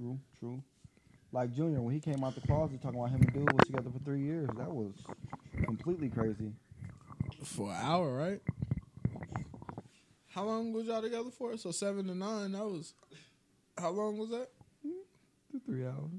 True, 0.00 0.18
true. 0.38 0.62
Like 1.30 1.52
Junior, 1.52 1.82
when 1.82 1.92
he 1.92 2.00
came 2.00 2.24
out 2.24 2.34
the 2.34 2.40
closet 2.40 2.80
talking 2.80 2.98
about 2.98 3.10
him 3.10 3.20
and 3.20 3.32
dude 3.34 3.52
was 3.52 3.66
together 3.66 3.90
for 3.90 3.98
three 4.02 4.22
years, 4.22 4.48
that 4.56 4.70
was 4.70 4.94
completely 5.64 6.08
crazy. 6.08 6.52
For 7.44 7.70
an 7.70 7.76
hour, 7.82 8.16
right? 8.16 8.40
How 10.28 10.44
long 10.44 10.72
was 10.72 10.86
y'all 10.86 11.02
together 11.02 11.30
for? 11.30 11.54
So 11.58 11.70
seven 11.70 12.06
to 12.06 12.14
nine. 12.14 12.52
That 12.52 12.64
was. 12.64 12.94
How 13.76 13.90
long 13.90 14.16
was 14.16 14.30
that? 14.30 14.48
Three 15.66 15.84
hours. 15.84 16.10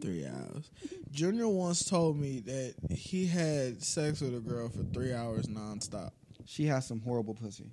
Three 0.00 0.26
hours. 0.26 0.68
Junior 1.12 1.46
once 1.46 1.84
told 1.84 2.18
me 2.18 2.40
that 2.40 2.74
he 2.90 3.26
had 3.26 3.84
sex 3.84 4.20
with 4.20 4.34
a 4.34 4.40
girl 4.40 4.68
for 4.68 4.82
three 4.82 5.12
hours 5.12 5.46
nonstop. 5.46 6.10
She 6.44 6.66
has 6.66 6.88
some 6.88 7.00
horrible 7.00 7.34
pussy. 7.34 7.70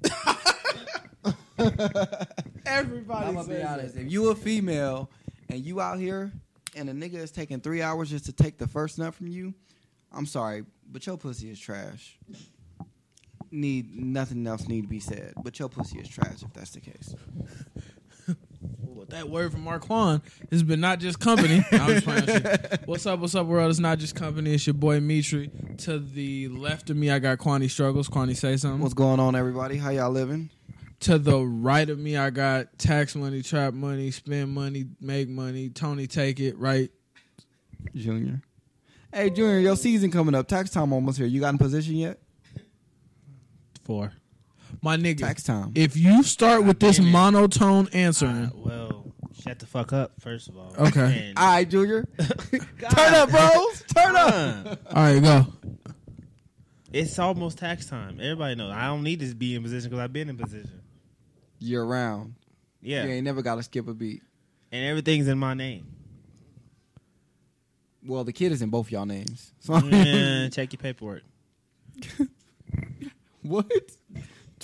Everybody 2.72 3.26
I'm 3.28 3.34
gonna 3.34 3.46
says 3.46 3.56
be 3.58 3.62
that. 3.64 3.80
honest. 3.80 3.96
If 3.98 4.12
you 4.12 4.30
a 4.30 4.36
female 4.36 5.10
and 5.50 5.60
you 5.60 5.82
out 5.82 6.00
here 6.00 6.32
and 6.76 6.90
a 6.90 6.94
nigga 6.94 7.16
is 7.16 7.32
taking 7.32 7.60
three 7.60 7.82
hours 7.82 8.10
just 8.10 8.26
to 8.26 8.32
take 8.34 8.58
the 8.58 8.68
first 8.68 8.98
nut 8.98 9.14
from 9.14 9.28
you, 9.28 9.54
I'm 10.14 10.26
sorry, 10.26 10.64
but 10.90 11.06
your 11.06 11.18
pussy 11.18 11.50
is 11.52 11.60
trash. 11.60 12.18
Need 13.52 13.94
nothing 13.94 14.48
else 14.48 14.68
need 14.68 14.84
to 14.84 14.88
be 14.88 15.02
said, 15.02 15.34
but 15.44 15.60
your 15.60 15.68
pussy 15.68 16.00
is 16.00 16.08
trash 16.08 16.42
if 16.42 16.54
that's 16.54 16.72
the 16.72 16.80
case. 16.80 17.14
Well, 18.84 19.08
that 19.10 19.30
word 19.30 19.52
from 19.54 19.64
Marquand 19.64 20.22
has 20.52 20.62
been 20.62 20.80
not 20.80 21.00
just 21.00 21.20
company. 21.20 21.66
I 21.72 21.88
was 21.88 22.04
playing 22.04 22.26
shit. 22.28 22.82
What's 22.86 23.06
up? 23.08 23.20
What's 23.20 23.34
up, 23.34 23.48
world? 23.48 23.72
It's 23.72 23.80
not 23.80 23.98
just 23.98 24.14
company. 24.16 24.54
It's 24.54 24.68
your 24.68 24.76
boy 24.76 25.00
Mitri. 25.00 25.50
To 25.80 25.98
the 25.98 26.50
left 26.50 26.92
of 26.92 26.98
me, 26.98 27.10
I 27.10 27.18
got 27.18 27.40
Kwani 27.40 27.68
struggles. 27.68 28.08
Kwani 28.10 28.36
say 28.36 28.58
something. 28.58 28.80
What's 28.80 28.94
going 28.94 29.20
on, 29.20 29.36
everybody? 29.36 29.78
How 29.78 29.90
y'all 29.90 30.12
living? 30.12 30.52
To 31.02 31.18
the 31.18 31.40
right 31.40 31.90
of 31.90 32.00
me, 32.00 32.18
I 32.18 32.30
got 32.30 32.78
tax 32.78 33.16
money, 33.16 33.42
trap 33.42 33.74
money, 33.74 34.12
spend 34.12 34.52
money, 34.54 34.86
make 35.00 35.30
money. 35.30 35.70
Tony, 35.70 36.08
take 36.08 36.40
it. 36.40 36.58
Right. 36.58 36.90
Junior. 37.96 38.42
Hey, 39.14 39.30
Junior, 39.30 39.60
your 39.60 39.76
season 39.76 40.12
coming 40.12 40.36
up. 40.36 40.48
Tax 40.48 40.70
time 40.70 40.94
almost 40.94 41.18
here. 41.18 41.28
You 41.28 41.40
got 41.42 41.50
in 41.50 41.58
position 41.58 41.96
yet? 41.96 42.20
Four. 43.84 44.14
My 44.82 44.96
nigga. 44.98 45.18
Tax 45.20 45.44
time. 45.44 45.72
If 45.76 45.98
you 45.98 46.24
start 46.24 46.64
with 46.64 46.80
this 46.80 47.00
it. 47.00 47.04
monotone 47.04 47.88
Uh, 47.88 47.98
answering, 47.98 48.52
well, 48.56 49.12
shut 49.44 49.60
the 49.60 49.66
fuck 49.66 49.92
up, 49.92 50.14
first 50.22 50.48
of 50.48 50.58
all. 50.58 50.74
Okay. 50.78 51.26
And- 51.30 51.38
All 51.38 51.46
right, 51.56 51.70
Junior. 51.70 52.06
Turn 52.20 53.14
up, 53.14 53.30
bros. 53.30 53.84
Turn 53.94 54.16
up. 54.16 54.80
All 54.94 55.04
right, 55.04 55.22
go. 55.22 55.48
it's 56.94 57.18
almost 57.20 57.58
tax 57.58 57.88
time. 57.88 58.20
Everybody 58.22 58.56
knows. 58.56 58.72
I 58.72 58.86
don't 58.88 59.04
need 59.04 59.20
to 59.22 59.34
be 59.36 59.56
in 59.56 59.64
position 59.64 59.90
because 59.90 60.02
I've 60.04 60.14
been 60.14 60.30
in 60.30 60.38
position. 60.38 60.81
Year 61.62 61.84
round. 61.84 62.34
Yeah. 62.82 63.06
You 63.06 63.12
ain't 63.12 63.24
never 63.24 63.42
got 63.42 63.56
to 63.56 63.64
skip 63.64 63.88
a 63.88 63.94
beat. 63.94 64.24
And 64.72 64.86
everything's 64.86 65.28
in 65.28 65.38
my 65.38 65.54
name. 65.54 65.86
Well, 68.06 68.24
the 68.24 68.34
kid 68.34 68.52
is 68.52 68.62
in 68.62 68.70
both 68.70 68.92
y'all 68.92 69.06
names. 69.06 69.54
So 69.60 69.78
Yeah, 69.86 70.50
check 70.50 70.74
your 70.74 70.80
paperwork. 70.80 71.22
what? 73.44 73.68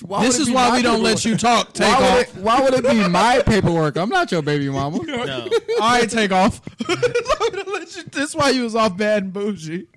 Why 0.01 0.23
this 0.23 0.35
would 0.35 0.39
it 0.39 0.41
is 0.41 0.47
be 0.49 0.53
why 0.53 0.75
we 0.75 0.81
don't 0.83 1.01
let 1.03 1.23
you 1.25 1.35
talk. 1.37 1.73
Take 1.73 1.87
why 1.87 1.99
Would 1.99 2.27
off. 2.27 2.37
it, 2.37 2.41
why 2.43 2.61
would 2.61 2.73
it 2.73 2.83
be 2.83 3.07
my 3.09 3.41
paperwork? 3.45 3.95
I'm 3.97 4.09
not 4.09 4.31
your 4.31 4.41
baby 4.41 4.69
mama. 4.69 4.99
No. 5.05 5.47
All 5.79 5.79
right, 5.79 6.09
take 6.09 6.31
off. 6.31 6.61
We 6.87 6.95
don't 6.95 7.67
let 7.73 7.95
you- 7.95 8.03
this 8.11 8.29
is 8.29 8.35
why 8.35 8.49
you 8.51 8.63
was 8.63 8.75
off 8.75 8.95
bad 8.97 9.23
and 9.23 9.33
bougie. 9.33 9.87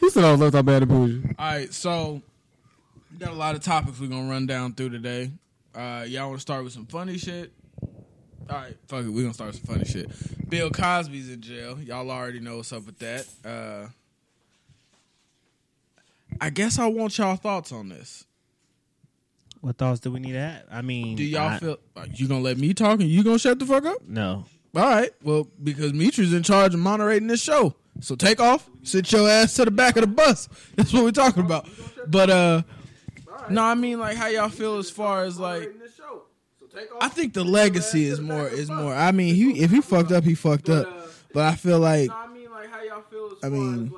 Who 0.00 0.10
said 0.10 0.24
I 0.24 0.32
was 0.32 0.40
left 0.40 0.54
out 0.56 0.64
bad 0.66 0.82
and 0.82 0.88
bougie? 0.90 1.34
All 1.38 1.46
right, 1.46 1.72
so 1.72 2.22
we 3.12 3.18
got 3.18 3.30
a 3.30 3.36
lot 3.36 3.54
of 3.54 3.62
topics 3.62 3.98
we're 4.00 4.08
gonna 4.08 4.28
run 4.30 4.46
down 4.46 4.72
through 4.74 4.90
today. 4.90 5.30
Uh, 5.74 6.04
y'all 6.06 6.28
want 6.28 6.38
to 6.38 6.42
start 6.42 6.64
with 6.64 6.72
some 6.72 6.86
funny 6.86 7.18
shit? 7.18 7.52
All 8.50 8.56
right, 8.58 8.76
fuck 8.88 9.04
it. 9.04 9.08
We're 9.08 9.22
gonna 9.22 9.34
start 9.34 9.52
with 9.52 9.64
some 9.64 9.74
funny 9.74 9.84
shit. 9.86 10.10
Bill 10.50 10.70
Cosby's 10.70 11.30
in 11.32 11.40
jail. 11.40 11.78
Y'all 11.80 12.10
already 12.10 12.40
know 12.40 12.58
what's 12.58 12.72
up 12.72 12.84
with 12.86 12.98
that. 12.98 13.26
Uh, 13.44 13.88
I 16.40 16.50
guess 16.50 16.78
I 16.78 16.86
want 16.86 17.16
y'all 17.18 17.36
thoughts 17.36 17.72
on 17.72 17.88
this. 17.88 18.24
What 19.60 19.78
thoughts 19.78 20.00
do 20.00 20.10
we 20.10 20.20
need 20.20 20.32
to 20.32 20.40
have? 20.40 20.62
I 20.70 20.82
mean, 20.82 21.16
Do 21.16 21.24
y'all 21.24 21.48
I- 21.48 21.58
feel 21.58 21.78
you 22.12 22.28
gonna 22.28 22.40
let 22.42 22.58
me 22.58 22.74
talk 22.74 23.00
and 23.00 23.08
you 23.08 23.24
gonna 23.24 23.38
shut 23.38 23.58
the 23.58 23.66
fuck 23.66 23.84
up? 23.86 24.06
No. 24.06 24.44
All 24.76 24.82
right. 24.82 25.10
Well, 25.22 25.48
because 25.62 25.92
Mitri's 25.92 26.32
in 26.34 26.42
charge 26.42 26.74
of 26.74 26.80
moderating 26.80 27.28
this 27.28 27.42
show. 27.42 27.74
So 28.00 28.16
take 28.16 28.40
off, 28.40 28.68
sit 28.82 29.10
your 29.12 29.28
ass 29.28 29.54
to 29.54 29.64
the 29.64 29.70
back 29.70 29.96
of 29.96 30.02
the 30.02 30.06
bus. 30.08 30.48
That's 30.76 30.92
what 30.92 31.04
we're 31.04 31.12
talking 31.12 31.44
about. 31.44 31.66
But 32.08 32.28
uh 32.28 32.62
no, 33.50 33.62
I 33.62 33.74
mean 33.74 33.98
like 33.98 34.16
how 34.16 34.28
y'all 34.28 34.48
feel 34.48 34.78
as 34.78 34.90
far 34.90 35.24
as 35.24 35.38
like 35.38 35.70
I 37.00 37.08
think 37.08 37.34
the 37.34 37.44
legacy 37.44 38.06
is 38.06 38.20
more 38.20 38.48
is 38.48 38.70
more. 38.70 38.94
I 38.94 39.12
mean, 39.12 39.34
he 39.34 39.60
if 39.60 39.70
he 39.70 39.80
fucked 39.80 40.12
up, 40.12 40.24
he 40.24 40.34
fucked 40.34 40.68
up. 40.68 40.88
But 41.32 41.44
I 41.44 41.54
feel 41.54 41.78
like 41.78 42.10
I 42.10 42.26
mean, 42.28 42.50
like 42.50 42.70
how 42.70 42.82
y'all 42.82 43.02
feel 43.02 43.32
as 43.32 43.44
I 43.44 43.48
mean, 43.48 43.92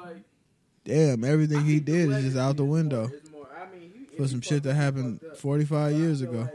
damn, 0.84 1.24
everything 1.24 1.64
he 1.64 1.80
did 1.80 2.10
is 2.10 2.24
just 2.24 2.36
out 2.36 2.56
the 2.56 2.64
window 2.64 3.10
for 4.16 4.26
some 4.26 4.40
shit 4.40 4.62
that 4.62 4.74
happened 4.74 5.20
45 5.36 5.94
years 5.94 6.22
ago. 6.22 6.48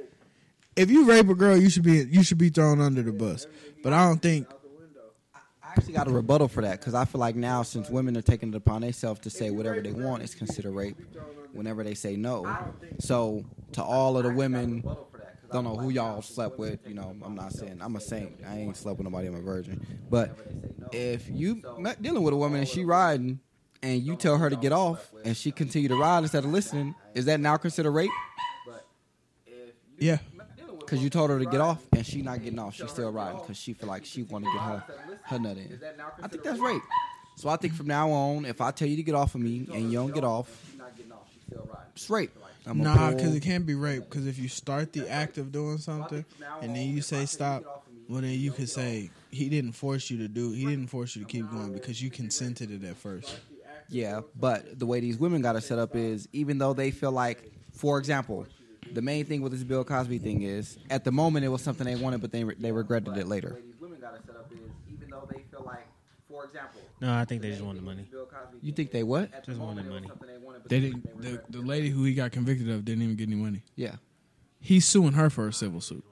If 0.76 0.90
you 0.90 1.06
rape 1.06 1.30
a 1.30 1.36
girl, 1.36 1.58
you 1.58 1.70
should 1.70 1.84
be 1.84 2.04
you 2.04 2.24
should 2.24 2.38
be 2.38 2.50
thrown 2.50 2.82
under 2.82 3.02
the 3.02 3.12
bus. 3.12 3.46
But 3.84 3.94
I 3.94 4.08
don't 4.08 4.22
think 4.22 4.48
I 5.72 5.76
actually 5.78 5.94
got 5.94 6.10
a 6.10 6.12
rebuttal 6.12 6.50
for 6.50 6.62
that 6.64 6.82
because 6.82 6.94
I 6.94 7.06
feel 7.06 7.20
like 7.20 7.38
now, 7.38 7.64
since 7.64 7.90
women 7.90 8.18
are 8.18 8.22
taking 8.22 8.50
it 8.50 8.56
upon 8.56 8.82
themselves 8.82 9.22
to 9.22 9.30
say 9.30 9.52
whatever 9.52 9.80
they 9.80 9.94
want 9.94 10.22
is 10.22 10.36
considered 10.36 10.72
rape, 10.72 10.98
whenever 11.54 11.82
they 11.82 11.94
say 11.94 12.18
no. 12.18 12.54
So 13.00 13.46
to 13.72 13.82
all 13.82 14.18
of 14.18 14.24
the 14.24 14.32
women, 14.32 14.84
don't 15.50 15.64
know 15.64 15.78
who 15.78 15.90
y'all 15.90 16.22
slept 16.22 16.60
with. 16.60 16.86
You 16.86 16.94
know, 16.96 17.16
I'm 17.24 17.36
not 17.36 17.54
saying 17.54 17.80
I'm 17.82 17.96
a 17.96 18.02
saint. 18.02 18.34
I 18.46 18.58
ain't 18.58 18.76
slept 18.76 18.98
with 18.98 19.06
nobody. 19.06 19.28
I'm 19.28 19.36
a 19.36 19.42
virgin. 19.42 19.86
But 20.10 20.38
if 20.92 21.30
you 21.30 21.62
dealing 22.02 22.24
with 22.24 22.34
a 22.34 22.38
woman 22.38 22.60
and 22.60 22.68
she 22.68 22.84
riding, 22.84 23.40
and 23.82 24.04
you 24.04 24.18
tell 24.18 24.38
her 24.38 24.50
to 24.50 24.58
get 24.58 24.74
off, 24.74 25.10
and 25.24 25.38
she 25.38 25.52
continue 25.52 25.88
to 25.88 25.96
ride 25.96 26.20
instead 26.20 26.44
of 26.44 26.52
listening, 26.52 26.96
is 27.16 27.26
that 27.26 27.40
now 27.40 27.56
considered 27.56 27.92
rape? 27.92 28.12
yeah. 29.98 30.18
Because 30.92 31.06
you 31.06 31.10
told 31.10 31.30
her 31.30 31.40
to 31.40 31.46
get 31.46 31.62
off 31.62 31.82
and 31.94 32.06
she 32.06 32.22
not 32.22 32.44
getting 32.44 32.60
off, 32.60 32.76
she's 32.76 32.90
still 32.92 33.14
riding 33.14 33.40
because 33.40 33.56
she 33.56 33.72
feel 33.72 33.88
like 33.88 34.04
she 34.04 34.24
want 34.24 34.44
to 34.44 34.52
get 34.52 34.62
her 34.62 34.84
her 35.24 35.40
nut 35.40 35.56
in. 35.56 35.80
I 36.22 36.28
think 36.28 36.44
that's 36.44 36.60
rape. 36.60 36.82
So 37.38 37.48
I 37.48 37.56
think 37.56 37.74
from 37.76 37.88
now 37.88 38.12
on, 38.12 38.44
if 38.44 38.60
I 38.60 38.72
tell 38.72 38.90
you 38.90 38.98
to 38.98 39.04
get 39.04 39.16
off 39.16 39.34
of 39.34 39.40
me 39.40 39.70
and 39.74 39.90
you 39.90 40.00
don't 40.00 40.14
get 40.14 40.26
off, 40.26 40.50
it's 41.96 42.10
rape. 42.10 42.38
I'm 42.66 42.80
Nah, 42.80 43.12
because 43.12 43.34
it 43.34 43.40
can't 43.40 43.66
be 43.66 43.74
rape. 43.74 44.04
Because 44.10 44.28
if 44.28 44.38
you 44.38 44.50
start 44.50 44.92
the 44.92 45.10
act 45.10 45.38
of 45.38 45.54
doing 45.54 45.78
something 45.78 46.26
and 46.62 46.76
then 46.76 46.90
you 46.90 47.02
say 47.02 47.26
stop, 47.26 47.86
well 48.10 48.20
then 48.20 48.38
you 48.38 48.52
could 48.52 48.68
say 48.68 49.12
he 49.30 49.48
didn't 49.48 49.72
force 49.72 50.10
you 50.10 50.18
to 50.18 50.28
do. 50.28 50.52
He 50.52 50.66
didn't 50.66 50.88
force 50.88 51.16
you 51.16 51.24
to 51.24 51.28
keep 51.28 51.50
going 51.50 51.72
because 51.72 52.02
you 52.04 52.10
consented 52.10 52.70
it 52.70 52.86
at 52.86 52.98
first. 52.98 53.40
Yeah, 53.88 54.22
but 54.38 54.78
the 54.78 54.86
way 54.86 55.00
these 55.00 55.18
women 55.18 55.42
got 55.42 55.56
it 55.56 55.62
set 55.62 55.80
up 55.80 55.96
is 55.96 56.28
even 56.34 56.58
though 56.58 56.74
they 56.74 56.92
feel 56.92 57.14
like, 57.14 57.50
for 57.72 57.98
example, 57.98 58.46
the 58.94 59.02
main 59.02 59.26
thing 59.26 59.42
with 59.42 59.52
this 59.52 59.64
Bill 59.64 59.84
Cosby 59.84 60.20
thing 60.20 60.42
is 60.44 60.78
at 60.90 61.04
the 61.04 61.12
moment 61.12 61.46
it 61.46 61.50
was 61.50 61.62
something 61.62 61.86
they 61.86 61.96
wanted, 61.96 62.22
but 62.22 62.32
they 62.32 62.44
they 62.44 62.72
regretted 62.72 63.18
it 63.18 63.28
later. 63.28 63.62
For 66.28 66.46
example, 66.46 66.82
No, 67.02 67.14
I 67.14 67.26
think 67.26 67.42
they 67.42 67.50
just 67.50 67.62
want 67.62 67.78
the 67.78 67.84
money. 67.84 68.06
You 68.62 68.72
think 68.72 68.92
they 68.92 69.04
what? 69.04 69.46
Just 69.46 69.60
want 69.60 69.76
the 69.78 69.84
money. 69.84 70.10
They 70.68 70.80
didn't. 70.80 71.22
The, 71.22 71.42
the 71.50 71.60
lady 71.62 71.90
who 71.90 72.04
he 72.04 72.14
got 72.14 72.32
convicted 72.32 72.70
of 72.70 72.86
didn't 72.86 73.04
even 73.04 73.16
get 73.16 73.28
any 73.28 73.36
money. 73.36 73.64
Yeah. 73.76 73.96
He's 74.60 74.86
suing 74.88 75.14
her 75.14 75.30
for 75.30 75.48
a 75.48 75.54
civil 75.54 75.82
suit. 75.82 76.06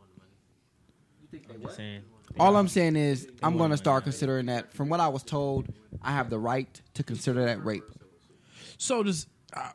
I'm 1.31 1.61
just 1.61 1.77
saying. 1.77 2.01
All 2.39 2.55
I'm 2.57 2.67
saying 2.67 2.95
is 2.95 3.29
I'm 3.41 3.57
going 3.57 3.71
to 3.71 3.77
start 3.77 4.03
considering 4.03 4.47
that. 4.47 4.73
From 4.73 4.89
what 4.89 4.99
I 4.99 5.07
was 5.07 5.23
told, 5.23 5.67
I 6.01 6.11
have 6.11 6.29
the 6.29 6.39
right 6.39 6.81
to 6.95 7.03
consider 7.03 7.45
that 7.45 7.63
rape. 7.63 7.83
So 8.77 9.03
does 9.03 9.27
I, 9.53 9.71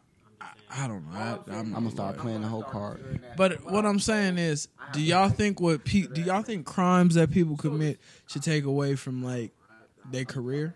I, 0.76 0.88
don't 0.88 1.10
know. 1.10 1.18
I, 1.18 1.38
I'm, 1.52 1.66
I'm 1.66 1.72
gonna 1.72 1.90
start 1.90 2.18
playing 2.18 2.42
the 2.42 2.48
whole 2.48 2.62
card. 2.62 3.20
But 3.36 3.64
what 3.70 3.86
I'm 3.86 4.00
saying 4.00 4.38
is, 4.38 4.68
do 4.92 5.00
y'all 5.00 5.28
think 5.28 5.60
what 5.60 5.84
pe- 5.84 6.06
do 6.06 6.20
y'all 6.20 6.42
think 6.42 6.66
crimes 6.66 7.14
that 7.14 7.30
people 7.30 7.56
commit 7.56 8.00
should 8.26 8.42
take 8.42 8.64
away 8.64 8.96
from 8.96 9.22
like 9.22 9.52
their 10.10 10.24
career? 10.24 10.74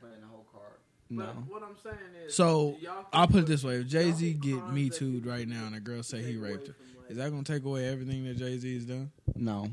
No. 1.11 1.25
What 1.49 1.63
I'm 1.63 1.77
saying 1.83 1.97
is, 2.27 2.35
so 2.35 2.77
I'll 3.13 3.27
put 3.27 3.45
it 3.45 3.47
this 3.47 3.65
way: 3.65 3.77
if 3.77 3.87
Jay 3.89 4.13
Z 4.13 4.35
get 4.35 4.71
me 4.73 4.91
too 4.91 5.23
right 5.25 5.49
now, 5.49 5.67
and 5.67 5.75
a 5.75 5.81
girl 5.81 6.03
say 6.03 6.23
he 6.23 6.37
raped 6.37 6.69
her, 6.69 6.77
is 7.09 7.17
that 7.17 7.31
gonna 7.31 7.45
take 7.45 7.65
away 7.65 7.89
everything 7.89 8.25
that 8.25 8.37
Jay 8.37 8.59
Z 8.59 8.75
has 8.75 8.85
done? 8.85 9.11
No. 9.35 9.71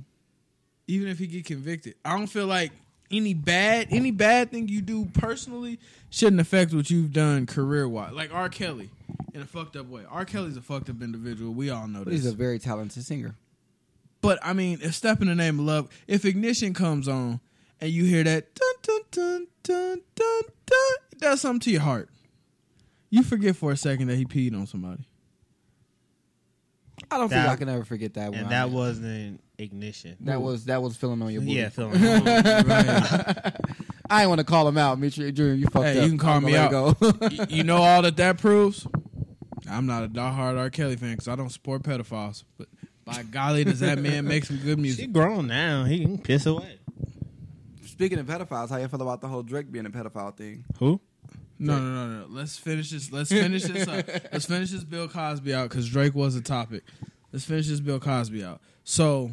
Even 0.87 1.07
if 1.09 1.19
he 1.19 1.27
get 1.27 1.45
convicted, 1.45 1.95
I 2.05 2.17
don't 2.17 2.27
feel 2.27 2.47
like 2.47 2.71
any 3.11 3.33
bad 3.33 3.87
any 3.91 4.11
bad 4.11 4.51
thing 4.51 4.67
you 4.67 4.81
do 4.81 5.05
personally 5.05 5.79
shouldn't 6.09 6.39
affect 6.39 6.73
what 6.73 6.89
you've 6.89 7.11
done 7.11 7.45
career 7.45 7.87
wise. 7.87 8.13
Like 8.13 8.33
R. 8.33 8.49
Kelly, 8.49 8.89
in 9.35 9.41
a 9.41 9.45
fucked 9.45 9.75
up 9.75 9.87
way. 9.87 10.03
R. 10.09 10.25
Kelly's 10.25 10.57
a 10.57 10.61
fucked 10.61 10.89
up 10.89 11.01
individual. 11.01 11.53
We 11.53 11.69
all 11.69 11.87
know 11.87 11.99
But 11.99 12.11
this. 12.13 12.23
he's 12.23 12.31
a 12.31 12.35
very 12.35 12.57
talented 12.57 13.03
singer. 13.03 13.35
But 14.21 14.39
I 14.41 14.53
mean, 14.53 14.79
if 14.81 14.95
Step 14.95 15.21
in 15.21 15.27
the 15.27 15.35
Name 15.35 15.59
of 15.59 15.65
Love, 15.65 15.89
if 16.07 16.25
Ignition 16.25 16.73
comes 16.73 17.07
on 17.07 17.39
and 17.79 17.91
you 17.91 18.05
hear 18.05 18.23
that 18.23 18.55
dun 18.55 18.73
dun 18.81 19.01
dun 19.11 19.47
dun 19.63 20.01
dun 20.15 20.41
dun, 20.65 20.95
it 21.11 21.19
does 21.19 21.41
something 21.41 21.59
to 21.59 21.71
your 21.71 21.81
heart. 21.81 22.09
You 23.11 23.21
forget 23.23 23.55
for 23.55 23.71
a 23.71 23.77
second 23.77 24.07
that 24.07 24.15
he 24.15 24.25
peed 24.25 24.55
on 24.55 24.65
somebody. 24.65 25.05
I 27.11 27.17
don't 27.17 27.29
think 27.29 27.45
I 27.47 27.55
can 27.55 27.69
ever 27.69 27.83
forget 27.85 28.13
that 28.15 28.31
one. 28.31 28.39
And 28.39 28.49
that 28.51 28.69
wasn't 28.71 29.41
ignition. 29.59 30.15
That 30.21 30.41
was 30.41 30.65
that 30.65 30.81
was 30.81 30.95
feeling 30.97 31.21
on 31.21 31.31
your 31.31 31.41
booty. 31.41 31.53
Yeah, 31.53 31.69
feeling. 31.69 32.01
I 34.09 34.21
ain't 34.21 34.29
want 34.29 34.39
to 34.39 34.45
call 34.45 34.67
him 34.67 34.77
out, 34.77 34.97
Mitch 34.99 35.15
Junior. 35.15 35.53
You 35.53 35.65
fucked 35.67 35.85
Hey, 35.85 35.97
up. 35.99 36.03
you 36.03 36.09
can 36.09 36.17
call 36.17 36.37
I'm 36.37 36.43
me 36.45 36.53
gonna 36.53 36.87
out. 36.89 36.99
go. 36.99 37.29
You 37.49 37.63
know 37.63 37.77
all 37.77 38.01
that 38.01 38.17
that 38.17 38.37
proves? 38.37 38.87
I'm 39.69 39.85
not 39.85 40.03
a 40.03 40.07
diehard 40.07 40.57
R. 40.57 40.69
Kelly 40.69 40.95
fan 40.95 41.11
because 41.11 41.27
I 41.27 41.35
don't 41.35 41.49
support 41.49 41.83
pedophiles. 41.83 42.43
But 42.57 42.67
by 43.03 43.23
golly, 43.23 43.63
does 43.63 43.79
that 43.79 43.97
man 43.99 44.27
make 44.27 44.45
some 44.45 44.57
good 44.57 44.77
She 44.77 44.81
music? 44.81 45.11
grown 45.13 45.47
now. 45.47 45.83
He 45.85 46.01
can 46.01 46.17
piss 46.17 46.45
away. 46.45 46.77
Speaking 47.85 48.19
of 48.19 48.25
pedophiles, 48.27 48.69
how 48.69 48.77
you 48.77 48.87
feel 48.87 49.01
about 49.01 49.21
the 49.21 49.27
whole 49.27 49.41
Drake 49.43 49.71
being 49.71 49.85
a 49.85 49.89
pedophile 49.89 50.35
thing? 50.35 50.65
Who? 50.79 50.99
No, 51.57 51.79
no, 51.79 51.85
no, 52.07 52.19
no. 52.19 52.25
Let's 52.29 52.57
finish 52.57 52.89
this. 52.91 53.11
Let's 53.11 53.29
finish 53.29 53.63
this 53.63 53.87
up. 53.87 54.05
Let's 54.33 54.45
finish 54.45 54.71
this 54.71 54.83
Bill 54.83 55.07
Cosby 55.07 55.53
out 55.53 55.69
because 55.69 55.87
Drake 55.89 56.13
was 56.13 56.35
a 56.35 56.41
topic. 56.41 56.83
Let's 57.31 57.45
finish 57.45 57.67
this 57.67 57.79
Bill 57.79 57.99
Cosby 57.99 58.43
out. 58.43 58.59
So, 58.83 59.31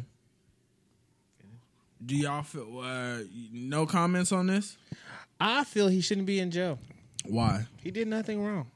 do 2.05 2.15
y'all 2.15 2.43
feel 2.43 2.79
uh, 2.79 3.17
no 3.51 3.85
comments 3.85 4.31
on 4.31 4.47
this? 4.47 4.77
I 5.39 5.63
feel 5.65 5.89
he 5.89 5.99
shouldn't 6.01 6.27
be 6.27 6.39
in 6.39 6.49
jail. 6.51 6.79
Why? 7.25 7.65
He 7.81 7.91
did 7.91 8.07
nothing 8.07 8.41
wrong. 8.41 8.67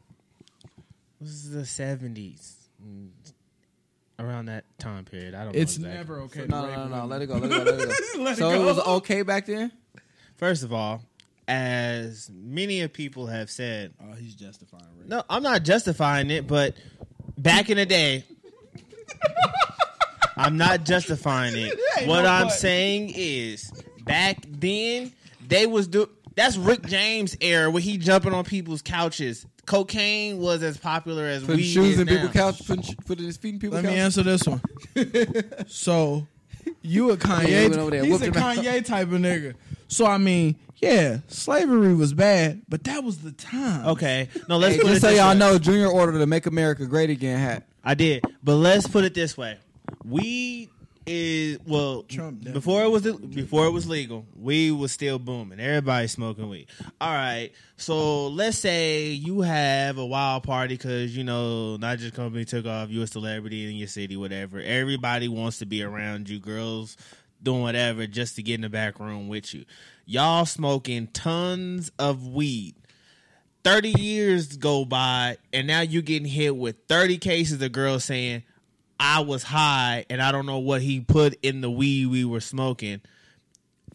This 1.21 1.29
is 1.31 1.51
the 1.51 1.65
seventies. 1.65 2.55
Mm, 2.83 3.09
around 4.19 4.45
that 4.47 4.63
time 4.79 5.05
period, 5.05 5.33
I 5.35 5.45
don't. 5.45 5.53
know 5.55 5.59
It's 5.59 5.75
exactly. 5.77 5.97
never 5.97 6.19
okay. 6.21 6.41
to 6.41 6.47
No, 6.47 6.65
no, 6.67 6.87
no, 6.87 6.97
no. 6.99 7.05
Let 7.05 7.21
it 7.21 7.27
go. 7.27 7.35
Let 7.37 7.51
it 7.51 7.65
go. 7.65 7.71
Let 7.71 7.89
it 7.89 8.15
go. 8.15 8.19
Let 8.23 8.33
it 8.33 8.37
so 8.37 8.51
go. 8.51 8.61
it 8.61 8.65
was 8.65 8.79
okay 8.79 9.21
back 9.23 9.45
then. 9.47 9.71
First 10.35 10.63
of 10.63 10.71
all, 10.71 11.01
as 11.47 12.29
many 12.33 12.81
of 12.81 12.93
people 12.93 13.25
have 13.27 13.49
said, 13.49 13.93
Oh, 14.01 14.13
he's 14.13 14.35
justifying 14.35 14.83
rape. 14.99 15.07
no, 15.09 15.23
I'm 15.29 15.41
not 15.43 15.63
justifying 15.63 16.29
it, 16.29 16.45
but 16.45 16.75
back 17.37 17.69
in 17.71 17.77
the 17.77 17.85
day, 17.85 18.23
I'm 20.37 20.57
not 20.57 20.83
justifying 20.85 21.55
it. 21.55 21.79
What 22.07 22.23
no 22.23 22.29
I'm 22.29 22.47
but. 22.47 22.53
saying 22.53 23.13
is, 23.15 23.71
back 24.03 24.37
then 24.47 25.11
they 25.47 25.65
was 25.65 25.87
do. 25.87 26.09
That's 26.35 26.57
Rick 26.57 26.85
James 26.85 27.35
era 27.41 27.71
where 27.71 27.81
he 27.81 27.97
jumping 27.97 28.33
on 28.33 28.43
people's 28.43 28.83
couches. 28.83 29.45
Cocaine 29.67 30.39
was 30.39 30.63
as 30.63 30.77
popular 30.77 31.25
as 31.25 31.41
Putting 31.43 31.57
weed 31.57 31.63
shoes 31.65 31.93
is 31.93 31.99
in 31.99 32.07
now. 32.07 32.13
people's 32.13 32.31
couch, 32.33 32.65
putting, 32.65 32.81
sh- 32.83 32.95
putting 33.05 33.25
his 33.25 33.37
feet 33.37 33.53
in 33.53 33.59
people's 33.59 33.83
Let 33.83 33.91
me 33.91 33.95
couch. 33.97 33.99
answer 33.99 34.23
this 34.23 34.41
one. 34.47 34.61
so, 35.67 36.25
you 36.81 37.09
a 37.11 37.13
Yeah, 37.13 37.17
Kanye? 37.17 37.45
he 37.63 37.67
went 37.69 37.77
over 37.77 37.91
there, 37.91 38.03
he's 38.03 38.11
whooped 38.13 38.23
a 38.23 38.27
him 38.39 38.43
out. 38.43 38.55
Kanye 38.57 38.85
type 38.85 39.07
of 39.11 39.19
nigga. 39.19 39.53
So 39.89 40.05
I 40.05 40.17
mean, 40.17 40.55
yeah, 40.77 41.19
slavery 41.27 41.93
was 41.93 42.13
bad, 42.13 42.61
but 42.67 42.83
that 42.85 43.03
was 43.03 43.19
the 43.19 43.31
time. 43.33 43.87
Okay, 43.87 44.29
no, 44.49 44.57
let's 44.57 44.75
Hey, 44.75 44.81
put 44.81 44.87
just 44.87 44.97
it 44.97 45.01
so 45.01 45.07
this 45.09 45.17
y'all 45.17 45.33
way. 45.33 45.37
know, 45.39 45.59
Junior 45.59 45.87
ordered 45.87 46.19
a 46.21 46.25
"Make 46.25 46.45
America 46.45 46.85
Great 46.85 47.09
Again" 47.09 47.37
hat. 47.39 47.67
I 47.83 47.93
did, 47.93 48.23
but 48.43 48.55
let's 48.55 48.87
put 48.87 49.03
it 49.05 49.13
this 49.13 49.37
way: 49.37 49.57
weed 50.03 50.69
is 51.07 51.57
well 51.65 52.03
Trump 52.03 52.43
before 52.51 52.83
it 52.83 52.89
was 52.89 53.03
before 53.03 53.65
it 53.65 53.71
was 53.71 53.87
legal. 53.87 54.25
Weed 54.35 54.71
was 54.71 54.91
still 54.91 55.17
booming. 55.17 55.59
Everybody 55.59 56.07
smoking 56.07 56.49
weed. 56.49 56.67
All 56.99 57.13
right, 57.13 57.51
so 57.77 58.27
let's 58.27 58.57
say 58.57 59.09
you 59.09 59.41
have 59.41 59.97
a 59.97 60.05
wild 60.05 60.43
party 60.43 60.75
because 60.75 61.15
you 61.15 61.23
know 61.23 61.77
not 61.77 61.97
just 61.97 62.13
company 62.13 62.45
took 62.45 62.65
off. 62.65 62.89
You 62.89 63.01
a 63.01 63.07
celebrity 63.07 63.69
in 63.69 63.77
your 63.77 63.87
city, 63.87 64.17
whatever. 64.17 64.59
Everybody 64.59 65.27
wants 65.27 65.59
to 65.59 65.65
be 65.65 65.81
around 65.81 66.29
you. 66.29 66.39
Girls 66.39 66.97
doing 67.41 67.61
whatever 67.61 68.05
just 68.05 68.35
to 68.35 68.43
get 68.43 68.55
in 68.55 68.61
the 68.61 68.69
back 68.69 68.99
room 68.99 69.27
with 69.27 69.53
you. 69.53 69.63
Y'all 70.05 70.45
smoking 70.45 71.07
tons 71.07 71.91
of 71.97 72.27
weed. 72.27 72.75
30 73.63 73.89
years 73.99 74.55
go 74.55 74.85
by 74.85 75.37
and 75.51 75.67
now 75.67 75.81
you're 75.81 76.01
getting 76.01 76.27
hit 76.27 76.55
with 76.55 76.77
30 76.87 77.17
cases 77.17 77.61
of 77.61 77.71
girls 77.73 78.05
saying 78.05 78.43
I 78.99 79.19
was 79.21 79.43
high 79.43 80.05
and 80.09 80.21
I 80.21 80.31
don't 80.31 80.45
know 80.45 80.59
what 80.59 80.81
he 80.81 80.99
put 80.99 81.37
in 81.43 81.61
the 81.61 81.69
weed 81.69 82.07
we 82.07 82.25
were 82.25 82.39
smoking. 82.39 83.01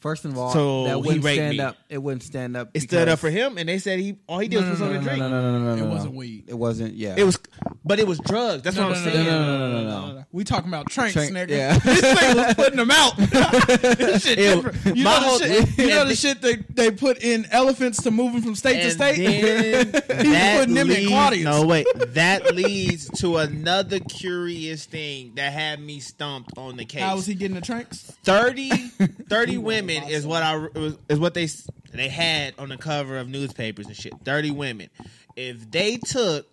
First 0.02 0.24
of 0.24 0.36
all, 0.36 0.52
So 0.52 0.84
that 0.84 0.96
he 0.96 1.00
wouldn't 1.02 1.24
raped 1.24 1.36
stand 1.38 1.56
me. 1.56 1.62
up. 1.62 1.76
It 1.88 1.98
wouldn't 1.98 2.22
stand 2.24 2.56
up. 2.56 2.70
It 2.74 2.80
stood 2.82 3.08
up 3.08 3.18
for 3.20 3.30
him 3.30 3.56
and 3.56 3.68
they 3.68 3.78
said 3.78 4.00
he 4.00 4.16
all 4.26 4.40
he 4.40 4.48
did 4.48 4.60
No, 4.60 4.70
was 4.70 4.80
no, 4.80 4.86
put 4.86 4.92
no, 4.92 4.98
on 4.98 5.04
no, 5.04 5.10
a 5.10 5.14
drink. 5.14 5.18
No, 5.20 5.28
no, 5.30 5.40
no, 5.40 5.58
no, 5.58 5.76
no, 5.76 5.82
It 5.82 5.86
no. 5.86 5.94
wasn't 5.94 6.14
weed. 6.14 6.44
It 6.48 6.54
wasn't. 6.58 6.94
Yeah, 6.94 7.14
It 7.16 7.22
was 7.24 7.38
but 7.84 7.98
it 8.00 8.06
was 8.06 8.18
drugs. 8.18 8.62
That's 8.62 8.76
No, 8.76 8.88
what 8.88 8.94
no, 8.94 8.98
I'm 8.98 9.04
no, 9.06 9.12
saying. 9.12 9.26
no, 9.26 9.40
no, 9.46 9.70
no, 9.70 9.82
no, 10.08 10.12
no. 10.14 10.24
We 10.32 10.44
talking 10.44 10.68
about 10.68 10.90
tranks, 10.90 11.12
Trank- 11.14 11.32
nigga. 11.32 11.50
yeah. 11.50 11.78
this 11.78 12.00
nigga 12.00 12.34
was 12.46 12.54
putting 12.54 12.76
them 12.78 12.90
out. 12.90 13.16
This 13.16 14.24
shit 14.24 14.38
Ew. 14.38 14.62
different. 14.62 14.96
You 14.96 15.04
My 15.04 15.10
know 15.20 15.20
the 15.20 15.26
whole- 15.26 15.38
shit, 15.38 15.78
you 15.78 15.86
know 15.88 16.04
the 16.04 16.10
the- 16.10 16.16
shit 16.16 16.40
they, 16.42 16.56
they 16.70 16.90
put 16.90 17.22
in 17.22 17.46
elephants 17.50 18.02
to 18.02 18.10
move 18.10 18.32
them 18.32 18.42
from 18.42 18.54
state 18.54 18.82
to 18.82 18.90
state. 18.90 19.16
then 19.18 19.86
he 20.26 20.30
that 20.32 20.58
putting 20.60 20.74
them 20.74 20.90
in 20.90 20.96
leads- 20.96 21.08
Claudius. 21.08 21.44
No, 21.44 21.66
wait. 21.66 21.86
That 22.14 22.54
leads 22.54 23.08
to 23.20 23.36
another 23.38 23.98
curious 24.00 24.84
thing 24.84 25.32
that 25.36 25.52
had 25.52 25.80
me 25.80 26.00
stumped 26.00 26.56
on 26.58 26.76
the 26.76 26.84
case. 26.84 27.02
How 27.02 27.16
was 27.16 27.26
he 27.26 27.34
getting 27.34 27.54
the 27.54 27.60
tranks? 27.60 28.12
30, 28.24 28.70
30 28.70 29.58
women 29.58 29.91
is 29.96 30.26
what 30.26 30.42
I 30.42 30.66
is 31.08 31.18
what 31.18 31.34
they 31.34 31.48
they 31.92 32.08
had 32.08 32.54
on 32.58 32.68
the 32.68 32.76
cover 32.76 33.18
of 33.18 33.28
newspapers 33.28 33.86
and 33.86 33.96
shit. 33.96 34.12
Thirty 34.24 34.50
women. 34.50 34.90
If 35.36 35.70
they 35.70 35.96
took 35.96 36.46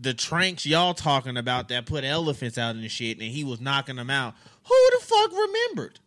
the 0.00 0.14
tranks 0.14 0.66
y'all 0.66 0.94
talking 0.94 1.36
about 1.36 1.68
that 1.68 1.86
put 1.86 2.04
elephants 2.04 2.58
out 2.58 2.74
in 2.76 2.82
the 2.82 2.88
shit 2.88 3.18
and 3.18 3.26
he 3.26 3.44
was 3.44 3.60
knocking 3.60 3.96
them 3.96 4.10
out, 4.10 4.34
who 4.64 4.90
the 4.92 5.04
fuck 5.04 5.32
remembered? 5.32 6.00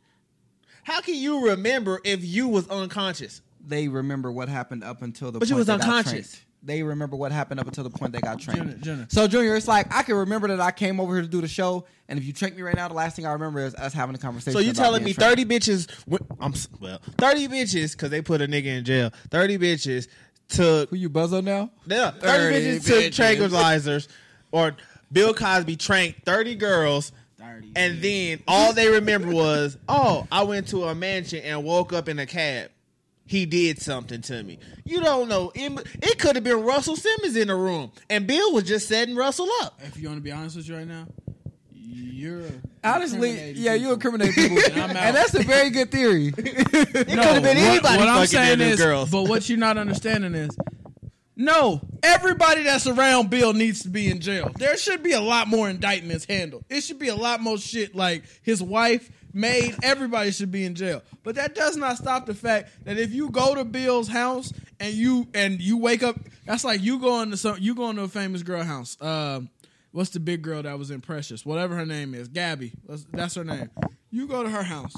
How 0.83 1.01
can 1.01 1.15
you 1.15 1.49
remember 1.49 1.99
if 2.03 2.23
you 2.23 2.47
was 2.47 2.67
unconscious? 2.67 3.41
they 3.65 3.87
remember 3.87 4.31
what 4.31 4.49
happened 4.49 4.83
up 4.83 5.01
until 5.01 5.31
the. 5.31 5.39
But 5.39 5.49
you 5.49 5.55
was 5.55 5.69
unconscious. 5.69 6.41
Trained. 6.61 6.69
They 6.69 6.83
remember 6.83 7.15
what 7.15 7.31
happened 7.31 7.59
up 7.59 7.67
until 7.67 7.83
the 7.83 7.89
point 7.89 8.13
they 8.13 8.19
got 8.19 8.39
trained. 8.39 8.59
Junior, 8.61 8.77
Junior. 8.77 9.07
So 9.09 9.27
Junior, 9.27 9.55
it's 9.55 9.67
like 9.67 9.93
I 9.93 10.03
can 10.03 10.15
remember 10.15 10.47
that 10.49 10.59
I 10.59 10.71
came 10.71 10.99
over 10.99 11.13
here 11.13 11.21
to 11.21 11.27
do 11.27 11.41
the 11.41 11.47
show, 11.47 11.85
and 12.07 12.19
if 12.19 12.25
you 12.25 12.33
trank 12.33 12.55
me 12.55 12.61
right 12.61 12.75
now, 12.75 12.87
the 12.87 12.93
last 12.93 13.15
thing 13.15 13.25
I 13.25 13.33
remember 13.33 13.59
is 13.59 13.75
us 13.75 13.93
having 13.93 14.15
a 14.15 14.19
conversation. 14.19 14.53
So 14.53 14.59
you 14.59 14.73
telling 14.73 15.03
me 15.03 15.13
thirty 15.13 15.45
bitches? 15.45 15.89
went- 16.07 16.25
I'm 16.39 16.53
well, 16.79 16.99
thirty 17.17 17.47
bitches 17.47 17.93
because 17.93 18.09
they 18.09 18.21
put 18.21 18.41
a 18.41 18.47
nigga 18.47 18.65
in 18.65 18.85
jail. 18.85 19.11
Thirty 19.29 19.57
bitches 19.57 20.07
took 20.49 20.89
Who 20.89 20.97
you 20.97 21.09
buzzo 21.09 21.43
now? 21.43 21.71
Yeah, 21.85 22.11
30, 22.11 22.21
30 22.21 22.55
bitches 22.79 22.85
took 22.85 23.13
tranquilizers, 23.13 24.07
or 24.51 24.75
Bill 25.11 25.33
Cosby 25.33 25.77
tranked 25.77 26.25
30 26.25 26.55
girls, 26.55 27.11
30 27.39 27.71
and 27.75 28.01
then 28.01 28.43
all 28.47 28.73
they 28.73 28.89
remember 28.89 29.29
was, 29.31 29.77
oh, 29.89 30.27
I 30.31 30.43
went 30.43 30.67
to 30.69 30.85
a 30.85 30.95
mansion 30.95 31.39
and 31.43 31.63
woke 31.63 31.93
up 31.93 32.07
in 32.09 32.19
a 32.19 32.25
cab. 32.25 32.69
He 33.31 33.45
did 33.45 33.81
something 33.81 34.21
to 34.23 34.43
me. 34.43 34.59
You 34.83 34.99
don't 34.99 35.29
know. 35.29 35.53
It, 35.55 35.71
it 36.03 36.19
could 36.19 36.35
have 36.35 36.43
been 36.43 36.63
Russell 36.63 36.97
Simmons 36.97 37.37
in 37.37 37.47
the 37.47 37.55
room, 37.55 37.93
and 38.09 38.27
Bill 38.27 38.51
was 38.51 38.65
just 38.65 38.89
setting 38.89 39.15
Russell 39.15 39.47
up. 39.61 39.79
If 39.85 39.97
you 39.97 40.09
want 40.09 40.17
to 40.17 40.21
be 40.21 40.33
honest 40.33 40.57
with 40.57 40.67
you 40.67 40.75
right 40.75 40.85
now, 40.85 41.07
you're 41.71 42.43
Honestly, 42.83 43.51
yeah, 43.51 43.73
you 43.73 43.93
incriminate 43.93 44.35
people, 44.35 44.57
And 44.71 44.81
I'm 44.81 44.89
out. 44.89 44.95
and 44.97 45.15
that's 45.15 45.33
a 45.33 45.43
very 45.43 45.69
good 45.69 45.91
theory. 45.91 46.33
It 46.37 46.43
could 46.43 47.07
have 47.07 47.41
been 47.41 47.55
anybody 47.55 47.97
What, 47.97 47.99
what 47.99 48.09
I'm 48.09 48.27
saying 48.27 48.59
is, 48.59 48.77
girls. 48.81 49.09
but 49.09 49.29
what 49.29 49.47
you're 49.47 49.57
not 49.57 49.77
understanding 49.77 50.35
is, 50.35 50.49
no, 51.37 51.79
everybody 52.03 52.63
that's 52.63 52.85
around 52.85 53.29
Bill 53.29 53.53
needs 53.53 53.83
to 53.83 53.89
be 53.89 54.11
in 54.11 54.19
jail. 54.19 54.51
There 54.57 54.75
should 54.75 55.03
be 55.03 55.13
a 55.13 55.21
lot 55.21 55.47
more 55.47 55.69
indictments 55.69 56.25
handled. 56.25 56.65
It 56.69 56.81
should 56.81 56.99
be 56.99 57.07
a 57.07 57.15
lot 57.15 57.39
more 57.39 57.57
shit 57.57 57.95
like 57.95 58.23
his 58.41 58.61
wife, 58.61 59.09
maid, 59.33 59.75
everybody 59.83 60.31
should 60.31 60.51
be 60.51 60.65
in 60.65 60.75
jail. 60.75 61.01
But 61.23 61.35
that 61.35 61.55
does 61.55 61.77
not 61.77 61.97
stop 61.97 62.25
the 62.25 62.33
fact 62.33 62.71
that 62.85 62.97
if 62.97 63.11
you 63.13 63.29
go 63.29 63.55
to 63.55 63.63
Bill's 63.63 64.07
house 64.07 64.51
and 64.79 64.93
you 64.93 65.27
and 65.33 65.61
you 65.61 65.77
wake 65.77 66.03
up, 66.03 66.17
that's 66.45 66.63
like 66.63 66.81
you 66.81 66.99
going 66.99 67.31
to 67.31 67.37
some 67.37 67.57
you 67.59 67.75
going 67.75 67.95
to 67.95 68.03
a 68.03 68.07
famous 68.07 68.43
girl 68.43 68.63
house. 68.63 68.97
Um, 69.01 69.49
what's 69.91 70.11
the 70.11 70.19
big 70.19 70.41
girl 70.41 70.61
that 70.63 70.77
was 70.77 70.91
in 70.91 71.01
Precious? 71.01 71.45
Whatever 71.45 71.75
her 71.75 71.85
name 71.85 72.13
is, 72.13 72.27
Gabby. 72.27 72.73
That's, 72.87 73.05
that's 73.11 73.35
her 73.35 73.43
name. 73.43 73.69
You 74.09 74.27
go 74.27 74.43
to 74.43 74.49
her 74.49 74.63
house 74.63 74.93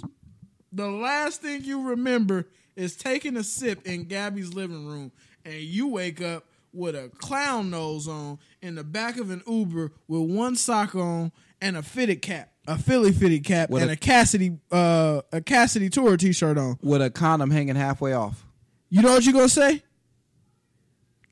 the 0.74 0.90
last 0.90 1.42
thing 1.42 1.64
you 1.64 1.90
remember 1.90 2.48
is 2.76 2.96
taking 2.96 3.38
a 3.38 3.44
sip 3.44 3.86
in 3.86 4.06
Gabby's 4.06 4.54
living 4.54 4.88
room, 4.88 5.12
and 5.46 5.62
you 5.62 5.88
wake 5.88 6.22
up 6.22 6.46
with 6.74 6.96
a 6.96 7.12
clown 7.20 7.70
nose 7.70 8.08
on 8.08 8.40
in 8.62 8.74
the 8.76 8.84
back 8.84 9.18
of 9.18 9.30
an 9.30 9.44
Uber 9.46 9.92
with 10.08 10.22
one 10.32 10.56
sock 10.56 10.96
on 10.96 11.32
and 11.64 11.78
a 11.78 11.82
fitted 11.82 12.22
cap, 12.22 12.52
a 12.68 12.78
Philly 12.78 13.12
fitted 13.12 13.44
cap, 13.44 13.70
With 13.70 13.82
and 13.82 13.90
a- 13.92 13.96
a, 13.96 13.98
Cassidy 13.98 14.58
uh, 14.72 15.22
a 15.32 15.42
Cassidy 15.42 15.90
tour 15.90 16.18
T-shirt 16.18 16.58
on. 16.58 16.78
With 16.82 17.02
a 17.02 17.10
condom 17.10 17.50
hanging 17.50 17.76
halfway 17.76 18.14
off. 18.14 18.46
You 18.90 19.02
know 19.02 19.14
what 19.14 19.26
you 19.26 19.34
gonna 19.34 19.50
say? 19.50 19.76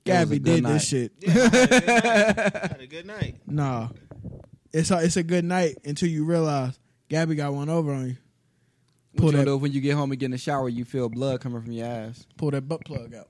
It 0.03 0.09
was 0.09 0.15
a 0.15 0.25
Gabby 0.25 0.39
good 0.39 0.43
did 0.45 0.63
night. 0.63 0.73
this 0.73 0.87
shit. 0.87 1.11
Had 1.27 2.81
a 2.81 2.87
good 2.87 3.05
night. 3.05 3.35
Nah, 3.45 3.89
it's 4.73 4.89
a, 4.89 4.97
it's 5.03 5.17
a 5.17 5.23
good 5.23 5.45
night 5.45 5.77
until 5.85 6.09
you 6.09 6.25
realize 6.25 6.79
Gabby 7.09 7.35
got 7.35 7.53
one 7.53 7.69
over 7.69 7.93
on 7.93 8.07
you. 8.07 8.17
Pull 9.17 9.23
Pull 9.25 9.31
that 9.33 9.45
that, 9.45 9.53
up 9.53 9.61
when 9.61 9.73
you 9.73 9.81
get 9.81 9.95
home 9.95 10.11
and 10.11 10.19
get 10.19 10.25
in 10.27 10.31
the 10.31 10.37
shower, 10.37 10.69
you 10.69 10.85
feel 10.85 11.09
blood 11.09 11.41
coming 11.41 11.61
from 11.61 11.71
your 11.73 11.85
ass. 11.85 12.25
pull 12.37 12.49
that 12.51 12.61
butt 12.67 12.83
plug 12.85 13.13
out. 13.13 13.27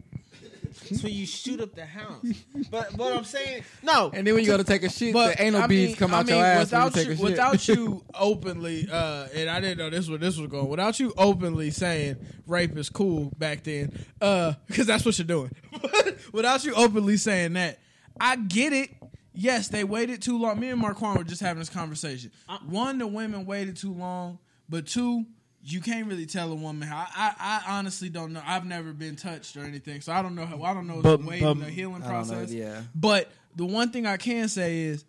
That's 0.89 1.03
when 1.03 1.13
you 1.13 1.25
shoot 1.25 1.61
up 1.61 1.73
the 1.75 1.85
house. 1.85 2.25
But 2.69 2.97
what 2.97 3.13
I'm 3.13 3.23
saying, 3.23 3.63
no. 3.83 4.11
And 4.13 4.25
then 4.25 4.33
when 4.33 4.43
you 4.43 4.49
go 4.49 4.57
to 4.57 4.63
take 4.63 4.83
a 4.83 4.89
shit, 4.89 5.13
But 5.13 5.37
the 5.37 5.43
anal 5.43 5.61
I 5.63 5.67
beads 5.67 5.89
mean- 5.91 5.95
come 5.97 6.13
I 6.13 6.19
out 6.19 6.25
mean, 6.27 6.35
your 6.37 6.45
ass 6.45 6.59
without 6.65 6.83
when 6.83 6.85
you 6.85 6.95
take 6.95 7.05
you, 7.07 7.11
a 7.13 7.15
shit. 7.15 7.23
without 7.23 7.67
you 7.67 8.03
openly, 8.15 8.87
uh, 8.91 9.27
and 9.35 9.49
I 9.49 9.59
didn't 9.59 9.77
know 9.77 9.89
this 9.89 10.09
where 10.09 10.17
this 10.17 10.37
was 10.37 10.49
going. 10.49 10.67
Without 10.69 10.99
you 10.99 11.13
openly 11.17 11.71
saying 11.71 12.17
rape 12.47 12.75
is 12.77 12.89
cool 12.89 13.31
back 13.37 13.63
then, 13.63 13.91
because 14.19 14.85
that's 14.87 15.05
what 15.05 15.17
you're 15.17 15.25
doing. 15.27 15.51
without 16.33 16.63
you 16.65 16.73
openly 16.75 17.17
saying 17.17 17.53
that, 17.53 17.79
I 18.19 18.35
get 18.35 18.73
it. 18.73 18.89
Yes, 19.33 19.69
they 19.69 19.83
waited 19.85 20.21
too 20.21 20.37
long. 20.37 20.59
Me 20.59 20.69
and 20.69 20.79
Marquand 20.81 21.17
were 21.17 21.23
just 21.23 21.41
having 21.41 21.59
this 21.59 21.69
conversation. 21.69 22.31
One, 22.67 22.97
the 22.97 23.07
women 23.07 23.45
waited 23.45 23.77
too 23.77 23.93
long 23.93 24.39
But 24.67 24.87
two, 24.87 25.25
you 25.63 25.79
can't 25.81 26.07
really 26.07 26.25
tell 26.25 26.51
a 26.51 26.55
woman 26.55 26.87
how. 26.87 26.97
I, 27.15 27.33
I, 27.39 27.61
I 27.67 27.77
honestly 27.77 28.09
don't 28.09 28.33
know. 28.33 28.41
I've 28.45 28.65
never 28.65 28.93
been 28.93 29.15
touched 29.15 29.55
or 29.57 29.61
anything, 29.63 30.01
so 30.01 30.11
I 30.13 30.21
don't 30.21 30.35
know 30.35 30.45
how. 30.45 30.61
I 30.63 30.73
don't 30.73 30.87
know 30.87 31.01
But- 31.01 31.21
the 31.21 31.27
way 31.27 31.39
but- 31.41 31.59
the 31.59 31.65
healing 31.65 32.03
I 32.03 32.11
don't 32.11 32.27
know, 32.27 32.33
process. 32.33 32.51
yeah. 32.51 32.81
But 32.95 33.31
the 33.55 33.65
one 33.65 33.91
thing 33.91 34.05
I 34.05 34.17
can 34.17 34.47
say 34.49 34.79
is, 34.79 35.05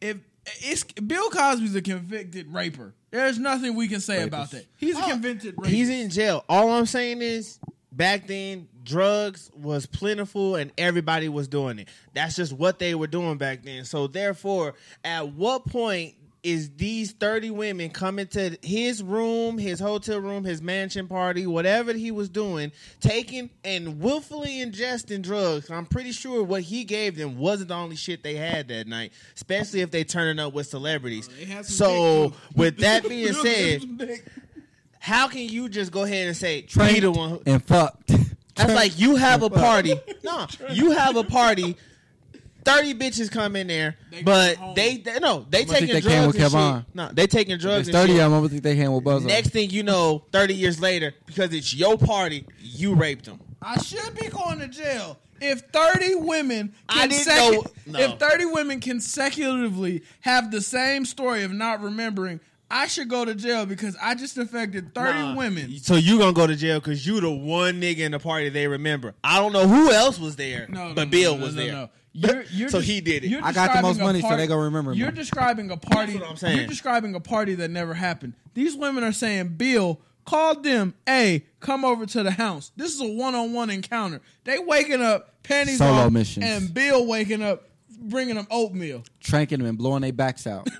if 0.00 0.16
it's 0.60 0.84
Bill 0.84 1.28
Cosby's 1.30 1.74
a 1.74 1.82
convicted 1.82 2.52
raper, 2.52 2.94
there's 3.10 3.38
nothing 3.38 3.74
we 3.76 3.88
can 3.88 4.00
say 4.00 4.22
about 4.22 4.50
that. 4.52 4.64
He's 4.76 4.96
a 4.96 5.04
Oh, 5.04 5.08
convicted 5.10 5.54
rapist. 5.58 5.74
He's 5.74 5.88
in 5.90 6.08
jail. 6.10 6.44
All 6.48 6.70
I'm 6.70 6.86
saying 6.86 7.20
is, 7.22 7.58
back 7.92 8.26
then, 8.26 8.68
drugs 8.84 9.50
was 9.54 9.84
plentiful 9.86 10.54
and 10.56 10.72
everybody 10.78 11.28
was 11.28 11.46
doing 11.48 11.80
it. 11.80 11.88
That's 12.14 12.36
just 12.36 12.52
what 12.52 12.78
they 12.78 12.94
were 12.94 13.06
doing 13.08 13.36
back 13.36 13.62
then. 13.64 13.84
So 13.84 14.06
therefore, 14.06 14.74
at 15.04 15.28
what 15.32 15.66
point 15.66 16.14
is 16.42 16.70
these 16.76 17.12
30 17.12 17.50
women 17.50 17.90
coming 17.90 18.26
to 18.28 18.56
his 18.62 19.02
room, 19.02 19.58
his 19.58 19.78
hotel 19.78 20.18
room, 20.20 20.44
his 20.44 20.62
mansion 20.62 21.06
party, 21.06 21.46
whatever 21.46 21.92
he 21.92 22.10
was 22.10 22.28
doing, 22.28 22.72
taking 23.00 23.50
and 23.64 24.00
willfully 24.00 24.64
ingesting 24.64 25.22
drugs? 25.22 25.70
I'm 25.70 25.86
pretty 25.86 26.12
sure 26.12 26.42
what 26.42 26.62
he 26.62 26.84
gave 26.84 27.16
them 27.16 27.38
wasn't 27.38 27.68
the 27.68 27.74
only 27.74 27.96
shit 27.96 28.22
they 28.22 28.36
had 28.36 28.68
that 28.68 28.86
night, 28.86 29.12
especially 29.34 29.80
if 29.80 29.90
they 29.90 30.04
turning 30.04 30.38
up 30.38 30.54
with 30.54 30.66
celebrities. 30.66 31.28
They 31.28 31.62
So, 31.62 32.30
dick, 32.30 32.34
with 32.56 32.76
that 32.78 33.02
being 33.08 33.32
said, 33.34 33.82
how 34.98 35.28
can 35.28 35.42
you 35.48 35.68
just 35.68 35.92
go 35.92 36.04
ahead 36.04 36.26
and 36.28 36.36
say 36.36 36.62
Trained 36.62 36.94
be 36.94 37.00
the 37.00 37.10
one? 37.10 37.30
Who, 37.30 37.42
and 37.46 37.64
fucked. 37.64 38.12
that's 38.54 38.74
like 38.74 38.98
you 38.98 39.16
have 39.16 39.42
a 39.42 39.50
party. 39.50 39.94
No, 40.24 40.46
you 40.70 40.92
have 40.92 41.16
a 41.16 41.24
party. 41.24 41.76
Thirty 42.64 42.94
bitches 42.94 43.30
come 43.30 43.56
in 43.56 43.66
there, 43.68 43.96
They 44.10 44.22
but 44.22 44.74
they, 44.74 44.98
they 44.98 45.18
no, 45.18 45.46
they 45.48 45.64
But 45.64 45.76
I 45.76 45.78
taking 45.80 45.94
they 45.94 46.00
drugs 46.00 46.26
with 46.26 46.36
and 46.36 46.44
Kevon. 46.52 46.78
shit. 46.86 46.94
No, 46.94 47.10
they 47.12 47.26
taking 47.26 47.56
drugs 47.58 47.86
There's 47.86 47.88
and 47.88 47.94
thirty 47.94 48.12
shit. 48.14 48.22
of 48.22 48.30
them. 48.32 48.44
I 48.44 48.48
think 48.48 48.62
they 48.62 48.76
came 48.76 48.92
with 48.92 49.04
Buzz. 49.04 49.24
Next 49.24 49.50
thing 49.50 49.70
you 49.70 49.82
know, 49.82 50.24
thirty 50.32 50.54
years 50.54 50.80
later, 50.80 51.14
because 51.26 51.52
it's 51.54 51.74
your 51.74 51.96
party, 51.96 52.44
you 52.60 52.94
raped 52.94 53.24
them. 53.26 53.40
I 53.62 53.78
should 53.82 54.14
be 54.14 54.28
going 54.28 54.58
to 54.60 54.68
jail 54.68 55.18
if 55.40 55.60
thirty 55.72 56.14
women. 56.14 56.74
I 56.88 57.06
didn't 57.06 57.26
consecu- 57.26 57.52
know- 57.52 57.64
no. 57.86 57.98
If 58.00 58.18
thirty 58.18 58.44
women 58.46 58.80
consecutively 58.80 60.02
have 60.20 60.50
the 60.50 60.60
same 60.60 61.04
story 61.04 61.42
of 61.44 61.52
not 61.52 61.80
remembering, 61.82 62.40
I 62.70 62.86
should 62.86 63.08
go 63.08 63.24
to 63.24 63.34
jail 63.34 63.66
because 63.66 63.96
I 64.00 64.14
just 64.14 64.38
affected 64.38 64.94
thirty 64.94 65.18
Nah. 65.18 65.34
women. 65.36 65.76
So 65.78 65.96
you 65.96 66.18
gonna 66.18 66.32
go 66.32 66.46
to 66.46 66.54
jail 66.56 66.78
because 66.78 67.04
you 67.06 67.20
the 67.20 67.30
one 67.30 67.80
nigga 67.80 67.98
in 68.00 68.12
the 68.12 68.18
party 68.20 68.48
they 68.48 68.68
remember. 68.68 69.14
I 69.24 69.38
don't 69.38 69.52
know 69.52 69.66
who 69.66 69.90
else 69.90 70.18
was 70.18 70.36
there, 70.36 70.66
No, 70.68 70.88
no, 70.88 70.94
but 70.94 71.04
no, 71.06 71.10
Bill 71.10 71.36
no, 71.36 71.44
was 71.46 71.54
no, 71.56 71.62
there. 71.66 71.88
No. 72.14 72.28
You're, 72.32 72.42
you're 72.52 72.68
So 72.68 72.80
des- 72.80 72.84
he 72.86 73.00
did 73.00 73.24
it. 73.24 73.42
I 73.42 73.52
got 73.52 73.74
the 73.76 73.82
most 73.82 73.94
describing 73.96 74.00
a 74.00 74.04
money, 74.04 74.20
so 74.20 74.28
party- 74.28 74.42
they 74.42 74.46
gonna 74.48 74.62
remember 74.62 74.90
me. 74.92 74.98
You're 74.98 75.10
describing 75.10 75.70
a 75.70 75.76
party. 75.76 76.12
That's 76.12 76.22
what 76.22 76.30
I'm 76.30 76.36
saying. 76.36 76.56
You're 76.58 76.66
describing 76.66 77.14
a 77.14 77.20
party 77.20 77.54
that 77.56 77.70
never 77.70 77.94
happened. 77.94 78.34
These 78.54 78.76
women 78.76 79.04
are 79.04 79.12
saying, 79.12 79.48
Bill 79.56 80.00
called 80.24 80.62
them, 80.62 80.94
hey, 81.06 81.46
come 81.60 81.84
over 81.84 82.06
to 82.06 82.22
the 82.22 82.30
house. 82.30 82.72
This 82.76 82.94
is 82.94 83.00
a 83.00 83.08
one-on-one 83.08 83.70
encounter. 83.70 84.20
They 84.44 84.58
waking 84.58 85.02
up, 85.02 85.42
panties 85.42 85.78
Solo 85.78 85.92
off, 86.06 86.12
missions. 86.12 86.44
and 86.46 86.72
Bill 86.74 87.06
waking 87.06 87.42
up, 87.42 87.68
bringing 87.98 88.36
them 88.36 88.46
oatmeal. 88.50 89.02
tranking 89.20 89.58
them 89.58 89.66
and 89.68 89.78
blowing 89.78 90.02
their 90.02 90.12
backs 90.12 90.46
out. 90.46 90.68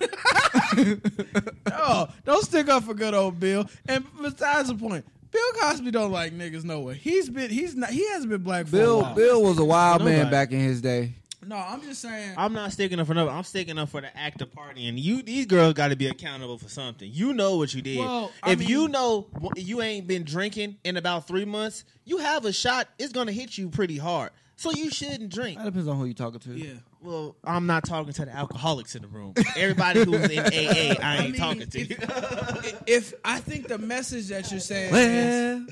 Oh, 1.73 2.07
don't 2.25 2.43
stick 2.43 2.69
up 2.69 2.83
for 2.83 2.93
good 2.93 3.13
old 3.13 3.39
Bill. 3.39 3.65
And 3.87 4.05
besides 4.21 4.69
the 4.69 4.75
point, 4.75 5.05
Bill 5.31 5.41
Cosby 5.61 5.91
don't 5.91 6.11
like 6.11 6.33
niggas 6.33 6.63
nowhere. 6.63 6.93
He's 6.95 7.29
been 7.29 7.49
he's 7.49 7.75
not 7.75 7.89
he 7.89 8.07
hasn't 8.09 8.29
been 8.29 8.43
black 8.43 8.67
for 8.67 8.75
a 8.75 8.79
Bill 8.79 9.01
while. 9.01 9.15
Bill 9.15 9.43
was 9.43 9.57
a 9.59 9.65
wild 9.65 10.03
man 10.03 10.29
back 10.29 10.51
in 10.51 10.59
his 10.59 10.81
day. 10.81 11.13
No, 11.45 11.55
I'm 11.55 11.81
just 11.81 12.01
saying. 12.01 12.35
I'm 12.37 12.53
not 12.53 12.71
sticking 12.71 12.99
up 12.99 13.07
for 13.07 13.13
no. 13.13 13.27
I'm 13.27 13.43
sticking 13.43 13.77
up 13.77 13.89
for 13.89 13.99
the 14.01 14.15
act 14.15 14.41
of 14.41 14.51
partying. 14.51 14.93
You, 15.01 15.23
these 15.23 15.45
girls 15.47 15.73
got 15.73 15.87
to 15.87 15.95
be 15.95 16.07
accountable 16.07 16.57
for 16.57 16.69
something. 16.69 17.09
You 17.11 17.33
know 17.33 17.57
what 17.57 17.73
you 17.73 17.81
did. 17.81 17.99
Well, 17.99 18.31
if 18.45 18.59
mean- 18.59 18.67
you 18.69 18.87
know 18.87 19.27
you 19.55 19.81
ain't 19.81 20.07
been 20.07 20.23
drinking 20.23 20.77
in 20.83 20.97
about 20.97 21.27
three 21.27 21.45
months, 21.45 21.83
you 22.05 22.17
have 22.17 22.45
a 22.45 22.53
shot. 22.53 22.87
It's 22.99 23.11
gonna 23.13 23.31
hit 23.31 23.57
you 23.57 23.69
pretty 23.69 23.97
hard. 23.97 24.31
So 24.55 24.69
you 24.71 24.91
shouldn't 24.91 25.29
drink. 25.29 25.57
That 25.57 25.65
depends 25.65 25.87
on 25.87 25.97
who 25.97 26.05
you're 26.05 26.13
talking 26.13 26.39
to. 26.41 26.53
yeah. 26.55 26.73
Well, 27.01 27.35
I'm 27.43 27.65
not 27.65 27.83
talking 27.83 28.13
to 28.13 28.25
the 28.25 28.31
alcoholics 28.31 28.93
in 28.93 29.01
the 29.01 29.07
room. 29.07 29.33
Everybody 29.57 30.03
who's 30.03 30.29
in 30.29 30.39
AA, 30.45 30.93
I 31.03 31.17
ain't 31.17 31.31
mean, 31.31 31.39
talking 31.41 31.67
to. 31.67 31.79
if, 31.79 32.83
if 32.85 33.13
I 33.25 33.39
think 33.39 33.67
the 33.67 33.79
message 33.79 34.27
that 34.27 34.51
you're 34.51 34.59
saying 34.59 34.93
is 34.93 35.67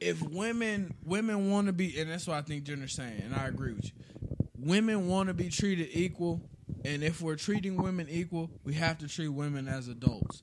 if 0.00 0.20
women 0.20 0.94
women 1.04 1.52
want 1.52 1.68
to 1.68 1.72
be 1.72 1.96
and 2.00 2.10
that's 2.10 2.26
what 2.26 2.38
I 2.38 2.42
think 2.42 2.64
Jenner's 2.64 2.92
saying, 2.92 3.22
and 3.24 3.36
I 3.36 3.46
agree 3.46 3.72
with 3.72 3.84
you. 3.84 3.90
Women 4.58 5.08
want 5.08 5.28
to 5.28 5.34
be 5.34 5.48
treated 5.50 5.88
equal, 5.92 6.40
and 6.84 7.02
if 7.02 7.20
we're 7.20 7.36
treating 7.36 7.76
women 7.76 8.08
equal, 8.10 8.50
we 8.64 8.74
have 8.74 8.98
to 8.98 9.08
treat 9.08 9.28
women 9.28 9.68
as 9.68 9.88
adults. 9.88 10.42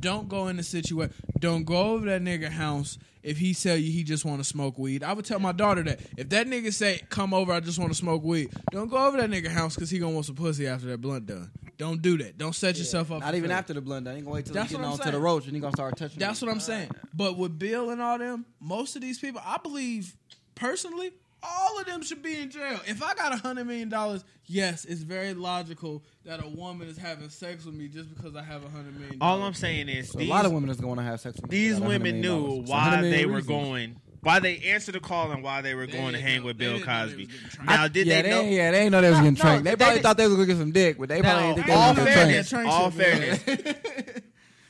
Don't 0.00 0.28
go 0.28 0.48
in 0.48 0.56
the 0.56 0.64
situation. 0.64 1.14
Don't 1.38 1.62
go 1.64 1.76
over 1.92 2.06
that 2.06 2.22
nigga 2.22 2.48
house 2.50 2.98
if 3.22 3.38
he 3.38 3.54
tell 3.54 3.76
you 3.76 3.92
he 3.92 4.02
just 4.02 4.24
want 4.24 4.40
to 4.40 4.44
smoke 4.44 4.76
weed. 4.76 5.04
I 5.04 5.12
would 5.12 5.24
tell 5.24 5.38
my 5.38 5.52
daughter 5.52 5.84
that 5.84 6.00
if 6.16 6.28
that 6.30 6.48
nigga 6.48 6.72
say 6.72 7.00
come 7.08 7.32
over, 7.32 7.52
I 7.52 7.60
just 7.60 7.78
want 7.78 7.92
to 7.92 7.96
smoke 7.96 8.24
weed. 8.24 8.50
Don't 8.72 8.90
go 8.90 8.96
over 8.96 9.16
that 9.18 9.30
nigga 9.30 9.46
house 9.46 9.76
because 9.76 9.90
he 9.90 10.00
gonna 10.00 10.12
want 10.12 10.26
some 10.26 10.34
pussy 10.34 10.66
after 10.66 10.88
that 10.88 11.00
blunt 11.00 11.26
done. 11.26 11.52
Don't 11.78 12.02
do 12.02 12.18
that. 12.18 12.36
Don't 12.36 12.54
set 12.54 12.78
yourself 12.78 13.12
up. 13.12 13.20
not 13.20 13.34
even 13.34 13.42
failure. 13.48 13.58
after 13.58 13.74
the 13.74 13.80
blend. 13.80 14.08
I 14.08 14.14
ain't 14.14 14.24
gonna 14.24 14.34
wait 14.34 14.46
till 14.46 14.54
That's 14.54 14.70
he 14.70 14.76
what 14.76 14.82
getting 14.82 14.94
I'm 14.94 15.00
on 15.00 15.06
to 15.06 15.12
the 15.12 15.20
roach 15.20 15.46
and 15.46 15.54
he 15.54 15.60
gonna 15.60 15.72
start 15.72 15.96
touching. 15.96 16.18
That's 16.18 16.42
me. 16.42 16.48
what 16.48 16.54
I'm 16.54 16.60
saying. 16.60 16.90
But 17.14 17.36
with 17.38 17.56
Bill 17.58 17.90
and 17.90 18.02
all 18.02 18.18
them, 18.18 18.44
most 18.60 18.96
of 18.96 19.02
these 19.02 19.20
people, 19.20 19.40
I 19.44 19.58
believe 19.58 20.16
personally, 20.56 21.12
all 21.42 21.78
of 21.80 21.86
them 21.86 22.02
should 22.02 22.22
be 22.22 22.38
in 22.40 22.50
jail. 22.50 22.80
If 22.86 23.02
I 23.02 23.14
got 23.14 23.32
a 23.32 23.36
hundred 23.36 23.66
million 23.66 23.88
dollars, 23.88 24.24
yes, 24.46 24.84
it's 24.84 25.02
very 25.02 25.34
logical 25.34 26.02
that 26.24 26.42
a 26.44 26.48
woman 26.48 26.88
is 26.88 26.96
having 26.96 27.28
sex 27.28 27.64
with 27.64 27.74
me 27.74 27.88
just 27.88 28.14
because 28.14 28.36
I 28.36 28.42
have 28.42 28.64
a 28.64 28.68
hundred 28.68 28.98
million. 28.98 29.18
All 29.20 29.42
I'm 29.42 29.54
saying 29.54 29.88
is 29.88 30.10
So 30.10 30.18
these, 30.18 30.28
a 30.28 30.30
lot 30.30 30.46
of 30.46 30.52
women 30.52 30.70
is 30.70 30.80
going 30.80 30.96
to 30.98 31.02
have 31.02 31.20
sex 31.20 31.36
with 31.40 31.50
me. 31.50 31.56
these 31.58 31.80
women 31.80 32.20
knew 32.20 32.28
dollars. 32.46 32.68
Why 32.70 32.76
100 32.78 32.96
million 33.02 33.18
they 33.18 33.26
were 33.26 33.32
reasons. 33.36 33.46
going, 33.48 33.96
why 34.24 34.38
they 34.38 34.58
answered 34.58 34.94
the 34.94 35.00
call, 35.00 35.32
and 35.32 35.42
why 35.42 35.62
they 35.62 35.74
were 35.74 35.86
They 35.86 35.92
going 35.94 36.12
to 36.12 36.20
hang 36.20 36.40
know- 36.42 36.46
with 36.46 36.58
Bill 36.58 36.74
didn't 36.78 36.86
know 36.86 36.92
they 36.94 37.08
Cosby. 37.08 37.24
was 37.26 37.32
getting 37.34 37.48
tranked. 37.50 37.70
Now, 37.72 37.88
did 37.88 38.06
yeah, 38.06 38.22
they 38.22 38.30
know? 38.30 38.40
ain't, 38.42 38.52
yeah, 38.52 38.70
they 38.70 38.78
ain't 38.82 38.92
know 38.92 39.00
they 39.00 39.10
was 39.10 39.18
getting 39.18 39.34
No, 39.34 39.40
tranked. 39.40 39.64
They 39.64 39.70
they 39.70 39.76
probably 39.76 39.94
did- 39.94 40.02
thought 40.04 40.16
they 40.16 40.26
was 40.28 40.34
gonna 40.36 40.46
get 40.46 40.56
some 40.58 40.70
dick, 40.72 40.96
but 40.98 41.08
they 41.08 41.20
probably 41.22 41.40
Now, 41.42 41.54
didn't 41.54 41.54
think 41.56 41.66
they 41.66 41.72
all 41.72 41.88
was 41.88 41.98
gonna 41.98 42.10
get 42.10 42.14
fairness, 42.14 42.48
tranked. 42.48 42.70
Trank 42.70 42.80
all 42.80 42.90
shit, 42.92 43.38
fairness, 43.42 44.01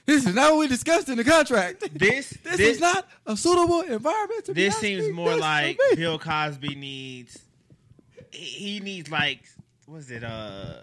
This 0.05 0.27
is 0.27 0.35
not 0.35 0.53
what 0.53 0.61
we 0.61 0.69
discussed 0.69 1.09
in 1.09 1.17
the 1.17 1.25
contract. 1.25 1.81
this 1.95 2.31
This, 2.31 2.31
this 2.45 2.61
is 2.61 2.81
not 2.81 3.07
a 3.27 3.37
suitable 3.37 3.83
environment 3.83 4.45
to 4.47 4.55
this 4.55 4.77
seems 4.77 5.09
more 5.11 5.37
like. 5.37 5.79
Bill 5.97 6.19
Cosby 6.19 6.75
needs. 6.75 7.39
He 8.31 8.45
he 8.45 8.81
needs 8.81 9.11
like, 9.11 9.43
what's 9.87 10.11
it? 10.11 10.25
Uh, 10.25 10.75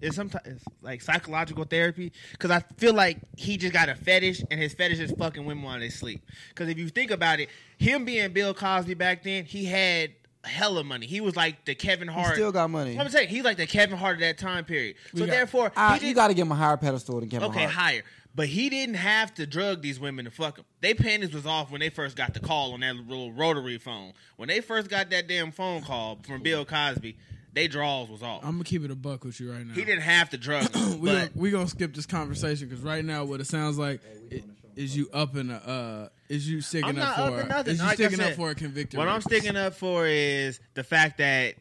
it's 0.00 0.14
sometimes 0.14 0.62
like 0.80 1.02
psychological 1.02 1.64
therapy 1.64 2.12
because 2.30 2.52
I 2.52 2.60
feel 2.76 2.94
like 2.94 3.18
he 3.36 3.56
just 3.56 3.72
got 3.72 3.88
a 3.88 3.96
fetish 3.96 4.42
and 4.50 4.60
his 4.60 4.72
fetish 4.74 5.00
is 5.00 5.10
fucking 5.12 5.44
women 5.44 5.64
while 5.64 5.80
they 5.80 5.88
sleep. 5.88 6.22
Because 6.50 6.68
if 6.68 6.78
you 6.78 6.88
think 6.88 7.10
about 7.10 7.40
it, 7.40 7.48
him 7.78 8.04
being 8.04 8.32
Bill 8.32 8.54
Cosby 8.54 8.94
back 8.94 9.24
then, 9.24 9.44
he 9.44 9.64
had 9.64 10.12
hella 10.44 10.84
money. 10.84 11.06
He 11.06 11.20
was 11.20 11.34
like 11.34 11.64
the 11.64 11.74
Kevin 11.74 12.06
He 12.08 12.14
Hart. 12.14 12.34
still 12.34 12.52
got 12.52 12.70
money. 12.70 12.96
I'm 12.96 13.08
saying 13.08 13.28
he's 13.28 13.42
like 13.42 13.56
the 13.56 13.66
Kevin 13.66 13.98
Hart 13.98 14.14
of 14.14 14.20
that 14.20 14.38
time 14.38 14.64
period. 14.64 14.96
So 15.14 15.20
got- 15.26 15.30
therefore, 15.30 15.72
I- 15.76 15.94
he 15.94 16.00
did, 16.00 16.08
you 16.08 16.14
got 16.14 16.28
to 16.28 16.34
give 16.34 16.46
him 16.46 16.52
a 16.52 16.56
higher 16.56 16.76
pedestal 16.76 17.18
than 17.18 17.28
Kevin 17.28 17.48
okay 17.48 17.64
Hart. 17.64 17.70
Okay, 17.70 17.74
higher. 17.74 18.02
But 18.38 18.46
he 18.46 18.70
didn't 18.70 18.94
have 18.94 19.34
to 19.34 19.46
drug 19.48 19.82
these 19.82 19.98
women 19.98 20.24
to 20.26 20.30
fuck 20.30 20.54
them. 20.56 20.64
They 20.80 20.94
panties 20.94 21.34
was 21.34 21.44
off 21.44 21.72
when 21.72 21.80
they 21.80 21.88
first 21.90 22.16
got 22.16 22.34
the 22.34 22.38
call 22.40 22.72
on 22.72 22.80
that 22.80 22.94
little 22.94 23.32
rotary 23.32 23.78
phone. 23.78 24.12
When 24.36 24.48
they 24.48 24.60
first 24.60 24.88
got 24.88 25.10
that 25.10 25.26
damn 25.26 25.50
phone 25.50 25.82
call 25.82 26.20
from 26.24 26.44
Bill 26.44 26.64
Cosby, 26.64 27.16
they 27.52 27.66
draws 27.66 28.08
was 28.08 28.22
off. 28.22 28.44
I'm 28.44 28.52
gonna 28.52 28.62
keep 28.62 28.84
it 28.84 28.92
a 28.92 28.94
buck 28.94 29.24
with 29.24 29.40
you 29.40 29.50
right 29.50 29.66
now. 29.66 29.74
he 29.74 29.84
didn't 29.84 30.02
have 30.02 30.30
to 30.30 30.38
drug 30.38 30.62
them. 30.72 31.00
we 31.00 31.08
but 31.08 31.14
gonna, 31.14 31.30
we 31.34 31.50
gonna 31.50 31.66
skip 31.66 31.92
this 31.96 32.06
conversation 32.06 32.68
because 32.68 32.84
right 32.84 33.04
now 33.04 33.24
what 33.24 33.40
it 33.40 33.48
sounds 33.48 33.76
like 33.76 34.00
i- 34.32 34.44
is 34.76 34.96
you 34.96 35.08
up 35.12 35.34
in 35.34 35.50
a 35.50 35.56
uh 35.56 36.08
is 36.28 36.48
you 36.48 36.60
sticking 36.60 36.90
I'm 36.90 36.98
up 37.00 37.16
not 37.16 37.16
for 37.16 37.22
up 37.38 37.42
in 37.42 37.48
nothing. 37.48 37.72
is 37.72 37.80
you 37.80 37.84
Like 37.86 38.00
I 38.00 38.06
sticking 38.06 38.20
up 38.24 38.32
for 38.34 38.50
a 38.50 38.54
convicted. 38.54 38.98
what 38.98 39.08
I'm 39.08 39.20
sticking 39.20 39.56
up 39.56 39.74
for 39.74 40.06
is 40.06 40.60
the 40.74 40.84
fact 40.84 41.18
that 41.18 41.56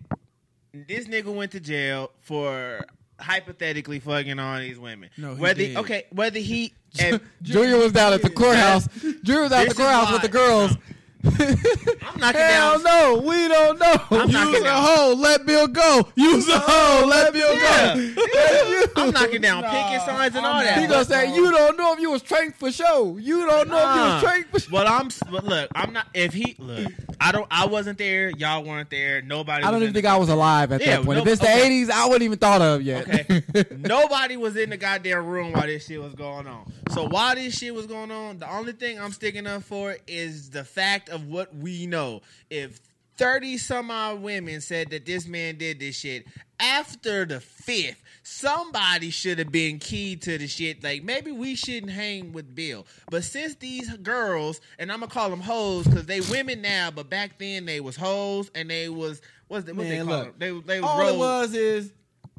this 0.73 1.07
nigga 1.07 1.33
went 1.33 1.53
to 1.53 1.59
jail 1.59 2.11
for 2.21 2.85
hypothetically 3.19 3.99
fucking 3.99 4.39
all 4.39 4.59
these 4.59 4.79
women. 4.79 5.09
No, 5.17 5.35
he 5.35 5.41
whether 5.41 5.61
did. 5.61 5.77
okay, 5.77 6.05
whether 6.11 6.39
he 6.39 6.73
and 6.99 7.19
Junior 7.41 7.77
was 7.77 7.91
down 7.91 8.13
at 8.13 8.21
the 8.21 8.29
courthouse. 8.29 8.87
Junior 9.23 9.41
was 9.43 9.51
out 9.51 9.63
at 9.63 9.69
the 9.69 9.75
courthouse 9.75 10.11
with 10.11 10.21
the 10.21 10.29
girls. 10.29 10.77
I'm 11.23 12.19
knocking 12.19 12.41
Hell 12.41 12.79
down. 12.79 12.83
no, 12.83 13.21
we 13.27 13.47
don't 13.47 13.79
know. 13.79 13.95
I'm 14.11 14.31
knocking 14.31 14.53
Use 14.53 14.61
a 14.61 14.63
down. 14.65 14.83
hoe, 14.83 15.13
let 15.17 15.45
Bill 15.45 15.67
go. 15.67 16.07
Use 16.15 16.47
a 16.47 16.59
hoe, 16.59 17.05
let 17.07 17.33
Bill 17.33 17.53
Yeah. 17.55 17.95
go. 17.95 18.85
I'm 18.97 19.11
knocking 19.11 19.41
down 19.41 19.63
picket 19.63 20.01
signs 20.05 20.35
and 20.35 20.45
all 20.45 20.61
that. 20.61 20.79
He 20.79 20.87
gonna 20.87 21.05
say 21.05 21.33
you 21.35 21.51
don't 21.51 21.77
know 21.77 21.93
if 21.93 21.99
you 21.99 22.11
was 22.11 22.21
trained 22.21 22.55
for 22.55 22.71
show. 22.71 23.17
You 23.17 23.45
don't 23.45 23.69
know 23.69 23.77
if 23.77 23.95
you 23.95 24.01
was 24.01 24.23
trained 24.23 24.45
for 24.51 24.59
show. 24.59 24.71
But 24.71 24.87
I'm. 24.87 25.09
But 25.31 25.43
look, 25.45 25.69
I'm 25.75 25.93
not. 25.93 26.07
If 26.13 26.33
he 26.33 26.55
look, 26.59 26.91
I 27.19 27.31
don't. 27.31 27.47
I 27.51 27.65
wasn't 27.65 27.97
there. 27.97 28.29
Y'all 28.29 28.63
weren't 28.63 28.89
there. 28.89 29.21
Nobody. 29.21 29.63
I 29.63 29.71
don't 29.71 29.75
was 29.75 29.83
even 29.83 29.87
in 29.89 29.93
think 29.93 30.03
the, 30.05 30.09
I 30.11 30.17
was 30.17 30.29
alive 30.29 30.71
at 30.71 30.81
Yeah, 30.81 30.97
that 30.97 31.05
point. 31.05 31.17
no- 31.17 31.21
if 31.23 31.27
it's 31.29 31.41
the 31.41 31.47
okay. 31.47 31.83
'80s, 31.85 31.89
I 31.89 32.05
wouldn't 32.05 32.23
even 32.23 32.37
thought 32.37 32.61
of 32.61 32.81
yet. 32.81 33.07
Okay. 33.07 33.65
Nobody 33.77 34.37
was 34.37 34.55
in 34.55 34.69
the 34.69 34.77
goddamn 34.77 35.25
room 35.25 35.53
while 35.53 35.65
this 35.67 35.85
shit 35.87 36.01
was 36.01 36.13
going 36.13 36.47
on. 36.47 36.71
So 36.93 37.07
while 37.07 37.35
this 37.35 37.57
shit 37.57 37.73
was 37.73 37.85
going 37.87 38.11
on, 38.11 38.39
the 38.39 38.51
only 38.51 38.71
thing 38.73 38.99
I'm 38.99 39.11
sticking 39.11 39.47
up 39.47 39.63
for 39.63 39.95
is 40.07 40.49
the 40.49 40.63
fact 40.63 41.06
of 41.07 41.27
what 41.27 41.55
we 41.55 41.85
know. 41.87 42.21
If 42.49 42.79
30 43.17 43.57
some 43.57 43.89
odd 43.91 44.21
women 44.21 44.61
said 44.61 44.91
that 44.91 45.05
this 45.05 45.27
man 45.27 45.57
did 45.57 45.79
this 45.79 45.95
shit. 45.95 46.25
After 46.59 47.25
the 47.25 47.39
fifth, 47.39 48.01
somebody 48.23 49.09
should 49.09 49.39
have 49.39 49.51
been 49.51 49.79
key 49.79 50.15
to 50.17 50.37
the 50.37 50.47
shit. 50.47 50.83
Like, 50.83 51.03
maybe 51.03 51.31
we 51.31 51.55
shouldn't 51.55 51.91
hang 51.91 52.31
with 52.31 52.55
Bill. 52.55 52.85
But 53.09 53.23
since 53.23 53.55
these 53.55 53.95
girls, 53.97 54.61
and 54.79 54.91
I'm 54.91 55.01
to 55.01 55.07
call 55.07 55.29
them 55.29 55.41
hoes 55.41 55.85
because 55.85 56.05
they 56.05 56.21
women 56.21 56.61
now, 56.61 56.91
but 56.91 57.09
back 57.09 57.37
then 57.39 57.65
they 57.65 57.79
was 57.79 57.95
hoes 57.95 58.51
and 58.55 58.69
they 58.69 58.89
was, 58.89 59.21
what's 59.47 59.65
the, 59.65 59.73
what 59.73 59.83
they 59.83 59.97
Man, 59.97 60.05
call 60.05 60.17
look, 60.17 60.39
them? 60.39 60.63
They, 60.65 60.73
they 60.75 60.81
was 60.81 60.89
All 60.89 61.07
it 61.07 61.17
was 61.17 61.53
is 61.53 61.91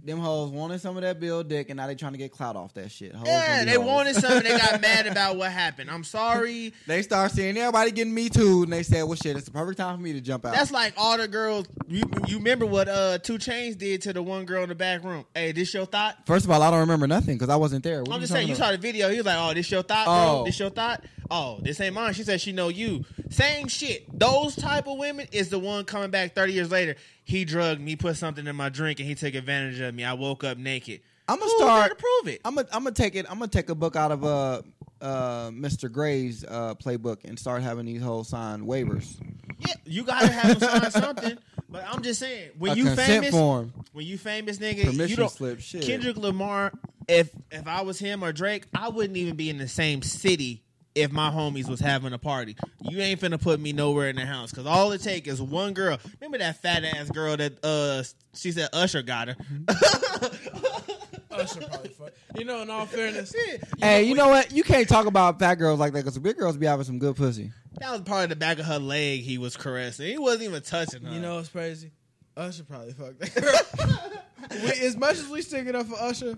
them 0.05 0.19
hoes 0.19 0.51
wanted 0.51 0.81
some 0.81 0.97
of 0.97 1.03
that 1.03 1.21
Bill 1.21 1.43
Dick, 1.43 1.71
and 1.71 1.77
now 1.77 1.87
they 1.87 1.95
trying 1.95 2.13
to 2.13 2.19
get 2.19 2.33
clout 2.33 2.57
off 2.57 2.75
that 2.75 2.91
shit. 2.91 3.15
Hoes 3.15 3.27
Yeah, 3.27 3.65
they 3.65 3.73
hoes. 3.75 3.85
wanted 3.87 4.17
something. 4.17 4.43
They 4.43 4.59
got 4.59 4.81
mad 4.81 5.07
about 5.07 5.37
what 5.37 5.51
happened. 5.53 5.91
I'm 5.91 6.05
sorry. 6.05 6.73
They 6.87 7.03
start 7.03 7.33
seeing 7.33 7.57
everybody 7.57 7.91
getting 7.91 8.15
me 8.15 8.29
too, 8.29 8.63
and 8.63 8.73
they 8.73 8.83
said, 8.83 9.03
"Well, 9.03 9.15
shit, 9.17 9.37
it's 9.37 9.45
the 9.47 9.51
perfect 9.51 9.79
time 9.79 9.97
for 9.97 10.03
me 10.03 10.13
to 10.15 10.21
jump 10.21 10.45
out." 10.47 10.55
That's 10.55 10.71
like 10.71 10.95
all 10.97 11.19
the 11.19 11.29
girls. 11.29 11.67
You, 11.87 12.03
you 12.27 12.39
remember 12.39 12.65
what 12.67 12.89
uh 12.89 13.19
2 13.19 13.35
Chainz 13.35 13.77
did 13.77 14.03
to 14.03 14.13
the 14.13 14.23
one 14.23 14.45
girl 14.47 14.63
in 14.63 14.69
the 14.71 14.75
back 14.75 15.05
room? 15.05 15.25
Hey, 15.35 15.53
this 15.53 15.75
your 15.75 15.85
thought? 15.87 16.17
First 16.27 16.45
of 16.47 16.51
all, 16.51 16.63
I 16.63 16.71
don't 16.71 16.81
remember 16.81 17.07
nothing 17.07 17.35
because 17.37 17.49
I 17.51 17.57
wasn't 17.57 17.85
there. 17.85 18.03
What 18.03 18.15
I'm 18.15 18.21
just 18.21 18.33
saying. 18.33 18.49
talking 18.49 18.51
You 18.51 18.55
saw 18.65 18.71
the 18.73 18.79
video. 18.79 19.11
He 19.11 19.19
was 19.19 19.27
like, 19.27 19.37
"Oh, 19.39 19.53
this 19.55 19.71
your 19.71 19.83
thought, 19.83 20.07
bro? 20.07 20.41
Oh. 20.41 20.45
This 20.45 20.59
your 20.59 20.71
thought? 20.71 21.05
Oh, 21.31 21.59
this 21.63 21.81
ain't 21.81 21.95
mine." 21.95 22.15
She 22.15 22.23
said 22.25 22.41
she 22.41 22.53
know 22.53 22.69
you. 22.69 23.05
Same 23.31 23.69
shit. 23.69 24.07
Those 24.19 24.57
type 24.57 24.87
of 24.87 24.99
women 24.99 25.27
is 25.33 25.51
the 25.51 25.59
one 25.59 25.85
coming 25.85 26.11
back 26.11 26.35
30 26.35 26.53
years 26.53 26.71
later. 26.71 26.97
He 27.25 27.45
drugged 27.45 27.81
me, 27.81 27.97
put 27.97 28.17
something 28.17 28.47
in 28.47 28.57
my 28.57 28.69
drink, 28.69 28.99
and 29.01 29.09
he 29.09 29.15
took 29.15 29.35
advantage 29.35 29.81
of 29.81 29.95
me. 29.95 30.05
I 30.05 30.15
woke 30.15 30.45
up 30.45 30.59
naked. 30.59 31.01
I'm 31.29 31.39
gonna 31.39 31.51
Who's 31.51 31.61
start. 31.61 31.91
to 31.91 31.95
prove 31.97 32.35
it. 32.35 32.41
I'm 32.45 32.55
gonna 32.55 32.69
I'm 32.73 32.85
gonna 32.85 32.95
take 32.95 33.15
it. 33.15 33.27
I'm 33.29 33.39
gonna 33.39 33.49
take 33.49 33.69
a 33.69 33.75
book 33.75 33.97
out 33.97 34.13
of 34.13 34.25
uh 34.25 34.63
uh 35.01 35.51
Mr. 35.51 35.93
Gray's 35.93 36.45
uh 36.45 36.75
playbook 36.75 37.25
and 37.25 37.39
start 37.39 37.63
having 37.63 37.85
these 37.85 38.03
whole 38.03 38.25
sign 38.25 38.63
waivers. 38.63 39.17
Yeah, 39.59 39.75
you 39.85 40.05
gotta 40.05 40.29
have 40.29 40.59
them 40.59 40.71
sign 40.71 40.91
something. 40.91 41.39
But 41.69 41.85
I'm 41.87 42.03
just 42.03 42.19
saying, 42.21 42.53
when 42.59 42.73
a 42.73 42.75
you 42.77 42.95
famous, 42.95 43.31
form, 43.31 43.75
when 43.93 44.07
you 44.07 44.17
famous 44.17 44.59
nigga, 44.59 44.85
permission 44.85 45.09
you 45.11 45.17
don't. 45.17 45.29
slip. 45.31 45.61
Shit. 45.61 45.83
Kendrick 45.83 46.17
Lamar, 46.17 46.73
if 47.07 47.31
if 47.51 47.67
I 47.67 47.83
was 47.83 47.99
him 47.99 48.25
or 48.25 48.33
Drake, 48.33 48.67
I 48.75 48.89
wouldn't 48.89 49.19
even 49.19 49.37
be 49.37 49.51
in 49.51 49.59
the 49.59 49.69
same 49.69 50.01
city 50.01 50.63
if 51.01 51.13
my 51.13 51.31
homies 51.31 51.69
was 51.69 51.81
having 51.81 52.13
a 52.13 52.19
party. 52.19 52.57
You 52.83 52.99
ain't 53.01 53.21
finna 53.21 53.41
put 53.41 53.61
me 53.61 53.73
nowhere 53.73 54.09
in 54.09 54.17
the 54.17 54.27
house 54.27 54.51
because 54.51 54.67
all 54.67 54.93
it 54.93 55.03
take 55.03 55.27
is 55.27 55.41
one 55.41 55.73
girl. 55.75 55.99
Remember 56.21 56.39
that 56.39 56.61
fat 56.63 56.85
ass 56.85 57.11
girl 57.11 57.37
that 57.37 57.65
uh 57.65 58.03
she 58.35 58.53
said 58.53 58.69
Usher 58.73 59.03
got 59.03 59.29
her. 59.29 59.37
Usher 61.31 61.61
probably 61.61 61.91
fuck. 61.91 62.13
You 62.37 62.45
know, 62.45 62.63
in 62.63 62.71
all 62.71 62.87
fairness, 62.87 63.35
Hey, 63.79 64.05
you 64.05 64.15
know 64.15 64.29
what? 64.29 64.51
You 64.53 64.63
can't 64.63 64.89
talk 64.89 65.07
about 65.07 65.39
fat 65.39 65.57
girls 65.57 65.79
like 65.79 65.93
that 65.93 66.01
because 66.01 66.15
the 66.15 66.21
big 66.21 66.37
girls 66.37 66.57
be 66.57 66.67
having 66.67 66.85
some 66.85 66.99
good 66.99 67.17
pussy. 67.17 67.53
that 67.81 67.91
was 67.93 68.01
probably 68.03 68.27
the 68.27 68.37
back 68.37 68.59
of 68.59 68.67
her 68.67 68.79
leg 68.79 69.21
he 69.21 69.39
was 69.39 69.57
caressing. 69.57 70.07
He 70.07 70.19
wasn't 70.19 70.45
even 70.45 70.63
touching 70.63 71.03
her. 71.05 71.13
you 71.13 71.21
know 71.21 71.37
what's 71.37 71.49
crazy? 71.49 71.93
Usher 72.37 72.65
probably 72.65 72.93
fucked 72.93 73.21
that 73.21 73.35
girl. 73.35 74.23
we, 74.63 74.87
as 74.87 74.97
much 74.97 75.17
as 75.19 75.29
we 75.29 75.43
stick 75.43 75.67
it 75.67 75.75
up 75.75 75.87
for 75.87 75.97
Usher, 76.01 76.37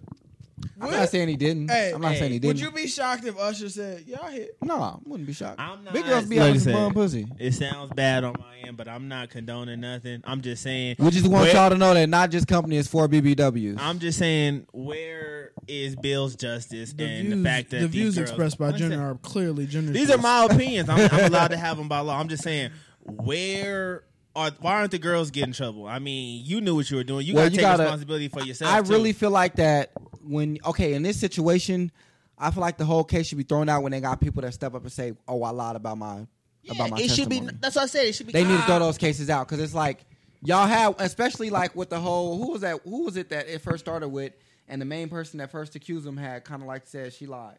I'm 0.80 0.90
not 0.90 1.08
saying 1.08 1.28
he 1.28 1.36
didn't. 1.36 1.70
Hey, 1.70 1.92
I'm 1.94 2.00
not 2.00 2.12
hey, 2.12 2.18
saying 2.20 2.32
he 2.32 2.38
didn't. 2.38 2.56
Would 2.56 2.60
you 2.60 2.70
be 2.72 2.86
shocked 2.86 3.24
if 3.24 3.38
Usher 3.38 3.68
said, 3.68 4.04
"Y'all 4.06 4.26
hit"? 4.28 4.56
No, 4.62 4.80
I 4.80 4.96
wouldn't 5.04 5.26
be 5.26 5.32
shocked. 5.32 5.60
I'm 5.60 5.84
not. 5.84 5.92
Big 5.92 6.04
girls 6.04 6.24
be 6.26 6.36
like 6.38 6.46
having 6.46 6.60
I 6.60 6.64
some 6.64 6.72
said, 6.72 6.74
fun 6.74 6.94
pussy. 6.94 7.26
It 7.38 7.52
sounds 7.52 7.92
bad 7.94 8.24
on 8.24 8.34
my 8.38 8.66
end, 8.66 8.76
but 8.76 8.88
I'm 8.88 9.08
not 9.08 9.30
condoning 9.30 9.80
nothing. 9.80 10.22
I'm 10.24 10.40
just 10.40 10.62
saying. 10.62 10.96
We 10.98 11.10
just 11.10 11.26
want 11.26 11.44
where- 11.46 11.54
y'all 11.54 11.70
to 11.70 11.76
know 11.78 11.94
that 11.94 12.08
not 12.08 12.30
just 12.30 12.46
company 12.46 12.76
is 12.76 12.88
for 12.88 13.08
BBWs. 13.08 13.76
I'm 13.78 13.98
just 13.98 14.18
saying, 14.18 14.66
where 14.72 15.52
is 15.68 15.94
Bill's 15.96 16.34
justice 16.36 16.92
The 16.92 17.04
and 17.04 17.26
views, 17.28 17.36
the 17.42 17.48
fact 17.48 17.70
that 17.70 17.80
the 17.80 17.88
views 17.88 18.16
girls- 18.16 18.30
expressed 18.30 18.58
by 18.58 18.66
Like 18.66 18.74
I 18.76 18.78
Jenner 18.78 19.10
are 19.12 19.14
clearly 19.16 19.66
Jenner. 19.66 19.92
These 19.92 20.10
are 20.10 20.18
my 20.18 20.46
opinions. 20.50 20.88
I'm, 20.88 20.98
I'm 21.12 21.24
allowed 21.32 21.48
to 21.48 21.56
have 21.56 21.76
them 21.76 21.88
by 21.88 22.00
law. 22.00 22.18
I'm 22.18 22.28
just 22.28 22.42
saying, 22.42 22.70
where 23.04 24.04
are 24.48 24.50
why 24.60 24.74
aren't 24.74 24.90
the 24.90 24.98
girls 24.98 25.30
getting 25.30 25.52
trouble? 25.52 25.86
I 25.86 25.98
mean, 25.98 26.44
you 26.44 26.60
knew 26.60 26.74
what 26.74 26.90
you 26.90 26.96
were 26.96 27.04
doing. 27.04 27.26
You 27.26 27.34
Well, 27.34 27.44
got 27.44 27.48
to 27.48 27.52
you 27.52 27.56
take 27.58 27.64
gotta- 27.66 27.82
responsibility 27.84 28.28
for 28.28 28.42
yourself. 28.42 28.72
I 28.72 28.80
too. 28.82 28.90
really 28.92 29.12
feel 29.12 29.30
like 29.30 29.56
that 29.56 29.92
when 30.22 30.58
okay 30.66 30.94
in 30.94 31.02
this 31.02 31.18
situation, 31.18 31.90
I 32.38 32.50
feel 32.50 32.60
like 32.60 32.78
the 32.78 32.84
whole 32.84 33.04
case 33.04 33.26
should 33.26 33.38
be 33.38 33.44
thrown 33.44 33.68
out 33.68 33.82
when 33.82 33.92
they 33.92 34.00
got 34.00 34.20
people 34.20 34.42
that 34.42 34.54
step 34.54 34.74
up 34.74 34.82
and 34.82 34.92
say, 34.92 35.12
"Oh, 35.28 35.42
I 35.42 35.50
lied 35.50 35.76
about 35.76 35.98
my 35.98 36.26
Yeah, 36.62 36.72
about 36.72 36.90
my 36.90 36.96
it 36.98 37.10
should 37.10 37.28
be. 37.28 37.36
testimony." 37.36 37.58
That's 37.60 37.76
what 37.76 37.82
I 37.82 37.86
said. 37.86 38.06
It 38.06 38.14
should 38.14 38.26
be. 38.26 38.32
they 38.32 38.42
need 38.44 38.56
to 38.56 38.62
Ah. 38.62 38.66
throw 38.66 38.78
those 38.78 38.98
cases 38.98 39.28
out 39.30 39.46
because 39.48 39.62
it's 39.62 39.74
like 39.74 40.04
y'all 40.42 40.66
have, 40.66 40.94
especially 40.98 41.50
like 41.50 41.76
with 41.76 41.90
the 41.90 42.00
whole 42.00 42.38
who 42.38 42.52
was 42.52 42.62
that? 42.62 42.80
Who 42.84 43.04
was 43.04 43.16
it 43.16 43.28
that 43.30 43.48
it 43.48 43.60
first 43.60 43.84
started 43.84 44.08
with? 44.08 44.32
And 44.68 44.80
the 44.80 44.86
main 44.86 45.08
person 45.08 45.38
that 45.38 45.50
first 45.50 45.74
accused 45.74 46.06
him 46.06 46.16
had 46.16 46.44
kind 46.44 46.62
of 46.62 46.68
like 46.68 46.86
said 46.86 47.12
she 47.12 47.26
lied, 47.26 47.58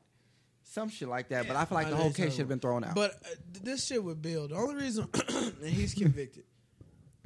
some 0.64 0.88
shit 0.90 1.10
like 1.10 1.28
that. 1.30 1.46
But 1.48 1.58
I 1.58 1.66
feel 1.66 1.76
like 1.76 1.90
the 1.90 1.96
whole 1.98 2.12
case 2.14 2.32
should 2.32 2.40
have 2.40 2.48
been 2.48 2.60
thrown 2.62 2.84
out. 2.86 2.96
But 2.96 3.12
uh, 3.26 3.36
this 3.64 3.86
shit 3.86 4.02
with 4.04 4.22
Bill, 4.22 4.48
the 4.48 4.56
only 4.56 4.76
reason 4.76 5.10
that 5.14 5.70
he's 5.70 5.94
convicted, 5.94 6.44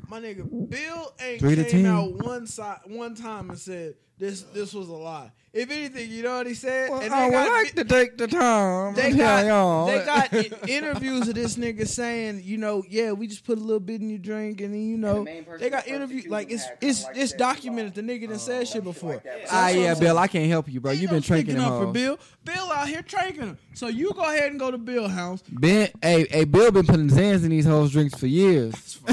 my 0.08 0.20
nigga, 0.20 0.48
Bill 0.70 1.14
ain't 1.20 1.40
Three 1.40 1.56
to 1.56 1.64
came 1.64 1.84
ten. 1.84 1.86
out 1.88 2.14
one 2.14 2.48
side 2.48 2.80
one 2.86 3.16
time 3.16 3.50
and 3.50 3.60
said 3.60 3.96
this 4.18 4.42
this 4.54 4.74
was 4.74 4.88
a 4.88 4.94
lie. 4.94 5.32
If 5.52 5.72
anything, 5.72 6.12
you 6.12 6.22
know 6.22 6.36
what 6.38 6.48
he 6.48 6.54
said. 6.54 6.90
Well, 6.90 7.00
and 7.00 7.14
I 7.14 7.30
they 7.30 7.36
would 7.38 7.46
got, 7.46 7.52
like 7.64 7.76
to 7.76 7.84
take 7.86 8.18
the 8.18 8.28
time. 8.28 8.94
they 8.94 9.12
got 9.14 9.44
tell 9.44 9.46
y'all. 9.48 9.86
they 9.88 10.04
got 10.06 10.34
i- 10.34 10.52
interviews 10.70 11.30
of 11.30 11.36
this 11.36 11.56
nigga 11.56 11.88
saying, 11.88 12.42
you 12.44 12.58
know, 12.58 12.84
yeah, 12.90 13.14
we 13.14 13.26
just 13.26 13.46
put 13.46 13.58
a 13.58 13.62
little 13.62 13.80
bit 13.80 14.02
in 14.02 14.10
your 14.10 14.20
drink, 14.20 14.60
and 14.60 14.74
then 14.74 14.82
you 14.86 14.98
know, 14.98 15.24
main 15.24 15.46
person 15.46 15.62
they 15.62 15.70
got 15.70 15.78
that 15.78 15.84
first 15.86 15.96
interviews 15.96 16.28
like 16.28 16.52
it's 16.52 16.66
had 16.66 16.80
kinda 16.82 16.92
it's 16.92 17.04
like 17.06 17.16
it's 17.18 17.32
documented. 17.34 17.94
The 17.96 18.02
nigga 18.02 18.28
done 18.28 18.40
said 18.40 18.68
shit 18.68 18.84
before. 18.84 19.14
So 19.14 19.30
Ah, 19.50 19.68
that's 19.68 19.76
yeah, 19.78 19.92
I'm 19.94 20.00
Bill. 20.00 20.18
I 20.18 20.28
can't 20.28 20.50
help 20.50 20.68
you, 20.70 20.82
bro. 20.82 20.92
You've 20.92 21.10
been 21.12 21.22
tranking 21.22 21.44
sticking 21.52 21.56
them 21.56 21.72
up 21.72 21.82
for. 21.84 21.92
Bill. 21.94 22.20
Bill 22.44 22.72
out 22.74 22.88
here 22.90 23.02
tranking 23.02 23.38
them. 23.40 23.58
So 23.76 23.88
you 23.88 24.12
go 24.14 24.24
ahead 24.24 24.52
and 24.52 24.60
go 24.60 24.72
to 24.72 24.78
Bill 24.78 25.08
house. 25.08 25.42
Ben, 25.50 25.90
hey, 26.02 26.28
hey, 26.30 26.44
Bill 26.44 26.70
been 26.72 26.86
putting 26.86 27.08
Xans 27.10 27.44
in 27.46 27.50
these 27.50 27.66
hoes 27.66 27.92
drinks 27.92 28.18
for 28.20 28.28
years. 28.28 29.00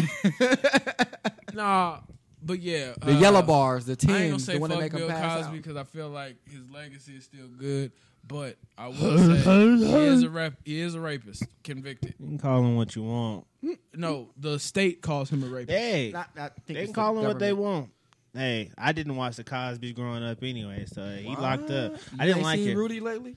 Nah, 1.63 1.99
but 2.43 2.59
yeah, 2.61 2.95
The 3.01 3.13
uh, 3.13 3.19
yellow 3.21 3.43
bars, 3.43 3.87
the 3.87 3.93
I 4.09 4.17
ain't 4.23 4.31
gonna 4.33 4.41
say 4.41 4.55
the 4.55 4.59
one 4.61 4.71
that 4.71 4.81
make 4.81 4.91
them 4.93 5.03
Bill 5.03 5.09
pass 5.09 5.43
Cosby 5.43 5.47
out. 5.59 5.63
because 5.63 5.77
I 5.77 5.85
feel 5.85 6.09
like 6.09 6.37
his 6.51 6.69
legacy 6.71 7.13
is 7.17 7.25
still 7.25 7.47
good. 7.47 7.93
But 8.27 8.57
I 8.79 8.89
will 8.89 9.19
say 9.19 9.77
he 9.77 9.95
is 10.07 10.23
a 10.23 10.31
rap. 10.31 10.55
He 10.65 10.81
is 10.81 10.95
a 10.95 11.01
rapist, 11.01 11.45
convicted. 11.65 12.15
You 12.19 12.27
can 12.27 12.39
call 12.39 12.61
him 12.61 12.77
what 12.77 12.95
you 12.97 13.03
want. 13.05 13.47
No, 13.95 14.31
the 14.37 14.59
state 14.59 15.03
calls 15.03 15.31
him 15.31 15.43
a 15.45 15.47
rapist. 15.47 15.71
Hey, 15.77 16.11
Not- 16.13 16.35
not- 16.35 16.53
I 16.57 16.61
think 16.61 16.67
they 16.67 16.75
it's 16.75 16.87
can 16.87 16.93
the 16.93 16.95
call 16.95 17.15
them 17.15 17.25
what 17.25 17.39
they 17.39 17.53
want. 17.53 17.91
Hey, 18.35 18.71
I 18.79 18.93
didn't 18.93 19.15
watch 19.17 19.37
the 19.37 19.45
Cosby's 19.45 19.93
growing 19.93 20.25
up 20.25 20.43
anyway, 20.43 20.87
so 20.87 21.07
he 21.11 21.35
locked 21.37 21.71
up. 21.71 21.95
I 22.19 22.27
didn't 22.27 22.43
like 22.43 22.59
seen 22.59 22.71
it. 22.71 22.77
Rudy 22.77 22.99
lately. 23.01 23.37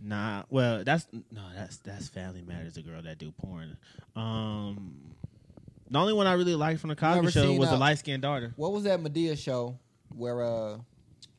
Nah, 0.00 0.42
well, 0.50 0.84
that's 0.84 1.06
no, 1.30 1.42
that's 1.54 1.78
that's 1.78 2.08
Family 2.08 2.42
Matters, 2.42 2.74
the 2.74 2.82
girl 2.82 3.00
that 3.00 3.18
do 3.18 3.30
porn. 3.30 3.76
Um, 4.16 5.13
the 5.94 6.00
only 6.00 6.12
one 6.12 6.26
I 6.26 6.32
really 6.34 6.54
liked 6.54 6.80
from 6.80 6.90
the 6.90 6.96
Cosby 6.96 7.16
Never 7.20 7.30
Show 7.30 7.42
seen, 7.42 7.58
was 7.58 7.68
the 7.70 7.76
uh, 7.76 7.78
light 7.78 7.98
skinned 7.98 8.22
daughter. 8.22 8.52
What 8.56 8.72
was 8.72 8.84
that 8.84 9.00
Madea 9.00 9.38
show 9.38 9.78
where, 10.14 10.42
uh, 10.42 10.78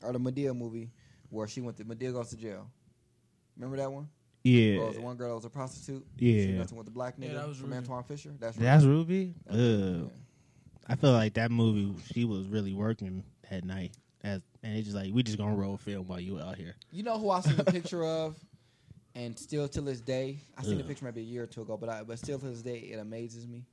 or 0.02 0.14
the 0.14 0.20
Madea 0.20 0.56
movie 0.56 0.90
where 1.30 1.48
she 1.48 1.62
went 1.62 1.78
to 1.78 1.86
Madea 1.86 2.14
goes 2.14 2.30
to 2.30 2.38
jail? 2.38 2.68
Remember 3.58 3.78
that 3.78 3.92
one? 3.92 4.08
Yeah, 4.44 4.78
Where 4.78 4.88
was 4.88 4.96
the 4.96 5.02
one 5.02 5.18
girl 5.18 5.30
that 5.30 5.36
was 5.36 5.46
a 5.46 5.50
prostitute. 5.50 6.06
Yeah. 6.20 6.42
she 6.42 6.52
messing 6.52 6.78
with 6.78 6.86
the 6.86 6.92
black 6.92 7.16
Yeah, 7.18 7.30
nigga 7.30 7.34
that 7.36 7.48
was 7.48 7.58
from 7.58 7.68
Ruby. 7.72 7.78
Antwone 7.78 8.04
Fisher. 8.04 8.32
That's 8.40 8.56
that's 8.58 8.84
Rudy. 8.86 8.98
Rudy. 9.00 9.34
That's 9.48 9.58
Rudy, 9.58 10.04
Ugh. 10.04 10.12
I 10.88 10.96
feel 10.96 11.12
like 11.14 11.34
that 11.34 11.50
movie. 11.52 11.94
She 12.14 12.26
was 12.26 12.48
really 12.48 12.74
working 12.74 13.24
that 13.50 13.66
night, 13.66 13.94
as, 14.24 14.42
and 14.62 14.78
it's 14.78 14.86
just 14.86 14.96
like 14.96 15.12
we 15.14 15.24
just 15.24 15.38
gonna 15.40 15.56
roll 15.56 15.78
film 15.78 16.08
while 16.08 16.20
you 16.20 16.40
out 16.40 16.58
here. 16.58 16.76
You 16.92 17.02
know 17.04 17.18
who 17.18 17.32
I 17.32 17.42
seen 17.42 17.60
a 17.60 17.64
picture 17.66 18.06
of, 18.06 18.36
and 19.16 19.38
still 19.40 19.68
to 19.68 19.82
this 19.82 20.00
day, 20.00 20.38
I 20.56 20.62
seen 20.62 20.76
the 20.78 20.84
Ugh. 20.84 20.88
picture 20.90 21.06
maybe 21.06 21.22
a 21.22 21.24
year 21.24 21.44
or 21.44 21.48
two 21.48 21.64
ago, 21.64 21.76
but 21.76 21.90
I, 21.90 22.04
but 22.04 22.20
still 22.20 22.38
to 22.38 22.46
this 22.46 22.62
day, 22.62 22.78
it 22.78 23.00
amazes 23.00 23.48
me. 23.48 23.66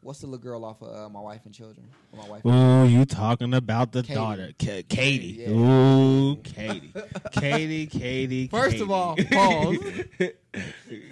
What's 0.00 0.20
the 0.20 0.26
little 0.26 0.42
girl 0.42 0.64
off 0.64 0.80
of 0.82 0.94
uh, 0.94 1.08
My 1.08 1.20
Wife 1.20 1.40
and 1.44 1.52
Children? 1.54 1.86
My 2.16 2.28
wife. 2.28 2.44
Ooh, 2.46 2.86
you 2.86 3.04
talking 3.04 3.52
about 3.54 3.92
the 3.92 4.02
Katie. 4.02 4.14
daughter, 4.14 4.52
Ka- 4.58 4.82
Katie? 4.88 5.26
Yeah. 5.40 5.50
Ooh, 5.50 6.36
Katie, 6.36 6.92
Katie, 7.32 7.86
Katie. 7.86 8.46
First 8.50 8.72
Katie. 8.72 8.82
of 8.82 8.90
all, 8.90 9.16
pause. 9.30 9.78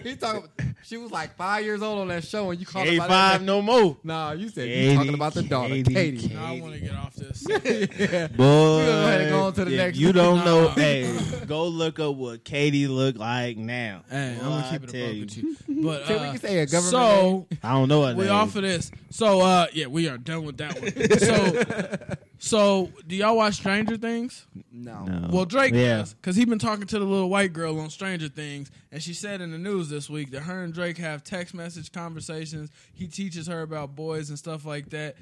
He's 0.03 0.17
talking. 0.17 0.49
She 0.83 0.97
was 0.97 1.11
like 1.11 1.37
five 1.37 1.65
years 1.65 1.83
old 1.83 1.99
on 1.99 2.09
that 2.09 2.25
show, 2.25 2.51
and 2.51 2.59
you 2.61 2.65
called 2.65 2.87
her 2.87 2.93
Ain't 2.93 3.01
by 3.01 3.07
that 3.09 3.33
five 3.33 3.41
name. 3.41 3.47
no 3.47 3.63
more. 3.63 3.97
Nah, 4.05 4.33
you 4.33 4.49
said 4.49 4.69
Katie, 4.69 4.91
you 4.93 4.97
talking 4.97 5.15
about 5.15 5.35
the 5.35 5.43
daughter, 5.43 5.75
Katie, 5.75 5.95
Katie. 5.95 6.17
Katie. 6.23 6.35
Now 6.35 6.47
I 6.47 6.61
want 6.61 6.75
to 6.75 6.81
get 6.81 6.95
off 6.95 7.15
this. 7.15 7.45
yeah. 7.49 8.27
Boy, 8.29 8.37
go 8.37 9.05
ahead 9.05 9.21
and 9.23 9.31
go 9.31 9.41
on 9.43 9.53
to 9.55 9.65
the 9.65 9.73
if 9.73 9.77
next 9.77 9.99
You 9.99 10.07
one. 10.09 10.15
don't 10.15 10.45
know. 10.45 10.63
Nah. 10.69 10.75
hey, 10.75 11.19
go 11.47 11.67
look 11.67 11.99
up 11.99 12.15
what 12.17 12.45
Katie 12.45 12.87
look 12.89 13.19
like 13.19 13.57
now. 13.59 14.05
Hey, 14.09 14.33
I'm 14.33 14.39
Boy, 14.39 14.43
gonna 14.45 14.67
I 14.67 14.71
keep 14.71 14.85
it 14.85 14.89
a 14.89 14.93
tell 14.93 15.07
buck 15.07 15.15
you. 15.17 15.21
with 15.21 15.37
you. 15.69 15.83
But 15.85 16.05
Can 16.05 16.19
uh, 16.19 16.23
we 16.23 16.29
can 16.31 16.39
say 16.41 16.59
a 16.61 16.67
government 16.67 16.91
so 16.91 17.31
name? 17.51 17.59
I 17.63 17.73
don't 17.73 17.89
know 17.89 18.01
what 18.01 18.17
we 18.17 18.25
name. 18.25 18.33
off 18.33 18.57
of 18.57 18.63
this. 18.63 18.91
So 19.11 19.41
uh, 19.43 19.67
yeah, 19.73 19.87
we 19.87 20.09
are 20.09 20.19
done 20.19 20.45
with 20.45 20.57
that 20.59 20.81
one. 20.81 21.19
So 21.19 22.17
so 22.47 22.93
do 23.07 23.17
y'all 23.17 23.37
watch 23.37 23.55
Stranger 23.55 23.97
Things? 23.97 24.47
No. 24.71 25.05
No. 25.05 25.29
Well, 25.31 25.45
Drake 25.45 25.75
yeah. 25.75 25.99
does 25.99 26.15
because 26.15 26.37
he 26.37 26.45
been 26.45 26.59
talking 26.59 26.87
to 26.87 26.99
the 26.99 27.05
little 27.05 27.29
white 27.29 27.53
girl 27.53 27.81
on 27.81 27.91
Stranger 27.91 28.29
Things, 28.29 28.71
and 28.93 29.03
she 29.03 29.15
said 29.15 29.41
in 29.41 29.51
the 29.51 29.59
news 29.59 29.89
this 29.89 30.09
week 30.09 30.31
that 30.31 30.43
her 30.43 30.63
and 30.63 30.73
Drake 30.73 30.99
have 30.99 31.25
text 31.25 31.55
message 31.55 31.91
conversations. 31.91 32.71
He 32.95 33.09
teaches 33.09 33.49
her 33.49 33.63
about 33.63 33.97
boys 33.97 34.29
and 34.29 34.39
stuff 34.39 34.65
like 34.65 34.91
that. 34.91 35.17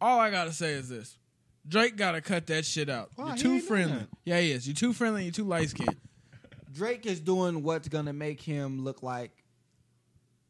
All 0.00 0.20
I 0.20 0.30
gotta 0.30 0.52
say 0.52 0.72
is 0.72 0.88
this: 0.88 1.18
Drake 1.66 1.96
gotta 1.96 2.20
cut 2.20 2.46
that 2.46 2.64
shit 2.64 2.88
out. 2.88 3.10
Why? 3.16 3.28
You're 3.28 3.36
too 3.36 3.60
friendly. 3.60 4.06
Yeah, 4.24 4.40
he 4.40 4.52
is. 4.52 4.66
You're 4.66 4.74
too 4.74 4.92
friendly. 4.92 5.24
You're 5.24 5.32
too 5.32 5.44
light 5.44 5.70
skinned. 5.70 5.96
Drake 6.72 7.06
is 7.06 7.18
doing 7.18 7.62
what's 7.64 7.88
gonna 7.88 8.12
make 8.12 8.40
him 8.40 8.84
look 8.84 9.02
like. 9.02 9.32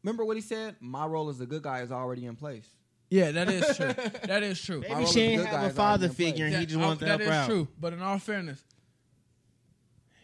Remember 0.03 0.23
what 0.23 0.37
he 0.37 0.41
said? 0.41 0.75
My 0.79 1.05
role 1.05 1.29
as 1.29 1.41
a 1.41 1.45
good 1.45 1.63
guy 1.63 1.81
is 1.81 1.91
already 1.91 2.25
in 2.25 2.35
place. 2.35 2.69
Yeah, 3.09 3.31
that 3.31 3.49
is 3.49 3.75
true. 3.77 3.93
that 4.27 4.43
is 4.43 4.61
true. 4.61 4.81
Maybe 4.81 5.05
she 5.05 5.09
as 5.09 5.15
a 5.15 5.21
ain't 5.21 5.45
have 5.47 5.63
a 5.63 5.69
father 5.73 6.09
figure, 6.09 6.45
and 6.45 6.53
That- 6.53 6.59
he 6.59 6.65
just 6.67 6.79
wanted 6.79 6.99
to 6.99 7.05
that 7.05 7.09
help 7.09 7.21
is 7.21 7.27
her 7.27 7.33
out. 7.33 7.45
true. 7.47 7.67
But 7.79 7.93
in 7.93 8.01
all 8.01 8.19
fairness, 8.19 8.63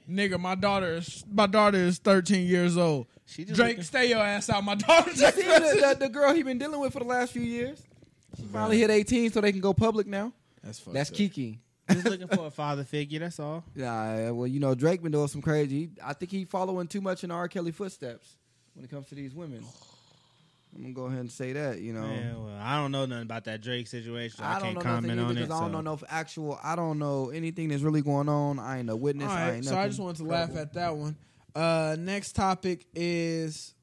nigga, 0.10 0.39
my 0.39 0.56
daughter 0.56 0.95
is 0.98 1.24
my 1.32 1.48
daughter 1.48 1.78
is 1.78 1.98
13 1.98 2.48
years 2.48 2.78
old. 2.78 3.08
She 3.26 3.43
just 3.43 3.56
Drake, 3.56 3.69
looking- 3.69 3.84
stay 3.84 4.10
your 4.10 4.19
ass 4.19 4.50
out. 4.50 4.63
My 4.63 4.76
daughter 4.76 5.12
See, 5.15 5.26
the, 5.26 5.95
the, 5.95 5.98
the 6.02 6.10
girl 6.10 6.34
he 6.34 6.43
been 6.43 6.60
dealing 6.60 6.80
with 6.80 6.93
for 6.93 7.00
the 7.00 7.06
last 7.06 7.32
few 7.34 7.41
years. 7.41 7.82
She 8.38 8.43
finally 8.43 8.78
hit 8.78 8.89
18, 8.91 9.32
so 9.32 9.41
they 9.41 9.52
can 9.52 9.62
go 9.62 9.74
public 9.74 10.06
now. 10.08 10.32
That's 10.62 10.78
fucked 10.80 10.93
That's 10.93 11.10
up. 11.10 11.15
Kiki. 11.15 11.60
just 11.89 12.06
looking 12.06 12.28
for 12.28 12.48
a 12.48 12.52
father 12.52 12.84
figure. 12.84 13.19
That's 13.19 13.39
all. 13.39 13.63
Yeah, 13.76 14.30
well, 14.32 14.45
you 14.45 14.60
know, 14.60 14.76
Drake 14.76 15.02
been 15.02 15.12
doing 15.13 15.28
some 15.30 15.41
crazy. 15.41 15.89
I 16.04 16.13
think 16.13 16.32
he 16.32 16.45
following 16.45 16.88
too 16.88 17.02
much 17.02 17.24
in 17.24 17.32
R. 17.32 17.48
Kelly 17.48 17.71
footsteps 17.71 18.36
when 18.74 18.84
it 18.86 18.91
comes 18.91 19.08
to 19.08 19.15
these 19.15 19.34
women. 19.34 19.63
I'm 20.76 20.82
gonna 20.82 20.94
go 20.94 21.06
ahead 21.06 21.20
and 21.22 21.32
say 21.32 21.54
that. 21.54 21.80
You 21.80 21.94
know, 21.94 22.06
Yeah, 22.06 22.36
well, 22.36 22.58
I 22.62 22.76
don't 22.82 22.92
know 22.92 23.06
nothing 23.06 23.24
about 23.24 23.46
that 23.46 23.62
Drake 23.62 23.88
situation. 23.88 24.38
So 24.40 24.44
I, 24.44 24.48
I 24.48 24.54
don't 24.60 24.62
can't 24.64 24.76
know 24.76 24.82
comment 24.82 25.06
nothing 25.16 25.20
on 25.26 25.32
it. 25.32 25.34
because 25.36 25.52
I 25.52 25.60
don't 25.62 25.72
so. 25.72 25.82
know 25.82 25.96
no 25.96 26.00
actual. 26.10 26.60
I 26.62 26.76
don't 26.76 27.00
know 27.00 27.30
anything 27.30 27.70
that's 27.70 27.82
really 27.82 28.02
going 28.02 28.28
on. 28.28 28.60
I 28.60 28.80
ain't 28.80 28.90
a 28.90 28.96
witness. 28.96 29.30
All 29.30 29.38
I 29.38 29.52
ain't 29.52 29.66
so 29.66 29.78
I 29.78 29.88
just 29.88 30.00
wanted 30.00 30.18
to 30.18 30.24
laugh 30.26 30.56
at 30.56 30.74
that 30.74 30.96
one. 30.96 31.16
Uh, 31.56 31.96
next 31.98 32.34
topic 32.34 32.86
is 32.94 33.74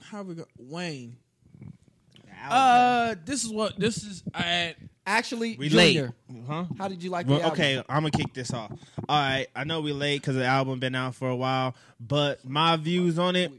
how 0.00 0.22
we 0.22 0.34
go 0.36 0.44
Wayne. 0.58 1.16
Uh, 2.48 3.14
this 3.24 3.44
is 3.44 3.52
what 3.52 3.78
this 3.78 4.02
is. 4.02 4.22
I 4.34 4.74
Actually, 5.06 5.56
we 5.56 5.68
late, 5.70 6.06
huh? 6.46 6.64
how 6.78 6.86
did 6.86 7.02
you 7.02 7.10
like 7.10 7.26
Well, 7.26 7.38
the 7.38 7.44
album? 7.44 7.58
okay, 7.60 7.76
I'm 7.88 8.02
gonna 8.02 8.10
kick 8.12 8.32
this 8.32 8.52
off. 8.52 8.70
All 9.08 9.20
right, 9.20 9.46
I 9.56 9.64
know 9.64 9.80
we 9.80 9.92
late 9.92 10.20
because 10.20 10.36
the 10.36 10.44
album 10.44 10.78
been 10.78 10.94
out 10.94 11.16
for 11.16 11.28
a 11.28 11.34
while, 11.34 11.74
but 11.98 12.44
my 12.48 12.76
views 12.76 13.18
on 13.18 13.34
it, 13.34 13.50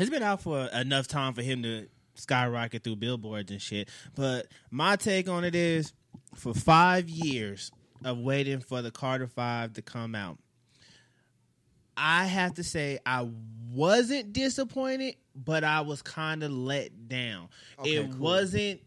it's 0.00 0.10
been 0.10 0.22
out 0.22 0.40
for 0.40 0.66
enough 0.66 1.06
time 1.06 1.34
for 1.34 1.42
him 1.42 1.62
to 1.62 1.86
skyrocket 2.14 2.82
through 2.82 2.96
billboards 2.96 3.50
and 3.50 3.60
shit. 3.60 3.88
But 4.14 4.46
my 4.70 4.96
take 4.96 5.28
on 5.28 5.44
it 5.44 5.54
is, 5.54 5.92
for 6.34 6.54
five 6.54 7.08
years 7.08 7.70
of 8.04 8.18
waiting 8.18 8.60
for 8.60 8.82
the 8.82 8.90
Carter 8.90 9.26
Five 9.26 9.74
to 9.74 9.82
come 9.82 10.14
out, 10.14 10.38
I 11.96 12.24
have 12.24 12.54
to 12.54 12.64
say 12.64 12.98
I 13.04 13.28
wasn't 13.70 14.32
disappointed, 14.32 15.16
but 15.34 15.64
I 15.64 15.82
was 15.82 16.02
kind 16.02 16.42
of 16.42 16.50
let 16.50 17.08
down. 17.08 17.48
Okay, 17.78 17.96
it 17.96 18.10
cool. 18.10 18.20
wasn't 18.20 18.80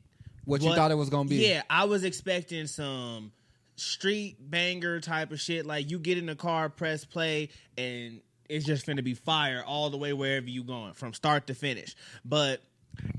What 0.46 0.62
you 0.62 0.74
thought 0.74 0.92
it 0.92 0.96
was 0.96 1.10
gonna 1.10 1.30
be? 1.30 1.48
Yeah, 1.48 1.62
I 1.70 1.86
was 1.86 2.04
expecting 2.04 2.68
some 2.68 3.32
street 3.76 4.38
banger 4.40 5.00
type 5.00 5.32
of 5.32 5.40
shit. 5.40 5.66
Like 5.66 5.92
you 5.92 6.00
get 6.00 6.18
in 6.18 6.26
the 6.26 6.36
car, 6.36 6.70
press 6.70 7.06
play, 7.06 7.50
and 7.78 8.22
it's 8.54 8.66
just 8.66 8.86
gonna 8.86 9.02
be 9.02 9.16
fire 9.16 9.64
all 9.66 9.90
the 9.90 9.98
way 9.98 10.14
wherever 10.14 10.48
you 10.48 10.64
going 10.64 10.94
from 10.94 11.14
start 11.14 11.48
to 11.48 11.56
finish. 11.56 11.96
But 12.24 12.62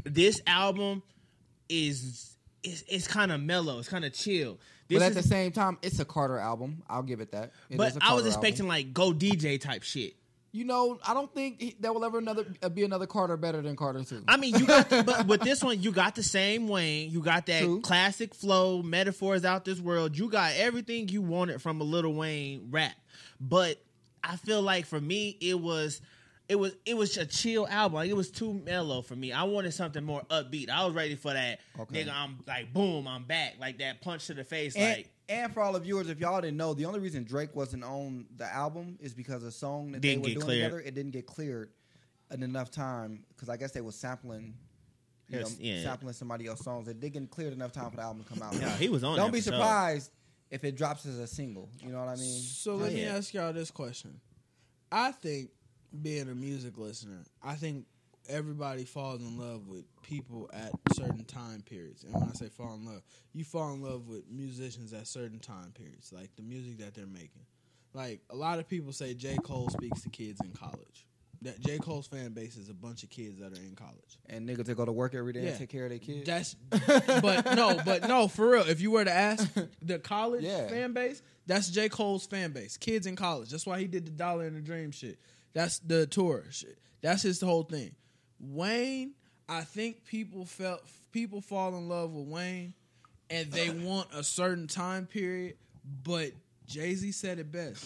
this 0.04 0.40
album 0.46 1.02
is 1.68 2.36
is 2.62 2.84
it's 2.88 3.08
kind 3.08 3.32
of 3.32 3.40
mellow. 3.40 3.78
It's 3.80 3.88
kind 3.88 4.04
of 4.04 4.12
chill. 4.12 4.58
This 4.88 4.98
but 4.98 5.06
at 5.06 5.10
is, 5.10 5.16
the 5.16 5.22
same 5.22 5.50
time, 5.50 5.78
it's 5.82 5.98
a 5.98 6.04
Carter 6.04 6.38
album. 6.38 6.82
I'll 6.88 7.02
give 7.02 7.20
it 7.20 7.32
that. 7.32 7.52
It 7.68 7.78
but 7.78 7.88
is 7.88 7.96
a 7.96 8.00
I 8.02 8.14
was 8.14 8.26
expecting 8.26 8.66
album. 8.66 8.68
like 8.68 8.94
go 8.94 9.12
DJ 9.12 9.60
type 9.60 9.82
shit. 9.82 10.14
You 10.52 10.64
know, 10.64 11.00
I 11.04 11.14
don't 11.14 11.34
think 11.34 11.80
there 11.80 11.92
will 11.92 12.04
ever 12.04 12.18
another 12.18 12.44
be 12.72 12.84
another 12.84 13.08
Carter 13.08 13.36
better 13.36 13.60
than 13.60 13.74
Carter 13.74 14.04
Two. 14.04 14.22
I 14.28 14.36
mean, 14.36 14.54
you 14.54 14.66
got, 14.66 14.88
but 14.88 15.26
with 15.26 15.40
this 15.40 15.64
one, 15.64 15.82
you 15.82 15.90
got 15.90 16.14
the 16.14 16.22
same 16.22 16.68
Wayne. 16.68 17.10
You 17.10 17.20
got 17.22 17.46
that 17.46 17.62
True. 17.62 17.80
classic 17.80 18.32
flow, 18.32 18.80
metaphors 18.80 19.44
out 19.44 19.64
this 19.64 19.80
world. 19.80 20.16
You 20.16 20.28
got 20.28 20.52
everything 20.54 21.08
you 21.08 21.22
wanted 21.22 21.60
from 21.60 21.80
a 21.80 21.84
Little 21.84 22.14
Wayne 22.14 22.68
rap. 22.70 22.94
But 23.40 23.82
I 24.24 24.36
feel 24.36 24.62
like 24.62 24.86
for 24.86 25.00
me, 25.00 25.36
it 25.40 25.58
was, 25.58 26.00
it 26.48 26.56
was, 26.56 26.72
it 26.86 26.96
was 26.96 27.16
a 27.16 27.26
chill 27.26 27.66
album. 27.68 27.96
Like, 27.96 28.10
it 28.10 28.16
was 28.16 28.30
too 28.30 28.52
mellow 28.52 29.02
for 29.02 29.14
me. 29.14 29.32
I 29.32 29.44
wanted 29.44 29.72
something 29.72 30.02
more 30.02 30.22
upbeat. 30.30 30.70
I 30.70 30.84
was 30.84 30.94
ready 30.94 31.14
for 31.14 31.32
that. 31.32 31.60
Okay. 31.78 32.04
Nigga, 32.04 32.12
I'm 32.14 32.38
like, 32.46 32.72
boom, 32.72 33.06
I'm 33.06 33.24
back. 33.24 33.54
Like 33.60 33.78
that 33.78 34.00
punch 34.00 34.26
to 34.26 34.34
the 34.34 34.44
face. 34.44 34.74
And, 34.74 34.84
like, 34.84 35.10
and 35.28 35.52
for 35.52 35.62
all 35.62 35.72
the 35.72 35.80
viewers, 35.80 36.08
if 36.08 36.20
y'all 36.20 36.40
didn't 36.40 36.56
know, 36.56 36.74
the 36.74 36.84
only 36.84 37.00
reason 37.00 37.24
Drake 37.24 37.54
wasn't 37.54 37.84
on 37.84 38.26
the 38.36 38.46
album 38.46 38.98
is 39.00 39.14
because 39.14 39.42
a 39.42 39.50
song 39.50 39.92
that 39.92 40.00
Didn't 40.00 40.22
they 40.22 40.28
were 40.30 40.34
doing 40.34 40.46
cleared. 40.46 40.64
together, 40.70 40.82
it 40.86 40.94
didn't 40.94 41.12
get 41.12 41.26
cleared 41.26 41.70
in 42.30 42.42
enough 42.42 42.70
time 42.70 43.24
because 43.34 43.48
I 43.48 43.56
guess 43.56 43.72
they 43.72 43.80
were 43.80 43.92
sampling, 43.92 44.54
you 45.28 45.40
know, 45.40 45.48
yeah. 45.58 45.82
sampling 45.82 46.12
somebody 46.14 46.46
else's 46.46 46.64
songs. 46.64 46.88
It 46.88 47.00
didn't 47.00 47.14
get 47.14 47.30
cleared 47.30 47.52
enough 47.52 47.72
time 47.72 47.90
for 47.90 47.96
the 47.96 48.02
album 48.02 48.24
to 48.24 48.28
come 48.28 48.42
out. 48.42 48.60
no, 48.60 48.68
he 48.68 48.88
was 48.88 49.04
on. 49.04 49.14
It. 49.14 49.16
Don't 49.16 49.32
be 49.32 49.40
surprised. 49.40 50.06
sure. 50.06 50.12
If 50.54 50.62
it 50.62 50.76
drops 50.76 51.04
as 51.04 51.18
a 51.18 51.26
single. 51.26 51.68
You 51.82 51.90
know 51.90 51.98
what 51.98 52.08
I 52.08 52.14
mean? 52.14 52.40
So 52.40 52.76
let 52.76 52.92
me 52.92 53.04
ask 53.04 53.34
y'all 53.34 53.52
this 53.52 53.72
question. 53.72 54.20
I 54.92 55.10
think 55.10 55.50
being 56.00 56.28
a 56.28 56.34
music 56.34 56.78
listener, 56.78 57.24
I 57.42 57.56
think 57.56 57.86
everybody 58.28 58.84
falls 58.84 59.20
in 59.20 59.36
love 59.36 59.66
with 59.66 59.84
people 60.02 60.48
at 60.52 60.70
certain 60.92 61.24
time 61.24 61.62
periods. 61.62 62.04
And 62.04 62.14
when 62.14 62.28
I 62.28 62.32
say 62.34 62.48
fall 62.48 62.74
in 62.74 62.86
love, 62.86 63.02
you 63.32 63.42
fall 63.42 63.74
in 63.74 63.82
love 63.82 64.06
with 64.06 64.30
musicians 64.30 64.92
at 64.92 65.08
certain 65.08 65.40
time 65.40 65.72
periods, 65.74 66.12
like 66.12 66.30
the 66.36 66.42
music 66.42 66.78
that 66.78 66.94
they're 66.94 67.04
making. 67.04 67.42
Like 67.92 68.20
a 68.30 68.36
lot 68.36 68.60
of 68.60 68.68
people 68.68 68.92
say 68.92 69.12
J. 69.12 69.36
Cole 69.42 69.70
speaks 69.70 70.02
to 70.02 70.08
kids 70.08 70.40
in 70.40 70.52
college. 70.52 71.04
That 71.42 71.60
J. 71.60 71.78
Cole's 71.78 72.06
fan 72.06 72.32
base 72.32 72.56
is 72.56 72.68
a 72.70 72.74
bunch 72.74 73.02
of 73.02 73.10
kids 73.10 73.38
that 73.40 73.52
are 73.52 73.62
in 73.62 73.74
college. 73.76 74.18
And 74.30 74.48
niggas 74.48 74.64
that 74.66 74.76
go 74.76 74.84
to 74.84 74.92
work 74.92 75.14
every 75.14 75.32
day 75.32 75.42
Yeah. 75.42 75.48
and 75.50 75.58
take 75.58 75.68
care 75.68 75.84
of 75.84 75.90
their 75.90 75.98
kids. 75.98 76.26
That's 76.26 76.54
but 76.70 77.54
no, 77.54 77.78
but 77.84 78.08
no, 78.08 78.28
for 78.28 78.48
real. 78.50 78.62
If 78.68 78.80
you 78.80 78.90
were 78.90 79.04
to 79.04 79.12
ask 79.12 79.48
the 79.82 79.98
college 79.98 80.42
Yeah. 80.44 80.68
fan 80.68 80.92
base, 80.92 81.20
that's 81.46 81.68
J. 81.68 81.88
Cole's 81.88 82.26
fan 82.26 82.52
base. 82.52 82.76
Kids 82.78 83.06
in 83.06 83.16
college. 83.16 83.50
That's 83.50 83.66
why 83.66 83.78
he 83.78 83.86
did 83.86 84.06
the 84.06 84.10
Dollar 84.12 84.46
and 84.46 84.56
the 84.56 84.60
Dream 84.62 84.90
shit. 84.90 85.18
That's 85.52 85.78
the 85.80 86.06
tour 86.06 86.44
shit. 86.50 86.78
That's 87.02 87.22
his 87.22 87.40
whole 87.40 87.64
thing. 87.64 87.94
Wayne, 88.40 89.12
I 89.48 89.62
think 89.62 90.04
people 90.04 90.46
felt 90.46 90.80
people 91.12 91.40
fall 91.40 91.76
in 91.76 91.88
love 91.88 92.12
with 92.12 92.26
Wayne 92.26 92.74
and 93.30 93.50
they 93.52 93.70
want 93.70 94.08
a 94.14 94.24
certain 94.24 94.66
time 94.66 95.06
period, 95.06 95.56
but 96.02 96.32
Jay 96.66 96.94
Z 96.94 97.12
said 97.12 97.38
it 97.38 97.52
best. 97.52 97.84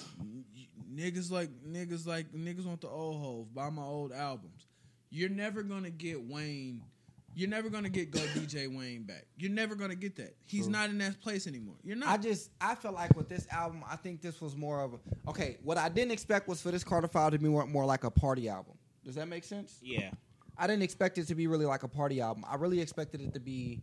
Niggas 0.92 1.30
like 1.30 1.50
niggas 1.66 2.06
like 2.06 2.32
niggas 2.32 2.64
want 2.66 2.80
the 2.80 2.88
old 2.88 3.20
Hov. 3.20 3.54
Buy 3.54 3.70
my 3.70 3.82
old 3.82 4.12
albums. 4.12 4.66
You're 5.10 5.28
never 5.28 5.62
gonna 5.62 5.90
get 5.90 6.22
Wayne. 6.26 6.82
You're 7.34 7.48
never 7.48 7.68
gonna 7.70 7.88
get 7.90 8.10
Go 8.10 8.20
DJ 8.20 8.74
Wayne 8.74 9.02
back. 9.04 9.26
You're 9.36 9.50
never 9.50 9.74
gonna 9.74 9.94
get 9.94 10.16
that. 10.16 10.34
He's 10.44 10.64
True. 10.64 10.72
not 10.72 10.90
in 10.90 10.98
that 10.98 11.20
place 11.20 11.46
anymore. 11.46 11.76
You're 11.84 11.96
not. 11.96 12.08
I 12.08 12.16
just 12.16 12.50
I 12.60 12.74
feel 12.74 12.92
like 12.92 13.14
with 13.16 13.28
this 13.28 13.46
album, 13.50 13.84
I 13.88 13.96
think 13.96 14.22
this 14.22 14.40
was 14.40 14.56
more 14.56 14.82
of 14.82 14.94
a 14.94 15.30
okay. 15.30 15.58
What 15.62 15.78
I 15.78 15.88
didn't 15.88 16.12
expect 16.12 16.48
was 16.48 16.60
for 16.60 16.70
this 16.70 16.82
Carter 16.84 17.06
Five 17.08 17.32
to 17.32 17.38
be 17.38 17.48
more, 17.48 17.66
more 17.66 17.84
like 17.84 18.04
a 18.04 18.10
party 18.10 18.48
album. 18.48 18.74
Does 19.04 19.14
that 19.16 19.28
make 19.28 19.44
sense? 19.44 19.78
Yeah. 19.82 20.10
I 20.56 20.66
didn't 20.66 20.82
expect 20.82 21.18
it 21.18 21.28
to 21.28 21.34
be 21.34 21.46
really 21.46 21.66
like 21.66 21.84
a 21.84 21.88
party 21.88 22.20
album. 22.20 22.44
I 22.48 22.56
really 22.56 22.80
expected 22.80 23.20
it 23.20 23.32
to 23.34 23.40
be 23.40 23.80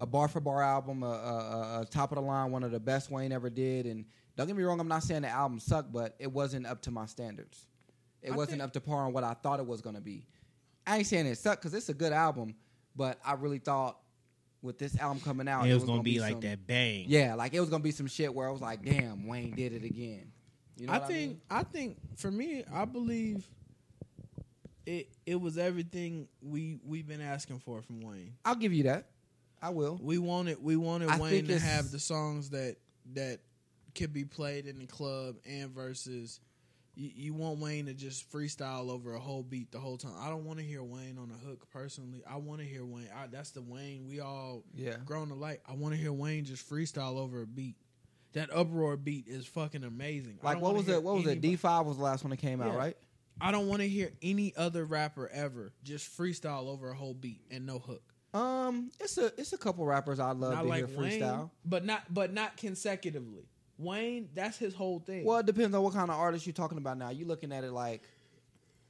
a 0.00 0.06
bar 0.06 0.28
for 0.28 0.40
bar 0.40 0.62
album, 0.62 1.02
a, 1.02 1.06
a, 1.06 1.10
a- 1.10 1.80
a 1.80 1.84
top 1.86 2.12
of 2.12 2.16
the 2.16 2.22
line, 2.22 2.50
one 2.52 2.62
of 2.62 2.70
the 2.70 2.78
best 2.80 3.10
Wayne 3.10 3.32
ever 3.32 3.48
did. 3.50 3.86
And 3.86 4.04
don't 4.38 4.46
get 4.46 4.56
me 4.56 4.62
wrong, 4.62 4.80
I'm 4.80 4.88
not 4.88 5.02
saying 5.02 5.22
the 5.22 5.28
album 5.28 5.58
sucked, 5.60 5.92
but 5.92 6.14
it 6.18 6.32
wasn't 6.32 6.64
up 6.66 6.80
to 6.82 6.90
my 6.90 7.04
standards. 7.06 7.66
It 8.22 8.32
I 8.32 8.36
wasn't 8.36 8.52
think- 8.58 8.62
up 8.62 8.72
to 8.74 8.80
par 8.80 9.04
on 9.04 9.12
what 9.12 9.24
I 9.24 9.34
thought 9.34 9.60
it 9.60 9.66
was 9.66 9.80
going 9.82 9.96
to 9.96 10.00
be. 10.00 10.26
I 10.86 10.98
ain't 10.98 11.06
saying 11.06 11.26
it 11.26 11.36
sucked 11.38 11.60
because 11.62 11.74
it's 11.74 11.88
a 11.90 11.94
good 11.94 12.12
album, 12.12 12.54
but 12.96 13.18
I 13.24 13.34
really 13.34 13.58
thought 13.58 13.98
with 14.62 14.78
this 14.78 14.98
album 14.98 15.20
coming 15.20 15.46
out, 15.48 15.66
it 15.68 15.74
was 15.74 15.82
gonna, 15.84 15.98
gonna 15.98 16.02
be, 16.04 16.18
like 16.20 16.32
some- 16.32 16.40
that 16.40 16.66
bang. 16.66 17.04
Yeah, 17.08 17.34
like 17.34 17.52
it 17.52 17.60
was 17.60 17.68
gonna 17.68 17.82
be 17.82 17.90
some 17.90 18.06
shit 18.06 18.32
where 18.34 18.48
I 18.48 18.50
was 18.50 18.60
like, 18.62 18.82
"Damn, 18.84 19.26
Wayne 19.26 19.54
did 19.54 19.72
it 19.72 19.84
again." 19.84 20.32
You 20.76 20.86
know 20.86 20.92
I 20.94 20.98
what 20.98 21.08
think 21.08 21.30
mean? 21.30 21.40
I 21.50 21.62
think 21.64 21.98
for 22.16 22.30
me, 22.30 22.64
I 22.72 22.84
believe 22.84 23.46
it 24.86 25.08
it 25.26 25.40
was 25.40 25.58
everything 25.58 26.28
we 26.40 26.78
we've 26.84 27.06
been 27.06 27.20
asking 27.20 27.58
for 27.60 27.82
from 27.82 28.00
Wayne. 28.00 28.34
I'll 28.44 28.54
give 28.54 28.72
you 28.72 28.84
that. 28.84 29.08
I 29.60 29.70
will. 29.70 29.98
We 30.02 30.18
wanted 30.18 30.62
we 30.62 30.76
wanted 30.76 31.08
I 31.10 31.18
Wayne 31.18 31.30
think 31.32 31.46
to 31.48 31.54
it's- 31.56 31.68
have 31.70 31.90
the 31.90 31.98
songs 31.98 32.50
that 32.50 32.76
that 33.14 33.40
could 33.98 34.12
be 34.12 34.24
played 34.24 34.66
in 34.66 34.78
the 34.78 34.86
club 34.86 35.36
and 35.46 35.70
versus 35.70 36.40
you, 36.94 37.10
you 37.14 37.34
want 37.34 37.58
Wayne 37.58 37.86
to 37.86 37.94
just 37.94 38.30
freestyle 38.32 38.90
over 38.90 39.14
a 39.14 39.18
whole 39.20 39.42
beat 39.42 39.70
the 39.72 39.78
whole 39.78 39.96
time. 39.96 40.14
I 40.20 40.28
don't 40.28 40.44
want 40.44 40.58
to 40.58 40.64
hear 40.64 40.82
Wayne 40.82 41.18
on 41.18 41.30
a 41.30 41.46
hook 41.46 41.68
personally. 41.70 42.22
I 42.28 42.36
want 42.36 42.60
to 42.60 42.66
hear 42.66 42.84
Wayne. 42.84 43.08
I, 43.16 43.26
that's 43.26 43.50
the 43.50 43.62
Wayne 43.62 44.06
we 44.08 44.20
all 44.20 44.64
Yeah. 44.74 44.96
grown 45.04 45.28
to 45.28 45.34
like. 45.34 45.62
I 45.68 45.74
want 45.74 45.94
to 45.94 46.00
hear 46.00 46.12
Wayne 46.12 46.44
just 46.44 46.68
freestyle 46.68 47.18
over 47.18 47.42
a 47.42 47.46
beat. 47.46 47.76
That 48.34 48.50
uproar 48.52 48.96
beat 48.96 49.26
is 49.26 49.46
fucking 49.46 49.84
amazing. 49.84 50.38
Like 50.42 50.60
what 50.60 50.74
was 50.74 50.88
it? 50.88 51.02
What 51.02 51.16
was 51.16 51.26
it? 51.26 51.40
D 51.40 51.56
five 51.56 51.86
was 51.86 51.96
the 51.96 52.02
last 52.02 52.24
one 52.24 52.30
that 52.30 52.36
came 52.36 52.60
out, 52.60 52.76
right? 52.76 52.96
I 53.40 53.52
don't 53.52 53.68
want 53.68 53.80
to 53.82 53.88
hear 53.88 54.12
any 54.20 54.52
other 54.56 54.84
rapper 54.84 55.28
ever 55.32 55.72
just 55.84 56.16
freestyle 56.16 56.66
over 56.66 56.90
a 56.90 56.94
whole 56.94 57.14
beat 57.14 57.42
and 57.50 57.64
no 57.64 57.78
hook. 57.78 58.02
Um, 58.34 58.90
it's 59.00 59.16
a 59.16 59.26
it's 59.38 59.52
a 59.54 59.58
couple 59.58 59.84
rappers 59.86 60.20
I'd 60.20 60.36
love 60.36 60.52
not 60.52 60.62
to 60.62 60.68
like 60.68 60.88
hear 60.88 60.98
freestyle. 60.98 61.38
Wayne, 61.38 61.50
but 61.64 61.84
not 61.84 62.12
but 62.12 62.32
not 62.34 62.56
consecutively. 62.56 63.48
Wayne, 63.78 64.28
that's 64.34 64.58
his 64.58 64.74
whole 64.74 64.98
thing. 64.98 65.24
Well, 65.24 65.38
it 65.38 65.46
depends 65.46 65.74
on 65.74 65.82
what 65.82 65.94
kind 65.94 66.10
of 66.10 66.16
artist 66.16 66.46
you're 66.46 66.52
talking 66.52 66.78
about. 66.78 66.98
Now, 66.98 67.10
you 67.10 67.24
looking 67.24 67.52
at 67.52 67.64
it 67.64 67.72
like 67.72 68.02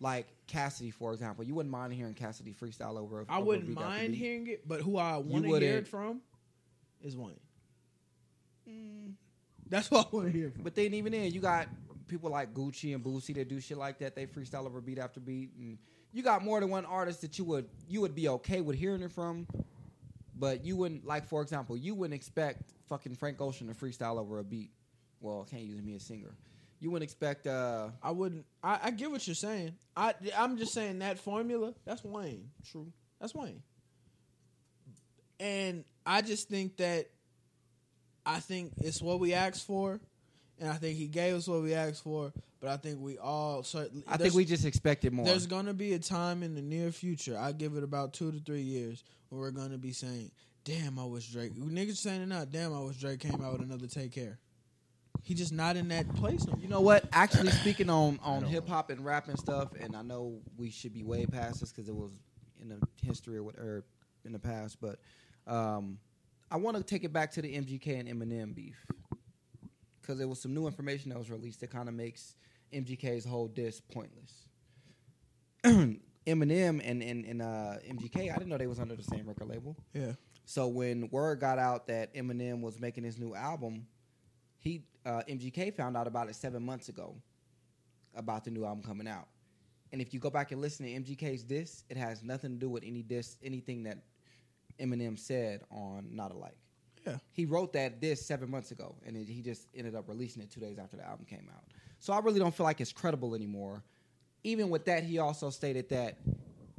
like 0.01 0.27
Cassidy, 0.47 0.91
for 0.91 1.13
example. 1.13 1.45
You 1.45 1.55
wouldn't 1.55 1.73
mind 1.73 1.93
hearing 1.93 2.15
Cassidy 2.15 2.55
freestyle 2.55 2.97
over. 2.99 3.25
I 3.29 3.37
over 3.37 3.47
wouldn't 3.47 3.75
mind 3.75 4.15
hearing 4.15 4.47
it, 4.47 4.67
but 4.67 4.81
who 4.81 4.97
I 4.97 5.17
want 5.19 5.45
to 5.45 5.59
hear 5.59 5.79
it 5.79 5.89
from 5.89 6.21
is 7.03 7.17
Wayne. 7.17 7.39
That's 9.69 9.91
what 9.91 10.07
I 10.07 10.17
want 10.17 10.33
to 10.33 10.33
hear 10.33 10.51
from. 10.51 10.63
But 10.63 10.75
then 10.75 10.95
even 10.95 11.13
then, 11.13 11.31
you 11.33 11.41
got 11.41 11.69
people 12.07 12.31
like 12.31 12.55
Gucci 12.55 12.95
and 12.95 13.05
Boosie 13.05 13.35
that 13.35 13.49
do 13.49 13.61
shit 13.61 13.77
like 13.77 13.99
that. 13.99 14.15
They 14.15 14.27
freestyle 14.27 14.67
over 14.67 14.81
beat 14.81 14.99
after 14.99 15.21
beat, 15.21 15.51
and 15.59 15.79
you 16.13 16.23
got 16.23 16.43
more 16.43 16.61
than 16.61 16.71
one 16.71 16.87
artist 16.87 17.21
that 17.23 17.39
you 17.39 17.45
would 17.45 17.69
you 17.89 18.01
would 18.01 18.15
be 18.15 18.29
okay 18.29 18.61
with 18.61 18.77
hearing 18.77 19.03
it 19.03 19.13
from. 19.13 19.47
But 20.39 20.65
you 20.65 20.77
wouldn't 20.77 21.05
like, 21.05 21.27
for 21.27 21.43
example, 21.43 21.77
you 21.77 21.95
wouldn't 21.95 22.15
expect 22.15 22.73
fucking 22.89 23.17
Frank 23.17 23.41
Ocean 23.41 23.67
to 23.67 23.75
freestyle 23.75 24.19
over 24.19 24.39
a 24.39 24.45
beat. 24.45 24.71
Well, 25.21 25.45
I 25.47 25.51
can't 25.51 25.63
use 25.65 25.83
me 25.83 25.95
as 25.97 26.05
singer. 26.05 26.31
You 26.81 26.91
wouldn't 26.91 27.05
expect. 27.11 27.47
uh 27.47 27.89
I 28.03 28.13
wouldn't. 28.13 28.47
I, 28.63 28.79
I 28.85 28.91
get 28.91 29.11
what 29.11 29.27
you're 29.27 29.35
saying. 29.35 29.75
I 29.97 30.15
I'm 30.37 30.59
just 30.59 30.73
saying 30.73 31.01
that 31.01 31.19
formula. 31.19 31.75
That's 31.85 32.05
Wayne. 32.05 32.51
True. 32.71 32.93
That's 33.21 33.35
Wayne. 33.35 33.63
And 35.41 35.85
I 36.07 36.23
just 36.23 36.49
think 36.49 36.77
that. 36.79 37.07
I 38.27 38.41
think 38.41 38.73
it's 38.83 39.01
what 39.01 39.21
we 39.21 39.33
asked 39.33 39.67
for, 39.67 40.01
and 40.59 40.69
I 40.69 40.75
think 40.75 40.99
he 40.99 41.07
gave 41.07 41.35
us 41.35 41.49
what 41.49 41.63
we 41.63 41.73
asked 41.73 42.03
for. 42.05 42.31
But 42.61 42.71
I 42.71 42.77
think 42.77 43.01
we 43.01 43.17
all. 43.17 43.63
Certainly, 43.63 44.05
I 44.07 44.17
think 44.19 44.35
we 44.35 44.45
just 44.45 44.65
expected 44.67 45.13
more. 45.13 45.25
There's 45.25 45.47
gonna 45.47 45.73
be 45.73 45.95
a 45.95 45.99
time 45.99 46.43
in 46.43 46.55
the 46.55 46.61
near 46.63 46.93
future. 46.93 47.39
I 47.39 47.53
give 47.53 47.77
it 47.77 47.83
about 47.83 48.13
two 48.13 48.31
to 48.31 48.39
three 48.41 48.61
years 48.63 49.03
where 49.31 49.41
we're 49.41 49.51
gonna 49.51 49.79
be 49.79 49.93
saying, 49.93 50.31
"Damn, 50.65 50.99
I 50.99 51.05
wish 51.05 51.31
Drake." 51.33 51.55
Niggas 51.55 51.97
saying 51.97 52.21
it 52.21 52.27
now. 52.27 52.45
Damn, 52.45 52.75
I 52.75 52.81
wish 52.81 52.99
Drake 52.99 53.21
came 53.21 53.41
out 53.41 53.53
with 53.53 53.63
another 53.63 53.87
Take 53.87 54.13
Care. 54.13 54.39
He 55.29 55.35
just 55.35 55.53
not 55.53 55.77
in 55.77 55.89
that 55.89 56.09
place. 56.15 56.47
No 56.47 56.53
more. 56.53 56.63
You 56.63 56.69
know 56.69 56.81
what? 56.81 57.05
Actually, 57.13 57.51
speaking 57.61 57.91
on 57.91 58.19
on 58.23 58.45
hip 58.45 58.67
hop 58.67 58.89
and 58.89 59.05
rap 59.05 59.29
and 59.29 59.39
stuff, 59.39 59.69
and 59.79 59.95
I 59.95 60.01
know 60.01 60.41
we 60.57 60.71
should 60.71 60.95
be 60.95 61.03
way 61.03 61.27
past 61.27 61.61
this 61.61 61.71
because 61.71 61.87
it 61.87 61.95
was 61.95 62.13
in 62.59 62.71
the 62.71 62.81
history 63.03 63.37
or 63.37 63.43
whatever 63.43 63.85
in 64.25 64.33
the 64.33 64.39
past, 64.39 64.79
but 64.81 65.01
um, 65.47 65.99
I 66.51 66.57
want 66.57 66.79
to 66.79 66.83
take 66.83 67.05
it 67.05 67.13
back 67.13 67.33
to 67.33 67.43
the 67.43 67.55
MGK 67.55 68.01
and 68.01 68.09
Eminem 68.09 68.55
beef 68.55 68.83
because 70.01 70.17
there 70.17 70.29
was 70.29 70.41
some 70.41 70.55
new 70.55 70.67
information 70.67 71.11
that 71.11 71.19
was 71.19 71.31
released 71.31 71.61
that 71.61 71.69
kind 71.69 71.91
of 71.91 71.95
makes 71.95 72.35
MGK's 72.73 73.27
whole 73.27 73.49
diss 73.49 73.83
pointless. 73.83 74.49
Eminem 76.27 76.81
and 76.83 77.03
and, 77.03 77.27
and 77.27 77.43
uh, 77.43 77.75
MGK, 77.87 78.33
I 78.33 78.39
didn't 78.39 78.49
know 78.49 78.57
they 78.57 78.67
was 78.67 78.81
under 78.81 78.97
the 78.97 79.03
same 79.03 79.29
record 79.29 79.49
label. 79.49 79.77
Yeah. 79.93 80.13
So 80.47 80.69
when 80.69 81.11
word 81.11 81.39
got 81.39 81.59
out 81.59 81.89
that 81.89 82.15
Eminem 82.15 82.63
was 82.63 82.81
making 82.81 83.05
his 83.05 83.19
new 83.19 83.35
album, 83.35 83.89
he 84.59 84.83
uh, 85.07 85.23
MGK 85.29 85.75
found 85.75 85.97
out 85.97 86.07
about 86.07 86.29
it 86.29 86.35
seven 86.35 86.65
months 86.65 86.89
ago, 86.89 87.17
about 88.15 88.45
the 88.45 88.51
new 88.51 88.65
album 88.65 88.83
coming 88.83 89.09
out. 89.09 89.29
And 89.93 90.03
if 90.03 90.13
you 90.13 90.21
go 90.21 90.31
back 90.31 90.53
and 90.53 90.61
listen 90.61 90.85
to 90.87 90.93
MGK's 90.93 91.43
diss, 91.43 91.85
it 91.89 91.97
has 91.97 92.23
nothing 92.23 92.53
to 92.53 92.57
do 92.59 92.69
with 92.69 92.83
any 92.85 93.03
diss, 93.03 93.37
anything 93.43 93.85
that 93.85 93.99
Eminem 94.79 95.19
said 95.19 95.63
on 95.71 96.09
Not 96.11 96.33
Alike. 96.33 96.59
Yeah. 97.07 97.17
He 97.33 97.47
wrote 97.47 97.73
that 97.73 98.01
diss 98.01 98.25
seven 98.25 98.51
months 98.51 98.71
ago, 98.71 98.95
and 99.07 99.17
it, 99.17 99.29
he 99.29 99.41
just 99.41 99.69
ended 99.75 99.95
up 99.95 100.09
releasing 100.09 100.43
it 100.43 100.51
two 100.51 100.61
days 100.61 100.79
after 100.79 100.97
the 100.97 101.07
album 101.07 101.25
came 101.25 101.49
out. 101.55 101.65
So 102.01 102.13
I 102.13 102.19
really 102.21 102.39
don't 102.39 102.55
feel 102.55 102.65
like 102.65 102.81
it's 102.81 102.93
credible 102.93 103.35
anymore. 103.35 103.83
Even 104.45 104.69
with 104.69 104.85
that, 104.85 105.05
he 105.05 105.19
also 105.19 105.51
stated 105.51 105.89
that 105.89 106.19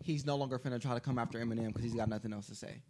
he's 0.04 0.26
no 0.26 0.36
longer 0.36 0.58
going 0.58 0.74
to 0.74 0.80
try 0.80 0.94
to 0.94 1.00
come 1.00 1.18
after 1.18 1.40
Eminem 1.40 1.68
because 1.68 1.84
he's 1.84 1.96
got 1.96 2.10
nothing 2.10 2.32
else 2.32 2.48
to 2.48 2.56
say. 2.56 2.82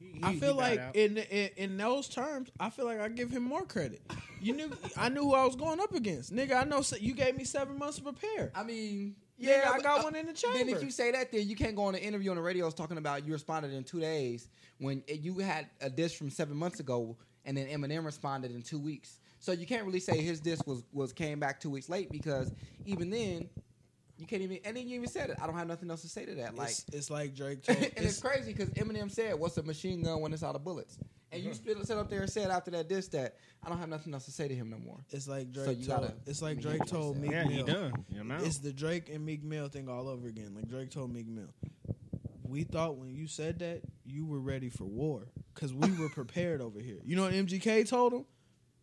Yeah. 0.00 0.28
He- 0.30 0.36
I 0.36 0.40
feel 0.40 0.54
like 0.54 0.80
in, 0.94 1.18
in 1.18 1.50
in 1.56 1.76
those 1.76 2.08
terms, 2.08 2.50
I 2.58 2.70
feel 2.70 2.84
like 2.86 3.00
I 3.00 3.08
give 3.08 3.30
him 3.30 3.42
more 3.42 3.64
credit. 3.64 4.00
You 4.40 4.54
knew 4.54 4.70
I 4.96 5.08
knew 5.10 5.22
who 5.22 5.34
I 5.34 5.44
was 5.44 5.56
going 5.56 5.80
up 5.80 5.94
against, 5.94 6.32
nigga. 6.34 6.60
I 6.60 6.64
know 6.64 6.80
se- 6.82 6.98
you 7.00 7.14
gave 7.14 7.36
me 7.36 7.44
seven 7.44 7.78
months 7.78 7.98
to 7.98 8.02
prepare. 8.02 8.50
I 8.54 8.62
mean, 8.62 9.14
Nigga, 9.40 9.66
I 9.66 9.78
got 9.80 10.00
uh, 10.00 10.02
one 10.04 10.14
in 10.16 10.26
the 10.26 10.32
chamber. 10.34 10.56
Then 10.58 10.66
chamber. 10.66 10.78
if 10.78 10.84
you 10.84 10.90
say 10.90 11.10
that, 11.12 11.32
then 11.32 11.48
you 11.48 11.56
can't 11.56 11.74
go 11.76 11.84
on 11.84 11.94
an 11.94 12.00
interview 12.02 12.30
on 12.30 12.36
the 12.36 12.42
radio 12.42 12.70
talking 12.70 12.98
about 12.98 13.26
you 13.26 13.32
responded 13.32 13.72
in 13.72 13.84
two 13.84 14.00
days 14.00 14.48
when 14.78 15.02
it- 15.06 15.20
you 15.20 15.38
had 15.38 15.66
a 15.80 15.88
diss 15.90 16.12
from 16.12 16.28
seven 16.30 16.56
months 16.56 16.80
ago, 16.80 17.16
and 17.44 17.56
then 17.56 17.66
Eminem 17.68 18.04
responded 18.04 18.50
in 18.54 18.62
two 18.62 18.78
weeks. 18.78 19.18
So 19.38 19.52
you 19.52 19.66
can't 19.66 19.86
really 19.86 20.00
say 20.00 20.20
his 20.20 20.40
diss 20.40 20.60
was 20.66 20.82
was 20.92 21.12
came 21.12 21.38
back 21.40 21.60
two 21.60 21.70
weeks 21.70 21.88
late 21.88 22.10
because 22.10 22.52
even 22.84 23.08
then, 23.10 23.48
you 24.20 24.26
can't 24.26 24.42
even. 24.42 24.58
And 24.64 24.76
then 24.76 24.86
you 24.88 24.96
even 24.96 25.08
said 25.08 25.30
it. 25.30 25.38
I 25.42 25.46
don't 25.46 25.56
have 25.56 25.66
nothing 25.66 25.90
else 25.90 26.02
to 26.02 26.08
say 26.08 26.24
to 26.26 26.34
that. 26.36 26.54
Like, 26.54 26.68
it's, 26.70 26.84
it's 26.92 27.10
like 27.10 27.34
Drake 27.34 27.62
told. 27.64 27.78
and 27.78 27.86
it's, 27.86 27.96
it's- 27.96 28.20
crazy 28.20 28.52
because 28.52 28.70
Eminem 28.70 29.10
said, 29.10 29.38
"What's 29.38 29.56
a 29.56 29.62
machine 29.62 30.02
gun 30.02 30.20
when 30.20 30.32
it's 30.32 30.42
out 30.42 30.54
of 30.54 30.64
bullets?" 30.64 30.98
And 31.32 31.42
you 31.42 31.50
uh-huh. 31.50 31.56
spit, 31.74 31.86
sit 31.86 31.96
up 31.96 32.10
there 32.10 32.22
and 32.22 32.30
said 32.30 32.50
after 32.50 32.72
that 32.72 32.88
diss 32.88 33.06
that 33.08 33.36
I 33.64 33.68
don't 33.68 33.78
have 33.78 33.88
nothing 33.88 34.12
else 34.12 34.24
to 34.24 34.32
say 34.32 34.48
to 34.48 34.54
him 34.54 34.68
no 34.68 34.78
more. 34.78 34.98
It's 35.10 35.28
like 35.28 35.52
Drake 35.52 35.64
So 35.66 35.70
you 35.72 35.86
told. 35.86 36.00
gotta- 36.02 36.14
it's 36.26 36.42
I 36.42 36.46
like 36.46 36.56
mean, 36.56 36.66
Drake 36.66 36.86
told 36.86 37.14
said- 37.14 37.22
Meek 37.22 37.30
yeah, 37.30 37.44
Mill. 37.44 37.66
he 37.66 37.72
done. 37.72 38.04
I'm. 38.18 38.44
It's 38.44 38.58
the 38.58 38.72
Drake 38.72 39.08
and 39.08 39.24
Meek 39.24 39.42
Mill 39.44 39.68
thing 39.68 39.88
all 39.88 40.08
over 40.08 40.26
again. 40.26 40.54
Like 40.56 40.68
Drake 40.68 40.90
told 40.90 41.12
Meek 41.12 41.28
Mill, 41.28 41.48
we 42.42 42.64
thought 42.64 42.96
when 42.96 43.14
you 43.14 43.26
said 43.28 43.60
that 43.60 43.82
you 44.04 44.26
were 44.26 44.40
ready 44.40 44.68
for 44.70 44.84
war 44.84 45.28
because 45.54 45.72
we 45.72 45.90
were 45.98 46.08
prepared 46.08 46.60
over 46.60 46.80
here. 46.80 46.98
You 47.04 47.14
know 47.16 47.22
what 47.22 47.32
MGK 47.32 47.88
told 47.88 48.12
him? 48.12 48.24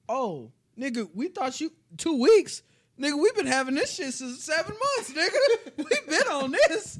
Oh, 0.08 0.52
nigga, 0.80 1.10
we 1.14 1.28
thought 1.28 1.60
you 1.60 1.72
two 1.98 2.20
weeks. 2.22 2.62
Nigga, 3.00 3.20
we've 3.22 3.36
been 3.36 3.46
having 3.48 3.76
this 3.76 3.94
shit 3.94 4.14
since 4.14 4.44
seven 4.44 4.74
months, 4.76 5.14
nigga. 5.14 5.78
We've 5.78 6.08
been 6.08 6.28
on 6.32 6.52
this. 6.52 7.00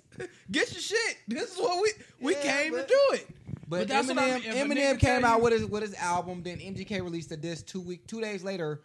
Get 0.52 0.72
your 0.72 0.82
shit. 0.82 1.18
This 1.28 1.54
is 1.54 1.58
what 1.58 1.82
we 1.82 1.92
we 2.22 2.34
Yeah, 2.36 2.42
came 2.44 2.74
but- 2.74 2.88
to 2.88 2.94
do 2.94 3.00
it. 3.16 3.28
But, 3.70 3.88
that's 3.90 4.08
what 4.08 4.18
I 4.18 4.40
Eminem, 4.40 4.44
mean. 4.70 4.78
If 4.78 4.96
Eminem 4.96 5.00
came 5.00 5.26
out 5.26 5.42
with 5.42 5.52
his 5.54 5.66
with 5.66 5.82
his 5.82 5.94
album. 5.96 6.42
Then 6.44 6.60
MGK 6.60 7.04
released 7.04 7.32
a 7.34 7.38
disc 7.38 7.66
two 7.66 7.82
week 7.82 8.08
two 8.08 8.22
days 8.22 8.42
later 8.44 8.82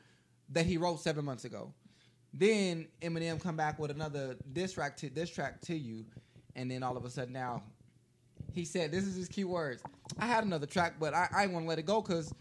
that 0.48 0.66
he 0.66 0.76
wrote 0.76 1.00
seven 1.00 1.24
months 1.24 1.44
ago. 1.44 1.72
Then 2.34 2.88
Eminem 3.00 3.40
come 3.40 3.56
back 3.56 3.78
with 3.78 3.90
another 3.92 4.36
diss 4.52 4.72
track 4.72 4.96
to 4.96 5.10
diss 5.10 5.30
track 5.30 5.60
to 5.62 5.76
you, 5.76 6.04
and 6.56 6.68
then 6.70 6.82
all 6.82 6.96
of 6.96 7.04
a 7.04 7.10
sudden 7.10 7.32
now 7.32 7.62
he 8.54 8.64
said 8.64 8.90
this 8.90 9.04
is 9.04 9.14
his 9.14 9.28
key 9.28 9.44
words. 9.44 9.82
I 10.18 10.26
had 10.26 10.42
another 10.44 10.66
track, 10.66 10.94
but 10.98 11.14
I, 11.14 11.28
I 11.32 11.46
want 11.46 11.64
to 11.64 11.68
let 11.68 11.78
it 11.78 11.86
go 11.86 12.00
because 12.02 12.32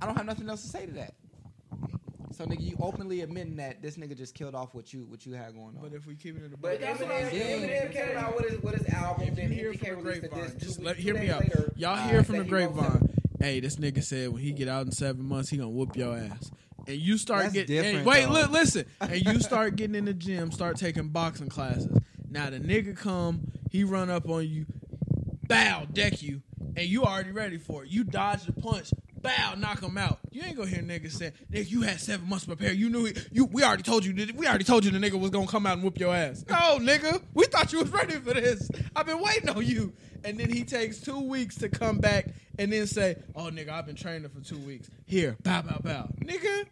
I 0.00 0.06
don't 0.06 0.16
have 0.16 0.26
nothing 0.26 0.48
else 0.48 0.62
to 0.62 0.68
say 0.68 0.86
to 0.86 0.92
that. 0.92 1.14
So 2.40 2.46
nigga, 2.46 2.62
you 2.62 2.76
openly 2.80 3.20
admitting 3.20 3.56
that 3.56 3.82
this 3.82 3.98
nigga 3.98 4.16
just 4.16 4.34
killed 4.34 4.54
off 4.54 4.72
what 4.72 4.94
you 4.94 5.04
what 5.04 5.26
you 5.26 5.34
had 5.34 5.52
going 5.52 5.76
on. 5.76 5.78
But 5.82 5.92
if 5.92 6.06
we 6.06 6.14
keep 6.14 6.38
it 6.38 6.42
in 6.42 6.50
the 6.50 6.56
But 6.56 6.80
that's 6.80 6.98
what 6.98 7.10
I'm 7.10 7.28
saying. 7.28 7.68
Eminem 7.68 7.92
came 7.92 8.16
out 8.16 8.34
with 8.34 8.48
his 8.48 8.62
with 8.62 8.76
his 8.76 8.94
album. 8.94 9.24
If 9.24 9.28
you 9.28 9.34
then 9.34 9.52
hear 9.52 9.72
MGK 9.74 9.94
from 9.94 9.96
the 9.96 10.02
grapevine, 10.02 10.44
disc 10.44 10.56
just 10.56 10.80
let 10.82 10.96
hear 10.96 11.12
me 11.12 11.28
out. 11.28 11.42
later, 11.42 11.70
Y'all 11.76 11.98
uh, 11.98 12.08
hear 12.08 12.24
from 12.24 12.38
the 12.38 12.44
grapevine. 12.44 13.10
Hey, 13.38 13.60
this 13.60 13.76
nigga 13.76 14.02
said 14.02 14.30
when 14.30 14.40
he 14.40 14.52
get 14.52 14.68
out 14.68 14.86
in 14.86 14.92
seven 14.92 15.22
months, 15.22 15.50
he 15.50 15.58
gonna 15.58 15.68
whoop 15.68 15.94
your 15.96 16.16
ass. 16.16 16.50
And 16.86 16.96
you 16.96 17.18
start 17.18 17.42
That's 17.42 17.52
getting 17.52 17.96
and 17.96 18.06
wait, 18.06 18.24
though. 18.24 18.32
look, 18.32 18.50
listen, 18.50 18.86
and 19.02 19.20
you 19.20 19.38
start 19.40 19.76
getting 19.76 19.94
in 19.94 20.06
the 20.06 20.14
gym, 20.14 20.50
start 20.50 20.78
taking 20.78 21.08
boxing 21.08 21.50
classes. 21.50 21.94
Now 22.30 22.48
the 22.48 22.58
nigga 22.58 22.96
come, 22.96 23.52
he 23.70 23.84
run 23.84 24.08
up 24.08 24.30
on 24.30 24.48
you, 24.48 24.64
bow, 25.46 25.84
deck 25.92 26.22
you, 26.22 26.40
and 26.74 26.88
you 26.88 27.04
already 27.04 27.32
ready 27.32 27.58
for 27.58 27.84
it. 27.84 27.90
You 27.90 28.02
dodge 28.02 28.44
the 28.44 28.52
punch, 28.52 28.92
bow, 29.20 29.56
knock 29.58 29.82
him 29.82 29.98
out. 29.98 30.20
You 30.32 30.42
ain't 30.44 30.56
gonna 30.56 30.68
hear 30.68 30.82
niggas 30.82 31.12
say, 31.12 31.32
"Nigga, 31.52 31.68
you 31.68 31.82
had 31.82 32.00
seven 32.00 32.28
months 32.28 32.44
to 32.44 32.54
prepare. 32.54 32.72
You 32.72 32.88
knew 32.88 33.06
he, 33.06 33.14
you. 33.32 33.46
We 33.46 33.64
already 33.64 33.82
told 33.82 34.04
you. 34.04 34.14
We 34.36 34.46
already 34.46 34.64
told 34.64 34.84
you 34.84 34.90
the 34.92 34.98
nigga 34.98 35.18
was 35.18 35.30
gonna 35.30 35.46
come 35.46 35.66
out 35.66 35.74
and 35.74 35.82
whoop 35.82 35.98
your 35.98 36.14
ass." 36.14 36.44
No, 36.48 36.78
nigga, 36.78 37.20
we 37.34 37.46
thought 37.46 37.72
you 37.72 37.80
was 37.80 37.90
ready 37.90 38.14
for 38.14 38.34
this. 38.34 38.70
I've 38.94 39.06
been 39.06 39.20
waiting 39.20 39.48
on 39.48 39.66
you. 39.66 39.92
And 40.22 40.38
then 40.38 40.50
he 40.50 40.64
takes 40.64 40.98
two 40.98 41.18
weeks 41.18 41.56
to 41.56 41.68
come 41.68 41.98
back 41.98 42.26
and 42.58 42.72
then 42.72 42.86
say, 42.86 43.16
"Oh, 43.34 43.50
nigga, 43.50 43.70
I've 43.70 43.86
been 43.86 43.96
training 43.96 44.28
for 44.28 44.40
two 44.46 44.58
weeks. 44.58 44.88
Here, 45.06 45.36
bow, 45.42 45.62
bow, 45.62 45.80
bow, 45.82 46.08
nigga." 46.20 46.66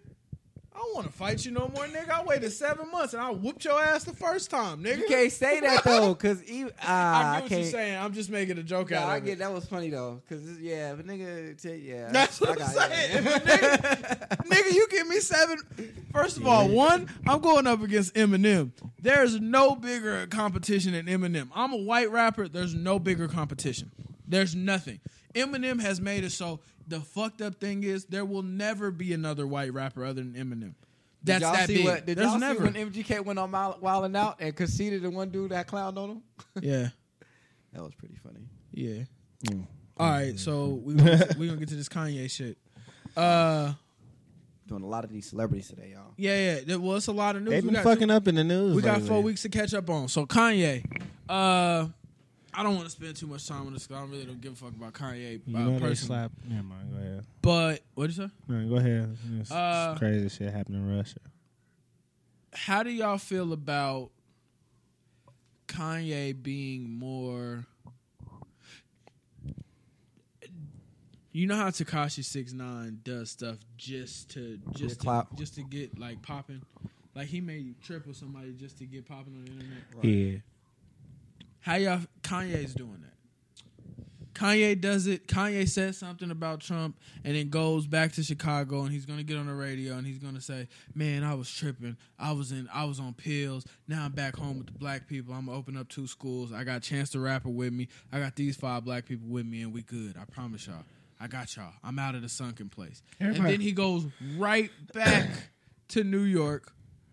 I 0.79 0.81
don't 0.81 0.95
want 0.95 1.07
to 1.09 1.13
fight 1.13 1.45
you 1.45 1.51
no 1.51 1.67
more, 1.75 1.87
nigga. 1.87 2.09
I 2.11 2.23
waited 2.23 2.53
seven 2.53 2.89
months 2.93 3.13
and 3.13 3.21
I 3.21 3.33
whooped 3.33 3.65
your 3.65 3.81
ass 3.83 4.05
the 4.05 4.13
first 4.13 4.49
time, 4.49 4.81
nigga. 4.85 4.99
You 4.99 5.07
can't 5.09 5.33
say 5.33 5.59
that 5.59 5.83
though, 5.85 6.15
cause 6.15 6.41
even 6.45 6.73
I 6.81 6.85
ah, 6.87 7.21
get 7.21 7.27
I 7.27 7.41
what 7.41 7.51
you're 7.51 7.65
saying. 7.65 7.99
I'm 7.99 8.13
just 8.13 8.31
making 8.31 8.59
a 8.59 8.63
joke 8.63 8.93
Nah, 8.93 8.99
out 8.99 9.09
I 9.09 9.17
of 9.17 9.25
get 9.25 9.33
it. 9.33 9.39
that 9.41 9.53
was 9.53 9.65
funny 9.67 9.91
though, 9.91 10.23
cause 10.29 10.41
yeah, 10.61 10.95
but 10.95 11.05
nigga, 11.05 11.61
t- 11.61 11.75
yeah, 11.75 12.09
That's 12.13 12.41
what 12.41 12.61
I 12.61 12.65
I'm 12.65 12.71
saying. 12.71 13.17
If 13.17 13.27
a 13.27 13.41
nigga, 13.41 14.29
nigga, 14.49 14.73
you 14.73 14.87
give 14.89 15.09
me 15.09 15.19
seven. 15.19 15.59
First 16.13 16.37
of 16.37 16.47
all, 16.47 16.69
one, 16.69 17.09
I'm 17.27 17.41
going 17.41 17.67
up 17.67 17.83
against 17.83 18.15
Eminem. 18.15 18.71
There's 19.01 19.41
no 19.41 19.75
bigger 19.75 20.29
competition 20.29 20.93
than 20.93 21.07
Eminem. 21.07 21.49
I'm 21.57 21.73
a 21.73 21.77
white 21.77 22.13
rapper. 22.13 22.47
There's 22.47 22.77
no 22.77 23.01
bigger 23.01 23.27
competition. 23.27 23.91
There's 24.29 24.55
nothing. 24.55 25.01
Eminem 25.35 25.81
has 25.81 26.01
made 26.01 26.23
it 26.23 26.31
so 26.31 26.61
the 26.89 27.01
fucked 27.01 27.43
up 27.43 27.61
thing 27.61 27.85
is 27.85 28.07
there 28.07 28.25
will 28.25 28.43
never 28.43 28.91
be 28.91 29.13
another 29.13 29.47
white 29.47 29.73
rapper 29.73 30.05
other 30.05 30.23
than 30.23 30.33
Eminem. 30.35 30.75
That's 31.23 31.41
did 31.41 31.43
y'all 31.45 31.53
that 31.53 31.67
see 31.67 31.75
big. 31.77 31.85
what? 31.85 32.07
Did 32.07 32.19
There's 32.19 32.31
y'all 32.31 32.39
never. 32.39 32.59
see 32.59 32.65
when 32.81 32.91
MGK 32.93 33.25
went 33.25 33.39
on 33.39 33.51
Wild- 33.51 33.83
Wildin' 33.83 34.17
Out 34.17 34.37
and 34.41 34.55
conceded 34.55 35.03
to 35.03 35.11
one 35.11 35.31
dude 35.31 35.51
that 35.51 35.67
clowned 35.67 35.97
on 35.99 36.11
him? 36.11 36.23
yeah, 36.63 36.89
that 37.73 37.83
was 37.83 37.95
pretty 37.95 38.15
funny. 38.17 38.41
yeah. 38.73 39.03
All 39.99 40.09
right, 40.11 40.39
so 40.39 40.81
we 40.85 40.95
we 40.95 41.47
gonna 41.49 41.57
get 41.57 41.69
to 41.71 41.75
this 41.75 41.89
Kanye 41.89 42.31
shit. 42.31 42.57
Uh, 43.17 43.73
Doing 44.69 44.83
a 44.83 44.87
lot 44.87 45.03
of 45.03 45.11
these 45.11 45.27
celebrities 45.27 45.67
today, 45.69 45.93
y'all. 45.95 46.13
yeah, 46.17 46.61
yeah. 46.67 46.77
Well, 46.77 46.97
it's 46.97 47.07
a 47.09 47.13
lot 47.13 47.35
of 47.37 47.43
news. 47.43 47.51
They've 47.51 47.63
We 47.65 47.69
been 47.71 47.75
got 47.83 47.85
fucking 47.85 48.09
two- 48.09 48.15
up 48.15 48.29
in 48.29 48.35
the 48.37 48.45
news. 48.45 48.77
We 48.77 48.83
got 48.83 49.01
four 49.03 49.23
weeks 49.23 49.43
to 49.43 49.49
catch 49.49 49.75
up 49.75 49.89
on. 49.91 50.07
So 50.09 50.25
Kanye, 50.27 50.85
uh, 51.29 51.89
I 52.55 52.63
don't 52.63 52.75
want 52.75 52.87
to 52.87 52.91
spend 52.91 53.15
too 53.17 53.27
much 53.27 53.47
time 53.47 53.67
on 53.67 53.73
this. 53.75 53.87
'cause 53.87 53.97
I 53.97 54.01
don't 54.01 54.11
really 54.11 54.25
don't 54.25 54.41
give 54.41 54.53
a 54.55 54.57
fuck 54.57 54.75
about 54.75 54.93
Kanye 54.95 55.41
You 55.47 55.53
know 55.53 55.79
they 55.79 55.95
slap. 55.95 56.33
Never 56.45 56.63
mind. 56.63 56.91
Go 56.93 56.99
ahead. 56.99 57.27
But 57.43 57.83
what 57.95 58.07
did 58.09 58.17
you 58.17 58.27
say? 58.27 58.33
No, 58.49 58.69
go 58.69 58.77
ahead. 58.77 59.17
It's 59.39 59.51
Uh, 59.51 59.95
crazy 59.99 60.29
shit 60.29 60.53
happening 60.53 60.83
in 60.83 60.97
Russia. 60.97 61.21
How 62.55 62.83
do 62.83 62.91
y'all 62.91 63.19
feel 63.19 63.53
about 63.53 64.11
Kanye 65.69 66.41
being 66.43 66.91
more? 66.91 67.67
You 71.33 71.47
know 71.47 71.57
how 71.57 71.69
Tekashi 71.69 72.25
Six 72.25 72.53
Nine 72.53 73.01
does 73.05 73.31
stuff 73.31 73.59
just 73.77 74.31
to 74.31 74.59
just 74.75 75.01
to, 75.01 75.05
clout. 75.07 75.37
just 75.37 75.55
to 75.57 75.63
get 75.63 75.99
like 75.99 76.21
popping, 76.23 76.63
like 77.15 77.29
he 77.29 77.41
may 77.41 77.75
triple 77.83 78.15
somebody 78.15 78.53
just 78.55 78.79
to 78.79 78.87
get 78.87 79.07
popping 79.07 79.35
on 79.37 79.45
the 79.45 79.51
internet. 79.53 79.83
Yeah. 80.05 80.39
How 81.69 81.75
y'all 81.75 82.01
Kanye's 82.23 82.73
doing 82.73 83.03
that? 83.03 83.13
Kanye 84.33 84.81
does 84.81 85.07
it. 85.07 85.29
Kanye 85.29 85.69
says 85.69 85.99
something 85.99 86.31
about 86.31 86.61
Trump 86.61 86.99
and 87.25 87.37
then 87.37 87.51
goes 87.51 87.87
back 87.87 88.13
to 88.13 88.23
Chicago 88.23 88.85
and 88.85 88.91
he's 88.91 89.05
gonna 89.05 89.23
get 89.23 89.37
on 89.37 89.49
the 89.49 89.53
radio 89.53 89.99
and 89.99 90.07
he's 90.07 90.17
gonna 90.19 90.41
say, 90.41 90.67
"Man, 90.95 91.23
I 91.23 91.35
was 91.35 91.51
tripping. 91.51 91.99
I 92.19 92.33
was 92.33 92.53
in. 92.53 92.71
I 92.73 92.87
was 92.87 92.99
on 92.99 93.13
pills. 93.13 93.67
Now 93.87 94.07
I'm 94.07 94.13
back 94.13 94.35
home 94.35 94.57
with 94.57 94.69
the 94.69 94.73
black 94.73 95.09
people. 95.09 95.35
I'm 95.35 95.45
gonna 95.45 95.59
open 95.59 95.77
up 95.77 95.91
two 95.91 96.07
schools. 96.07 96.55
I 96.55 96.65
got 96.65 96.81
Chance 96.81 97.11
the 97.11 97.21
Rapper 97.21 97.51
with 97.51 97.75
me. 97.75 97.89
I 98.11 98.19
got 98.19 98.35
these 98.35 98.57
five 98.57 98.83
black 98.83 99.05
people 99.05 99.29
with 99.29 99.45
me, 99.45 99.61
and 99.61 99.71
we 99.71 99.83
good. 99.83 100.17
I 100.19 100.25
promise 100.25 100.67
y'all. 100.67 100.85
I 101.21 101.27
got 101.27 101.55
y'all. 101.55 101.75
I'm 101.85 101.99
out 101.99 102.15
of 102.15 102.23
the 102.23 102.31
sunken 102.31 102.71
place. 102.71 103.03
And 103.21 103.37
then 103.37 103.61
he 103.61 103.73
goes 103.73 104.07
right 104.39 104.71
back 104.95 105.29
to 105.89 106.03
New 106.03 106.23
York 106.23 106.73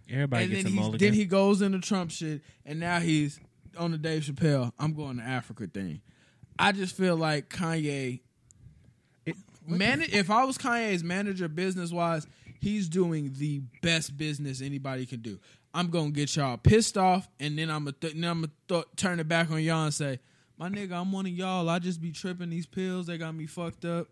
Everybody 0.09 0.43
and 0.43 0.53
gets 0.53 0.63
then, 0.63 0.71
a 0.71 0.75
mulligan. 0.77 0.99
then 0.99 1.13
he 1.13 1.25
goes 1.25 1.61
into 1.61 1.79
Trump 1.79 2.11
shit, 2.11 2.41
and 2.65 2.79
now 2.79 3.01
he's 3.01 3.37
on 3.77 3.91
the 3.91 3.97
Dave 3.97 4.23
Chappelle. 4.23 4.71
I'm 4.79 4.93
going 4.93 5.17
to 5.17 5.23
Africa 5.23 5.67
thing. 5.67 6.01
I 6.57 6.71
just 6.71 6.95
feel 6.95 7.15
like 7.15 7.49
Kanye. 7.49 8.21
man, 9.67 10.01
if 10.01 10.29
I 10.29 10.45
was 10.45 10.57
Kanye's 10.57 11.03
manager, 11.03 11.47
business 11.47 11.91
wise, 11.91 12.25
he's 12.59 12.88
doing 12.88 13.33
the 13.38 13.61
best 13.81 14.17
business 14.17 14.61
anybody 14.61 15.05
can 15.05 15.21
do. 15.21 15.39
I'm 15.73 15.89
gonna 15.89 16.11
get 16.11 16.33
y'all 16.38 16.55
pissed 16.55 16.97
off, 16.97 17.27
and 17.39 17.57
then 17.59 17.69
I'm 17.69 17.83
gonna 17.83 17.91
th- 17.99 18.13
then 18.13 18.23
I'm 18.23 18.41
gonna 18.41 18.51
th- 18.69 18.85
turn 18.95 19.19
it 19.19 19.27
back 19.27 19.51
on 19.51 19.61
y'all 19.61 19.83
and 19.83 19.93
say, 19.93 20.19
"My 20.57 20.69
nigga, 20.69 20.93
I'm 20.93 21.11
one 21.11 21.25
of 21.25 21.33
y'all. 21.33 21.67
I 21.67 21.79
just 21.79 22.01
be 22.01 22.13
tripping 22.13 22.49
these 22.49 22.65
pills. 22.65 23.07
They 23.07 23.17
got 23.17 23.35
me 23.35 23.45
fucked 23.45 23.83
up, 23.83 24.07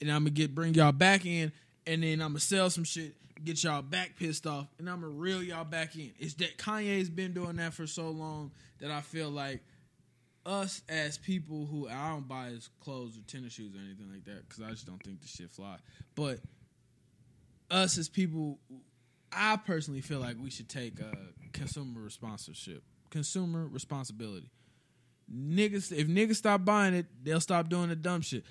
and 0.00 0.10
I'm 0.10 0.24
gonna 0.24 0.30
get 0.30 0.54
bring 0.54 0.74
y'all 0.74 0.92
back 0.92 1.24
in, 1.24 1.52
and 1.86 2.02
then 2.02 2.20
I'm 2.20 2.32
gonna 2.32 2.40
sell 2.40 2.68
some 2.68 2.84
shit, 2.84 3.16
get 3.44 3.62
y'all 3.62 3.82
back 3.82 4.16
pissed 4.16 4.46
off, 4.46 4.66
and 4.78 4.88
I'm 4.88 5.00
gonna 5.00 5.12
reel 5.12 5.42
y'all 5.42 5.64
back 5.64 5.96
in." 5.96 6.12
It's 6.18 6.34
that 6.34 6.58
Kanye's 6.58 7.10
been 7.10 7.32
doing 7.32 7.56
that 7.56 7.74
for 7.74 7.86
so 7.86 8.10
long 8.10 8.52
that 8.78 8.90
I 8.90 9.00
feel 9.00 9.30
like 9.30 9.62
us 10.46 10.80
as 10.88 11.18
people 11.18 11.66
who 11.66 11.88
I 11.88 12.10
don't 12.10 12.28
buy 12.28 12.46
his 12.46 12.70
clothes 12.80 13.18
or 13.18 13.22
tennis 13.22 13.52
shoes 13.52 13.74
or 13.74 13.80
anything 13.80 14.10
like 14.12 14.24
that 14.24 14.48
because 14.48 14.62
I 14.62 14.70
just 14.70 14.86
don't 14.86 15.02
think 15.02 15.20
the 15.20 15.28
shit 15.28 15.50
fly. 15.50 15.76
But 16.14 16.38
us 17.70 17.98
as 17.98 18.08
people, 18.08 18.58
I 19.32 19.56
personally 19.56 20.00
feel 20.00 20.20
like 20.20 20.36
we 20.40 20.50
should 20.50 20.68
take 20.68 21.00
uh, 21.00 21.16
consumer 21.52 22.00
responsorship, 22.00 22.82
consumer 23.10 23.66
responsibility. 23.66 24.50
Niggas, 25.32 25.90
if 25.90 26.06
niggas 26.06 26.36
stop 26.36 26.64
buying 26.64 26.94
it, 26.94 27.06
they'll 27.24 27.40
stop 27.40 27.68
doing 27.68 27.88
the 27.88 27.96
dumb 27.96 28.20
shit. 28.20 28.44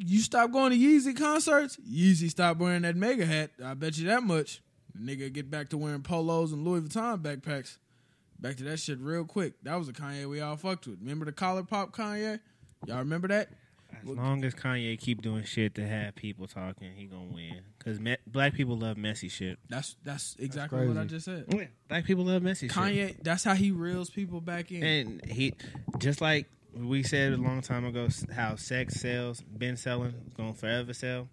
You 0.00 0.20
stop 0.20 0.52
going 0.52 0.70
to 0.70 0.78
Yeezy 0.78 1.16
concerts, 1.16 1.76
Yeezy 1.78 2.30
stop 2.30 2.58
wearing 2.58 2.82
that 2.82 2.94
mega 2.94 3.26
hat. 3.26 3.50
I 3.64 3.74
bet 3.74 3.98
you 3.98 4.06
that 4.06 4.22
much. 4.22 4.62
The 4.94 5.00
nigga 5.00 5.32
get 5.32 5.50
back 5.50 5.70
to 5.70 5.78
wearing 5.78 6.02
polos 6.02 6.52
and 6.52 6.64
Louis 6.64 6.82
Vuitton 6.82 7.20
backpacks. 7.20 7.78
Back 8.38 8.56
to 8.58 8.64
that 8.64 8.78
shit 8.78 9.00
real 9.00 9.24
quick. 9.24 9.54
That 9.64 9.76
was 9.76 9.88
a 9.88 9.92
Kanye 9.92 10.28
we 10.28 10.40
all 10.40 10.56
fucked 10.56 10.86
with. 10.86 11.00
Remember 11.00 11.24
the 11.24 11.32
collar 11.32 11.64
pop 11.64 11.92
Kanye? 11.92 12.38
Y'all 12.86 12.98
remember 12.98 13.26
that? 13.28 13.48
As 13.90 14.06
long 14.06 14.44
as 14.44 14.54
Kanye 14.54 14.98
keep 14.98 15.22
doing 15.22 15.42
shit 15.44 15.74
to 15.74 15.86
have 15.86 16.14
people 16.14 16.46
talking, 16.46 16.92
he 16.94 17.06
gonna 17.06 17.24
win. 17.24 17.62
Cause 17.84 17.98
me- 17.98 18.18
black 18.26 18.54
people 18.54 18.76
love 18.76 18.96
messy 18.96 19.28
shit. 19.28 19.58
That's 19.68 19.96
that's 20.04 20.36
exactly 20.38 20.86
what 20.86 20.96
I 20.96 21.04
just 21.04 21.24
said. 21.24 21.46
Black 21.88 22.04
people 22.04 22.24
love 22.24 22.42
messy 22.42 22.68
shit. 22.68 22.76
Kanye, 22.76 23.16
that's 23.22 23.42
how 23.42 23.54
he 23.54 23.72
reels 23.72 24.10
people 24.10 24.40
back 24.40 24.70
in. 24.70 24.84
And 24.84 25.24
he 25.24 25.54
just 25.98 26.20
like 26.20 26.46
we 26.78 27.02
said 27.02 27.32
a 27.32 27.36
long 27.36 27.60
time 27.60 27.84
ago, 27.84 28.08
how 28.34 28.56
sex 28.56 29.00
sells, 29.00 29.40
been 29.42 29.76
selling, 29.76 30.14
gonna 30.36 30.54
forever 30.54 30.92
sell. 30.92 31.28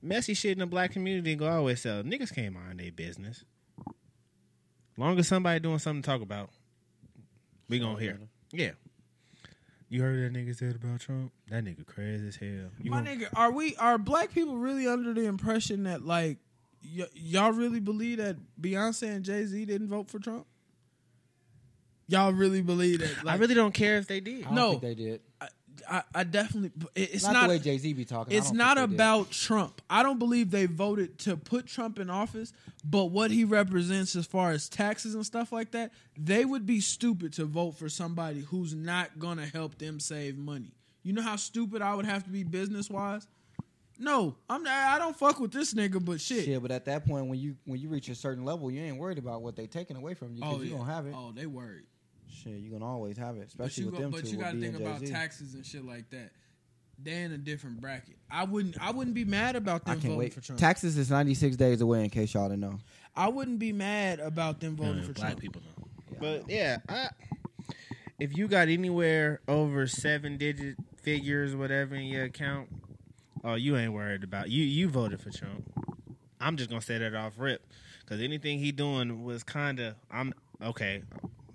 Messy 0.00 0.34
shit 0.34 0.52
in 0.52 0.58
the 0.60 0.66
black 0.66 0.92
community 0.92 1.34
gonna 1.34 1.56
always 1.56 1.80
sell. 1.80 2.02
Niggas 2.02 2.34
can't 2.34 2.54
mind 2.54 2.80
their 2.80 2.92
business. 2.92 3.44
Long 4.96 5.18
as 5.18 5.28
somebody 5.28 5.60
doing 5.60 5.78
something 5.78 6.02
to 6.02 6.06
talk 6.06 6.20
about, 6.22 6.50
we 7.68 7.78
gonna 7.78 7.98
hear. 7.98 8.18
Yeah. 8.52 8.72
You 9.88 10.02
heard 10.02 10.32
that 10.32 10.38
nigga 10.38 10.56
said 10.56 10.74
about 10.76 11.00
Trump? 11.00 11.32
That 11.48 11.64
nigga 11.64 11.84
crazy 11.86 12.28
as 12.28 12.36
hell. 12.36 12.70
You 12.80 12.90
My 12.90 12.98
gonna- 13.02 13.10
nigga, 13.16 13.28
are 13.34 13.50
we 13.52 13.76
are 13.76 13.98
black 13.98 14.32
people 14.32 14.56
really 14.56 14.86
under 14.86 15.12
the 15.12 15.24
impression 15.26 15.82
that 15.84 16.02
like 16.04 16.38
y- 16.96 17.06
y'all 17.14 17.52
really 17.52 17.80
believe 17.80 18.18
that 18.18 18.36
Beyonce 18.60 19.10
and 19.14 19.24
Jay 19.24 19.44
Z 19.44 19.64
didn't 19.66 19.88
vote 19.88 20.10
for 20.10 20.18
Trump? 20.18 20.46
Y'all 22.08 22.32
really 22.32 22.62
believe 22.62 23.00
that? 23.00 23.24
Like, 23.24 23.36
I 23.36 23.38
really 23.38 23.54
don't 23.54 23.72
care 23.72 23.96
if 23.96 24.06
they 24.06 24.20
did. 24.20 24.42
I 24.42 24.46
don't 24.46 24.54
No. 24.54 24.70
think 24.70 24.82
they 24.82 24.94
did. 24.94 25.20
I, 25.88 26.02
I 26.14 26.24
definitely. 26.24 26.70
It's 26.94 27.24
not, 27.24 27.32
not. 27.32 27.42
the 27.44 27.48
way 27.48 27.58
Jay 27.58 27.78
Z 27.78 27.92
be 27.94 28.04
talking. 28.04 28.36
It's 28.36 28.48
don't 28.48 28.58
not 28.58 28.76
did. 28.76 28.84
about 28.84 29.30
Trump. 29.30 29.80
I 29.88 30.02
don't 30.02 30.18
believe 30.18 30.50
they 30.50 30.66
voted 30.66 31.18
to 31.20 31.36
put 31.36 31.66
Trump 31.66 31.98
in 31.98 32.10
office, 32.10 32.52
but 32.84 33.06
what 33.06 33.30
he 33.30 33.44
represents 33.44 34.14
as 34.14 34.26
far 34.26 34.50
as 34.52 34.68
taxes 34.68 35.14
and 35.14 35.24
stuff 35.24 35.52
like 35.52 35.72
that, 35.72 35.92
they 36.16 36.44
would 36.44 36.66
be 36.66 36.80
stupid 36.80 37.32
to 37.34 37.44
vote 37.44 37.72
for 37.72 37.88
somebody 37.88 38.40
who's 38.40 38.74
not 38.74 39.18
gonna 39.18 39.46
help 39.46 39.78
them 39.78 39.98
save 39.98 40.36
money. 40.36 40.74
You 41.02 41.12
know 41.14 41.22
how 41.22 41.36
stupid 41.36 41.82
I 41.82 41.94
would 41.94 42.06
have 42.06 42.24
to 42.24 42.30
be 42.30 42.44
business 42.44 42.88
wise? 42.88 43.26
No, 43.98 44.36
I'm 44.48 44.62
not, 44.62 44.72
I 44.72 44.98
don't 44.98 45.16
fuck 45.16 45.38
with 45.38 45.52
this 45.52 45.74
nigga, 45.74 46.04
but 46.04 46.20
shit. 46.20 46.44
Shit, 46.44 46.62
but 46.62 46.70
at 46.70 46.86
that 46.86 47.06
point, 47.06 47.26
when 47.26 47.38
you 47.38 47.56
when 47.64 47.80
you 47.80 47.88
reach 47.88 48.08
a 48.08 48.14
certain 48.14 48.44
level, 48.44 48.70
you 48.70 48.82
ain't 48.82 48.98
worried 48.98 49.18
about 49.18 49.42
what 49.42 49.56
they 49.56 49.66
taking 49.66 49.96
away 49.96 50.14
from 50.14 50.34
you 50.34 50.40
because 50.40 50.56
oh, 50.56 50.62
you 50.62 50.70
yeah. 50.70 50.78
gonna 50.78 50.92
have 50.92 51.06
it. 51.06 51.14
Oh, 51.16 51.32
they 51.34 51.46
worried. 51.46 51.84
Shit, 52.32 52.54
you 52.60 52.70
gonna 52.70 52.86
always 52.86 53.16
have 53.18 53.36
it, 53.36 53.46
especially 53.48 53.84
with 53.84 53.94
go, 53.94 54.00
them 54.00 54.10
but 54.10 54.24
two. 54.24 54.30
you 54.32 54.36
gotta 54.38 54.58
think 54.58 54.76
about 54.78 55.04
taxes 55.04 55.54
and 55.54 55.64
shit 55.64 55.84
like 55.84 56.08
that. 56.10 56.30
They're 56.98 57.24
in 57.24 57.32
a 57.32 57.38
different 57.38 57.80
bracket. 57.80 58.16
I 58.30 58.44
wouldn't. 58.44 58.80
I 58.80 58.90
wouldn't 58.90 59.14
be 59.14 59.24
mad 59.24 59.56
about 59.56 59.82
I 59.86 59.92
them 59.92 60.00
can't 60.00 60.02
voting 60.04 60.18
wait. 60.18 60.34
for 60.34 60.40
Trump. 60.40 60.60
Taxes 60.60 60.96
is 60.96 61.10
ninety 61.10 61.34
six 61.34 61.56
days 61.56 61.80
away. 61.80 62.04
In 62.04 62.10
case 62.10 62.32
y'all 62.34 62.48
didn't 62.48 62.60
know. 62.60 62.78
I 63.14 63.28
wouldn't 63.28 63.58
be 63.58 63.72
mad 63.72 64.20
about 64.20 64.60
them 64.60 64.76
voting 64.76 64.98
Yeah, 64.98 65.02
for 65.04 65.12
black 65.12 65.28
Trump. 65.30 65.40
people 65.40 65.62
know. 65.62 65.86
But 66.20 66.48
yeah, 66.48 66.78
I, 66.88 67.08
if 68.18 68.36
you 68.36 68.46
got 68.48 68.68
anywhere 68.68 69.40
over 69.48 69.86
seven 69.86 70.38
digit 70.38 70.76
figures, 70.96 71.54
whatever 71.56 71.94
in 71.96 72.04
your 72.04 72.24
account, 72.24 72.68
oh, 73.44 73.54
you 73.54 73.76
ain't 73.76 73.92
worried 73.92 74.22
about 74.24 74.48
you. 74.50 74.62
You 74.64 74.88
voted 74.88 75.20
for 75.20 75.30
Trump. 75.30 75.64
I'm 76.40 76.56
just 76.56 76.70
gonna 76.70 76.82
say 76.82 76.98
that 76.98 77.14
off 77.14 77.34
rip 77.36 77.66
because 78.00 78.20
anything 78.20 78.58
he 78.58 78.70
doing 78.72 79.24
was 79.24 79.42
kind 79.42 79.80
of. 79.80 79.96
I'm 80.10 80.32
okay. 80.62 81.02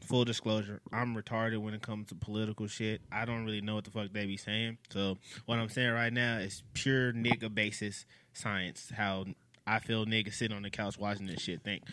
Full 0.08 0.24
disclosure, 0.24 0.80
I'm 0.94 1.16
retarded 1.16 1.58
when 1.58 1.74
it 1.74 1.82
comes 1.82 2.08
to 2.08 2.16
political 2.16 2.68
shit. 2.68 3.02
I 3.12 3.26
don't 3.26 3.44
really 3.46 3.60
know 3.62 3.76
what 3.76 3.84
the 3.84 3.92
fuck 3.92 4.14
they 4.14 4.26
be 4.26 4.38
saying. 4.38 4.78
So 4.90 5.18
what 5.46 5.60
I'm 5.60 5.68
saying 5.70 5.92
right 5.92 6.14
now 6.14 6.38
is 6.38 6.64
pure 6.74 7.12
nigga 7.12 7.54
basis 7.54 8.06
science. 8.34 8.92
How 8.96 9.26
I 9.66 9.80
feel 9.80 10.06
niggas 10.06 10.36
sitting 10.36 10.56
on 10.56 10.64
the 10.64 10.70
couch 10.70 10.98
watching 10.98 11.28
this 11.28 11.42
shit 11.42 11.62
think 11.62 11.84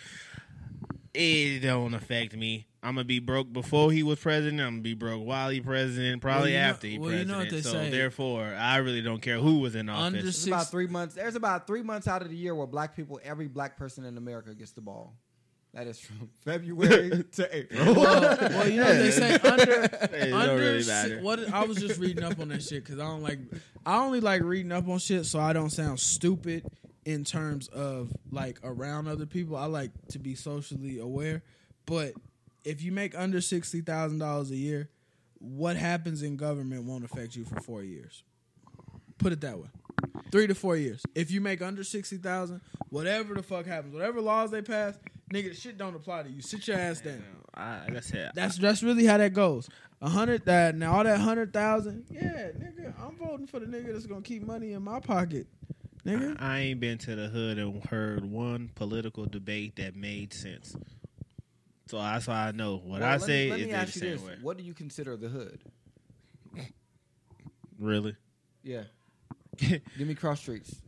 it 1.12 1.60
don't 1.60 1.94
affect 1.94 2.36
me. 2.36 2.66
I'm 2.82 2.96
gonna 2.96 3.04
be 3.04 3.18
broke 3.18 3.52
before 3.52 3.92
he 3.92 4.02
was 4.02 4.18
president. 4.20 4.60
I'm 4.60 4.74
gonna 4.74 4.82
be 4.82 4.94
broke 4.94 5.24
while 5.24 5.48
he 5.48 5.60
president, 5.60 6.20
probably 6.20 6.52
Well, 6.52 6.52
you 6.52 6.58
know- 6.58 6.70
after 6.70 6.86
he 6.86 6.98
well, 6.98 7.10
you 7.10 7.16
president. 7.18 7.30
know 7.38 7.44
what 7.44 7.50
they 7.50 7.62
so 7.62 7.72
say. 7.72 7.90
therefore, 7.90 8.54
I 8.54 8.76
really 8.78 9.00
don't 9.00 9.22
care 9.22 9.38
who 9.38 9.60
was 9.60 9.74
in 9.74 9.88
office. 9.88 10.04
Under 10.06 10.22
There's 10.22 10.46
about 10.46 10.70
three 10.70 10.86
months. 10.86 11.14
There's 11.14 11.36
about 11.36 11.66
three 11.66 11.82
months 11.82 12.08
out 12.08 12.22
of 12.22 12.28
the 12.30 12.36
year 12.36 12.54
where 12.54 12.66
black 12.66 12.94
people, 12.94 13.20
every 13.24 13.48
black 13.48 13.76
person 13.76 14.04
in 14.04 14.18
America 14.18 14.54
gets 14.54 14.72
the 14.72 14.80
ball. 14.82 15.14
That 15.74 15.88
is 15.88 15.98
from 15.98 16.30
February 16.44 17.24
to 17.32 17.56
April. 17.56 17.94
well, 17.96 18.36
well, 18.40 18.68
you 18.68 18.76
know 18.80 18.94
they 18.94 19.10
say 19.10 19.34
under 19.34 19.72
It 20.12 20.32
under 20.32 20.56
really 20.56 20.86
matter. 20.86 21.20
what 21.20 21.52
I 21.52 21.64
was 21.64 21.78
just 21.78 22.00
reading 22.00 22.22
up 22.22 22.38
on 22.38 22.48
that 22.48 22.62
shit 22.62 22.84
because 22.84 23.00
I 23.00 23.04
don't 23.04 23.22
like 23.22 23.40
I 23.84 23.98
only 23.98 24.20
like 24.20 24.42
reading 24.42 24.70
up 24.72 24.88
on 24.88 24.98
shit 24.98 25.26
so 25.26 25.40
I 25.40 25.52
don't 25.52 25.70
sound 25.70 25.98
stupid 25.98 26.64
in 27.04 27.24
terms 27.24 27.66
of 27.68 28.12
like 28.30 28.60
around 28.62 29.08
other 29.08 29.26
people. 29.26 29.56
I 29.56 29.66
like 29.66 29.90
to 30.10 30.18
be 30.20 30.36
socially 30.36 30.98
aware, 31.00 31.42
but 31.86 32.14
if 32.64 32.80
you 32.82 32.92
make 32.92 33.18
under 33.18 33.40
sixty 33.40 33.80
thousand 33.80 34.20
dollars 34.20 34.52
a 34.52 34.56
year, 34.56 34.90
what 35.38 35.76
happens 35.76 36.22
in 36.22 36.36
government 36.36 36.84
won't 36.84 37.04
affect 37.04 37.34
you 37.34 37.44
for 37.44 37.60
four 37.60 37.82
years. 37.82 38.22
Put 39.18 39.32
it 39.32 39.40
that 39.40 39.58
way. 39.58 39.68
Three 40.30 40.46
to 40.46 40.54
four 40.54 40.76
years. 40.76 41.02
If 41.14 41.30
you 41.32 41.40
make 41.40 41.60
under 41.62 41.82
sixty 41.82 42.16
thousand, 42.16 42.60
whatever 42.90 43.34
the 43.34 43.42
fuck 43.42 43.66
happens, 43.66 43.92
whatever 43.92 44.20
laws 44.20 44.50
they 44.50 44.62
pass, 44.62 44.96
nigga, 45.32 45.48
the 45.50 45.54
shit 45.54 45.76
don't 45.78 45.94
apply 45.94 46.22
to 46.24 46.30
you. 46.30 46.40
Sit 46.42 46.66
your 46.68 46.78
ass 46.78 47.00
down. 47.00 47.22
I, 47.54 47.80
like 47.86 47.96
I 47.96 48.00
said, 48.00 48.30
That's 48.34 48.58
that's 48.58 48.82
really 48.82 49.04
how 49.06 49.16
that 49.18 49.32
goes. 49.32 49.68
A 50.02 50.08
hundred 50.08 50.44
that 50.46 50.74
now 50.76 50.94
all 50.96 51.04
that 51.04 51.20
hundred 51.20 51.52
thousand, 51.52 52.04
yeah, 52.10 52.48
nigga, 52.58 52.92
I'm 53.00 53.16
voting 53.16 53.46
for 53.46 53.60
the 53.60 53.66
nigga 53.66 53.92
that's 53.92 54.06
gonna 54.06 54.22
keep 54.22 54.42
money 54.44 54.72
in 54.72 54.82
my 54.82 55.00
pocket, 55.00 55.46
nigga. 56.04 56.36
I 56.40 56.58
ain't 56.60 56.80
been 56.80 56.98
to 56.98 57.14
the 57.16 57.28
hood 57.28 57.58
and 57.58 57.82
heard 57.86 58.24
one 58.24 58.70
political 58.74 59.24
debate 59.26 59.76
that 59.76 59.94
made 59.96 60.32
sense. 60.34 60.76
So 61.86 61.98
that's 61.98 62.26
why 62.26 62.48
I 62.48 62.52
know 62.52 62.76
what 62.76 63.00
Well, 63.00 63.08
I 63.08 63.12
let 63.12 63.20
me- 63.20 63.26
say 63.26 63.50
let 63.50 63.60
is 63.60 63.66
me 63.66 63.72
the 63.72 63.78
ask 63.78 63.94
you 63.94 64.00
same 64.00 64.10
this: 64.12 64.22
way. 64.22 64.34
What 64.42 64.56
do 64.58 64.64
you 64.64 64.74
consider 64.74 65.16
the 65.16 65.28
hood? 65.28 65.60
Really? 67.78 68.16
Yeah. 68.62 68.84
Give 69.58 70.08
me 70.08 70.14
cross 70.14 70.40
streets. 70.40 70.80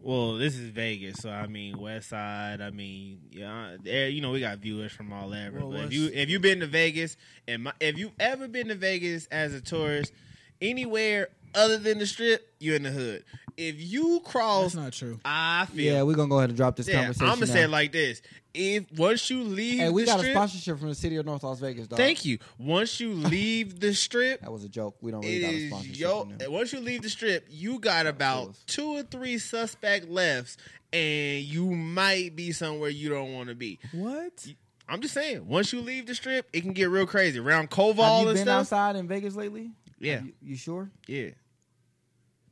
Well, 0.00 0.34
this 0.34 0.56
is 0.56 0.70
Vegas, 0.70 1.18
so 1.18 1.30
I 1.30 1.46
mean 1.46 1.78
West 1.78 2.08
Side. 2.08 2.60
I 2.60 2.70
mean, 2.70 3.20
yeah, 3.30 3.76
there, 3.82 4.08
you 4.08 4.20
know 4.20 4.32
we 4.32 4.40
got 4.40 4.58
viewers 4.58 4.92
from 4.92 5.12
all 5.12 5.32
over. 5.32 5.60
Well, 5.60 5.70
but 5.70 5.84
if 5.84 5.92
you 5.92 6.10
if 6.12 6.28
you've 6.28 6.42
been 6.42 6.60
to 6.60 6.66
Vegas 6.66 7.16
and 7.46 7.64
my, 7.64 7.72
if 7.80 7.96
you've 7.98 8.12
ever 8.18 8.48
been 8.48 8.68
to 8.68 8.74
Vegas 8.74 9.26
as 9.26 9.54
a 9.54 9.60
tourist, 9.60 10.12
anywhere 10.60 11.28
other 11.54 11.78
than 11.78 11.98
the 11.98 12.06
strip, 12.06 12.52
you're 12.60 12.76
in 12.76 12.82
the 12.82 12.90
hood. 12.90 13.24
If 13.56 13.76
you 13.78 14.20
cross, 14.24 14.72
That's 14.72 14.84
not 14.84 14.92
true. 14.94 15.20
I 15.24 15.66
feel. 15.66 15.92
Yeah, 15.94 16.02
we're 16.04 16.14
gonna 16.14 16.28
go 16.30 16.38
ahead 16.38 16.48
and 16.50 16.56
drop 16.56 16.74
this 16.76 16.88
Yeah, 16.88 17.00
I'm 17.20 17.34
gonna 17.34 17.46
say 17.46 17.54
now. 17.60 17.64
it 17.64 17.70
like 17.70 17.92
this: 17.92 18.22
If 18.54 18.90
once 18.92 19.28
you 19.28 19.42
leave, 19.44 19.78
Hey, 19.78 19.90
we 19.90 20.02
the 20.02 20.06
got 20.06 20.18
strip, 20.20 20.30
a 20.34 20.36
sponsorship 20.38 20.78
from 20.78 20.88
the 20.88 20.94
city 20.94 21.16
of 21.16 21.26
North 21.26 21.42
Las 21.42 21.60
Vegas, 21.60 21.86
dog. 21.86 21.98
Thank 21.98 22.24
you. 22.24 22.38
Once 22.58 22.98
you 22.98 23.12
leave 23.12 23.78
the 23.78 23.92
strip, 23.94 24.40
That 24.40 24.50
was 24.52 24.64
a 24.64 24.70
joke. 24.70 24.96
We 25.02 25.10
don't 25.10 25.22
it 25.22 25.28
really 25.28 25.40
got 25.42 25.50
a 25.50 25.54
is 25.56 25.68
sponsorship. 25.68 25.98
yo. 25.98 26.20
from 26.24 26.38
them. 26.38 26.52
Once 26.52 26.72
you 26.72 26.80
leave 26.80 27.02
the 27.02 27.10
strip, 27.10 27.46
you 27.50 27.78
got 27.78 28.06
about 28.06 28.48
us. 28.50 28.64
two 28.66 28.86
or 28.96 29.02
three 29.02 29.36
suspect 29.36 30.08
lefts, 30.08 30.56
and 30.90 31.42
you 31.42 31.66
might 31.66 32.34
be 32.34 32.52
somewhere 32.52 32.88
you 32.88 33.10
don't 33.10 33.34
want 33.34 33.50
to 33.50 33.54
be. 33.54 33.78
What? 33.92 34.46
I'm 34.88 35.02
just 35.02 35.12
saying. 35.12 35.46
Once 35.46 35.74
you 35.74 35.80
leave 35.82 36.06
the 36.06 36.14
strip, 36.14 36.48
it 36.54 36.62
can 36.62 36.72
get 36.72 36.88
real 36.88 37.06
crazy 37.06 37.38
around 37.38 37.68
Koval 37.70 37.96
Have 38.02 38.22
you 38.22 38.28
and 38.28 38.36
been 38.36 38.44
stuff. 38.46 38.60
outside 38.60 38.96
in 38.96 39.06
Vegas 39.08 39.34
lately? 39.34 39.72
Yeah, 40.00 40.22
You, 40.22 40.32
you 40.42 40.56
sure? 40.56 40.90
yeah. 41.06 41.30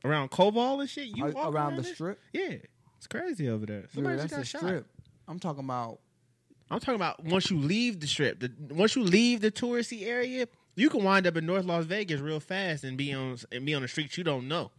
Around 0.05 0.31
Koval 0.31 0.81
and 0.81 0.89
shit, 0.89 1.09
you 1.09 1.27
walk 1.27 1.53
around 1.55 1.77
the 1.77 1.83
there? 1.83 1.95
strip? 1.95 2.19
Yeah, 2.33 2.55
it's 2.97 3.07
crazy 3.07 3.49
over 3.49 3.67
there. 3.67 3.81
Dude, 3.83 3.91
Somebody 3.95 4.17
that's 4.17 4.31
just 4.35 4.53
got 4.55 4.61
shot. 4.61 4.67
strip. 4.69 4.87
I'm 5.29 5.39
talking 5.39 5.65
about. 5.65 5.99
I'm 6.71 6.79
talking 6.81 6.95
about 6.95 7.25
once 7.25 7.51
you 7.51 7.59
leave 7.59 8.01
the 8.01 8.07
strip. 8.07 8.41
The, 8.41 8.51
once 8.75 8.95
you 8.97 9.03
leave 9.03 9.41
the 9.41 9.51
touristy 9.51 10.07
area, 10.07 10.47
you 10.77 10.89
can 10.89 11.03
wind 11.05 11.27
up 11.27 11.37
in 11.37 11.45
North 11.45 11.65
Las 11.65 11.85
Vegas 11.85 12.21
real 12.21 12.41
fast 12.41 12.85
and 12.85 12.97
be 12.97 13.13
on 13.13 13.37
and 13.53 13.67
be 13.67 13.75
on 13.75 13.83
the 13.83 13.89
streets 13.89 14.17
you 14.17 14.25
don't 14.25 14.47
know. 14.49 14.71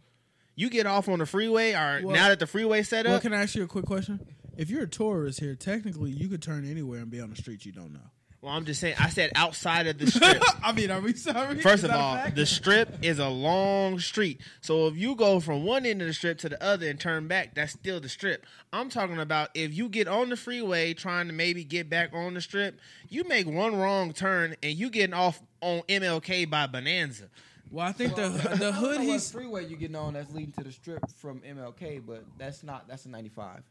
You 0.54 0.68
get 0.70 0.86
off 0.86 1.08
on 1.08 1.18
the 1.18 1.26
freeway, 1.26 1.72
or 1.72 2.00
Well- 2.04 2.14
now 2.14 2.28
that 2.28 2.38
the 2.38 2.46
freeway 2.46 2.82
set 2.82 3.06
Well, 3.06 3.16
up, 3.16 3.22
can 3.22 3.32
I 3.32 3.42
ask 3.42 3.54
you 3.54 3.62
a 3.62 3.66
quick 3.68 3.84
question? 3.86 4.20
If 4.56 4.68
you're 4.68 4.82
a 4.82 4.88
tourist 4.88 5.40
here, 5.40 5.54
technically 5.54 6.10
you 6.10 6.28
could 6.28 6.42
turn 6.42 6.68
anywhere 6.70 7.00
and 7.00 7.10
be 7.10 7.20
on 7.20 7.30
the 7.30 7.36
street 7.36 7.64
you 7.64 7.72
don't 7.72 7.92
know. 7.92 8.10
Well, 8.42 8.52
I'm 8.52 8.64
just 8.64 8.80
saying. 8.80 8.96
I 8.98 9.08
said 9.08 9.30
outside 9.36 9.86
of 9.86 9.98
the 9.98 10.06
strip. 10.10 10.42
I 10.64 10.72
mean, 10.72 10.90
are 10.90 11.00
we 11.00 11.14
sorry? 11.14 11.60
First 11.60 11.84
Is 11.84 11.90
of 11.90 11.96
all, 11.96 12.18
the 12.34 12.44
strip 12.44 12.98
is 13.02 13.20
a 13.20 13.28
long 13.28 14.00
street. 14.00 14.40
So 14.60 14.88
if 14.88 14.96
you 14.96 15.14
go 15.14 15.38
from 15.38 15.64
one 15.64 15.86
end 15.86 16.02
of 16.02 16.08
the 16.08 16.12
strip 16.12 16.38
to 16.38 16.48
the 16.48 16.60
other 16.62 16.88
and 16.88 16.98
turn 16.98 17.28
back, 17.28 17.54
that's 17.54 17.72
still 17.72 18.00
the 18.00 18.08
strip. 18.08 18.44
I'm 18.72 18.88
talking 18.90 19.20
about 19.20 19.50
if 19.54 19.72
you 19.72 19.88
get 19.88 20.08
on 20.08 20.28
the 20.28 20.36
freeway 20.36 20.92
trying 20.92 21.28
to 21.28 21.32
maybe 21.32 21.62
get 21.62 21.88
back 21.88 22.12
on 22.12 22.34
the 22.34 22.40
strip, 22.40 22.80
you 23.08 23.22
make 23.24 23.46
one 23.46 23.76
wrong 23.76 24.12
turn 24.12 24.56
and 24.60 24.74
you 24.74 24.90
getting 24.90 25.14
off 25.14 25.40
on 25.60 25.82
MLK 25.82 26.50
by 26.50 26.66
Bonanza. 26.66 27.28
well, 27.70 27.86
I 27.86 27.92
think 27.92 28.16
the 28.16 28.28
the 28.28 28.50
I 28.50 28.56
don't 28.56 28.72
hood 28.74 28.90
know 28.98 28.98
what 28.98 29.00
he's 29.02 29.30
freeway 29.30 29.66
you 29.66 29.76
getting 29.76 29.94
on 29.94 30.14
that's 30.14 30.32
leading 30.32 30.52
to 30.54 30.64
the 30.64 30.72
strip 30.72 31.08
from 31.16 31.40
MLK, 31.40 32.02
but 32.04 32.24
that's 32.38 32.64
not. 32.64 32.88
That's 32.88 33.06
a 33.06 33.08
95. 33.08 33.62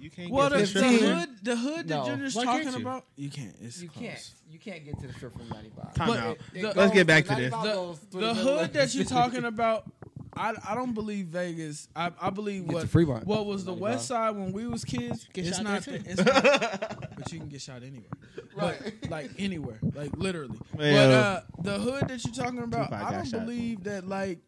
You 0.00 0.10
can't 0.10 0.30
well 0.30 0.48
the, 0.48 0.58
get 0.58 0.68
to 0.68 0.74
the 0.74 0.80
the 0.80 0.96
strip. 0.96 1.10
hood 1.18 1.28
the 1.42 1.56
hood 1.56 1.88
that 1.88 1.96
No. 1.96 2.04
Junior's 2.06 2.34
Why 2.36 2.44
can't 2.44 2.64
talking 2.64 2.80
you? 2.80 2.86
about. 2.86 3.04
You 3.16 3.30
can't. 3.30 3.54
It's 3.60 3.82
You 3.82 3.88
close. 3.88 4.04
can't. 4.04 4.30
You 4.50 4.58
can't 4.58 4.84
get 4.84 5.00
to 5.00 5.06
the 5.08 5.12
strip 5.12 5.36
from 5.36 5.48
95. 5.48 5.94
Time 5.94 6.08
But 6.08 6.18
out. 6.20 6.38
the- 6.52 6.60
goes- 6.62 6.76
Let's 6.76 6.94
get 6.94 7.06
back 7.06 7.24
to 7.26 7.34
this. 7.34 7.50
goes 7.52 7.98
through 7.98 8.20
The 8.20 8.34
hood 8.34 8.72
that 8.74 8.94
you're 8.94 9.04
talking 9.20 9.44
about, 9.44 9.90
I 10.36 10.54
I 10.68 10.74
don't 10.76 10.94
believe 10.94 11.26
Vegas. 11.26 11.88
I, 11.96 12.12
I 12.20 12.30
believe 12.30 12.64
what 12.66 12.88
to 12.88 13.06
what 13.24 13.46
was 13.46 13.64
the 13.64 13.72
95. 13.72 13.80
West 13.80 14.06
Side 14.06 14.36
when 14.36 14.52
we 14.52 14.66
was 14.68 14.84
kids. 14.84 15.26
Get 15.32 15.46
it's 15.48 15.56
shot 15.56 15.64
not. 15.64 15.82
there, 15.82 15.98
The, 15.98 16.10
it's 16.10 16.24
not. 16.24 17.14
but 17.16 17.32
you 17.32 17.40
can 17.40 17.48
get 17.48 17.60
shot 17.60 17.82
anywhere. 17.82 18.08
Right. 18.54 18.94
But 19.02 19.10
like 19.10 19.30
anywhere, 19.38 19.80
like 19.94 20.16
literally. 20.16 20.58
But 20.76 20.84
uh, 20.94 21.40
the 21.62 21.78
hood 21.80 22.06
that 22.08 22.24
you're 22.24 22.34
talking 22.34 22.62
about, 22.62 22.92
I 22.92 23.10
don't 23.12 23.26
shot. 23.26 23.40
believe 23.46 23.82
that 23.84 24.06
like 24.08 24.38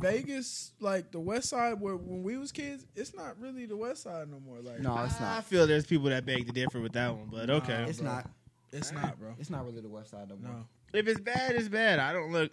Vegas, 0.00 0.72
like 0.80 1.10
the 1.12 1.20
West 1.20 1.48
Side, 1.50 1.80
where 1.80 1.96
when 1.96 2.22
we 2.22 2.36
was 2.38 2.52
kids, 2.52 2.86
it's 2.96 3.14
not 3.14 3.38
really 3.40 3.66
the 3.66 3.76
West 3.76 4.02
Side 4.02 4.28
no 4.30 4.40
more. 4.40 4.58
Like 4.60 4.80
No, 4.80 4.96
it's 5.04 5.18
not. 5.20 5.38
I 5.38 5.40
feel 5.40 5.66
there's 5.66 5.86
people 5.86 6.08
that 6.10 6.24
beg 6.26 6.46
to 6.46 6.52
differ 6.52 6.80
with 6.80 6.92
that 6.92 7.14
one, 7.14 7.28
but 7.30 7.50
okay. 7.50 7.84
It's 7.88 8.00
bro. 8.00 8.10
not. 8.12 8.30
it's 8.72 8.92
not, 8.92 9.18
bro. 9.18 9.34
It's 9.38 9.50
not 9.50 9.64
really 9.66 9.80
the 9.80 9.88
West 9.88 10.10
Side 10.10 10.28
no 10.28 10.36
more. 10.36 10.52
No. 10.58 10.64
If 10.92 11.06
it's 11.08 11.20
bad, 11.20 11.52
it's 11.54 11.68
bad. 11.68 11.98
I 11.98 12.12
don't 12.12 12.32
look. 12.32 12.50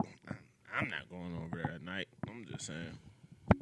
I'm 0.77 0.89
not 0.89 1.09
going 1.09 1.35
over 1.37 1.55
there 1.63 1.73
at 1.75 1.81
night. 1.83 2.07
I'm 2.27 2.45
just 2.51 2.65
saying. 2.67 2.97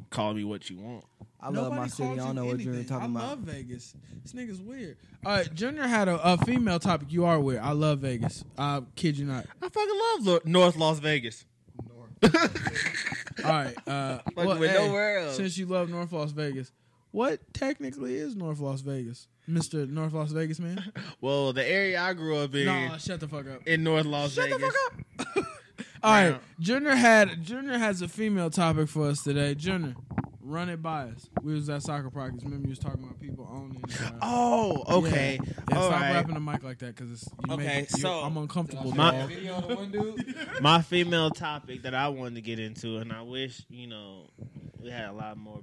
Call 0.09 0.34
me 0.34 0.43
what 0.43 0.69
you 0.69 0.78
want. 0.78 1.03
I 1.41 1.49
love 1.49 1.74
my 1.74 1.88
city. 1.88 2.03
I 2.03 2.07
calls 2.15 2.17
don't 2.19 2.36
know 2.36 2.45
what 2.45 2.59
you're 2.59 2.74
anything. 2.74 2.88
talking 2.89 3.15
I 3.17 3.19
about. 3.19 3.30
love 3.30 3.39
Vegas. 3.39 3.93
This 4.24 4.32
nigga's 4.34 4.61
weird. 4.61 4.95
All 5.26 5.36
right, 5.36 5.53
Junior 5.53 5.88
had 5.88 6.07
a, 6.07 6.15
a 6.34 6.38
female 6.38 6.80
topic. 6.80 7.11
You 7.11 7.26
are 7.26 7.39
weird. 7.39 7.61
I 7.61 7.71
love 7.74 7.99
Vegas. 7.99 8.45
I 8.57 8.82
kid 8.95 9.17
you 9.17 9.26
not. 9.26 9.45
I 9.61 9.67
fucking 9.69 9.99
love 10.17 10.26
Lo- 10.28 10.39
North 10.45 10.78
Las 10.78 10.99
Vegas. 10.99 11.45
All 13.43 13.51
right. 13.51 13.75
Uh, 13.88 14.19
well, 14.36 14.57
with 14.59 14.71
hey, 14.71 14.88
nowhere 14.88 15.19
else. 15.19 15.38
Since 15.38 15.57
you 15.57 15.65
love 15.65 15.89
North 15.89 16.11
Las 16.11 16.31
Vegas, 16.31 16.71
what 17.11 17.39
technically 17.53 18.15
is 18.15 18.36
North 18.36 18.59
Las 18.59 18.81
Vegas, 18.81 19.27
Mister 19.47 19.86
North 19.86 20.13
Las 20.13 20.31
Vegas 20.31 20.59
man? 20.59 20.84
Well, 21.21 21.53
the 21.53 21.65
area 21.65 22.01
I 22.01 22.13
grew 22.13 22.38
up 22.38 22.53
in, 22.53 22.65
no, 22.65 22.97
shut 22.97 23.19
the 23.21 23.27
fuck 23.27 23.47
up. 23.47 23.65
in 23.65 23.84
North 23.84 24.05
Las 24.05 24.34
Shut 24.34 24.49
Vegas. 24.49 24.61
Shut 24.61 24.73
the 25.17 25.23
fuck 25.25 25.38
up. 25.38 25.43
All 26.03 26.11
right, 26.11 26.39
Junior 26.59 26.95
had 26.95 27.43
Junior 27.43 27.77
has 27.77 28.01
a 28.01 28.07
female 28.09 28.49
topic 28.49 28.89
for 28.89 29.07
us 29.07 29.23
today. 29.23 29.55
Junior, 29.55 29.95
run 30.44 30.70
it 30.70 30.82
by 30.82 31.04
us. 31.04 31.30
We 31.41 31.54
was 31.54 31.70
at 31.70 31.82
soccer 31.84 32.10
practice. 32.10 32.44
Remember, 32.44 32.66
you 32.66 32.70
was 32.72 32.80
talking 32.80 33.04
about 33.04 33.20
people 33.20 33.48
owning. 33.52 33.84
Uh, 34.04 34.12
Oh, 34.22 34.84
okay. 35.00 35.39
Yeah, 35.44 35.52
yeah 35.72 35.76
stop 35.82 35.91
right. 36.02 36.14
rapping 36.14 36.34
the 36.34 36.39
mic 36.39 36.64
like 36.64 36.80
that 36.80 36.96
because 36.96 37.12
it's 37.12 37.30
you 37.48 37.54
Okay, 37.54 37.66
make, 37.66 37.91
you- 37.91 37.98
so- 38.00 38.20
I'm 38.20 38.38
uncomfortable. 38.38 38.94
My- 38.94 39.12
dog. 39.12 39.30
Video 39.30 39.56
of 39.58 39.68
the 39.68 39.76
one 39.76 39.91
dude. 39.91 40.36
My 40.62 40.82
female 40.82 41.32
topic 41.32 41.84
that 41.84 41.96
I 41.96 42.10
wanted 42.10 42.36
to 42.36 42.41
get 42.41 42.60
into, 42.60 42.98
and 42.98 43.12
I 43.14 43.22
wish 43.22 43.62
you 43.70 43.88
know 43.88 44.28
we 44.80 44.89
had 44.91 45.10
a 45.10 45.14
lot 45.14 45.38
more 45.38 45.62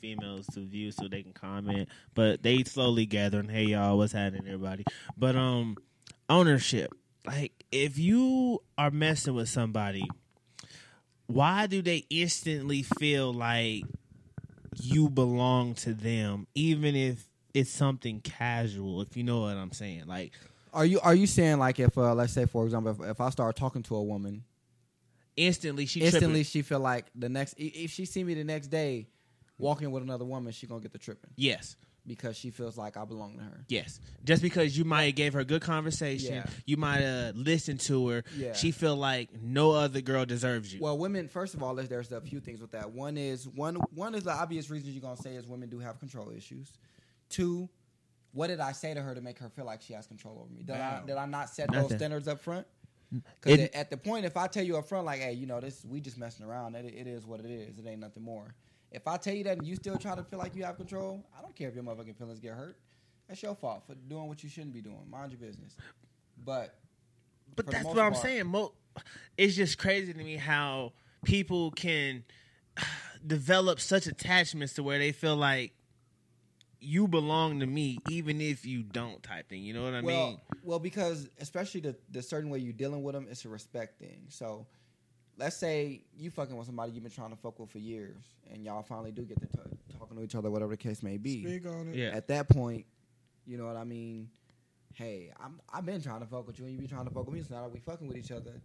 females 0.00 0.46
to 0.54 0.60
view 0.60 0.90
so 0.90 1.06
they 1.08 1.22
can 1.22 1.32
comment, 1.32 1.88
but 2.14 2.42
they 2.42 2.64
slowly 2.64 3.06
gathering. 3.06 3.48
Hey 3.48 3.64
y'all, 3.66 3.98
what's 3.98 4.12
happening, 4.12 4.46
everybody? 4.46 4.84
But 5.16 5.36
um, 5.36 5.76
ownership. 6.28 6.92
Like, 7.24 7.52
if 7.70 7.98
you 7.98 8.60
are 8.76 8.90
messing 8.90 9.34
with 9.34 9.48
somebody, 9.48 10.04
why 11.26 11.66
do 11.68 11.80
they 11.82 12.04
instantly 12.10 12.82
feel 12.82 13.32
like 13.32 13.84
you 14.80 15.08
belong 15.08 15.74
to 15.76 15.94
them, 15.94 16.46
even 16.54 16.94
if 16.96 17.24
it's 17.54 17.70
something 17.70 18.20
casual? 18.20 19.02
If 19.02 19.16
you 19.16 19.24
know 19.24 19.40
what 19.40 19.56
I'm 19.56 19.72
saying, 19.72 20.06
like 20.06 20.32
Are 20.72 20.86
you 20.86 21.00
are 21.00 21.14
you 21.14 21.26
saying 21.26 21.58
like 21.58 21.78
if 21.80 21.96
uh, 21.98 22.14
let's 22.14 22.32
say 22.32 22.46
for 22.46 22.64
example 22.64 22.92
if, 22.92 23.10
if 23.10 23.20
I 23.20 23.30
start 23.30 23.56
talking 23.56 23.82
to 23.84 23.96
a 23.96 24.02
woman 24.02 24.44
instantly 25.36 25.86
she 25.86 26.00
instantly 26.00 26.28
tripping. 26.28 26.44
she 26.44 26.62
feel 26.62 26.80
like 26.80 27.06
the 27.14 27.28
next 27.28 27.54
if 27.56 27.90
she 27.90 28.04
see 28.04 28.22
me 28.22 28.34
the 28.34 28.44
next 28.44 28.66
day 28.66 29.06
walking 29.58 29.90
with 29.90 30.02
another 30.02 30.26
woman 30.26 30.52
she 30.52 30.66
gonna 30.66 30.80
get 30.80 30.92
the 30.92 30.98
tripping 30.98 31.30
Yes. 31.36 31.76
Because 32.06 32.36
she 32.36 32.50
feels 32.50 32.76
like 32.76 32.96
I 32.96 33.04
belong 33.04 33.36
to 33.38 33.44
her. 33.44 33.64
Yes, 33.68 34.00
just 34.24 34.42
because 34.42 34.76
you 34.76 34.84
might 34.84 35.04
have 35.04 35.14
gave 35.14 35.32
her 35.34 35.44
good 35.44 35.62
conversation, 35.62 36.34
Yeah. 36.34 36.46
you 36.66 36.76
might 36.76 37.00
have 37.00 37.36
listened 37.36 37.80
to 37.80 38.08
her. 38.08 38.24
Yeah. 38.36 38.52
She 38.54 38.72
feel 38.72 38.96
like 38.96 39.30
no 39.40 39.70
other 39.70 40.00
girl 40.00 40.24
deserves 40.24 40.72
you. 40.74 40.80
Well, 40.80 40.98
women 40.98 41.28
first 41.28 41.54
of 41.54 41.62
all 41.62 41.74
there's, 41.74 41.88
there's 41.88 42.10
a 42.12 42.20
few 42.20 42.40
things 42.40 42.60
with 42.60 42.72
that. 42.72 42.90
One 42.90 43.16
is 43.16 43.46
one 43.48 43.76
one 43.94 44.14
is 44.14 44.24
the 44.24 44.32
obvious 44.32 44.68
reasons 44.70 44.94
you're 44.94 45.02
gonna 45.02 45.16
say 45.16 45.34
is 45.36 45.46
women 45.46 45.68
do 45.68 45.78
have 45.78 45.98
control 46.00 46.30
issues. 46.30 46.72
Two, 47.28 47.68
what 48.32 48.48
did 48.48 48.60
I 48.60 48.72
say 48.72 48.94
to 48.94 49.00
her 49.02 49.14
to 49.14 49.20
make 49.20 49.38
her 49.38 49.48
feel 49.48 49.64
like 49.64 49.82
she 49.82 49.92
has 49.92 50.06
control 50.06 50.38
over 50.42 50.52
me? 50.52 50.62
Did 50.62 50.76
I 50.76 51.02
did 51.06 51.16
I 51.16 51.26
not 51.26 51.50
set 51.50 51.70
those 51.72 51.94
standards 51.94 52.26
up 52.28 52.40
front? 52.40 52.66
Because 53.42 53.68
at 53.74 53.90
the 53.90 53.96
point, 53.98 54.24
if 54.24 54.38
I 54.38 54.46
tell 54.46 54.64
you 54.64 54.78
up 54.78 54.88
front, 54.88 55.04
like, 55.04 55.20
hey, 55.20 55.34
you 55.34 55.46
know, 55.46 55.60
this 55.60 55.84
we 55.84 56.00
just 56.00 56.16
messing 56.16 56.46
around. 56.46 56.74
It, 56.74 56.86
it 56.86 57.06
is 57.06 57.26
what 57.26 57.40
it 57.40 57.46
is. 57.50 57.78
It 57.78 57.86
ain't 57.86 58.00
nothing 58.00 58.22
more. 58.22 58.54
If 58.92 59.08
I 59.08 59.16
tell 59.16 59.34
you 59.34 59.44
that 59.44 59.58
and 59.58 59.66
you 59.66 59.74
still 59.74 59.96
try 59.96 60.14
to 60.14 60.22
feel 60.22 60.38
like 60.38 60.54
you 60.54 60.64
have 60.64 60.76
control, 60.76 61.24
I 61.36 61.40
don't 61.40 61.54
care 61.56 61.68
if 61.68 61.74
your 61.74 61.82
motherfucking 61.84 62.16
feelings 62.16 62.40
get 62.40 62.52
hurt. 62.52 62.76
That's 63.28 63.42
your 63.42 63.54
fault 63.54 63.84
for 63.86 63.94
doing 63.94 64.28
what 64.28 64.42
you 64.42 64.48
shouldn't 64.48 64.74
be 64.74 64.82
doing. 64.82 65.00
Mind 65.10 65.32
your 65.32 65.40
business. 65.40 65.76
But 66.44 66.74
but 67.56 67.66
that's 67.66 67.84
what 67.84 67.98
I'm 67.98 68.12
part- 68.12 68.22
saying. 68.22 68.46
Mo- 68.46 68.72
it's 69.36 69.56
just 69.56 69.78
crazy 69.78 70.12
to 70.12 70.18
me 70.18 70.36
how 70.36 70.92
people 71.24 71.70
can 71.70 72.24
develop 73.26 73.80
such 73.80 74.06
attachments 74.06 74.74
to 74.74 74.82
where 74.82 74.98
they 74.98 75.12
feel 75.12 75.36
like 75.36 75.72
you 76.80 77.06
belong 77.06 77.60
to 77.60 77.66
me, 77.66 77.98
even 78.10 78.40
if 78.40 78.66
you 78.66 78.82
don't. 78.82 79.22
Type 79.22 79.48
thing. 79.48 79.62
You 79.62 79.72
know 79.72 79.84
what 79.84 79.94
I 79.94 80.00
well, 80.00 80.26
mean? 80.26 80.40
well, 80.62 80.78
because 80.78 81.28
especially 81.40 81.80
the 81.80 81.96
the 82.10 82.22
certain 82.22 82.50
way 82.50 82.58
you're 82.58 82.72
dealing 82.72 83.02
with 83.02 83.14
them, 83.14 83.26
it's 83.30 83.44
a 83.44 83.48
respect 83.48 83.98
thing. 83.98 84.24
So, 84.28 84.66
let's 85.38 85.56
say 85.56 86.02
you 86.16 86.30
fucking 86.30 86.56
with 86.56 86.66
somebody 86.66 86.92
you've 86.92 87.02
been 87.02 87.12
trying 87.12 87.30
to 87.30 87.36
fuck 87.36 87.58
with 87.58 87.70
for 87.70 87.78
years, 87.78 88.22
and 88.52 88.64
y'all 88.64 88.82
finally 88.82 89.12
do 89.12 89.22
get 89.22 89.40
to 89.40 89.46
t- 89.46 89.76
talking 89.98 90.16
to 90.16 90.22
each 90.22 90.34
other, 90.34 90.50
whatever 90.50 90.72
the 90.72 90.76
case 90.76 91.02
may 91.02 91.16
be. 91.16 91.42
Speak 91.44 91.66
on 91.66 91.88
it. 91.88 91.96
Yeah. 91.96 92.10
At 92.12 92.28
that 92.28 92.48
point, 92.48 92.86
you 93.46 93.58
know 93.58 93.66
what 93.66 93.76
I 93.76 93.84
mean. 93.84 94.28
Hey, 94.94 95.32
I'm 95.42 95.60
I've 95.72 95.86
been 95.86 96.02
trying 96.02 96.20
to 96.20 96.26
fuck 96.26 96.46
with 96.46 96.58
you, 96.58 96.66
and 96.66 96.74
you 96.74 96.80
be 96.80 96.86
trying 96.86 97.06
to 97.06 97.10
fuck 97.10 97.26
with 97.26 97.34
me. 97.34 97.42
So 97.42 97.54
now 97.54 97.62
that 97.62 97.72
we 97.72 97.80
fucking 97.80 98.06
with 98.06 98.16
each 98.16 98.30
other, 98.30 98.60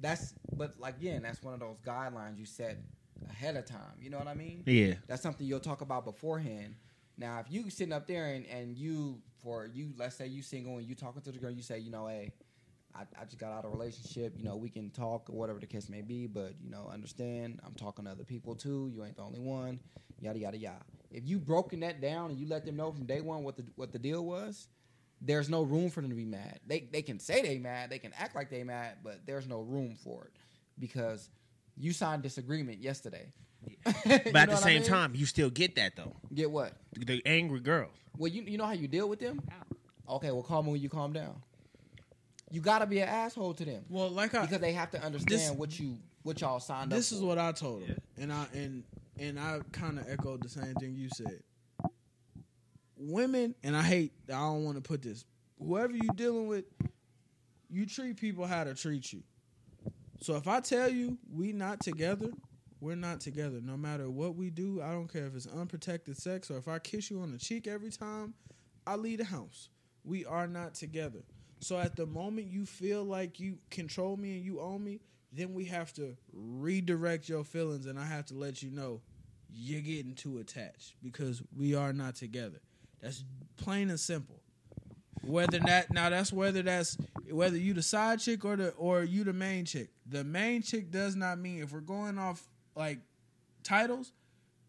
that's 0.00 0.34
but 0.54 0.78
like 0.78 0.98
again, 0.98 1.22
that's 1.22 1.42
one 1.42 1.54
of 1.54 1.60
those 1.60 1.78
guidelines 1.84 2.38
you 2.38 2.46
set 2.46 2.78
ahead 3.30 3.56
of 3.56 3.64
time. 3.64 3.96
You 4.00 4.10
know 4.10 4.18
what 4.18 4.28
I 4.28 4.34
mean? 4.34 4.62
Yeah. 4.66 4.94
That's 5.06 5.22
something 5.22 5.46
you'll 5.46 5.60
talk 5.60 5.80
about 5.80 6.04
beforehand. 6.04 6.74
Now, 7.18 7.40
if 7.40 7.50
you 7.50 7.70
sitting 7.70 7.94
up 7.94 8.06
there 8.06 8.26
and, 8.26 8.44
and 8.46 8.76
you 8.76 9.20
for 9.42 9.66
you, 9.72 9.92
let's 9.96 10.16
say 10.16 10.26
you 10.26 10.42
single 10.42 10.76
and 10.78 10.86
you 10.86 10.94
talking 10.94 11.22
to 11.22 11.32
the 11.32 11.38
girl, 11.38 11.50
you 11.50 11.62
say, 11.62 11.78
you 11.78 11.90
know, 11.90 12.06
hey, 12.06 12.32
I, 12.96 13.20
I 13.20 13.24
just 13.24 13.38
got 13.38 13.52
out 13.52 13.64
of 13.64 13.72
a 13.72 13.76
relationship. 13.76 14.34
You 14.36 14.44
know, 14.44 14.56
we 14.56 14.70
can 14.70 14.90
talk 14.90 15.28
or 15.30 15.34
whatever 15.36 15.58
the 15.60 15.66
case 15.66 15.88
may 15.88 16.02
be, 16.02 16.26
but 16.26 16.54
you 16.62 16.70
know, 16.70 16.88
understand 16.92 17.60
I'm 17.64 17.74
talking 17.74 18.04
to 18.06 18.10
other 18.10 18.24
people 18.24 18.54
too. 18.54 18.90
You 18.94 19.04
ain't 19.04 19.16
the 19.16 19.22
only 19.22 19.40
one. 19.40 19.80
Yada 20.20 20.38
yada 20.38 20.56
yada. 20.58 20.84
If 21.10 21.26
you 21.28 21.38
broken 21.38 21.80
that 21.80 22.00
down 22.00 22.30
and 22.30 22.38
you 22.38 22.46
let 22.48 22.64
them 22.64 22.76
know 22.76 22.90
from 22.92 23.04
day 23.06 23.20
one 23.20 23.44
what 23.44 23.56
the 23.56 23.64
what 23.76 23.92
the 23.92 23.98
deal 23.98 24.24
was, 24.24 24.68
there's 25.20 25.48
no 25.48 25.62
room 25.62 25.90
for 25.90 26.00
them 26.00 26.10
to 26.10 26.16
be 26.16 26.24
mad. 26.24 26.60
They 26.66 26.88
they 26.92 27.02
can 27.02 27.18
say 27.20 27.42
they 27.42 27.58
mad, 27.58 27.90
they 27.90 27.98
can 27.98 28.12
act 28.18 28.34
like 28.34 28.50
they 28.50 28.64
mad, 28.64 28.98
but 29.04 29.26
there's 29.26 29.46
no 29.46 29.60
room 29.60 29.96
for 30.02 30.24
it 30.24 30.32
because 30.78 31.28
You 31.76 31.92
signed 31.92 32.22
disagreement 32.22 32.78
yesterday. 32.82 33.32
But 33.84 33.96
at 34.06 34.24
the 34.24 34.32
what 34.32 34.50
I 34.50 34.54
same 34.56 34.80
mean? 34.82 34.88
time, 34.90 35.14
you 35.14 35.26
still 35.26 35.50
get 35.50 35.74
that 35.76 35.96
though. 35.96 36.14
Get 36.34 36.50
what? 36.50 36.72
The, 36.98 37.04
the 37.04 37.22
angry 37.26 37.60
girls. 37.60 37.92
Well, 38.16 38.30
you 38.32 38.42
you 38.42 38.56
know 38.58 38.64
how 38.66 38.72
you 38.72 38.88
deal 38.88 39.08
with 39.08 39.20
them. 39.20 39.40
Okay, 40.08 40.30
well, 40.30 40.42
call 40.42 40.62
me 40.62 40.72
when 40.72 40.80
you 40.80 40.88
calm 40.88 41.12
down. 41.12 41.42
You 42.50 42.60
gotta 42.60 42.86
be 42.86 43.00
an 43.00 43.08
asshole 43.08 43.54
to 43.54 43.64
them 43.64 43.84
Well, 43.88 44.08
like 44.08 44.34
I 44.34 44.42
because 44.42 44.60
they 44.60 44.72
have 44.72 44.90
to 44.92 45.02
understand 45.02 45.40
This- 45.40 45.50
what 45.52 45.78
you 45.80 45.98
what 46.22 46.40
y'all 46.40 46.58
signed 46.60 46.90
this 46.90 46.96
up. 46.96 46.98
This 46.98 47.12
is 47.12 47.20
for. 47.20 47.26
what 47.26 47.38
I 47.38 47.52
told 47.52 47.82
him, 47.84 47.98
and 48.16 48.32
I 48.32 48.46
and 48.54 48.84
and 49.18 49.38
I 49.38 49.60
kind 49.72 49.98
of 49.98 50.08
echoed 50.08 50.42
the 50.42 50.48
same 50.48 50.74
thing 50.74 50.96
you 50.96 51.08
said. 51.14 51.42
Women, 52.98 53.54
and 53.62 53.76
I 53.76 53.82
hate. 53.82 54.12
I 54.28 54.32
don't 54.32 54.64
want 54.64 54.76
to 54.76 54.82
put 54.82 55.02
this. 55.02 55.24
Whoever 55.58 55.94
you 55.94 56.08
dealing 56.14 56.48
with, 56.48 56.64
you 57.68 57.84
treat 57.86 58.16
people 58.16 58.46
how 58.46 58.64
to 58.64 58.74
treat 58.74 59.12
you. 59.12 59.22
So 60.20 60.34
if 60.36 60.48
I 60.48 60.60
tell 60.60 60.88
you 60.88 61.18
we 61.30 61.52
not 61.52 61.80
together, 61.80 62.30
we're 62.80 62.96
not 62.96 63.20
together. 63.20 63.60
No 63.62 63.76
matter 63.76 64.08
what 64.10 64.34
we 64.34 64.50
do, 64.50 64.80
I 64.82 64.92
don't 64.92 65.12
care 65.12 65.26
if 65.26 65.34
it's 65.36 65.46
unprotected 65.46 66.16
sex 66.16 66.50
or 66.50 66.56
if 66.56 66.68
I 66.68 66.78
kiss 66.78 67.10
you 67.10 67.20
on 67.20 67.32
the 67.32 67.38
cheek 67.38 67.66
every 67.66 67.90
time 67.90 68.34
I 68.86 68.96
leave 68.96 69.18
the 69.18 69.24
house. 69.24 69.68
We 70.04 70.24
are 70.24 70.46
not 70.46 70.74
together. 70.74 71.22
So 71.60 71.78
at 71.78 71.96
the 71.96 72.06
moment 72.06 72.48
you 72.48 72.66
feel 72.66 73.04
like 73.04 73.40
you 73.40 73.58
control 73.70 74.16
me 74.16 74.36
and 74.36 74.44
you 74.44 74.60
own 74.60 74.84
me, 74.84 75.00
then 75.32 75.54
we 75.54 75.64
have 75.66 75.92
to 75.94 76.16
redirect 76.32 77.28
your 77.28 77.44
feelings 77.44 77.86
and 77.86 77.98
I 77.98 78.04
have 78.04 78.26
to 78.26 78.34
let 78.34 78.62
you 78.62 78.70
know 78.70 79.00
you're 79.50 79.80
getting 79.80 80.14
too 80.14 80.38
attached 80.38 80.94
because 81.02 81.42
we 81.56 81.74
are 81.74 81.92
not 81.92 82.14
together. 82.14 82.60
That's 83.00 83.24
plain 83.56 83.90
and 83.90 84.00
simple. 84.00 84.40
Whether 85.22 85.58
that 85.60 85.92
now 85.92 86.10
that's 86.10 86.32
whether 86.32 86.62
that's 86.62 86.96
whether 87.30 87.56
you 87.56 87.74
the 87.74 87.82
side 87.82 88.20
chick 88.20 88.44
or 88.44 88.56
the 88.56 88.70
or 88.70 89.02
you 89.02 89.24
the 89.24 89.32
main 89.32 89.64
chick. 89.64 89.90
The 90.06 90.22
main 90.24 90.62
chick 90.62 90.90
does 90.90 91.16
not 91.16 91.38
mean 91.38 91.62
if 91.62 91.72
we're 91.72 91.80
going 91.80 92.18
off 92.18 92.46
like 92.76 93.00
titles, 93.64 94.12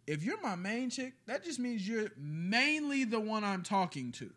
if 0.08 0.24
you're 0.24 0.42
my 0.42 0.56
main 0.56 0.90
chick, 0.90 1.14
that 1.28 1.44
just 1.44 1.60
means 1.60 1.88
you're 1.88 2.10
mainly 2.18 3.04
the 3.04 3.20
one 3.20 3.44
I'm 3.44 3.62
talking 3.62 4.12
to. 4.14 4.32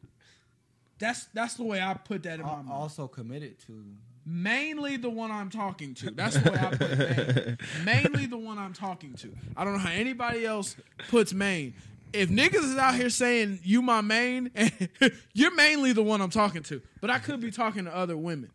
That's 1.00 1.24
that's 1.34 1.54
the 1.54 1.64
way 1.64 1.80
I 1.80 1.94
put 1.94 2.22
that 2.22 2.38
in 2.38 2.42
my 2.46 2.50
Al- 2.52 2.56
mind. 2.58 2.70
also 2.70 3.08
committed 3.08 3.58
to. 3.66 3.84
Mainly 4.26 4.96
the 4.98 5.10
one 5.10 5.30
I'm 5.32 5.50
talking 5.50 5.94
to. 5.94 6.10
That's 6.10 6.36
the 6.36 6.50
way 6.50 6.58
I 6.58 6.70
put 6.76 6.98
main. 6.98 7.58
Mainly 7.84 8.26
the 8.26 8.36
one 8.38 8.58
I'm 8.58 8.74
talking 8.74 9.14
to. 9.14 9.34
I 9.56 9.64
don't 9.64 9.72
know 9.72 9.78
how 9.80 9.90
anybody 9.90 10.44
else 10.46 10.76
puts 11.08 11.32
main. 11.32 11.74
If 12.12 12.28
niggas 12.28 12.54
is 12.72 12.76
out 12.76 12.94
here 12.96 13.08
saying 13.08 13.60
you 13.62 13.82
my 13.82 14.00
main, 14.02 14.50
you're 15.32 15.54
mainly 15.54 15.92
the 15.92 16.02
one 16.02 16.20
I'm 16.20 16.30
talking 16.30 16.62
to. 16.64 16.82
But 17.00 17.08
I 17.10 17.18
could 17.18 17.40
be 17.40 17.50
talking 17.50 17.84
to 17.86 17.96
other 17.96 18.16
women. 18.16 18.50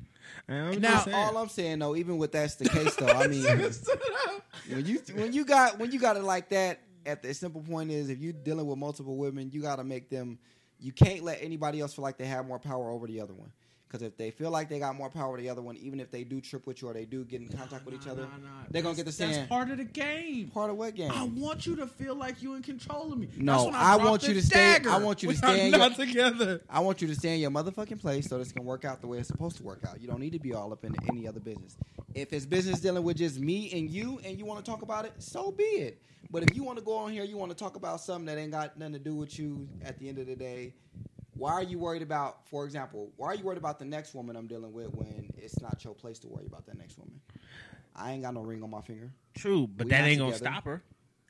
I'm 0.47 0.79
Now, 0.79 0.91
just 0.91 1.05
saying. 1.05 1.17
All 1.17 1.37
I'm 1.37 1.49
saying 1.49 1.79
though, 1.79 1.95
even 1.95 2.17
with 2.17 2.31
that's 2.31 2.55
the 2.55 2.69
case 2.69 2.95
though, 2.95 3.07
I 3.07 3.27
mean, 3.27 3.43
when 4.69 4.85
you 4.85 5.01
when 5.15 5.33
you 5.33 5.45
got 5.45 5.79
when 5.79 5.91
you 5.91 5.99
got 5.99 6.15
it 6.17 6.23
like 6.23 6.49
that, 6.49 6.79
at 7.05 7.23
the 7.23 7.33
simple 7.33 7.61
point 7.61 7.91
is 7.91 8.09
if 8.09 8.19
you're 8.19 8.33
dealing 8.33 8.65
with 8.67 8.77
multiple 8.77 9.17
women, 9.17 9.49
you 9.51 9.61
got 9.61 9.77
to 9.77 9.83
make 9.83 10.09
them. 10.09 10.37
You 10.79 10.91
can't 10.91 11.23
let 11.23 11.39
anybody 11.41 11.79
else 11.79 11.93
feel 11.93 12.03
like 12.03 12.17
they 12.17 12.25
have 12.25 12.45
more 12.47 12.59
power 12.59 12.89
over 12.89 13.07
the 13.07 13.21
other 13.21 13.33
one. 13.33 13.51
Because 13.87 14.01
if 14.01 14.17
they 14.17 14.31
feel 14.31 14.49
like 14.49 14.67
they 14.67 14.79
got 14.79 14.95
more 14.95 15.09
power 15.09 15.27
over 15.29 15.37
the 15.37 15.47
other 15.49 15.61
one, 15.61 15.77
even 15.77 15.99
if 16.01 16.09
they 16.11 16.23
do 16.25 16.41
trip 16.41 16.65
with 16.67 16.81
you 16.81 16.89
or 16.89 16.93
they 16.93 17.05
do 17.05 17.23
get 17.23 17.39
in 17.41 17.47
contact 17.47 17.85
with 17.85 17.93
each 17.93 18.07
other, 18.07 18.27
they're 18.69 18.81
gonna 18.81 18.95
get 18.95 19.05
the 19.05 19.11
same. 19.11 19.31
That's 19.31 19.47
part 19.47 19.69
of 19.69 19.77
the 19.77 19.85
game. 19.85 20.47
part 20.49 20.69
of 20.71 20.75
what 20.75 20.95
game? 20.95 21.11
I 21.13 21.23
want 21.23 21.65
you 21.65 21.75
to 21.77 21.87
feel 21.87 22.15
like 22.15 22.41
you 22.41 22.55
in 22.55 22.63
control 22.63 23.13
of 23.13 23.19
me. 23.19 23.29
No, 23.37 23.69
I 23.69 23.95
drop 23.95 24.09
want 24.09 24.27
you 24.27 24.33
to 24.33 24.41
stay- 24.41 24.79
I 24.89 24.97
want 24.97 25.21
you 25.23 25.29
to 25.31 25.37
stay 25.37 25.69
your- 25.69 25.77
not 25.77 25.95
together. 25.95 26.61
I 26.69 26.79
want 26.79 27.01
you 27.01 27.07
to 27.07 27.15
stay 27.15 27.35
in 27.35 27.39
your 27.41 27.51
motherfucking 27.51 28.01
place 28.01 28.27
so 28.27 28.37
this 28.39 28.51
can 28.51 28.65
work 28.65 28.83
out 28.85 28.99
the 29.01 29.07
way 29.07 29.19
it's 29.19 29.27
supposed 29.27 29.57
to 29.57 29.63
work 29.63 29.85
out. 29.87 30.01
You 30.01 30.07
don't 30.07 30.19
need 30.19 30.33
to 30.33 30.39
be 30.39 30.53
all 30.53 30.73
up 30.73 30.83
in 30.83 30.93
any 31.09 31.27
other 31.27 31.39
business. 31.39 31.77
If 32.15 32.33
it's 32.33 32.45
business 32.45 32.79
dealing 32.81 33.03
with 33.03 33.17
just 33.17 33.39
me 33.39 33.71
and 33.71 33.89
you 33.89 34.19
and 34.25 34.37
you 34.37 34.45
want 34.45 34.65
to 34.65 34.69
talk 34.69 34.81
about 34.81 35.05
it, 35.05 35.13
so 35.19 35.51
be 35.51 35.63
it. 35.63 36.01
But 36.31 36.43
if 36.43 36.55
you 36.55 36.63
want 36.63 36.77
to 36.77 36.83
go 36.83 36.97
on 36.97 37.11
here, 37.11 37.23
you 37.23 37.37
want 37.37 37.51
to 37.51 37.57
talk 37.57 37.75
about 37.75 38.01
something 38.01 38.25
that 38.25 38.37
ain't 38.37 38.51
got 38.51 38.77
nothing 38.77 38.93
to 38.93 38.99
do 38.99 39.15
with 39.15 39.37
you 39.37 39.67
at 39.83 39.99
the 39.99 40.09
end 40.09 40.19
of 40.19 40.27
the 40.27 40.35
day, 40.35 40.73
why 41.35 41.51
are 41.51 41.63
you 41.63 41.77
worried 41.77 42.01
about, 42.01 42.47
for 42.47 42.65
example, 42.65 43.11
why 43.17 43.27
are 43.27 43.35
you 43.35 43.43
worried 43.43 43.57
about 43.57 43.77
the 43.77 43.85
next 43.85 44.15
woman 44.15 44.35
I'm 44.35 44.47
dealing 44.47 44.71
with 44.73 44.93
when 44.93 45.31
it's 45.37 45.61
not 45.61 45.83
your 45.83 45.93
place 45.93 46.19
to 46.19 46.27
worry 46.27 46.45
about 46.45 46.65
that 46.65 46.77
next 46.77 46.97
woman? 46.97 47.19
I 47.95 48.11
ain't 48.11 48.23
got 48.23 48.33
no 48.33 48.41
ring 48.41 48.63
on 48.63 48.69
my 48.69 48.81
finger. 48.81 49.11
True, 49.33 49.67
but 49.67 49.85
We 49.85 49.91
that 49.91 50.05
ain't 50.05 50.19
gonna 50.19 50.35
stop 50.35 50.63
her. 50.65 50.81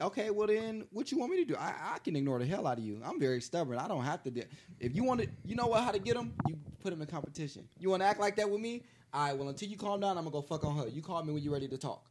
Okay, 0.01 0.29
well 0.29 0.47
then, 0.47 0.85
what 0.91 1.11
you 1.11 1.17
want 1.17 1.31
me 1.31 1.37
to 1.37 1.45
do? 1.45 1.55
I, 1.55 1.73
I 1.93 1.99
can 1.99 2.15
ignore 2.15 2.37
the 2.39 2.45
hell 2.45 2.67
out 2.67 2.77
of 2.77 2.83
you. 2.83 2.99
I'm 3.03 3.19
very 3.19 3.39
stubborn. 3.39 3.77
I 3.77 3.87
don't 3.87 4.03
have 4.03 4.23
to. 4.23 4.31
Do, 4.31 4.43
if 4.79 4.93
you 4.93 5.03
want 5.03 5.21
to, 5.21 5.27
you 5.45 5.55
know 5.55 5.67
what? 5.67 5.83
How 5.83 5.91
to 5.91 5.99
get 5.99 6.15
them? 6.15 6.33
You 6.47 6.57
put 6.81 6.89
them 6.89 7.01
in 7.01 7.07
competition. 7.07 7.67
You 7.79 7.89
want 7.91 8.01
to 8.01 8.07
act 8.07 8.19
like 8.19 8.35
that 8.35 8.49
with 8.49 8.59
me? 8.59 8.83
All 9.13 9.25
right. 9.25 9.37
Well, 9.37 9.47
until 9.47 9.69
you 9.69 9.77
calm 9.77 10.01
down, 10.01 10.17
I'm 10.17 10.25
gonna 10.25 10.31
go 10.31 10.41
fuck 10.41 10.65
on 10.65 10.75
her. 10.77 10.87
You 10.89 11.01
call 11.01 11.23
me 11.23 11.33
when 11.33 11.41
you're 11.41 11.53
ready 11.53 11.69
to 11.69 11.77
talk. 11.77 12.03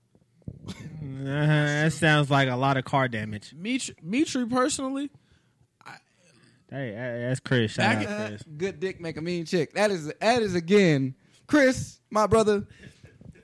Uh, 0.47 1.25
that 1.25 1.93
sounds 1.93 2.31
like 2.31 2.49
a 2.49 2.57
lot 2.57 2.77
of 2.77 2.85
car 2.85 3.09
damage. 3.09 3.55
Mitri, 3.57 3.95
Mitri 4.03 4.47
personally, 4.47 5.11
Hey, 6.75 6.91
that's 6.93 7.39
Chris. 7.39 7.73
Shout 7.73 8.05
out 8.05 8.29
Chris. 8.29 8.43
Good 8.57 8.81
dick 8.81 9.01
make 9.01 9.17
a 9.17 9.21
mean 9.21 9.45
chick. 9.45 9.75
That 9.75 9.93
is 9.93 10.13
that 10.21 10.43
is 10.43 10.57
again, 10.57 11.15
Chris, 11.47 12.01
my 12.11 12.27
brother. 12.27 12.67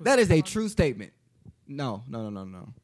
That 0.00 0.18
is 0.18 0.32
a 0.32 0.40
true 0.40 0.68
statement. 0.68 1.12
No, 1.68 2.02
no, 2.08 2.22
no, 2.22 2.44
no, 2.44 2.44
no. 2.44 2.74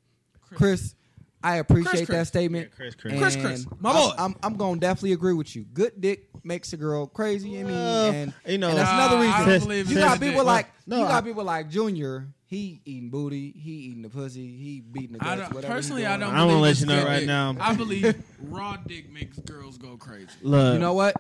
Chris, 0.55 0.95
I 1.43 1.57
appreciate 1.57 1.91
Chris, 1.91 2.07
Chris. 2.07 2.18
that 2.18 2.26
statement. 2.26 2.68
Yeah, 2.70 2.76
Chris, 2.76 2.95
Chris. 2.95 3.12
And 3.12 3.22
Chris, 3.22 3.37
Chris, 3.37 3.66
my 3.78 3.91
I'm- 3.91 4.09
boy. 4.09 4.14
I'm, 4.18 4.37
I'm, 4.43 4.57
gonna 4.57 4.80
definitely 4.80 5.12
agree 5.12 5.34
with 5.34 5.55
you. 5.55 5.64
Good 5.64 6.01
dick 6.01 6.28
makes 6.43 6.72
a 6.72 6.76
girl 6.76 7.07
crazy 7.07 7.57
and 7.57 7.68
mean, 7.68 7.76
and 7.76 8.34
you 8.47 8.59
know- 8.59 8.68
and 8.70 8.78
that's 8.78 8.91
Nah, 8.91 8.97
another 9.07 9.16
I 9.16 9.20
reason. 9.39 9.49
don't 9.49 9.61
believe 9.68 9.91
you 9.91 9.99
got 9.99 10.20
people 10.20 10.39
dick. 10.41 10.45
like 10.47 10.66
No, 10.87 10.99
you 10.99 11.05
got 11.05 11.22
I- 11.22 11.26
people 11.26 11.45
like 11.45 11.70
Junior. 11.70 12.28
He 12.49 12.80
eating 12.84 13.11
booty. 13.11 13.51
He 13.57 13.72
eating 13.72 14.03
the 14.03 14.09
pussy. 14.09 14.47
He 14.57 14.80
beating 14.80 15.18
the 15.18 15.24
I 15.24 15.34
guts. 15.37 15.41
don't, 15.49 15.55
whatever 15.57 15.74
personally, 15.74 16.07
I 16.07 16.16
don't. 16.16 16.30
I'm 16.32 16.47
gonna 16.47 16.61
let 16.61 16.78
you 16.78 16.87
know 16.87 17.05
right 17.05 17.18
dick. 17.18 17.26
now. 17.26 17.57
I 17.59 17.74
believe 17.74 18.14
raw 18.41 18.76
dick 18.76 19.11
makes 19.12 19.37
girls 19.41 19.78
go 19.78 19.97
crazy. 19.97 20.28
Look, 20.43 20.74
You 20.74 20.78
know 20.78 20.95
what? 20.95 21.16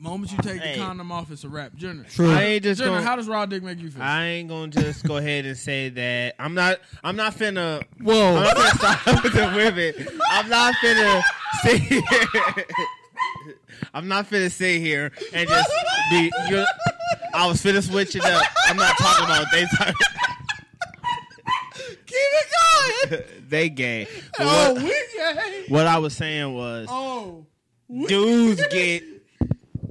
Moment 0.00 0.30
you 0.30 0.38
take 0.38 0.60
Hey. 0.62 0.74
the 0.76 0.80
condom 0.80 1.10
off, 1.10 1.30
it's 1.32 1.42
a 1.44 1.48
wrap. 1.48 1.74
Junior, 1.74 2.04
True. 2.04 2.30
I 2.30 2.42
ain't 2.44 2.62
just 2.62 2.78
Junior, 2.80 2.94
gonna. 2.98 3.06
how 3.06 3.16
does 3.16 3.26
raw 3.26 3.46
dick 3.46 3.62
make 3.64 3.80
you 3.80 3.90
feel? 3.90 4.02
I 4.02 4.24
ain't 4.26 4.48
gonna 4.48 4.68
just 4.68 5.04
go 5.04 5.16
ahead 5.16 5.44
and 5.44 5.56
say 5.56 5.88
that 5.88 6.36
I'm 6.38 6.54
not. 6.54 6.78
I'm 7.02 7.16
not 7.16 7.34
finna. 7.34 7.82
I'm 7.98 8.04
Whoa, 8.04 8.34
not 8.40 8.56
finna 8.56 9.04
side 9.04 9.22
with 9.24 9.32
the 9.32 9.52
women. 9.56 10.20
I'm 10.30 10.48
not 10.48 10.74
finna 10.76 11.22
sit 11.62 11.80
here. 11.82 12.02
I'm 13.94 14.06
not 14.08 14.28
finna 14.30 14.50
sit 14.50 14.80
here 14.80 15.10
and 15.32 15.48
just 15.48 15.70
be. 16.10 16.30
You're, 16.48 16.64
I 17.34 17.46
was 17.46 17.60
finna 17.62 17.82
switch 17.82 18.14
it 18.14 18.24
up. 18.24 18.42
I'm 18.66 18.76
not 18.76 18.96
talking 18.98 19.24
about 19.24 19.46
they 19.50 19.66
keep 22.06 22.16
it 22.16 22.46
going. 23.10 23.22
they 23.48 23.68
gay. 23.68 24.06
But 24.36 24.46
oh, 24.46 24.74
what, 24.74 24.82
we 24.82 24.88
gay. 25.16 25.64
what 25.68 25.86
I 25.86 25.98
was 25.98 26.14
saying 26.16 26.54
was 26.54 26.86
Oh, 26.90 27.46
dudes 28.06 28.64
get 28.68 29.02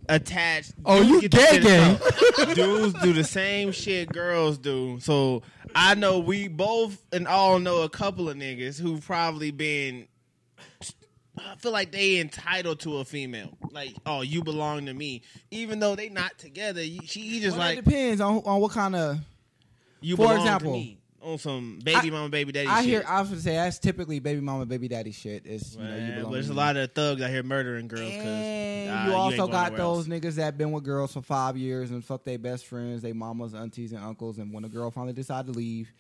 attached. 0.10 0.74
Oh, 0.86 1.04
Dudes 1.04 1.24
you 1.24 1.30
get 1.30 1.32
gay, 1.32 1.60
gay. 1.62 2.00
Dudes 2.54 2.94
do 3.02 3.14
the 3.14 3.24
same 3.24 3.72
shit 3.72 4.10
girls 4.12 4.58
do. 4.58 5.00
So 5.00 5.44
I 5.76 5.96
know 5.96 6.20
we 6.20 6.48
both 6.48 7.04
and 7.12 7.28
all 7.28 7.60
know 7.60 7.82
a 7.84 7.90
couple 7.90 8.30
of 8.30 8.38
niggas 8.38 8.80
who've 8.80 9.06
probably 9.06 9.52
been. 9.52 10.08
I 11.40 11.56
feel 11.58 11.72
like 11.72 11.92
they 11.92 12.20
entitled 12.20 12.80
to 12.80 12.98
a 12.98 13.06
female. 13.06 13.56
Like, 13.72 13.94
oh, 14.08 14.22
you 14.22 14.44
belong 14.44 14.88
to 14.88 14.94
me, 14.94 15.22
even 15.52 15.80
though 15.80 15.96
they 15.96 16.10
not 16.10 16.38
together. 16.40 16.82
She 16.82 17.22
he 17.22 17.40
just 17.40 17.56
Well, 17.58 17.68
like 17.68 17.78
it 17.78 17.86
depends 17.86 18.22
on 18.22 18.38
on 18.46 18.60
what 18.60 18.72
kind 18.72 18.96
of. 18.96 19.20
you 20.02 20.16
for 20.16 20.24
belong 20.24 20.38
example, 20.38 20.72
to 20.72 20.78
me 20.80 20.98
on 21.22 21.38
some 21.38 21.80
baby 21.84 22.08
I- 22.08 22.10
mama, 22.12 22.30
baby 22.30 22.52
daddy. 22.52 22.68
Shit. 22.68 22.76
I 22.76 22.82
shit. 22.82 22.90
hear. 22.90 23.06
I 23.08 23.20
was 23.22 23.30
gonna 23.30 23.42
say 23.42 23.56
that's 23.56 23.80
typically 23.80 24.20
baby 24.20 24.42
mama, 24.42 24.66
baby 24.66 24.88
daddy 24.88 25.12
shit. 25.12 25.46
Is 25.46 25.76
you 25.76 25.84
know 25.84 25.96
you 26.18 26.24
but 26.24 26.32
there's 26.32 26.50
a 26.50 26.54
lot 26.54 26.78
of 26.78 26.92
thugs 26.94 27.22
out 27.22 27.30
here 27.30 27.44
murdering 27.44 27.88
girls. 27.88 28.02
Cause 28.12 28.26
And 28.26 29.10
you 29.10 29.16
also 29.16 29.38
going 29.38 29.52
got 29.52 29.72
nowhere 29.74 29.82
else. 29.86 30.08
those 30.08 30.22
niggas 30.22 30.36
that 30.36 30.58
been 30.58 30.72
with 30.72 30.84
girls 30.84 31.14
for 31.14 31.22
five 31.22 31.58
years 31.58 31.92
and 31.92 32.04
fuck 32.04 32.24
their 32.24 32.38
best 32.38 32.66
friends, 32.68 33.02
they 33.02 33.14
mamas, 33.14 33.54
aunties, 33.54 33.92
and 33.94 34.04
uncles. 34.04 34.38
And 34.38 34.54
when 34.54 34.64
a 34.66 34.70
girl 34.70 34.92
finally 34.92 35.14
decide 35.14 35.46
to 35.48 35.52
leave, 35.52 35.92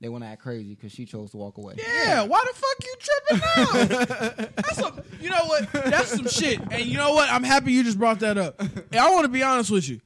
they 0.00 0.08
want 0.10 0.22
to 0.24 0.28
act 0.28 0.42
crazy 0.42 0.74
because 0.74 0.92
she 0.92 1.06
chose 1.06 1.30
to 1.30 1.38
walk 1.38 1.56
away. 1.56 1.74
yeah. 1.78 2.22
Why 2.24 2.44
the 2.46 2.52
fuck 2.54 2.84
you 2.84 2.94
tripping 3.00 4.36
now? 4.36 4.46
That's 4.56 4.76
some. 4.76 5.00
You 5.20 5.30
know 5.30 5.44
what? 5.46 5.72
That's 5.72 6.10
some 6.10 6.28
shit. 6.28 6.60
And 6.70 6.84
you 6.84 6.98
know 6.98 7.12
what? 7.14 7.30
I'm 7.30 7.42
happy 7.42 7.72
you 7.72 7.82
just 7.82 7.98
brought 7.98 8.20
that 8.20 8.36
up. 8.36 8.60
And 8.60 8.84
I 8.96 9.10
want 9.10 9.24
to 9.24 9.28
be 9.30 9.42
honest 9.42 9.70
with 9.70 9.88
you. 9.88 10.00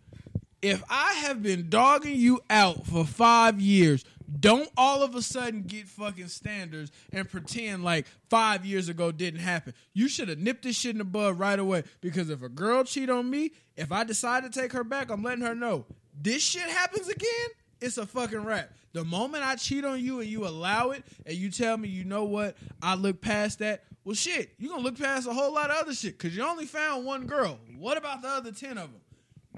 If 0.63 0.83
I 0.89 1.15
have 1.27 1.43
been 1.43 1.69
dogging 1.71 2.17
you 2.17 2.41
out 2.51 2.87
for 2.87 3.05
five 3.05 3.61
years, 3.61 4.05
don't 4.39 4.69
all 4.77 5.03
of 5.03 5.15
a 5.15 5.23
sudden 5.23 5.63
get 5.63 5.89
fucking 5.89 6.29
standards 6.29 6.93
and 7.13 7.29
pretend 7.29 7.83
like 7.83 8.07
five 8.29 8.65
years 8.65 8.89
ago 8.89 9.11
didn't 9.11 9.41
happen. 9.41 9.75
You 9.93 10.09
should 10.09 10.29
have 10.29 10.39
nipped 10.39 10.63
this 10.63 10.77
shit 10.77 10.93
in 10.93 10.99
the 10.99 11.05
bud 11.05 11.39
right 11.39 11.59
away. 11.59 11.85
Because 12.01 12.31
if 12.31 12.43
a 12.43 12.49
girl 12.49 12.85
cheat 12.85 13.11
on 13.11 13.29
me, 13.29 13.53
if 13.77 13.91
I 13.91 14.05
decide 14.05 14.45
to 14.45 14.51
take 14.51 14.73
her 14.73 14.85
back, 14.85 15.11
I'm 15.11 15.23
letting 15.23 15.45
her 15.45 15.55
know 15.55 15.87
this 16.21 16.43
shit 16.43 16.69
happens 16.69 17.09
again. 17.09 17.49
It's 17.81 17.97
a 17.97 18.07
fucking 18.07 18.45
wrap. 18.45 18.71
The 18.93 19.05
moment 19.05 19.45
I 19.45 19.57
cheat 19.57 19.85
on 19.85 20.05
you 20.05 20.21
and 20.21 20.29
you 20.29 20.47
allow 20.47 20.91
it, 20.91 21.05
and 21.25 21.35
you 21.35 21.51
tell 21.51 21.77
me, 21.77 21.89
you 21.89 22.05
know 22.05 22.25
what, 22.25 22.57
I 22.83 22.95
look 22.95 23.21
past 23.21 23.61
that. 23.61 23.85
Well, 24.05 24.15
shit, 24.15 24.51
you're 24.59 24.71
gonna 24.71 24.83
look 24.83 24.99
past 24.99 25.27
a 25.27 25.33
whole 25.33 25.55
lot 25.55 25.71
of 25.71 25.77
other 25.77 25.95
shit 25.95 26.19
because 26.19 26.37
you 26.37 26.45
only 26.45 26.67
found 26.67 27.05
one 27.05 27.27
girl. 27.27 27.59
What 27.79 27.97
about 27.97 28.23
the 28.23 28.29
other 28.29 28.53
ten 28.53 28.79
of 28.79 28.91
them? 28.91 29.01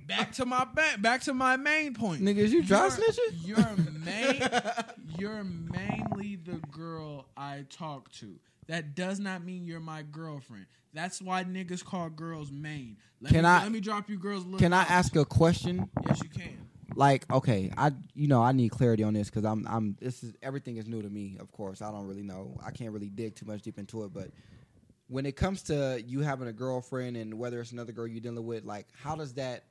Back 0.07 0.33
to 0.33 0.47
my 0.47 0.65
back 0.65 1.01
back 1.03 1.21
to 1.23 1.35
my 1.35 1.57
main 1.57 1.95
point. 1.95 2.23
Niggas, 2.23 2.51
you 2.51 2.63
dry 2.63 2.89
You're- 2.89 2.91
snitching? 2.91 3.47
You're 3.47 3.77
main 4.05 4.43
you're 5.19 5.45
mainly 5.45 6.37
the 6.37 6.61
girl 6.71 7.27
I 7.37 7.65
talk 7.71 8.11
to. 8.15 8.39
That 8.69 8.95
does 8.95 9.19
not 9.19 9.45
mean 9.45 9.65
you're 9.67 9.81
my 9.81 10.03
girlfriend. 10.03 10.67
That's 10.95 11.21
why 11.21 11.45
niggas 11.45 11.85
call 11.85 12.11
girls 12.11 12.51
main. 12.53 12.97
Let 13.21 13.33
Can 13.33 13.43
me, 13.43 13.49
I- 13.49 13.63
let 13.63 13.73
me 13.73 13.81
drop 13.81 14.09
you 14.09 14.19
girls 14.19 14.45
Can 14.59 14.73
I 14.73 14.83
ask 14.83 15.15
a 15.17 15.25
question? 15.25 15.89
Yes, 16.07 16.21
you 16.23 16.29
can. 16.29 16.69
Like, 16.95 17.31
okay, 17.33 17.73
I 17.77 17.93
you 18.15 18.29
know 18.29 18.43
I 18.43 18.53
need 18.53 18.71
clarity 18.71 19.03
on 19.03 19.15
this 19.15 19.31
because 19.31 19.45
I'm 19.47 19.67
I'm 19.67 19.97
this 20.01 20.23
is 20.23 20.35
everything 20.43 20.77
is 20.77 20.87
new 20.87 21.01
to 21.01 21.09
me. 21.09 21.39
Of 21.41 21.51
course, 21.51 21.81
I 21.81 21.91
don't 21.91 22.07
really 22.07 22.23
know. 22.23 22.59
I 22.65 22.71
can't 22.71 22.93
really 22.93 23.09
dig 23.09 23.35
too 23.35 23.47
much 23.47 23.63
deep 23.63 23.79
into 23.79 24.05
it, 24.05 24.13
but 24.13 24.31
when 25.09 25.25
it 25.27 25.37
comes 25.37 25.63
to 25.65 26.03
you 26.07 26.21
having 26.21 26.49
a 26.49 26.53
girlfriend 26.53 27.17
and 27.17 27.35
whether 27.39 27.61
it's 27.61 27.73
another 27.73 27.93
girl 27.93 28.07
you're 28.07 28.21
dealing 28.21 28.45
with, 28.47 28.65
like, 28.65 28.87
how 28.95 29.15
does 29.15 29.35
that 29.35 29.65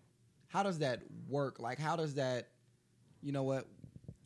how 0.51 0.63
does 0.63 0.79
that 0.79 1.01
work? 1.29 1.59
Like, 1.59 1.79
how 1.79 1.95
does 1.95 2.15
that 2.15 2.47
you 3.23 3.31
know 3.31 3.43
what? 3.43 3.65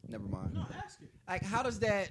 Never 0.08 0.28
mind. 0.28 0.54
No, 0.54 0.66
ask 0.84 1.02
it. 1.02 1.10
like 1.28 1.44
how 1.44 1.64
does 1.64 1.80
that 1.80 2.10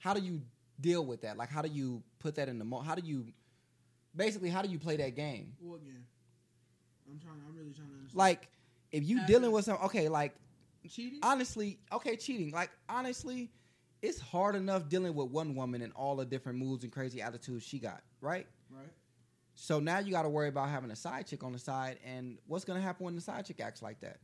how 0.00 0.14
do 0.14 0.20
you 0.20 0.40
deal 0.80 1.04
with 1.04 1.22
that 1.22 1.36
like 1.36 1.48
how 1.50 1.62
do 1.62 1.68
you 1.68 2.02
put 2.18 2.34
that 2.36 2.48
in 2.48 2.58
the 2.58 2.64
mo 2.64 2.80
how 2.80 2.94
do 2.94 3.02
you 3.06 3.26
basically 4.14 4.48
how 4.50 4.62
do 4.62 4.68
you 4.68 4.78
play 4.78 4.96
that 4.96 5.14
game 5.16 5.52
Well, 5.60 5.76
again, 5.76 6.04
I'm 7.10 7.18
trying. 7.18 7.36
I'm 7.48 7.56
really 7.56 7.72
trying 7.72 7.88
to 7.88 7.94
understand. 7.94 8.16
like 8.18 8.48
if 8.92 9.04
you 9.04 9.24
dealing 9.26 9.50
it- 9.50 9.52
with 9.52 9.64
some 9.64 9.78
okay 9.84 10.08
like 10.08 10.34
cheating. 10.88 11.18
honestly 11.22 11.78
okay 11.92 12.16
cheating 12.16 12.50
like 12.52 12.70
honestly 12.88 13.50
it's 14.02 14.20
hard 14.20 14.54
enough 14.54 14.88
dealing 14.88 15.14
with 15.14 15.28
one 15.30 15.54
woman 15.54 15.82
and 15.82 15.92
all 15.94 16.16
the 16.16 16.24
different 16.24 16.58
moods 16.58 16.84
and 16.84 16.92
crazy 16.92 17.20
attitudes 17.22 17.64
she 17.64 17.78
got 17.78 18.02
right 18.20 18.46
right. 18.70 18.88
So 19.56 19.80
now 19.80 19.98
you 19.98 20.12
got 20.12 20.22
to 20.22 20.28
worry 20.28 20.48
about 20.48 20.68
having 20.68 20.90
a 20.90 20.96
side 20.96 21.26
chick 21.26 21.42
on 21.42 21.52
the 21.52 21.58
side 21.58 21.98
and 22.06 22.38
what's 22.46 22.64
gonna 22.64 22.80
happen 22.80 23.04
when 23.04 23.14
the 23.14 23.20
side 23.20 23.44
chick 23.44 23.60
acts 23.60 23.82
like 23.82 23.98
that 24.00 24.18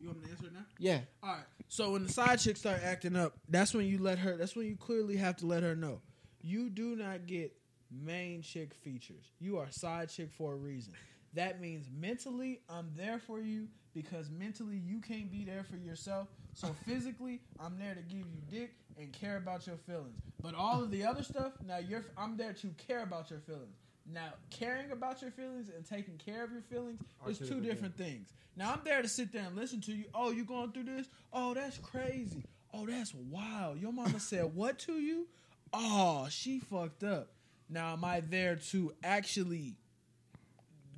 You 0.00 0.08
want 0.08 0.20
me 0.20 0.26
to 0.26 0.32
answer 0.32 0.46
it 0.46 0.52
now? 0.52 0.64
yeah 0.78 1.00
All 1.22 1.30
right. 1.30 1.44
So 1.68 1.92
when 1.92 2.02
the 2.02 2.12
side 2.12 2.38
chick 2.40 2.58
start 2.58 2.80
acting 2.84 3.16
up, 3.16 3.32
that's 3.48 3.72
when 3.72 3.86
you 3.86 3.96
let 3.98 4.18
her. 4.18 4.36
That's 4.36 4.54
when 4.54 4.66
you 4.66 4.76
clearly 4.76 5.16
have 5.16 5.36
to 5.38 5.46
let 5.46 5.62
her 5.62 5.74
know 5.74 6.00
you 6.42 6.68
do 6.68 6.96
not 6.96 7.26
get 7.26 7.54
main 7.90 8.42
chick 8.42 8.74
features. 8.74 9.24
You 9.38 9.58
are 9.58 9.70
side 9.70 10.08
chick 10.10 10.30
for 10.32 10.52
a 10.52 10.56
reason. 10.56 10.92
That 11.34 11.60
means 11.60 11.86
mentally, 11.98 12.60
I'm 12.68 12.90
there 12.96 13.18
for 13.18 13.40
you 13.40 13.68
because 13.94 14.28
mentally 14.30 14.76
you 14.76 15.00
can't 15.00 15.30
be 15.30 15.44
there 15.44 15.64
for 15.64 15.76
yourself. 15.76 16.28
So 16.52 16.74
physically, 16.86 17.40
I'm 17.60 17.78
there 17.78 17.94
to 17.94 18.02
give 18.02 18.26
you 18.26 18.42
dick 18.50 18.74
and 18.98 19.12
care 19.12 19.36
about 19.36 19.66
your 19.66 19.76
feelings. 19.76 20.20
But 20.42 20.54
all 20.54 20.82
of 20.82 20.90
the 20.90 21.04
other 21.06 21.22
stuff, 21.22 21.52
now 21.66 21.78
you're 21.78 22.04
I'm 22.18 22.36
there 22.36 22.52
to 22.54 22.68
care 22.86 23.02
about 23.02 23.30
your 23.30 23.40
feelings. 23.40 23.76
Now, 24.10 24.34
caring 24.50 24.90
about 24.90 25.22
your 25.22 25.30
feelings 25.30 25.70
and 25.74 25.84
taking 25.84 26.16
care 26.18 26.44
of 26.44 26.52
your 26.52 26.62
feelings 26.62 27.00
Are 27.24 27.30
is 27.30 27.38
two 27.38 27.46
two 27.46 27.60
different 27.60 27.96
different 27.96 27.96
things. 27.96 28.28
Now, 28.56 28.72
I'm 28.72 28.80
there 28.84 29.00
to 29.00 29.08
sit 29.08 29.32
there 29.32 29.44
and 29.46 29.56
listen 29.56 29.80
to 29.82 29.92
you. 29.92 30.04
Oh, 30.14 30.30
you 30.30 30.44
going 30.44 30.72
through 30.72 30.84
this? 30.84 31.06
Oh, 31.32 31.54
that's 31.54 31.78
crazy. 31.78 32.44
Oh, 32.74 32.86
that's 32.86 33.14
wild. 33.14 33.78
Your 33.80 33.92
mama 33.92 34.20
said 34.20 34.44
what 34.54 34.78
to 34.80 34.94
you? 34.94 35.26
Oh, 35.72 36.26
she 36.30 36.58
fucked 36.58 37.04
up. 37.04 37.28
Now, 37.68 37.92
am 37.94 38.04
I 38.04 38.20
there 38.20 38.56
to 38.70 38.92
actually 39.02 39.76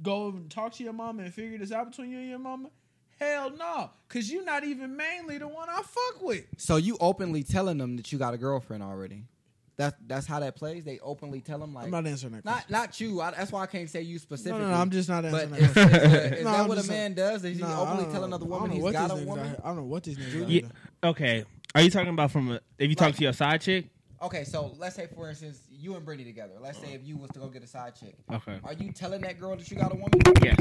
go 0.03 0.29
and 0.29 0.51
talk 0.51 0.73
to 0.75 0.85
your 0.85 0.93
mama 0.93 1.23
and 1.23 1.33
figure 1.33 1.59
this 1.59 1.71
out 1.71 1.91
between 1.91 2.11
you 2.11 2.19
and 2.19 2.29
your 2.31 2.39
mama? 2.39 2.71
Hell 3.21 3.51
no, 3.57 3.91
cause 4.09 4.29
you're 4.29 4.45
not 4.45 4.65
even 4.65 4.97
mainly 4.97 5.39
the 5.39 5.47
one 5.47 5.69
I 5.71 5.83
fuck 5.83 6.21
with. 6.21 6.47
so 6.57 6.77
you 6.77 6.97
openly 7.01 7.45
telling 7.45 7.79
them 7.79 7.97
that 7.97 8.11
you 8.11 8.19
got 8.19 8.35
a 8.35 8.37
girlfriend 8.37 8.83
already 8.83 9.23
that's 9.77 9.97
that's 10.07 10.27
how 10.27 10.41
that 10.41 10.55
plays 10.57 10.85
they 10.85 10.99
openly 11.01 11.41
tell 11.41 11.59
them 11.59 11.75
like 11.75 11.85
I'm 11.87 11.91
not 11.91 12.07
answering 12.07 12.35
that. 12.35 12.45
Not 12.45 12.71
not 12.71 13.01
you. 13.01 13.21
I, 13.21 13.33
that's 13.33 13.51
why 13.53 13.63
I 13.63 13.67
can't 13.67 13.89
say 13.91 14.03
you 14.03 14.15
no, 14.15 14.19
specifically. 14.19 14.61
no, 14.63 14.69
no, 14.71 14.75
I'm 14.75 14.91
just 14.91 15.09
not 15.09 15.23
But 15.25 15.53
answering 15.53 15.65
is, 15.65 15.75
that. 15.75 15.93
is, 15.93 16.13
is, 16.13 16.39
is 16.39 16.45
No, 16.45 16.51
that 16.53 16.61
I'm 16.61 16.69
what 16.69 16.79
a 16.79 16.81
just 16.81 16.91
man 16.91 17.15
does? 17.15 17.43
Does 17.43 17.57
he 17.57 17.63
Nah, 17.63 17.83
openly 17.83 18.13
tell 18.13 18.25
another 18.25 18.45
woman 18.47 18.69
know 18.71 18.75
he's 18.75 18.83
what 18.83 18.93
got 18.93 19.11
a 19.11 19.17
woman? 19.17 19.57
I 19.63 19.67
don't 19.69 19.77
know 19.77 19.83
what 19.85 20.03
these 20.05 20.17
niggas. 20.19 20.43
out 20.45 20.49
Yeah. 20.49 20.61
Okay. 21.03 21.45
Are 21.75 21.81
you 21.83 21.91
talking 21.91 22.11
about 22.11 22.31
from 22.31 22.53
a, 22.53 22.61
if 22.79 22.89
you 22.89 22.95
talk 22.95 23.07
Like- 23.09 23.17
to 23.17 23.23
your 23.25 23.33
side 23.33 23.61
chick? 23.61 23.87
Okay, 24.23 24.45
so 24.45 24.73
let's 24.79 24.97
say 24.97 25.07
for 25.15 25.29
instance 25.29 25.61
you 25.71 25.97
and 25.97 26.05
Brittany 26.05 26.25
together. 26.25 26.55
Let's 26.61 26.79
say 26.79 26.95
if 26.95 27.05
you 27.05 27.17
was 27.17 27.31
to 27.33 27.41
go 27.41 27.49
get 27.49 27.63
a 27.63 27.67
side 27.67 27.95
chick, 27.95 28.15
Okay. 28.33 28.59
are 28.65 28.73
you 28.73 28.91
telling 28.93 29.21
that 29.23 29.39
girl 29.39 29.55
that 29.57 29.71
you 29.71 29.77
got 29.77 29.93
a 29.93 29.97
woman? 29.97 30.11
Yes. 30.43 30.59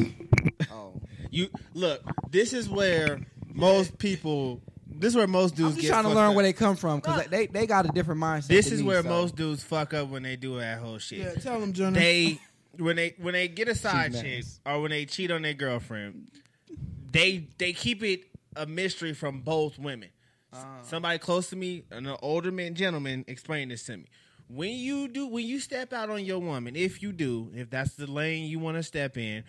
Oh, 0.71 0.99
You 1.29 1.47
look. 1.73 2.01
This 2.29 2.51
is 2.51 2.67
where 2.67 3.21
most 3.53 3.97
people. 3.99 4.61
This 5.03 5.11
is 5.11 5.17
where 5.17 5.27
most 5.27 5.55
dudes 5.55 5.71
I'm 5.71 5.75
just 5.75 5.81
get. 5.81 5.89
trying 5.89 6.03
to 6.03 6.09
fucked 6.09 6.15
learn 6.15 6.29
up. 6.29 6.35
where 6.35 6.43
they 6.43 6.53
come 6.53 6.75
from 6.77 6.99
because 7.01 7.27
they 7.27 7.47
they 7.47 7.67
got 7.67 7.85
a 7.85 7.89
different 7.89 8.21
mindset. 8.21 8.47
This 8.47 8.65
than 8.65 8.75
is 8.75 8.81
me, 8.81 8.87
where 8.87 9.03
so- 9.03 9.09
most 9.09 9.35
dudes 9.35 9.61
fuck 9.63 9.93
up 9.93 10.07
when 10.09 10.23
they 10.23 10.35
do 10.37 10.57
that 10.59 10.79
whole 10.79 10.97
shit. 10.97 11.19
Yeah, 11.19 11.33
tell 11.35 11.59
them, 11.59 11.73
Jonah. 11.73 11.99
They 11.99 12.39
when 12.77 12.95
they 12.95 13.13
when 13.17 13.33
they 13.33 13.47
get 13.49 13.67
a 13.67 13.75
side 13.75 14.13
Cheating 14.13 14.21
chick 14.31 14.39
ass. 14.39 14.59
or 14.65 14.81
when 14.81 14.91
they 14.91 15.05
cheat 15.05 15.29
on 15.29 15.41
their 15.41 15.53
girlfriend, 15.53 16.29
they 17.11 17.47
they 17.57 17.73
keep 17.73 18.03
it 18.03 18.21
a 18.55 18.65
mystery 18.65 19.13
from 19.13 19.41
both 19.41 19.77
women. 19.77 20.09
S- 20.53 20.59
uh. 20.59 20.83
Somebody 20.83 21.19
close 21.19 21.49
to 21.49 21.55
me, 21.55 21.83
an 21.91 22.07
older 22.21 22.51
man 22.51 22.73
gentleman, 22.75 23.25
explained 23.27 23.71
this 23.71 23.83
to 23.87 23.97
me. 23.97 24.05
When 24.47 24.71
you 24.71 25.07
do, 25.07 25.27
when 25.27 25.45
you 25.45 25.59
step 25.59 25.93
out 25.93 26.09
on 26.09 26.23
your 26.25 26.39
woman, 26.39 26.75
if 26.75 27.01
you 27.01 27.11
do, 27.11 27.51
if 27.55 27.69
that's 27.69 27.93
the 27.95 28.05
lane 28.07 28.45
you 28.45 28.59
want 28.59 28.77
to 28.77 28.83
step 28.83 29.17
in, 29.17 29.43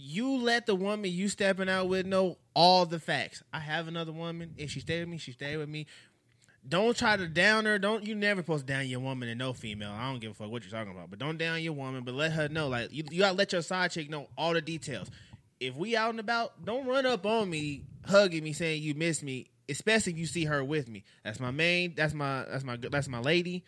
you 0.00 0.38
let 0.38 0.66
the 0.66 0.74
woman 0.74 1.10
you 1.10 1.28
stepping 1.28 1.68
out 1.68 1.88
with 1.88 2.06
know 2.06 2.38
all 2.54 2.86
the 2.86 2.98
facts. 2.98 3.42
I 3.52 3.60
have 3.60 3.88
another 3.88 4.12
woman. 4.12 4.54
If 4.56 4.70
she 4.70 4.80
stay 4.80 5.00
with 5.00 5.08
me, 5.08 5.18
she 5.18 5.32
stay 5.32 5.56
with 5.56 5.68
me. 5.68 5.86
Don't 6.66 6.96
try 6.96 7.16
to 7.16 7.26
down 7.26 7.64
her. 7.64 7.78
Don't 7.78 8.04
you 8.04 8.14
never 8.14 8.40
supposed 8.40 8.66
down 8.66 8.86
your 8.86 9.00
woman 9.00 9.28
and 9.28 9.38
no 9.38 9.52
female. 9.52 9.92
I 9.92 10.10
don't 10.10 10.20
give 10.20 10.32
a 10.32 10.34
fuck 10.34 10.50
what 10.50 10.62
you're 10.62 10.70
talking 10.70 10.92
about. 10.92 11.10
But 11.10 11.18
don't 11.18 11.38
down 11.38 11.62
your 11.62 11.72
woman. 11.72 12.04
But 12.04 12.14
let 12.14 12.32
her 12.32 12.48
know. 12.48 12.68
Like 12.68 12.92
you, 12.92 13.04
you 13.10 13.20
gotta 13.20 13.36
let 13.36 13.52
your 13.52 13.62
side 13.62 13.90
chick 13.90 14.10
know 14.10 14.28
all 14.36 14.52
the 14.52 14.60
details. 14.60 15.10
If 15.58 15.76
we 15.76 15.96
out 15.96 16.10
and 16.10 16.20
about, 16.20 16.64
don't 16.64 16.86
run 16.86 17.06
up 17.06 17.26
on 17.26 17.50
me, 17.50 17.84
hugging 18.06 18.44
me, 18.44 18.52
saying 18.52 18.82
you 18.82 18.94
miss 18.94 19.22
me. 19.22 19.50
Especially 19.68 20.12
if 20.12 20.18
you 20.18 20.26
see 20.26 20.46
her 20.46 20.64
with 20.64 20.88
me. 20.88 21.04
That's 21.24 21.40
my 21.40 21.50
main. 21.50 21.94
That's 21.94 22.12
my. 22.12 22.44
That's 22.50 22.64
my. 22.64 22.76
That's 22.76 23.08
my 23.08 23.20
lady. 23.20 23.64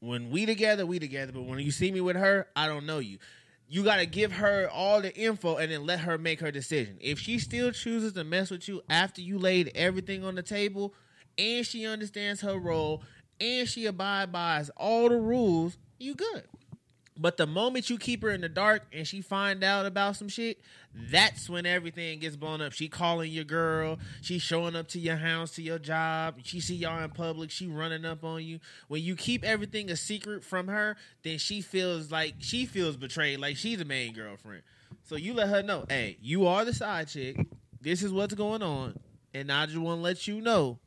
When 0.00 0.30
we 0.30 0.46
together, 0.46 0.86
we 0.86 0.98
together. 0.98 1.32
But 1.32 1.42
when 1.42 1.58
you 1.60 1.70
see 1.70 1.92
me 1.92 2.00
with 2.00 2.16
her, 2.16 2.48
I 2.56 2.66
don't 2.66 2.86
know 2.86 2.98
you. 2.98 3.18
You 3.68 3.82
got 3.82 3.96
to 3.96 4.06
give 4.06 4.32
her 4.32 4.68
all 4.70 5.00
the 5.00 5.14
info 5.16 5.56
and 5.56 5.72
then 5.72 5.86
let 5.86 6.00
her 6.00 6.18
make 6.18 6.40
her 6.40 6.50
decision. 6.50 6.98
If 7.00 7.18
she 7.18 7.38
still 7.38 7.70
chooses 7.72 8.12
to 8.12 8.24
mess 8.24 8.50
with 8.50 8.68
you 8.68 8.82
after 8.88 9.20
you 9.20 9.38
laid 9.38 9.72
everything 9.74 10.24
on 10.24 10.34
the 10.34 10.42
table 10.42 10.94
and 11.38 11.66
she 11.66 11.86
understands 11.86 12.42
her 12.42 12.58
role 12.58 13.02
and 13.40 13.68
she 13.68 13.86
abide 13.86 14.30
by 14.32 14.64
all 14.76 15.08
the 15.08 15.16
rules, 15.16 15.78
you 15.98 16.14
good. 16.14 16.44
But 17.16 17.36
the 17.36 17.46
moment 17.46 17.90
you 17.90 17.96
keep 17.96 18.22
her 18.22 18.30
in 18.30 18.40
the 18.40 18.48
dark 18.48 18.82
and 18.92 19.06
she 19.06 19.20
find 19.20 19.62
out 19.62 19.86
about 19.86 20.16
some 20.16 20.28
shit, 20.28 20.60
that's 20.92 21.48
when 21.48 21.64
everything 21.64 22.18
gets 22.18 22.34
blown 22.34 22.60
up. 22.60 22.72
She 22.72 22.88
calling 22.88 23.30
your 23.30 23.44
girl, 23.44 24.00
she 24.20 24.40
showing 24.40 24.74
up 24.74 24.88
to 24.88 24.98
your 24.98 25.16
house, 25.16 25.52
to 25.52 25.62
your 25.62 25.78
job. 25.78 26.38
She 26.42 26.58
see 26.58 26.74
y'all 26.74 27.02
in 27.04 27.10
public, 27.10 27.52
she 27.52 27.68
running 27.68 28.04
up 28.04 28.24
on 28.24 28.42
you. 28.42 28.58
When 28.88 29.00
you 29.02 29.14
keep 29.14 29.44
everything 29.44 29.90
a 29.90 29.96
secret 29.96 30.42
from 30.42 30.66
her, 30.66 30.96
then 31.22 31.38
she 31.38 31.60
feels 31.60 32.10
like 32.10 32.34
she 32.40 32.66
feels 32.66 32.96
betrayed, 32.96 33.38
like 33.38 33.56
she's 33.56 33.78
the 33.78 33.84
main 33.84 34.12
girlfriend. 34.12 34.62
So 35.04 35.14
you 35.14 35.34
let 35.34 35.48
her 35.48 35.62
know, 35.62 35.84
hey, 35.88 36.16
you 36.20 36.46
are 36.48 36.64
the 36.64 36.74
side 36.74 37.08
chick. 37.08 37.46
This 37.80 38.02
is 38.02 38.12
what's 38.12 38.34
going 38.34 38.62
on, 38.62 38.98
and 39.32 39.52
I 39.52 39.66
just 39.66 39.78
want 39.78 39.98
to 39.98 40.02
let 40.02 40.26
you 40.26 40.40
know 40.40 40.78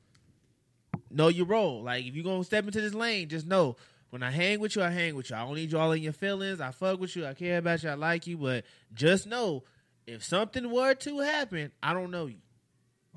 know 1.09 1.29
your 1.29 1.45
role. 1.45 1.83
Like 1.83 2.05
if 2.05 2.15
you're 2.15 2.23
gonna 2.23 2.43
step 2.43 2.65
into 2.65 2.81
this 2.81 2.93
lane, 2.93 3.29
just 3.29 3.45
know 3.47 3.77
when 4.09 4.23
I 4.23 4.31
hang 4.31 4.59
with 4.59 4.75
you, 4.75 4.83
I 4.83 4.89
hang 4.89 5.15
with 5.15 5.29
you. 5.29 5.35
I 5.35 5.39
don't 5.45 5.55
need 5.55 5.71
you 5.71 5.77
all 5.79 5.91
in 5.91 6.01
your 6.01 6.13
feelings. 6.13 6.61
I 6.61 6.71
fuck 6.71 6.99
with 6.99 7.15
you. 7.15 7.25
I 7.25 7.33
care 7.33 7.57
about 7.59 7.83
you. 7.83 7.89
I 7.89 7.93
like 7.95 8.25
you. 8.27 8.37
But 8.37 8.65
just 8.93 9.27
know 9.27 9.63
if 10.05 10.23
something 10.23 10.71
were 10.71 10.93
to 10.93 11.19
happen, 11.19 11.71
I 11.83 11.93
don't 11.93 12.11
know 12.11 12.27
you. 12.27 12.37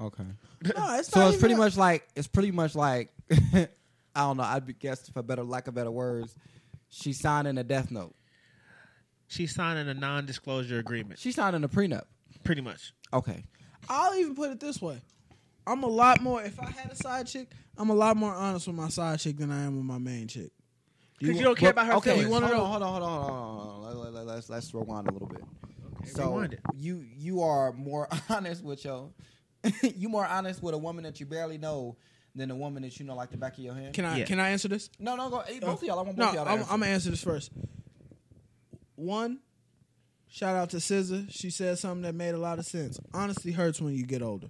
Okay. 0.00 0.24
No, 0.76 0.96
it's 0.98 1.08
So 1.08 1.20
not 1.20 1.28
it's 1.32 1.38
pretty 1.40 1.52
even- 1.54 1.64
much 1.64 1.76
like 1.78 2.06
it's 2.14 2.26
pretty 2.28 2.50
much 2.50 2.74
like 2.74 3.12
I 3.54 3.68
don't 4.14 4.36
know. 4.36 4.42
I'd 4.42 4.66
be 4.66 4.74
guess 4.74 5.08
for 5.08 5.22
better 5.22 5.42
lack 5.44 5.68
of 5.68 5.74
better 5.74 5.90
words. 5.90 6.34
She's 6.90 7.18
signing 7.20 7.56
a 7.56 7.64
death 7.64 7.90
note. 7.90 8.14
She's 9.28 9.54
signing 9.54 9.88
a 9.88 9.94
non-disclosure 9.94 10.78
agreement, 10.78 11.18
She's 11.20 11.36
signing 11.36 11.62
a 11.64 11.68
prenup. 11.68 12.02
pretty 12.44 12.60
much. 12.62 12.92
Okay. 13.12 13.44
I'll 13.88 14.14
even 14.16 14.34
put 14.34 14.50
it 14.50 14.60
this 14.60 14.82
way. 14.82 15.00
I'm 15.66 15.82
a 15.84 15.86
lot 15.88 16.20
more. 16.20 16.42
If 16.42 16.58
I 16.60 16.68
had 16.70 16.90
a 16.90 16.96
side 16.96 17.26
chick, 17.28 17.48
I'm 17.78 17.90
a 17.90 17.94
lot 17.94 18.16
more 18.16 18.32
honest 18.34 18.66
with 18.66 18.76
my 18.76 18.88
side 18.88 19.20
chick 19.20 19.36
than 19.38 19.50
I 19.52 19.62
am 19.62 19.76
with 19.76 19.84
my 19.86 19.98
main 19.98 20.26
chick. 20.26 20.50
Because 21.20 21.36
you 21.36 21.44
don't 21.44 21.56
care 21.58 21.70
about 21.70 21.86
her 21.86 21.92
okay, 21.94 22.10
feelings. 22.22 22.30
hold 22.30 22.42
on, 22.44 22.50
wanna 22.50 22.56
know- 22.56 22.66
hold 22.66 22.82
on, 22.82 22.90
hold 22.92 23.02
on, 23.02 23.22
hold 23.22 23.30
on, 23.30 23.66
hold 23.66 23.84
on. 23.84 23.98
Let, 24.04 24.14
let, 24.14 24.26
let, 24.26 24.38
us 24.38 24.48
let's 24.50 24.72
rewind 24.74 25.06
a 25.08 25.12
little 25.12 25.28
bit. 25.28 25.42
Okay, 26.00 26.08
so 26.10 26.30
rewind 26.30 26.54
it. 26.54 26.60
you 26.74 27.04
you 27.16 27.42
are 27.42 27.72
more 27.72 28.08
honest 28.30 28.64
with 28.64 28.84
your 28.84 29.10
you 29.82 30.08
more 30.08 30.26
honest 30.26 30.62
with 30.62 30.74
a 30.74 30.78
woman 30.78 31.04
that 31.04 31.20
you 31.20 31.26
barely 31.26 31.58
know 31.58 31.96
than 32.34 32.50
a 32.50 32.56
woman 32.56 32.82
that 32.84 32.98
you 32.98 33.04
know 33.04 33.14
like 33.14 33.30
the 33.30 33.36
back 33.36 33.52
of 33.52 33.58
your 33.64 33.74
hand. 33.74 33.92
Can 33.92 34.04
I 34.06 34.18
Yeah. 34.18 34.24
can 34.24 34.40
I 34.40 34.48
answer 34.50 34.68
this? 34.68 34.88
no, 34.98 35.14
no, 35.16 35.28
go. 35.28 35.40
Hey, 35.46 35.58
both 35.60 35.82
of 35.82 35.86
y'all. 35.86 35.98
I 35.98 36.02
want 36.02 36.16
No, 36.16 36.24
both 36.24 36.28
of 36.30 36.34
y'all. 36.36 36.44
To 36.46 36.50
I'm, 36.50 36.58
answer. 36.60 36.72
I'm 36.72 36.80
gonna 36.80 36.92
answer 36.92 37.10
this 37.10 37.22
first. 37.22 37.50
One, 38.96 39.40
shout 40.28 40.56
out 40.56 40.70
to 40.70 40.76
SZA. 40.78 41.26
She 41.30 41.50
said 41.50 41.78
something 41.78 42.02
that 42.02 42.14
made 42.14 42.34
a 42.34 42.38
lot 42.38 42.58
of 42.58 42.66
sense. 42.66 42.98
Honesty 43.12 43.52
hurts 43.52 43.80
when 43.80 43.94
you 43.94 44.04
get 44.06 44.22
older. 44.22 44.48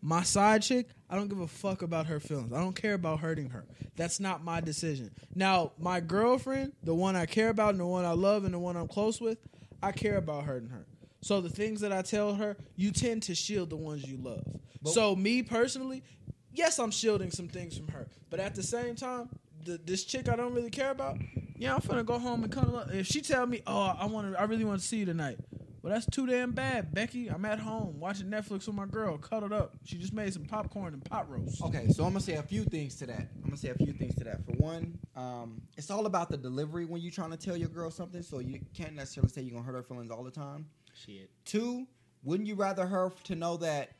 My 0.00 0.22
side 0.22 0.62
chick, 0.62 0.88
I 1.10 1.16
don't 1.16 1.28
give 1.28 1.40
a 1.40 1.48
fuck 1.48 1.82
about 1.82 2.06
her 2.06 2.20
feelings. 2.20 2.52
I 2.52 2.60
don't 2.60 2.74
care 2.74 2.94
about 2.94 3.20
hurting 3.20 3.50
her. 3.50 3.66
That's 3.96 4.20
not 4.20 4.44
my 4.44 4.60
decision. 4.60 5.10
Now, 5.34 5.72
my 5.78 6.00
girlfriend, 6.00 6.72
the 6.82 6.94
one 6.94 7.16
I 7.16 7.26
care 7.26 7.48
about 7.48 7.70
and 7.70 7.80
the 7.80 7.86
one 7.86 8.04
I 8.04 8.12
love 8.12 8.44
and 8.44 8.54
the 8.54 8.58
one 8.58 8.76
I'm 8.76 8.88
close 8.88 9.20
with, 9.20 9.38
I 9.82 9.92
care 9.92 10.16
about 10.16 10.44
hurting 10.44 10.68
her. 10.70 10.86
So 11.20 11.40
the 11.40 11.48
things 11.48 11.80
that 11.80 11.92
I 11.92 12.02
tell 12.02 12.34
her, 12.34 12.56
you 12.76 12.92
tend 12.92 13.24
to 13.24 13.34
shield 13.34 13.70
the 13.70 13.76
ones 13.76 14.08
you 14.08 14.18
love. 14.18 14.44
so 14.84 15.16
me 15.16 15.42
personally, 15.42 16.04
yes, 16.52 16.78
I'm 16.78 16.90
shielding 16.90 17.30
some 17.30 17.48
things 17.48 17.76
from 17.76 17.88
her, 17.88 18.08
but 18.30 18.38
at 18.38 18.54
the 18.54 18.62
same 18.62 18.94
time, 18.94 19.28
the, 19.64 19.80
this 19.84 20.04
chick 20.04 20.28
I 20.28 20.36
don't 20.36 20.54
really 20.54 20.70
care 20.70 20.90
about, 20.90 21.18
yeah, 21.56 21.74
I'm 21.74 21.80
finna 21.80 22.06
go 22.06 22.18
home 22.18 22.44
and 22.44 22.52
cuddle 22.52 22.76
up. 22.76 22.92
If 22.92 23.06
she 23.06 23.20
tell 23.20 23.46
me, 23.46 23.62
oh, 23.66 23.96
I 23.98 24.06
want 24.06 24.32
to, 24.32 24.40
I 24.40 24.44
really 24.44 24.64
want 24.64 24.80
to 24.80 24.86
see 24.86 24.98
you 24.98 25.06
tonight. 25.06 25.38
Well, 25.82 25.92
that's 25.92 26.06
too 26.06 26.26
damn 26.26 26.52
bad, 26.52 26.92
Becky. 26.92 27.28
I'm 27.28 27.44
at 27.44 27.60
home 27.60 28.00
watching 28.00 28.26
Netflix 28.26 28.66
with 28.66 28.74
my 28.74 28.86
girl, 28.86 29.16
cuddled 29.16 29.52
up. 29.52 29.76
She 29.84 29.96
just 29.96 30.12
made 30.12 30.32
some 30.32 30.44
popcorn 30.44 30.92
and 30.92 31.04
pot 31.04 31.30
roast. 31.30 31.62
Okay, 31.62 31.88
so 31.88 32.04
I'm 32.04 32.10
gonna 32.10 32.20
say 32.20 32.34
a 32.34 32.42
few 32.42 32.64
things 32.64 32.96
to 32.96 33.06
that. 33.06 33.28
I'm 33.36 33.44
gonna 33.44 33.56
say 33.56 33.68
a 33.68 33.74
few 33.74 33.92
things 33.92 34.16
to 34.16 34.24
that. 34.24 34.44
For 34.44 34.52
one, 34.52 34.98
um, 35.14 35.62
it's 35.76 35.90
all 35.90 36.06
about 36.06 36.30
the 36.30 36.36
delivery 36.36 36.84
when 36.84 37.00
you're 37.00 37.12
trying 37.12 37.30
to 37.30 37.36
tell 37.36 37.56
your 37.56 37.68
girl 37.68 37.90
something. 37.90 38.22
So 38.22 38.40
you 38.40 38.58
can't 38.74 38.94
necessarily 38.94 39.30
say 39.30 39.42
you're 39.42 39.52
gonna 39.54 39.64
hurt 39.64 39.76
her 39.76 39.82
feelings 39.84 40.10
all 40.10 40.24
the 40.24 40.32
time. 40.32 40.66
Shit. 40.94 41.30
Two, 41.44 41.86
wouldn't 42.24 42.48
you 42.48 42.56
rather 42.56 42.84
her 42.84 43.12
to 43.24 43.36
know 43.36 43.56
that 43.58 43.92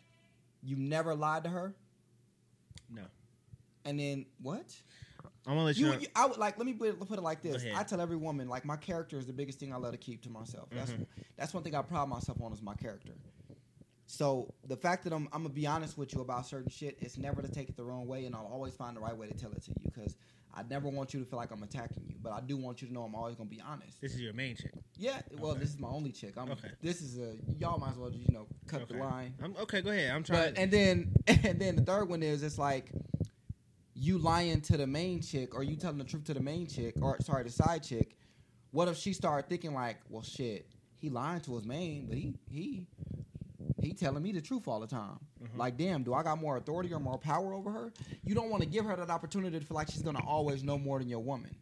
you 0.63 0.75
never 0.77 1.15
lied 1.15 1.45
to 1.45 1.51
her? 1.51 1.75
No. 2.91 3.03
And 3.85 4.01
then 4.01 4.27
what? 4.43 4.75
I'm 5.49 5.55
gonna 5.55 5.65
let 5.65 5.77
you. 5.79 5.87
You, 5.87 5.93
know. 5.95 5.99
you 6.01 6.07
I 6.15 6.27
would 6.27 6.37
like. 6.37 6.59
Let 6.59 6.67
me 6.67 6.75
put 6.75 6.89
it, 6.91 7.01
put 7.01 7.19
it 7.19 7.23
like 7.23 7.43
this. 7.43 7.65
I 7.75 7.83
tell 7.83 8.01
every 8.01 8.17
woman 8.17 8.49
like 8.49 8.65
my 8.65 8.77
character 8.77 9.19
is 9.19 9.27
the 9.27 9.33
biggest 9.33 9.59
thing 9.59 9.73
I 9.73 9.77
love 9.77 9.93
to 9.93 9.99
keep 9.99 10.23
to 10.23 10.31
myself. 10.31 10.69
That's 10.71 10.91
Mm-hmm. 10.93 11.03
that's 11.37 11.55
one 11.55 11.63
thing 11.63 11.75
I 11.75 11.83
pride 11.83 12.09
myself 12.09 12.41
on 12.43 12.53
is 12.53 12.61
my 12.63 12.75
character. 12.75 13.13
So 14.07 14.53
the 14.67 14.77
fact 14.77 15.05
that 15.05 15.13
I'm 15.13 15.29
I'm 15.33 15.43
gonna 15.43 15.55
be 15.55 15.67
honest 15.67 15.99
with 15.99 16.15
you 16.15 16.21
about 16.21 16.47
certain 16.47 16.71
shit, 16.71 16.97
it's 17.01 17.19
never 17.19 17.43
to 17.43 17.49
take 17.49 17.69
it 17.69 17.77
the 17.77 17.85
wrong 17.85 18.07
way, 18.07 18.25
and 18.25 18.35
I'll 18.35 18.49
always 18.51 18.75
find 18.75 18.97
the 18.97 19.01
right 19.01 19.17
way 19.17 19.27
to 19.27 19.35
tell 19.35 19.51
it 19.53 19.63
to 19.65 19.71
you 19.71 19.77
because 19.85 20.17
I 20.55 20.63
never 20.63 20.89
want 20.89 21.13
you 21.13 21.21
to 21.21 21.27
feel 21.27 21.39
like 21.39 21.51
I'm 21.51 21.63
attacking 21.63 22.05
you, 22.09 22.15
but 22.23 22.33
I 22.33 22.41
do 22.41 22.57
want 22.57 22.81
you 22.81 22.89
to 22.89 22.95
know 22.95 23.03
I'm 23.03 23.15
always 23.15 23.37
gonna 23.37 23.51
be 23.51 23.61
honest. 23.61 24.01
This 24.01 24.15
is 24.15 24.21
your 24.21 24.33
main 24.33 24.57
chick. 24.57 24.73
Yeah, 24.97 25.21
well, 25.39 25.53
Okay. 25.53 25.61
this 25.61 25.69
is 25.71 25.79
my 25.79 25.89
only 25.89 26.11
chick. 26.11 26.35
I'm, 26.39 26.51
Okay. 26.51 26.71
This 26.81 27.03
is 27.03 27.19
a 27.19 27.35
y'all 27.59 27.79
might 27.79 27.91
as 27.93 27.99
well 27.99 28.11
you 28.11 28.25
know 28.33 28.47
cut 28.67 28.83
Okay. 28.83 28.95
the 28.95 29.01
line. 29.01 29.35
I'm 29.43 29.55
okay. 29.61 29.83
Go 29.83 29.91
ahead. 29.91 30.11
I'm 30.11 30.23
trying. 30.23 30.55
But 30.55 30.59
and 30.59 30.71
then 30.71 31.13
and 31.27 31.61
then 31.61 31.77
the 31.77 31.83
third 31.83 32.09
one 32.09 32.23
is 32.23 32.43
it's 32.43 32.59
like 32.59 32.91
you 34.01 34.19
lying 34.19 34.61
to 34.61 34.77
the 34.77 34.87
main 34.87 35.21
chick 35.21 35.55
or 35.55 35.63
you 35.65 35.75
telling 35.77 35.99
the 35.99 36.05
truth 36.05 36.25
to 36.25 36.35
the 36.35 36.41
main 36.41 36.67
chick 36.67 36.95
or 37.03 37.19
sorry 37.21 37.43
the 37.45 37.51
side 37.51 37.83
chick. 37.83 38.17
What 38.71 38.87
if 38.89 38.97
she 38.97 39.13
started 39.13 39.49
thinking 39.49 39.75
like, 39.75 39.97
well, 40.09 40.23
shit, 40.23 40.69
he 40.99 41.09
lying 41.11 41.41
to 41.43 41.55
his 41.57 41.65
main, 41.65 42.07
but 42.07 42.17
he 42.17 42.35
he 42.49 42.87
he 43.81 43.93
telling 43.93 44.23
me 44.23 44.33
the 44.33 44.41
truth 44.41 44.69
all 44.69 44.79
the 44.81 44.87
time. 44.87 45.19
Mm-hmm. 45.43 45.59
Like, 45.59 45.77
damn, 45.77 46.03
do 46.03 46.15
I 46.15 46.23
got 46.23 46.41
more 46.41 46.57
authority 46.57 46.93
or 46.93 47.01
more 47.01 47.19
power 47.19 47.55
over 47.55 47.71
her? 47.71 47.93
You 48.25 48.35
don't 48.35 48.51
want 48.51 48.63
to 48.63 48.69
give 48.69 48.85
her 48.85 48.95
that 48.97 49.11
opportunity 49.11 49.59
to 49.59 49.65
feel 49.65 49.75
like 49.77 49.91
she's 49.91 50.03
gonna 50.03 50.25
always 50.27 50.63
know 50.63 50.79
more 50.79 50.99
than 50.99 51.09
your 51.09 51.21
woman. 51.21 51.55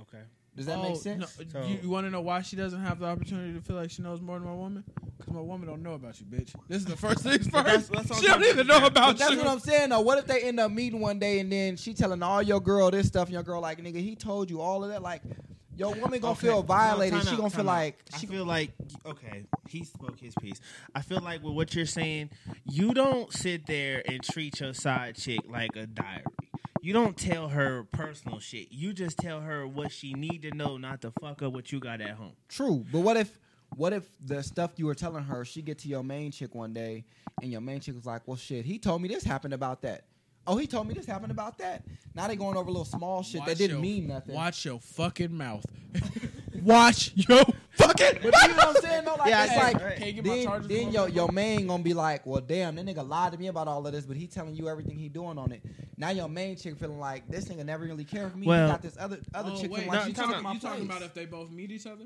okay. 0.00 0.22
Does 0.56 0.66
that 0.66 0.78
Oh, 0.78 0.82
make 0.82 0.96
sense? 1.00 1.38
no, 1.38 1.44
So- 1.48 1.62
you, 1.66 1.78
you 1.84 1.88
want 1.88 2.06
to 2.06 2.10
know 2.10 2.20
why 2.20 2.42
she 2.42 2.56
doesn't 2.56 2.80
have 2.80 2.98
the 2.98 3.06
opportunity 3.06 3.54
to 3.54 3.60
feel 3.60 3.76
like 3.76 3.90
she 3.90 4.02
knows 4.02 4.20
more 4.20 4.38
than 4.38 4.48
my 4.48 4.54
woman? 4.54 4.84
Because 5.20 5.34
my 5.34 5.40
woman 5.40 5.68
don't 5.68 5.82
know 5.82 5.94
about 5.94 6.18
you, 6.20 6.26
bitch. 6.26 6.54
This 6.68 6.78
is 6.78 6.84
the 6.86 6.96
first 6.96 7.22
things 7.22 7.46
first. 7.50 7.52
that's- 7.52 7.88
that's 7.88 8.20
she 8.20 8.26
don't 8.26 8.44
even 8.44 8.66
know 8.66 8.78
about 8.86 8.92
But 8.94 9.18
that's 9.18 9.30
you. 9.32 9.38
what 9.38 9.46
I'm 9.46 9.60
saying 9.60 9.90
though. 9.90 10.00
What 10.00 10.18
if 10.18 10.26
they 10.26 10.42
end 10.42 10.58
up 10.60 10.70
meeting 10.70 11.00
one 11.00 11.18
day 11.18 11.38
and 11.40 11.50
then 11.52 11.76
she 11.76 11.94
telling 11.94 12.22
all 12.22 12.42
your 12.42 12.60
girl 12.60 12.90
this 12.90 13.06
stuff 13.06 13.26
and 13.28 13.34
your 13.34 13.42
girl 13.42 13.60
like, 13.60 13.78
nigga, 13.80 13.96
he 14.00 14.16
told 14.16 14.50
you 14.50 14.60
all 14.60 14.82
of 14.84 14.90
that? 14.90 15.02
Like, 15.02 15.22
your 15.76 15.94
woman 15.94 16.20
gonna 16.20 16.32
Okay. 16.32 16.48
feel 16.48 16.62
violated. 16.62 17.14
time 17.14 17.22
she 17.22 17.30
out, 17.32 17.36
gonna 17.38 17.50
feel 17.50 17.60
out. 17.60 17.66
like 17.66 17.98
I 18.12 18.18
she 18.18 18.26
feel 18.26 18.44
like 18.44 18.72
okay, 19.06 19.44
he 19.68 19.84
spoke 19.84 20.18
his 20.20 20.34
piece. 20.40 20.60
I 20.94 21.00
feel 21.00 21.20
like 21.20 21.42
with 21.42 21.54
what 21.54 21.74
you're 21.74 21.86
saying, 21.86 22.30
you 22.66 22.92
don't 22.92 23.32
sit 23.32 23.66
there 23.66 24.02
and 24.06 24.22
treat 24.22 24.60
your 24.60 24.74
side 24.74 25.16
chick 25.16 25.40
like 25.48 25.76
a 25.76 25.86
diary. 25.86 26.24
You 26.82 26.92
don't 26.92 27.16
tell 27.16 27.48
her 27.48 27.84
personal 27.92 28.40
shit. 28.40 28.72
You 28.72 28.92
just 28.92 29.16
tell 29.18 29.40
her 29.42 29.66
what 29.66 29.90
she 29.92 30.12
need 30.14 30.42
to 30.42 30.50
know, 30.50 30.76
not 30.76 31.00
to 31.02 31.12
fuck 31.20 31.42
up 31.42 31.52
what 31.52 31.72
you 31.72 31.78
got 31.80 32.00
at 32.00 32.10
home. 32.12 32.32
true. 32.48 32.84
But 32.92 33.00
what 33.00 33.16
if 33.16 33.38
what 33.76 33.92
if 33.92 34.04
the 34.24 34.42
stuff 34.42 34.72
you 34.76 34.86
were 34.86 34.94
telling 34.94 35.24
her, 35.24 35.44
she 35.44 35.62
get 35.62 35.78
to 35.80 35.88
your 35.88 36.02
main 36.02 36.30
chick 36.32 36.54
one 36.54 36.72
day 36.72 37.04
and 37.42 37.50
your 37.52 37.60
main 37.60 37.80
chick 37.80 37.94
was 37.94 38.06
like, 38.06 38.22
Well 38.26 38.36
shit, 38.36 38.64
he 38.64 38.78
told 38.78 39.00
me 39.02 39.08
this 39.08 39.24
happened 39.24 39.54
about 39.54 39.82
that. 39.82 40.04
Oh, 40.46 40.56
he 40.56 40.66
told 40.66 40.88
me 40.88 40.94
this 40.94 41.06
happened 41.06 41.30
about 41.32 41.58
that. 41.58 41.84
Now 42.14 42.26
they 42.26 42.34
going 42.36 42.56
over 42.56 42.68
little 42.70 42.84
small 42.84 43.22
shit 43.22 43.44
that 43.46 43.56
didn't 43.58 43.76
your- 43.76 43.80
mean 43.82 44.08
nothing. 44.08 44.34
Watch 44.34 44.64
your 44.64 44.80
fucking 44.80 45.36
mouth. 45.36 45.64
Watch 46.62 47.12
your 47.14 47.44
fucking 47.70 48.18
But 48.22 48.34
you 48.42 48.48
know 48.48 48.54
what 48.56 48.66
I'm 48.68 48.82
saying? 48.82 49.04
though? 49.04 49.14
Like, 49.14 49.28
Yeah, 49.30 49.44
it's 49.44 49.52
I 49.52 49.72
get 49.72 49.82
like 49.82 49.92
it. 49.92 49.98
Can 49.98 50.06
you 50.08 50.12
get 50.14 50.24
my 50.26 50.34
then, 50.34 50.44
charger 50.44 50.68
then 50.68 50.92
your 50.92 51.08
your 51.08 51.32
main 51.32 51.66
gonna 51.66 51.82
be 51.82 51.94
like, 51.94 52.26
well, 52.26 52.40
damn, 52.40 52.74
that 52.76 52.84
nigga 52.86 53.06
lied 53.08 53.32
to 53.32 53.38
me 53.38 53.46
about 53.46 53.68
all 53.68 53.86
of 53.86 53.92
this, 53.92 54.04
but 54.04 54.16
he 54.16 54.26
telling 54.26 54.54
you 54.54 54.68
everything 54.68 54.98
he 54.98 55.08
doing 55.08 55.38
on 55.38 55.52
it. 55.52 55.62
Now 55.96 56.10
your 56.10 56.28
main 56.28 56.56
chick 56.56 56.76
feeling 56.76 56.98
like 56.98 57.28
this 57.28 57.46
nigga 57.46 57.64
never 57.64 57.84
really 57.84 58.04
cared 58.04 58.32
for 58.32 58.38
me. 58.38 58.46
Well- 58.46 58.66
he 58.66 58.72
got 58.72 58.82
this 58.82 58.96
other 58.98 59.18
other 59.34 59.52
Oh, 59.54 59.60
chick 59.60 59.70
wait, 59.70 59.82
feeling 59.84 59.88
like 59.88 60.00
no, 60.00 60.06
she 60.08 60.12
time 60.12 60.26
took 60.28 60.36
out. 60.36 60.42
my 60.42 60.52
you 60.54 60.60
talking 60.60 60.86
place. 60.86 60.96
about 60.96 61.02
if 61.02 61.14
they 61.14 61.26
both 61.26 61.50
meet 61.50 61.70
each 61.70 61.86
other? 61.86 62.04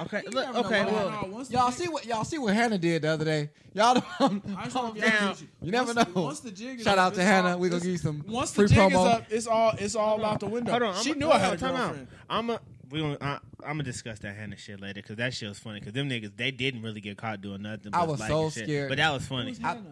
Okay, 0.00 0.22
look, 0.30 0.48
okay, 0.56 0.84
what 0.84 0.92
well. 0.94 1.28
No, 1.30 1.44
y'all 1.50 1.68
jig- 1.70 1.78
see 1.80 1.88
what 1.88 2.06
y'all 2.06 2.24
see 2.24 2.38
what 2.38 2.54
Hannah 2.54 2.78
did 2.78 3.02
the 3.02 3.08
other 3.08 3.24
day. 3.26 3.50
Y'all 3.74 3.94
don't. 4.20 4.42
I 4.56 4.64
just 4.64 4.74
wanna 4.74 4.94
be 4.94 5.00
Now- 5.00 5.18
honest 5.26 5.42
with 5.42 5.50
You 5.62 5.70
never 5.70 5.92
know. 5.94 6.04
Once 6.14 6.40
the 6.40 6.50
jig 6.50 6.78
is 6.78 6.84
Shout 6.84 6.96
up, 6.98 7.08
out 7.08 7.14
to 7.14 7.22
Hannah. 7.22 7.58
We 7.58 7.68
gonna 7.68 7.76
it's- 7.76 7.82
give 7.82 7.92
you 7.92 7.98
some 7.98 8.24
Once 8.26 8.54
free 8.54 8.66
the 8.68 8.74
jig 8.74 8.78
promo. 8.78 8.90
is 8.90 8.96
up, 9.14 9.24
it's 9.30 9.46
all 9.46 9.72
it's 9.78 9.94
all 9.94 10.24
out 10.24 10.40
the 10.40 10.46
window. 10.46 10.70
Hold 10.70 10.82
on, 10.84 11.02
she 11.02 11.12
I'm, 11.12 11.18
knew 11.18 11.30
I 11.30 11.38
had 11.38 11.48
on, 11.50 11.54
a 11.54 11.58
time 11.58 11.74
out. 11.74 11.78
girlfriend. 11.88 12.08
I'm 12.30 12.50
a 12.50 12.60
we 12.90 13.00
gonna 13.00 13.18
I, 13.20 13.32
I'm 13.64 13.72
gonna 13.74 13.82
discuss 13.84 14.18
that 14.20 14.34
Hannah 14.34 14.56
shit 14.56 14.80
later 14.80 15.02
because 15.02 15.16
that 15.16 15.34
shit 15.34 15.48
was 15.48 15.58
funny 15.58 15.80
because 15.80 15.92
them 15.92 16.08
niggas 16.08 16.36
they 16.36 16.50
didn't 16.50 16.82
really 16.82 17.00
get 17.02 17.18
caught 17.18 17.40
doing 17.42 17.60
nothing. 17.62 17.92
I 17.94 18.00
but 18.00 18.08
was 18.08 18.20
liking 18.20 18.34
so 18.36 18.50
shit. 18.50 18.64
scared. 18.64 18.88
but 18.88 18.96
that 18.98 19.12
was 19.12 19.26
funny. 19.26 19.48
Who's 19.50 19.58
Hannah? 19.58 19.82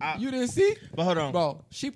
I- 0.00 0.16
You 0.16 0.32
didn't 0.32 0.48
see, 0.48 0.74
but 0.96 1.04
hold 1.04 1.18
on, 1.18 1.30
bro. 1.32 1.64
She. 1.70 1.92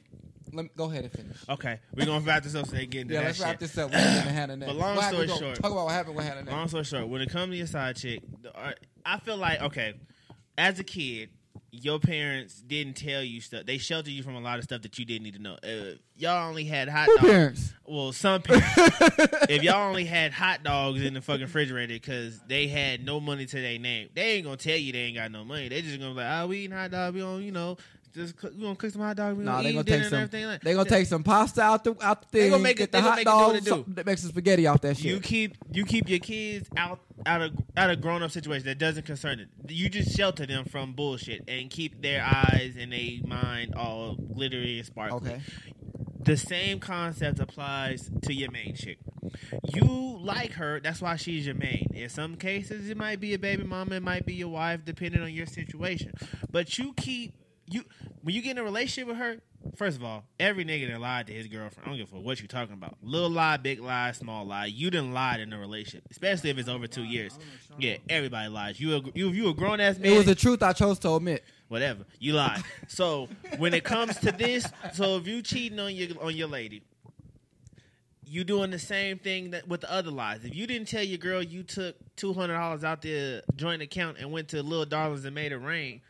Let 0.53 0.65
me 0.65 0.71
go 0.77 0.91
ahead 0.91 1.05
and 1.05 1.13
finish. 1.13 1.37
okay, 1.49 1.79
we're 1.95 2.07
gonna 2.07 2.25
wrap 2.25 2.43
this 2.43 2.55
up 2.55 2.67
so 2.67 2.73
they 2.77 2.87
get 2.87 3.03
into 3.03 3.15
Yeah, 3.15 3.21
let's 3.21 3.39
shit. 3.39 3.47
wrap 3.47 3.59
this 3.59 3.77
up. 3.79 3.91
We're 3.91 3.99
Hannah 3.99 4.57
next. 4.57 4.73
But 4.73 4.77
long 4.79 5.01
story 5.03 5.27
gonna 5.27 5.39
short- 5.39 5.57
talk 5.63 5.73
about 5.73 5.85
what 5.87 5.93
happened 5.95 6.17
with 6.17 6.27
Hannah. 6.27 6.51
Long 6.51 6.69
story 6.69 6.85
short, 6.85 7.09
when 7.09 7.21
it 7.23 7.31
comes 7.31 7.53
to 7.53 7.57
your 7.57 7.67
side 7.67 7.97
chick, 7.97 8.21
the- 8.43 8.57
uh, 8.59 8.73
I 9.05 9.19
feel 9.21 9.37
like 9.37 9.61
okay, 9.61 9.95
as 10.57 10.79
a 10.79 10.85
kid, 10.85 11.31
your 11.71 11.99
parents 11.99 12.63
didn't 12.63 12.95
tell 12.97 13.23
you 13.23 13.41
stuff. 13.43 13.67
They 13.67 13.77
sheltered 13.79 14.13
you 14.13 14.23
from 14.23 14.35
a 14.37 14.41
lot 14.41 14.59
of 14.59 14.65
stuff 14.65 14.81
that 14.83 14.99
you 14.99 15.05
didn't 15.05 15.25
need 15.25 15.35
to 15.35 15.39
know. 15.43 15.57
Uh, 15.63 15.97
y'all 16.17 16.49
only 16.49 16.65
had 16.65 16.89
hot 16.89 17.07
Who 17.07 17.17
dogs. 17.19 17.29
parents? 17.29 17.75
Well, 17.85 18.13
some 18.13 18.41
parents. 18.41 18.67
if 19.51 19.63
y'all 19.63 19.89
only 19.89 20.07
had 20.07 20.33
hot 20.33 20.63
dogs 20.63 21.03
in 21.03 21.13
the 21.15 21.21
fucking 21.21 21.43
refrigerator 21.43 21.93
because 21.95 22.41
they 22.49 22.69
had 22.69 23.05
no 23.05 23.21
money 23.21 23.45
to 23.45 23.57
their 23.61 23.79
name, 23.79 24.09
they 24.15 24.33
ain't 24.37 24.45
gonna 24.45 24.57
tell 24.57 24.77
you 24.77 24.93
they 24.93 25.01
ain't 25.01 25.17
got 25.17 25.31
no 25.31 25.45
money. 25.45 25.69
They 25.69 25.83
just 25.83 25.99
gonna 26.01 26.13
be 26.15 26.21
like, 26.21 26.41
oh, 26.43 26.47
we 26.47 26.59
eating 26.61 26.77
hot 26.77 26.91
dog. 26.91 27.15
We 27.15 27.21
don't, 27.21 27.43
you 27.43 27.53
know, 27.53 27.77
just 28.15 28.37
cook, 28.37 28.53
we 28.57 28.63
gonna 28.63 28.77
cook 28.77 28.91
some 28.91 29.03
hot 29.03 29.17
dogs. 29.17 29.37
We 29.39 29.45
Nah, 29.45 29.53
gonna 29.57 29.63
they 29.65 29.73
gonna 29.73 29.85
take 29.85 30.05
some. 30.05 30.21
Like, 30.49 30.63
They 30.63 30.75
gonna 30.75 30.89
take 30.89 31.07
some 31.07 31.23
pasta 31.23 31.61
out 31.63 31.85
the 31.85 31.95
out 32.03 32.23
the 32.23 32.29
thing. 32.29 32.41
They 32.43 32.51
gonna 32.51 32.63
make 32.63 32.77
get 32.79 32.85
it- 32.85 32.93
the 32.93 33.01
hot 33.01 33.19
it 33.19 33.65
do 33.65 33.85
do. 33.95 34.03
Make 34.05 34.19
some 34.19 34.31
spaghetti 34.31 34.67
off 34.67 34.81
that 34.83 34.97
shit. 34.97 35.07
You 35.07 35.21
keep 35.21 35.57
you 35.73 35.85
keep 35.85 36.09
your 36.09 36.19
kids 36.21 36.69
out 36.77 37.01
out 37.27 37.43
of 37.43 37.53
out 37.77 37.91
of 37.91 38.01
grown 38.01 38.23
up 38.23 38.31
situation 38.31 38.67
that 38.67 38.79
doesn't 38.79 39.05
concern 39.07 39.41
it. 39.41 39.49
You 39.71 39.89
just 39.89 40.17
shelter 40.17 40.47
them 40.47 40.65
from 40.65 40.93
bullshit 40.93 41.45
and 41.49 41.69
keep 41.71 42.01
their 42.03 42.23
eyes 42.25 42.75
and 42.79 42.93
their 42.93 43.11
mind 43.27 43.75
all 43.75 44.15
glittery 44.15 44.79
and 44.79 44.87
sparkly. 44.87 45.31
Okay. 45.33 45.41
The 46.21 46.37
same 46.37 46.79
concept 46.81 47.39
applies 47.41 48.11
to 48.23 48.35
your 48.35 48.51
main 48.51 48.75
chick. 48.75 48.99
You 49.75 50.19
like 50.21 50.53
her, 50.53 50.81
that's 50.81 51.01
why 51.01 51.17
she's 51.17 51.47
your 51.47 51.55
main. 51.55 51.91
In 51.95 52.09
some 52.09 52.37
cases, 52.37 52.91
it 52.91 52.97
might 52.97 53.21
be 53.21 53.35
a 53.35 53.39
baby 53.39 53.63
mama, 53.63 53.97
it 53.97 54.03
might 54.03 54.27
be 54.27 54.35
your 54.35 54.49
wife, 54.49 54.81
depending 54.85 55.23
on 55.23 55.33
your 55.33 55.47
situation. 55.47 56.13
But 56.51 56.77
you 56.79 56.93
keep 56.95 57.35
you 57.71 57.85
when 58.23 58.35
you 58.35 58.43
get 58.43 58.53
in 58.53 58.59
a 58.59 58.65
relationship 58.65 59.09
with 59.09 59.17
her. 59.19 59.37
First 59.77 59.97
of 59.97 60.05
all, 60.05 60.25
every 60.39 60.65
nigga 60.65 60.89
that 60.91 61.01
lied 61.01 61.27
to 61.27 61.33
his 61.33 61.49
girlfriend, 61.49 61.85
I 61.85 61.89
don't 61.91 61.99
give 61.99 62.09
a 62.09 62.17
fuck 62.17 62.25
what 62.25 62.41
you 62.41 62.47
talking 62.47 62.75
about. 62.75 62.97
Little 63.03 63.29
lie, 63.29 63.57
big 63.57 63.81
lie, 63.81 64.13
small 64.13 64.47
lie. 64.47 64.67
You 64.67 64.89
didn't 64.91 65.13
lie 65.13 65.39
in 65.39 65.53
a 65.53 65.59
relationship, 65.59 66.05
especially 66.11 66.51
if 66.51 66.59
it's 66.59 66.69
over 66.69 66.87
two 66.87 67.03
years. 67.03 67.37
Yeah, 67.77 67.97
everybody 68.09 68.49
lies. 68.49 68.79
You 68.81 68.97
a, 68.97 69.03
you 69.15 69.31
you 69.31 69.49
a 69.51 69.55
grown 69.55 69.81
ass 69.81 69.99
man 69.99 70.13
It 70.13 70.17
was 70.17 70.27
the 70.27 70.37
truth 70.37 70.63
I 70.63 70.73
chose 70.73 70.99
to 71.01 71.09
omit. 71.09 71.45
whatever. 71.67 72.05
You 72.21 72.35
lied. 72.35 72.63
so 72.87 73.29
when 73.59 73.75
it 73.75 73.83
comes 73.85 74.17
to 74.19 74.31
this, 74.33 74.65
so 74.95 75.17
if 75.17 75.27
you 75.27 75.43
cheating 75.43 75.81
on 75.81 75.95
your 75.95 76.09
on 76.23 76.35
your 76.37 76.49
lady, 76.49 76.83
you 78.25 78.45
doing 78.45 78.71
the 78.71 78.79
same 78.79 79.19
thing 79.19 79.51
that 79.51 79.67
with 79.67 79.81
the 79.81 79.93
other 79.93 80.11
lies. 80.11 80.45
If 80.45 80.55
you 80.55 80.67
didn't 80.67 80.89
tell 80.89 81.03
your 81.03 81.19
girl 81.19 81.43
you 81.43 81.63
took 81.63 81.97
two 82.17 82.33
hundred 82.33 82.55
dollars 82.55 82.85
out 82.85 83.03
the 83.03 83.43
joint 83.57 83.83
account 83.83 84.19
and 84.19 84.31
went 84.31 84.49
to 84.49 84.63
Little 84.63 84.87
Darlings 84.87 85.25
and 85.25 85.35
made 85.35 85.51
it 85.53 85.59
rain, 85.59 86.01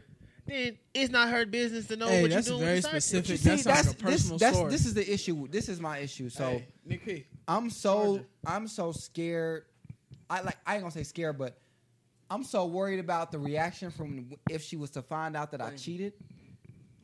then 0.49 0.79
it's 0.95 1.11
not 1.13 1.29
her 1.31 1.47
business 1.47 1.87
to 1.89 1.97
know 1.97 2.09
Hey, 2.09 2.23
what 2.23 2.31
you're 2.31 2.37
that's 2.37 2.49
doing. 2.49 2.61
very 2.61 2.75
with 2.77 2.85
the 2.85 3.01
side 3.01 3.25
chick. 3.25 3.25
specific. 3.27 3.39
See, 3.41 3.49
That 3.51 3.65
that's 3.65 3.67
like 3.67 3.85
a 3.85 3.99
this. 3.99 4.03
personal 4.03 4.39
That's 4.39 4.57
story. 4.57 4.71
this 4.71 4.87
is 4.87 4.95
the 4.95 5.13
issue. 5.13 5.49
This 5.49 5.69
is 5.69 5.81
my 5.81 5.99
issue. 5.99 6.29
So 6.31 6.45
Hey, 6.49 6.67
Nick 6.85 7.05
P. 7.05 7.25
I'm 7.47 7.71
so 7.71 8.05
Charger. 8.17 8.27
I'm 8.47 8.69
so 8.69 8.93
scared. 8.93 9.65
I 10.31 10.41
like 10.43 10.57
I 10.67 10.75
ain't 10.75 10.83
gonna 10.83 10.91
say 10.93 11.03
scared, 11.05 11.39
but 11.39 11.59
I'm 12.31 12.45
so 12.45 12.67
worried 12.67 12.99
about 13.01 13.33
the 13.33 13.39
reaction 13.39 13.91
from 13.91 14.31
if 14.51 14.63
she 14.63 14.77
was 14.77 14.91
to 14.91 15.03
find 15.03 15.37
out 15.37 15.51
that 15.53 15.61
I 15.63 15.71
cheated. 15.77 16.13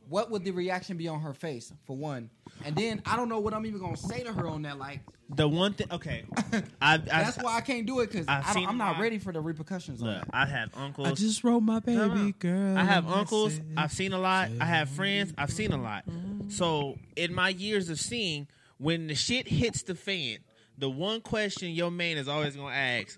What 0.09 0.29
would 0.31 0.43
the 0.43 0.51
reaction 0.51 0.97
be 0.97 1.07
on 1.07 1.19
her 1.21 1.33
face 1.33 1.73
for 1.85 1.95
one? 1.95 2.29
And 2.63 2.75
then 2.75 3.01
I 3.05 3.15
don't 3.15 3.29
know 3.29 3.39
what 3.39 3.53
I'm 3.53 3.65
even 3.65 3.79
gonna 3.79 3.97
say 3.97 4.23
to 4.23 4.31
her 4.33 4.47
on 4.47 4.61
that. 4.63 4.77
Like 4.77 4.99
The 5.29 5.47
one 5.47 5.73
thing, 5.73 5.87
okay, 5.91 6.25
I, 6.81 6.93
I 6.93 6.97
that's 6.97 7.37
why 7.41 7.55
I 7.57 7.61
can't 7.61 7.85
do 7.87 7.99
it 8.01 8.11
because 8.11 8.27
I've 8.27 8.45
seen 8.53 8.67
I'm 8.67 8.77
not 8.77 8.97
my- 8.97 9.01
ready 9.01 9.17
for 9.17 9.33
the 9.33 9.41
repercussions 9.41 10.01
look. 10.01 10.21
that. 10.23 10.27
I 10.33 10.45
have 10.45 10.69
uncles. 10.75 11.07
I 11.07 11.13
just 11.13 11.43
wrote 11.43 11.61
my 11.61 11.79
baby 11.79 11.97
No, 11.97 12.13
no. 12.13 12.31
girl. 12.37 12.77
I 12.77 12.83
have 12.83 13.07
uncles. 13.11 13.59
I've 13.75 13.91
seen 13.91 14.13
a 14.13 14.19
lot. 14.19 14.49
I 14.61 14.65
have 14.65 14.89
friends. 14.89 15.33
I've 15.37 15.51
seen 15.51 15.71
a 15.71 15.81
lot. 15.81 16.03
So 16.49 16.97
in 17.15 17.33
my 17.33 17.49
years 17.49 17.89
of 17.89 17.99
seeing, 17.99 18.47
when 18.77 19.07
the 19.07 19.15
shit 19.15 19.47
hits 19.47 19.81
the 19.83 19.95
fan, 19.95 20.37
the 20.77 20.89
one 20.89 21.21
question 21.21 21.69
your 21.71 21.89
man 21.89 22.17
is 22.17 22.27
always 22.27 22.55
gonna 22.55 22.75
ask 22.75 23.17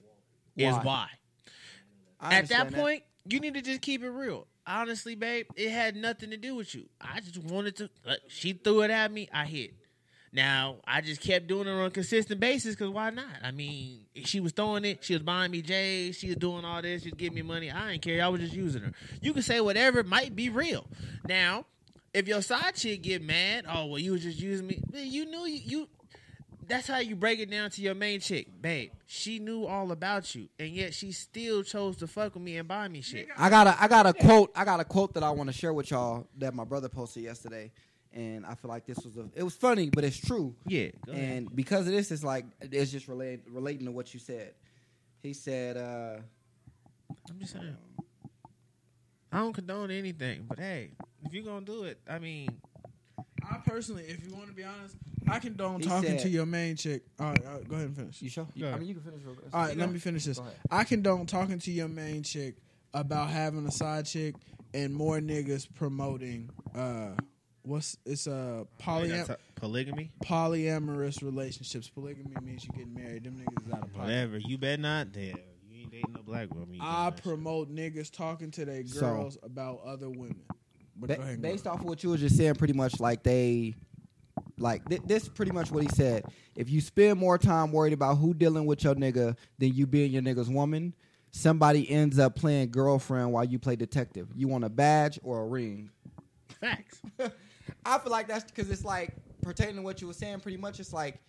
is 0.56 0.74
Why? 0.76 0.82
why. 0.84 1.08
At 2.22 2.30
that 2.50 2.62
understand 2.62 2.76
point, 2.76 3.04
you 3.30 3.40
need 3.40 3.54
to 3.56 3.62
just 3.62 3.82
keep 3.82 4.02
it 4.04 4.10
real. 4.10 4.48
Honestly, 4.68 5.16
babe, 5.16 5.48
it 5.56 5.72
had 5.72 5.96
nothing 5.96 6.30
to 6.32 6.38
do 6.38 6.56
with 6.56 6.76
you. 6.76 6.90
I 7.00 7.22
just 7.22 7.38
wanted 7.38 7.78
to. 7.78 7.90
Like, 8.06 8.20
she 8.28 8.54
threw 8.54 8.82
it 8.82 8.92
at 8.92 9.12
me. 9.12 9.30
I 9.34 9.46
hit. 9.46 9.74
Now 10.34 10.76
I 10.86 11.02
just 11.02 11.22
kept 11.22 11.48
doing 11.48 11.68
it 11.68 11.72
on 11.72 11.86
a 11.86 11.90
consistent 11.90 12.40
basis 12.40 12.76
because 12.76 12.90
why 12.90 13.10
not? 13.10 13.26
I 13.42 13.52
mean, 13.52 14.02
she 14.26 14.40
was 14.40 14.52
throwing 14.52 14.84
it. 14.84 15.04
She 15.04 15.14
was 15.14 15.24
buying 15.24 15.52
me 15.52 15.62
J's. 15.62 16.18
She 16.18 16.28
was 16.28 16.36
doing 16.36 16.66
all 16.66 16.82
this. 16.82 17.04
She 17.04 17.10
was 17.10 17.18
giving 17.18 17.36
me 17.36 17.42
money. 17.44 17.72
I 17.72 17.92
didn't 17.92 18.04
care. 18.04 18.24
I 18.24 18.28
was 18.28 18.42
just 18.42 18.54
using 18.54 18.82
her. 18.82 18.92
You 19.22 19.34
can 19.34 19.42
say 19.42 19.62
whatever 19.62 20.04
might 20.04 20.36
be 20.36 20.50
real. 20.50 20.86
Now, 21.28 21.66
if 22.14 22.28
your 22.28 22.42
side 22.42 22.76
chick 22.76 23.04
get 23.04 23.22
mad, 23.22 23.66
oh 23.72 23.86
well, 23.86 24.00
you 24.00 24.12
was 24.12 24.24
just 24.24 24.40
using 24.40 24.68
me. 24.68 24.82
Man, 24.92 25.10
you 25.10 25.26
knew 25.26 25.46
you, 25.46 25.62
you. 25.64 25.90
That's 26.68 26.88
how 26.88 27.00
you 27.00 27.16
break 27.16 27.40
it 27.40 27.50
down 27.50 27.70
to 27.72 27.82
your 27.82 27.96
main 27.96 28.20
chick, 28.20 28.48
babe. 28.62 28.92
She 29.06 29.40
knew 29.40 29.66
all 29.66 29.92
about 29.92 30.36
you, 30.36 30.50
and 30.60 30.70
yet 30.70 30.94
she 30.94 31.12
still 31.12 31.64
chose 31.64 31.96
to 31.98 32.08
fuck 32.08 32.34
with 32.34 32.44
me 32.44 32.58
and 32.58 32.68
buy 32.68 32.88
me 32.90 33.02
shit. 33.02 33.28
I 33.38 33.50
got 33.50 33.68
a 33.68 33.82
I 33.82 33.88
got 33.88 34.06
a 34.06 34.14
quote 34.14 34.52
I 34.56 34.66
got 34.66 34.80
a 34.80 34.86
quote 34.86 35.14
that 35.14 35.24
I 35.24 35.30
want 35.32 35.48
to 35.48 35.54
share 35.54 35.74
with 35.74 35.92
y'all 35.92 36.28
that 36.40 36.54
my 36.54 36.66
brother 36.66 36.90
posted 36.90 37.24
yesterday, 37.24 37.72
and 38.14 38.46
I 38.46 38.56
feel 38.56 38.70
like 38.70 38.86
this 38.86 38.98
was 39.06 39.16
a 39.18 39.30
it 39.36 39.44
was 39.44 39.56
funny 39.56 39.90
but 39.90 40.04
it's 40.04 40.18
true. 40.18 40.56
Yeah. 40.66 40.90
And 41.12 41.54
because 41.56 41.88
of 41.88 41.94
this, 41.94 42.12
it's 42.12 42.24
like 42.24 42.46
it's 42.62 42.92
just 42.92 43.08
relate, 43.08 43.42
relating 43.50 43.86
to 43.86 43.92
what 43.92 44.14
you 44.14 44.20
said. 44.20 44.54
He 45.24 45.34
said, 45.34 45.78
uh, 45.78 46.18
I'm 47.30 47.40
just 47.40 47.54
saying. 47.54 47.78
I 49.32 49.40
don't 49.40 49.54
condone 49.54 49.92
anything, 49.92 50.46
but 50.48 50.60
hey, 50.60 50.92
if 51.24 51.34
you're 51.34 51.44
gonna 51.44 51.66
do 51.66 51.84
it, 51.84 52.00
I 52.10 52.20
mean, 52.20 52.50
I 53.50 53.58
personally, 53.66 54.04
if 54.04 54.26
you 54.28 54.34
want 54.36 54.48
to 54.48 54.54
be 54.54 54.64
honest, 54.64 54.96
I 55.28 55.40
condone 55.40 55.80
He 55.82 55.88
talking 55.88 56.12
said- 56.12 56.20
to 56.22 56.30
your 56.30 56.46
main 56.46 56.76
chick. 56.76 57.04
All 57.20 57.28
right, 57.30 57.46
all 57.46 57.54
right, 57.54 57.68
go 57.68 57.76
ahead 57.76 57.88
and 57.88 57.96
finish. 57.96 58.22
"You 58.22 58.30
sure? 58.30 58.48
Go 58.58 58.66
I 58.66 58.68
ahead. 58.70 58.80
mean, 58.80 58.90
you 58.90 58.96
can 58.96 59.04
finish. 59.04 59.24
real- 59.24 59.36
quick. 59.36 59.54
All 59.54 59.62
right, 59.66 59.78
let 59.78 59.92
me 59.92 60.00
finish 60.00 60.26
this. 60.26 60.38
Go 60.40 60.44
ahead. 60.46 60.58
I 60.72 60.84
condone 60.84 61.26
talking 61.26 61.60
to 61.60 61.72
your 61.72 61.88
main 61.88 62.24
chick 62.24 62.56
about 62.94 63.30
having 63.30 63.66
a 63.68 63.72
side 63.72 64.06
chick 64.06 64.36
and 64.74 64.94
more 64.94 65.20
niggas 65.20 65.68
promoting 65.76 66.50
uh 66.76 67.12
what's 67.64 67.98
it's 68.06 68.28
a 68.28 68.66
polyam- 68.82 69.10
that's 69.10 69.30
a- 69.30 69.38
polygamy, 69.56 70.12
polyamorous 70.24 71.22
relationships. 71.22 71.90
Polygamy 71.90 72.34
means 72.42 72.64
you 72.66 72.72
get 72.72 72.88
married. 72.88 73.24
Them 73.26 73.36
niggas 73.44 73.68
is 73.68 73.74
out 73.74 73.84
of 73.84 73.92
pocket. 73.94 74.00
whatever. 74.08 74.38
You 74.38 74.58
better 74.58 74.82
not. 74.82 75.12
Damn, 75.12 75.38
you 75.70 75.82
ain't 75.82 75.92
dating 75.92 76.14
no 76.14 76.22
black 76.24 76.54
woman. 76.54 76.76
you 76.76 76.82
I 76.82 76.86
doing 76.86 77.10
that 77.12 77.16
shit. 77.18 77.24
promote 77.24 77.70
niggas 77.76 78.12
talking 78.12 78.52
to 78.52 78.66
their 78.66 78.86
So- 78.88 79.00
girls 79.02 79.38
about 79.44 79.82
other 79.84 80.10
women. 80.10 80.42
But 81.00 81.08
Ba- 81.10 81.16
go 81.16 81.22
ahead 81.22 81.34
and 81.34 81.42
based 81.42 81.68
off 81.68 81.80
of 81.80 81.86
what 81.86 82.04
you 82.04 82.10
were 82.10 82.18
just 82.18 82.38
saying, 82.38 82.56
pretty 82.56 82.74
much 82.74 83.00
like 83.00 83.24
they, 83.24 83.76
like 84.58 84.88
th- 84.90 85.02
this, 85.06 85.28
pretty 85.30 85.52
much 85.52 85.72
what 85.72 85.84
he 85.84 85.90
said. 85.90 86.26
If 86.56 86.70
you 86.70 86.82
spend 86.82 87.20
more 87.20 87.38
time 87.38 87.72
worried 87.72 87.94
about 87.94 88.16
who 88.16 88.34
dealing 88.34 88.66
with 88.66 88.84
your 88.84 88.96
nigga 88.96 89.36
than 89.60 89.74
you 89.74 89.86
being 89.86 90.12
your 90.12 90.22
nigga's 90.22 90.50
woman, 90.50 90.94
somebody 91.32 91.90
ends 91.90 92.20
up 92.20 92.36
playing 92.36 92.72
girlfriend 92.72 93.32
while 93.32 93.44
you 93.46 93.60
play 93.60 93.76
detective. 93.76 94.28
You 94.36 94.48
want 94.48 94.64
a 94.64 94.70
badge 94.70 95.20
or 95.24 95.42
a 95.42 95.46
ring? 95.46 95.90
facts. 96.60 97.02
I 97.86 98.00
feel 98.00 98.12
like 98.12 98.28
that's 98.28 98.46
because 98.46 98.70
it's 98.72 98.84
like 98.84 99.14
pertaining 99.42 99.76
to 99.76 99.82
what 99.82 100.02
you 100.02 100.08
were 100.08 100.14
saying. 100.14 100.40
Pretty 100.40 100.58
much, 100.58 100.80
it's 100.80 100.94
like 100.94 101.20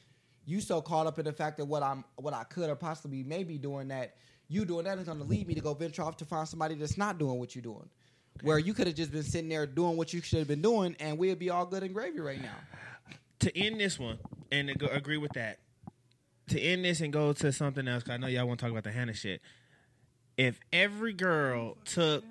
you 0.46 0.60
so 0.60 0.80
caught 0.80 1.06
up 1.06 1.18
in 1.18 1.24
the 1.24 1.32
fact 1.32 1.58
that 1.58 1.66
what 1.66 1.82
I'm, 1.82 2.04
what 2.16 2.32
I 2.32 2.44
could 2.44 2.70
or 2.70 2.76
possibly 2.76 3.22
maybe 3.22 3.58
doing 3.58 3.88
that 3.88 4.14
you 4.48 4.64
doing 4.64 4.84
that 4.84 4.98
is 4.98 5.04
going 5.04 5.18
to 5.18 5.24
lead 5.24 5.46
me 5.46 5.54
to 5.54 5.60
go 5.60 5.74
venture 5.74 6.02
off 6.02 6.16
to 6.16 6.24
find 6.24 6.48
somebody 6.48 6.74
that's 6.74 6.96
not 6.96 7.18
doing 7.18 7.38
what 7.38 7.54
you're 7.54 7.62
doing. 7.62 7.88
Where 8.42 8.58
you 8.58 8.72
could 8.74 8.86
have 8.86 8.96
just 8.96 9.10
been 9.12 9.22
sitting 9.24 9.48
there 9.48 9.66
doing 9.66 9.96
what 9.96 10.12
you 10.12 10.20
should 10.22 10.38
have 10.40 10.48
been 10.48 10.62
doing, 10.62 10.96
and 11.00 11.18
we'd 11.18 11.38
be 11.38 11.50
all 11.50 11.66
good 11.66 11.82
and 11.82 11.92
gravy 11.94 12.20
right 12.20 12.40
now. 12.40 12.54
to 13.40 13.56
end 13.56 13.78
this 13.80 13.98
one 13.98 14.18
and 14.52 14.68
to 14.68 14.74
go, 14.74 14.86
agree 14.86 15.16
with 15.16 15.32
that. 15.34 15.58
To 16.48 16.60
end 16.60 16.84
this 16.84 17.00
and 17.00 17.12
go 17.12 17.32
to 17.32 17.52
something 17.52 17.86
else, 17.86 18.02
because 18.02 18.14
I 18.14 18.16
know 18.18 18.26
y'all 18.26 18.46
want 18.46 18.58
to 18.60 18.64
talk 18.64 18.70
about 18.72 18.84
the 18.84 18.92
Hannah 18.92 19.12
shit. 19.14 19.42
If 20.36 20.58
every 20.72 21.12
girl 21.12 21.76
took, 21.84 22.24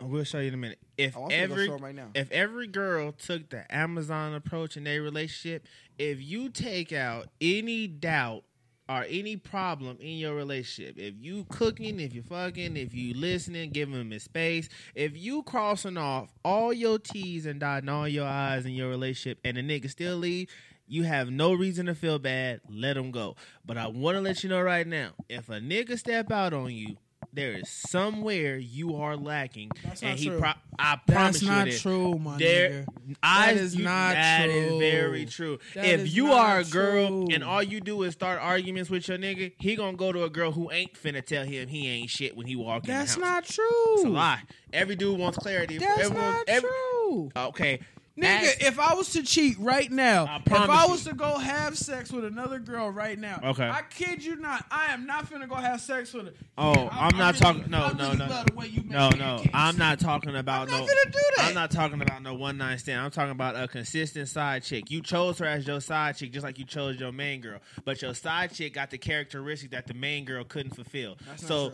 we'll 0.00 0.24
show 0.24 0.38
you 0.38 0.48
in 0.48 0.54
a 0.54 0.58
minute. 0.58 0.78
If 0.96 1.16
Oh, 1.16 1.24
I'm 1.24 1.30
finna 1.30 1.48
go 1.48 1.52
every 1.54 1.68
right 1.68 1.94
now. 1.94 2.08
if 2.14 2.30
every 2.30 2.66
girl 2.66 3.12
took 3.12 3.50
the 3.50 3.64
Amazon 3.74 4.34
approach 4.34 4.76
in 4.76 4.84
their 4.84 5.02
relationship, 5.02 5.66
if 5.98 6.20
you 6.20 6.48
take 6.48 6.92
out 6.92 7.28
any 7.40 7.86
doubt 7.86 8.44
or 8.88 9.04
any 9.08 9.36
problem 9.36 9.96
in 10.00 10.16
your 10.16 10.34
relationship, 10.34 10.96
if 10.98 11.14
you 11.20 11.44
cooking, 11.48 11.98
if 11.98 12.14
you 12.14 12.22
fucking, 12.22 12.76
if 12.76 12.94
you 12.94 13.14
listening, 13.14 13.70
giving 13.70 13.94
him 13.94 14.10
his 14.10 14.22
space, 14.22 14.68
if 14.94 15.16
you 15.16 15.42
crossing 15.42 15.96
off 15.96 16.32
all 16.44 16.72
your 16.72 16.98
T's 16.98 17.46
and 17.46 17.58
dotting 17.58 17.88
all 17.88 18.06
your 18.06 18.26
I's 18.26 18.64
in 18.64 18.72
your 18.72 18.88
relationship, 18.88 19.38
and 19.44 19.56
the 19.56 19.62
nigga 19.62 19.90
still 19.90 20.16
leave. 20.16 20.48
You 20.88 21.02
have 21.02 21.30
no 21.30 21.52
reason 21.52 21.86
to 21.86 21.96
feel 21.96 22.20
bad. 22.20 22.60
Let 22.68 22.96
him 22.96 23.10
go. 23.10 23.34
But 23.64 23.76
I 23.76 23.88
want 23.88 24.16
to 24.16 24.20
let 24.20 24.44
you 24.44 24.50
know 24.50 24.60
right 24.60 24.86
now, 24.86 25.10
if 25.28 25.48
a 25.48 25.54
nigga 25.54 25.98
step 25.98 26.30
out 26.30 26.52
on 26.52 26.72
you, 26.72 26.96
there 27.36 27.52
is 27.52 27.68
somewhere 27.68 28.56
you 28.56 28.96
are 28.96 29.16
lacking, 29.16 29.70
That's 29.84 30.02
and 30.02 30.18
he. 30.18 30.26
true. 30.28 30.40
Pro- 30.40 30.52
I 30.78 30.98
promise 31.06 31.40
That's 31.40 31.42
you 31.42 31.48
not 31.48 31.68
it 31.68 31.74
is. 31.74 31.80
true, 31.82 32.18
my 32.18 32.36
There, 32.36 32.84
nigga. 33.08 33.16
I, 33.22 33.54
That 33.54 33.62
is 33.62 33.76
you- 33.76 33.84
not 33.84 34.14
That 34.14 34.48
is 34.50 34.68
true. 34.68 34.78
very 34.78 35.24
true. 35.26 35.58
That 35.74 35.84
if 35.86 36.14
you 36.14 36.32
are 36.32 36.58
a 36.58 36.64
girl 36.64 37.08
true. 37.08 37.28
and 37.34 37.42
all 37.44 37.62
you 37.62 37.80
do 37.80 38.02
is 38.02 38.12
start 38.14 38.40
arguments 38.42 38.90
with 38.90 39.06
your 39.08 39.16
nigga, 39.16 39.52
he 39.58 39.76
gonna 39.76 39.96
go 39.96 40.12
to 40.12 40.24
a 40.24 40.30
girl 40.30 40.52
who 40.52 40.70
ain't 40.72 40.92
finna 40.94 41.24
tell 41.24 41.44
him 41.44 41.68
he 41.68 41.88
ain't 41.88 42.10
shit 42.10 42.36
when 42.36 42.46
he 42.46 42.56
walk 42.56 42.84
in 42.84 42.90
That's 42.90 43.16
not 43.16 43.44
true. 43.46 43.64
It's 43.94 44.04
a 44.04 44.08
lie. 44.08 44.42
Every 44.72 44.96
dude 44.96 45.18
wants 45.18 45.38
clarity. 45.38 45.78
That's 45.78 46.00
Everyone- 46.00 46.32
not 46.32 46.44
every- 46.48 46.68
true. 46.70 47.30
Okay, 47.36 47.80
Nigga, 48.18 48.66
if 48.66 48.78
I 48.78 48.94
was 48.94 49.10
to 49.12 49.22
cheat 49.22 49.58
right 49.58 49.90
now, 49.92 50.24
I 50.24 50.36
if 50.46 50.52
I 50.52 50.86
was 50.86 51.04
to 51.04 51.12
go 51.12 51.36
have 51.36 51.76
sex 51.76 52.10
with 52.10 52.24
another 52.24 52.58
girl 52.58 52.88
right 52.90 53.18
now, 53.18 53.40
Okay. 53.44 53.68
I 53.68 53.82
kid 53.90 54.24
you 54.24 54.36
not, 54.36 54.64
I 54.70 54.86
am 54.94 55.06
not 55.06 55.30
finna 55.30 55.46
go 55.46 55.54
have 55.56 55.82
sex 55.82 56.14
with 56.14 56.26
her. 56.26 56.32
Oh, 56.56 56.72
Yeah, 56.74 56.88
I- 56.92 57.06
I'm 57.08 57.18
not 57.18 57.34
really- 57.34 57.38
talking. 57.60 57.70
No, 57.70 57.88
no, 57.92 58.04
really 58.06 58.16
no, 58.16 58.26
love 58.26 58.46
the 58.46 58.54
way 58.54 58.66
you 58.68 58.80
make 58.82 58.90
no, 58.90 59.10
no. 59.10 59.44
I'm 59.52 59.76
not 59.76 60.00
talking 60.00 60.34
about 60.34 60.62
I'm 60.62 60.70
not 60.70 60.80
no. 60.80 60.86
finna 60.86 61.12
do 61.12 61.18
that. 61.36 61.48
I'm 61.48 61.54
not 61.54 61.70
talking 61.70 62.00
about 62.00 62.22
no 62.22 62.32
one 62.34 62.56
night 62.56 62.80
stand. 62.80 63.02
I'm 63.02 63.10
talking 63.10 63.32
about 63.32 63.54
a 63.54 63.68
consistent 63.68 64.28
side 64.28 64.62
chick. 64.62 64.90
You 64.90 65.02
chose 65.02 65.38
her 65.40 65.44
as 65.46 65.66
your 65.66 65.82
side 65.82 66.16
chick, 66.16 66.32
just 66.32 66.44
like 66.44 66.58
you 66.58 66.64
chose 66.64 66.98
your 66.98 67.12
main 67.12 67.42
girl. 67.42 67.60
But 67.84 68.00
your 68.00 68.14
side 68.14 68.54
chick 68.54 68.72
got 68.72 68.90
the 68.90 68.98
characteristic 68.98 69.72
that 69.72 69.86
the 69.86 69.94
main 69.94 70.24
girl 70.24 70.42
couldn't 70.44 70.74
fulfill. 70.74 71.16
That's 71.26 71.42
not 71.42 71.48
so. 71.48 71.72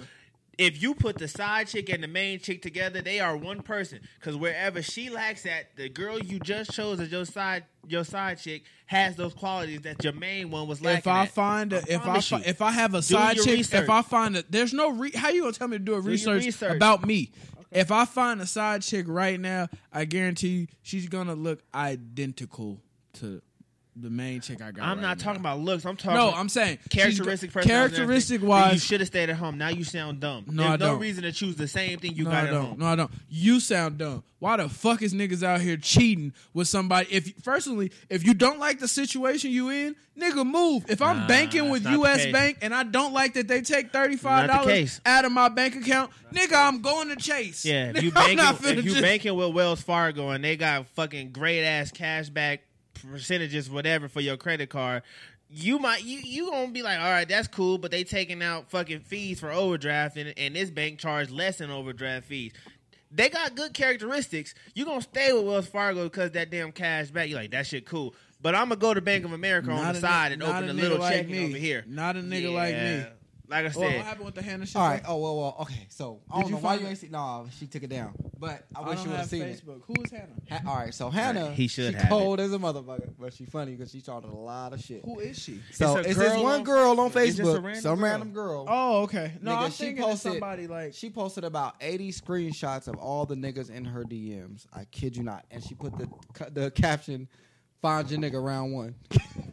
If 0.58 0.82
you 0.82 0.94
put 0.94 1.16
the 1.16 1.28
side 1.28 1.68
chick 1.68 1.88
and 1.88 2.02
the 2.02 2.08
main 2.08 2.38
chick 2.38 2.60
together, 2.62 3.00
they 3.00 3.20
are 3.20 3.36
one 3.36 3.62
person. 3.62 4.00
Because 4.18 4.36
wherever 4.36 4.82
she 4.82 5.08
lacks 5.08 5.46
at, 5.46 5.74
the 5.76 5.88
girl 5.88 6.18
you 6.18 6.38
just 6.40 6.72
chose 6.72 7.00
as 7.00 7.10
your 7.10 7.24
side 7.24 7.64
your 7.88 8.04
side 8.04 8.38
chick 8.38 8.62
has 8.86 9.16
those 9.16 9.34
qualities 9.34 9.80
that 9.82 10.04
your 10.04 10.12
main 10.12 10.50
one 10.50 10.68
was 10.68 10.80
lacking. 10.82 10.98
If 10.98 11.06
I 11.08 11.22
at. 11.22 11.30
find 11.30 11.72
a, 11.72 11.78
if 11.88 12.06
I 12.06 12.20
fi- 12.20 12.36
you. 12.38 12.42
if 12.46 12.62
I 12.62 12.70
have 12.70 12.94
a 12.94 13.02
side 13.02 13.36
chick, 13.38 13.46
research. 13.46 13.82
if 13.82 13.90
I 13.90 14.02
find 14.02 14.36
a, 14.36 14.44
there's 14.48 14.72
no 14.72 14.90
re- 14.90 15.12
how 15.12 15.30
you 15.30 15.42
gonna 15.42 15.52
tell 15.52 15.68
me 15.68 15.78
to 15.78 15.84
do 15.84 15.92
a 15.92 15.96
your 15.96 16.02
research, 16.02 16.44
research. 16.44 16.76
about 16.76 17.06
me? 17.06 17.32
If 17.70 17.90
I 17.90 18.04
find 18.04 18.40
a 18.40 18.46
side 18.46 18.82
chick 18.82 19.06
right 19.08 19.40
now, 19.40 19.68
I 19.92 20.04
guarantee 20.04 20.48
you 20.48 20.66
she's 20.82 21.08
gonna 21.08 21.34
look 21.34 21.62
identical 21.74 22.80
to 23.14 23.40
the 23.94 24.08
main 24.08 24.40
chick 24.40 24.62
I 24.62 24.70
got. 24.70 24.84
I'm 24.84 24.96
right 24.96 25.02
not 25.02 25.18
now. 25.18 25.24
talking 25.24 25.40
about 25.40 25.60
looks. 25.60 25.84
I'm 25.84 25.96
talking. 25.96 26.16
No, 26.16 26.30
I'm 26.32 26.48
saying 26.48 26.78
characteristic 26.88 27.52
characteristic 27.52 28.42
wise 28.42 28.72
you 28.74 28.78
should 28.80 29.00
have 29.00 29.06
stayed 29.08 29.28
at 29.28 29.36
home. 29.36 29.58
Now 29.58 29.68
you 29.68 29.84
sound 29.84 30.20
dumb. 30.20 30.44
No, 30.46 30.62
There's 30.62 30.72
I 30.72 30.76
no 30.76 30.86
don't. 30.92 31.00
reason 31.00 31.24
to 31.24 31.32
choose 31.32 31.56
the 31.56 31.68
same 31.68 31.98
thing 31.98 32.14
you 32.14 32.24
no, 32.24 32.30
got 32.30 32.44
I 32.44 32.46
at 32.46 32.50
don't. 32.52 32.64
home. 32.66 32.78
No, 32.78 32.86
I 32.86 32.96
don't. 32.96 33.10
You 33.28 33.60
sound 33.60 33.98
dumb. 33.98 34.22
Why 34.38 34.56
the 34.56 34.68
fuck 34.68 35.02
is 35.02 35.12
niggas 35.14 35.42
out 35.44 35.60
here 35.60 35.76
cheating 35.76 36.32
with 36.52 36.66
somebody? 36.68 37.06
If 37.12 37.44
personally, 37.44 37.92
if 38.08 38.24
you 38.26 38.34
don't 38.34 38.58
like 38.58 38.80
the 38.80 38.88
situation 38.88 39.50
you 39.52 39.68
in, 39.70 39.94
nigga, 40.18 40.44
move. 40.44 40.84
If 40.90 41.00
I'm 41.02 41.18
Nah, 41.18 41.28
banking 41.28 41.68
with 41.68 41.86
U.S. 41.86 42.26
Bank 42.32 42.58
and 42.62 42.74
I 42.74 42.82
don't 42.82 43.12
like 43.12 43.34
that 43.34 43.46
they 43.46 43.60
take 43.60 43.92
thirty 43.92 44.16
five 44.16 44.48
dollars 44.48 45.00
out 45.06 45.24
of 45.26 45.32
my 45.32 45.48
bank 45.50 45.76
account, 45.76 46.10
nigga, 46.32 46.54
I'm 46.54 46.80
going 46.80 47.10
to 47.10 47.16
Chase. 47.16 47.64
Yeah, 47.64 47.92
if 47.94 48.02
you 48.02 48.10
banking, 48.10 48.38
if 48.78 48.84
you 48.84 48.90
just- 48.90 49.02
banking 49.02 49.36
with 49.36 49.52
Wells 49.54 49.82
Fargo 49.82 50.30
and 50.30 50.42
they 50.42 50.56
got 50.56 50.86
fucking 50.88 51.30
great 51.32 51.62
ass 51.62 51.92
cash 51.92 52.28
back 52.30 52.62
percentages, 53.10 53.70
whatever 53.70 54.08
for 54.08 54.20
your 54.20 54.36
credit 54.36 54.70
card. 54.70 55.02
You 55.50 55.78
might 55.78 56.02
you 56.04 56.18
you 56.18 56.50
gonna 56.50 56.72
be 56.72 56.82
like, 56.82 56.98
all 56.98 57.10
right, 57.10 57.28
that's 57.28 57.48
cool, 57.48 57.76
but 57.78 57.90
they 57.90 58.04
taking 58.04 58.42
out 58.42 58.70
fucking 58.70 59.00
fees 59.00 59.40
for 59.40 59.50
overdraft, 59.52 60.16
and, 60.16 60.32
and 60.36 60.56
this 60.56 60.70
bank 60.70 60.98
charge 60.98 61.30
less 61.30 61.58
than 61.58 61.70
overdraft 61.70 62.26
fees. 62.26 62.52
They 63.10 63.28
got 63.28 63.54
good 63.54 63.74
characteristics. 63.74 64.54
You 64.74 64.86
gonna 64.86 65.02
stay 65.02 65.32
with 65.34 65.44
Wells 65.44 65.66
Fargo 65.66 66.04
because 66.04 66.30
that 66.30 66.50
damn 66.50 66.72
cash 66.72 67.10
back. 67.10 67.28
You 67.28 67.34
like 67.36 67.50
that 67.50 67.66
shit 67.66 67.84
cool, 67.84 68.14
but 68.40 68.54
I'm 68.54 68.70
gonna 68.70 68.76
go 68.76 68.94
to 68.94 69.02
Bank 69.02 69.26
of 69.26 69.32
America 69.32 69.70
on 69.70 69.92
the 69.92 70.00
side 70.00 70.28
ni- 70.30 70.34
and 70.34 70.42
open 70.42 70.68
a 70.70 70.72
a 70.72 70.74
little 70.74 70.98
like 70.98 71.12
checking 71.16 71.32
me. 71.32 71.44
over 71.48 71.58
here. 71.58 71.84
Not 71.86 72.16
a 72.16 72.20
nigga 72.20 72.52
like 72.54 72.74
me. 72.74 73.04
Yeah. 73.52 73.62
Like 73.62 73.74
I 73.74 73.78
Well, 73.78 73.88
said, 73.90 73.96
what 73.98 74.06
happened 74.06 74.24
with 74.26 74.34
the 74.34 74.42
Hannah 74.42 74.66
shit? 74.66 74.76
All 74.76 74.88
right. 74.88 75.02
Oh 75.06 75.16
well, 75.18 75.36
well. 75.38 75.56
Okay. 75.60 75.86
So 75.90 76.20
I 76.30 76.36
Did 76.36 76.40
don't 76.42 76.48
you 76.50 76.56
know 76.56 76.62
why 76.62 76.68
find 76.70 76.80
you 76.80 76.86
it? 76.86 76.90
ain't 76.90 76.98
see. 76.98 77.08
No, 77.08 77.46
she 77.58 77.66
took 77.66 77.82
it 77.82 77.90
down. 77.90 78.14
But 78.38 78.64
I 78.74 78.80
I 78.80 78.88
wish 78.88 78.98
you 78.98 79.10
would 79.10 79.10
have 79.10 79.18
have 79.20 79.28
seen 79.28 79.42
it. 79.42 79.62
Facebook. 79.64 79.82
Who 79.86 79.94
is 80.02 80.10
Hannah? 80.10 80.32
Ha- 80.50 80.60
all 80.66 80.76
right. 80.76 80.92
So 80.94 81.10
Hannah, 81.10 81.52
he 81.52 81.68
should 81.68 81.92
she 81.92 81.98
have 81.98 82.08
cold 82.08 82.40
as 82.40 82.52
a 82.52 82.58
motherfucker, 82.58 83.10
but 83.18 83.32
she 83.34 83.44
funny 83.44 83.72
because 83.76 83.92
she 83.92 84.00
started 84.00 84.30
a 84.30 84.34
lot 84.34 84.72
of 84.72 84.80
shit. 84.80 85.04
Who 85.04 85.20
is 85.20 85.38
she? 85.38 85.60
So 85.72 85.98
It's 85.98 86.08
it's, 86.10 86.18
this 86.18 86.36
one 86.42 86.60
on 86.60 86.64
girl 86.64 86.98
on 87.00 87.10
Facebook. 87.12 87.36
Just 87.36 87.40
a 87.56 87.60
random 87.60 87.82
some 87.82 87.98
girl. 87.98 88.04
random 88.10 88.32
girl. 88.32 88.64
Oh, 88.68 89.02
okay. 89.02 89.32
No, 89.40 89.52
Nigga, 89.52 89.56
I'm 89.64 89.70
she 89.70 89.94
posted- 89.94 90.32
somebody 90.32 90.66
like 90.66 90.94
She 90.94 91.10
posted 91.10 91.44
about 91.44 91.74
80 91.80 92.10
screenshots 92.12 92.88
of 92.88 92.96
all 92.96 93.26
the 93.26 93.34
niggas 93.36 93.70
in 93.70 93.84
her 93.84 94.02
DMs. 94.04 94.66
I 94.72 94.86
kid 94.86 95.16
you 95.16 95.22
not. 95.22 95.44
And 95.50 95.62
she 95.62 95.74
put 95.74 95.92
the 95.98 96.08
the 96.50 96.70
caption, 96.70 97.28
"Find 97.80 98.10
your 98.10 98.18
nigga 98.20 98.42
round 98.42 98.72
one." 98.72 98.94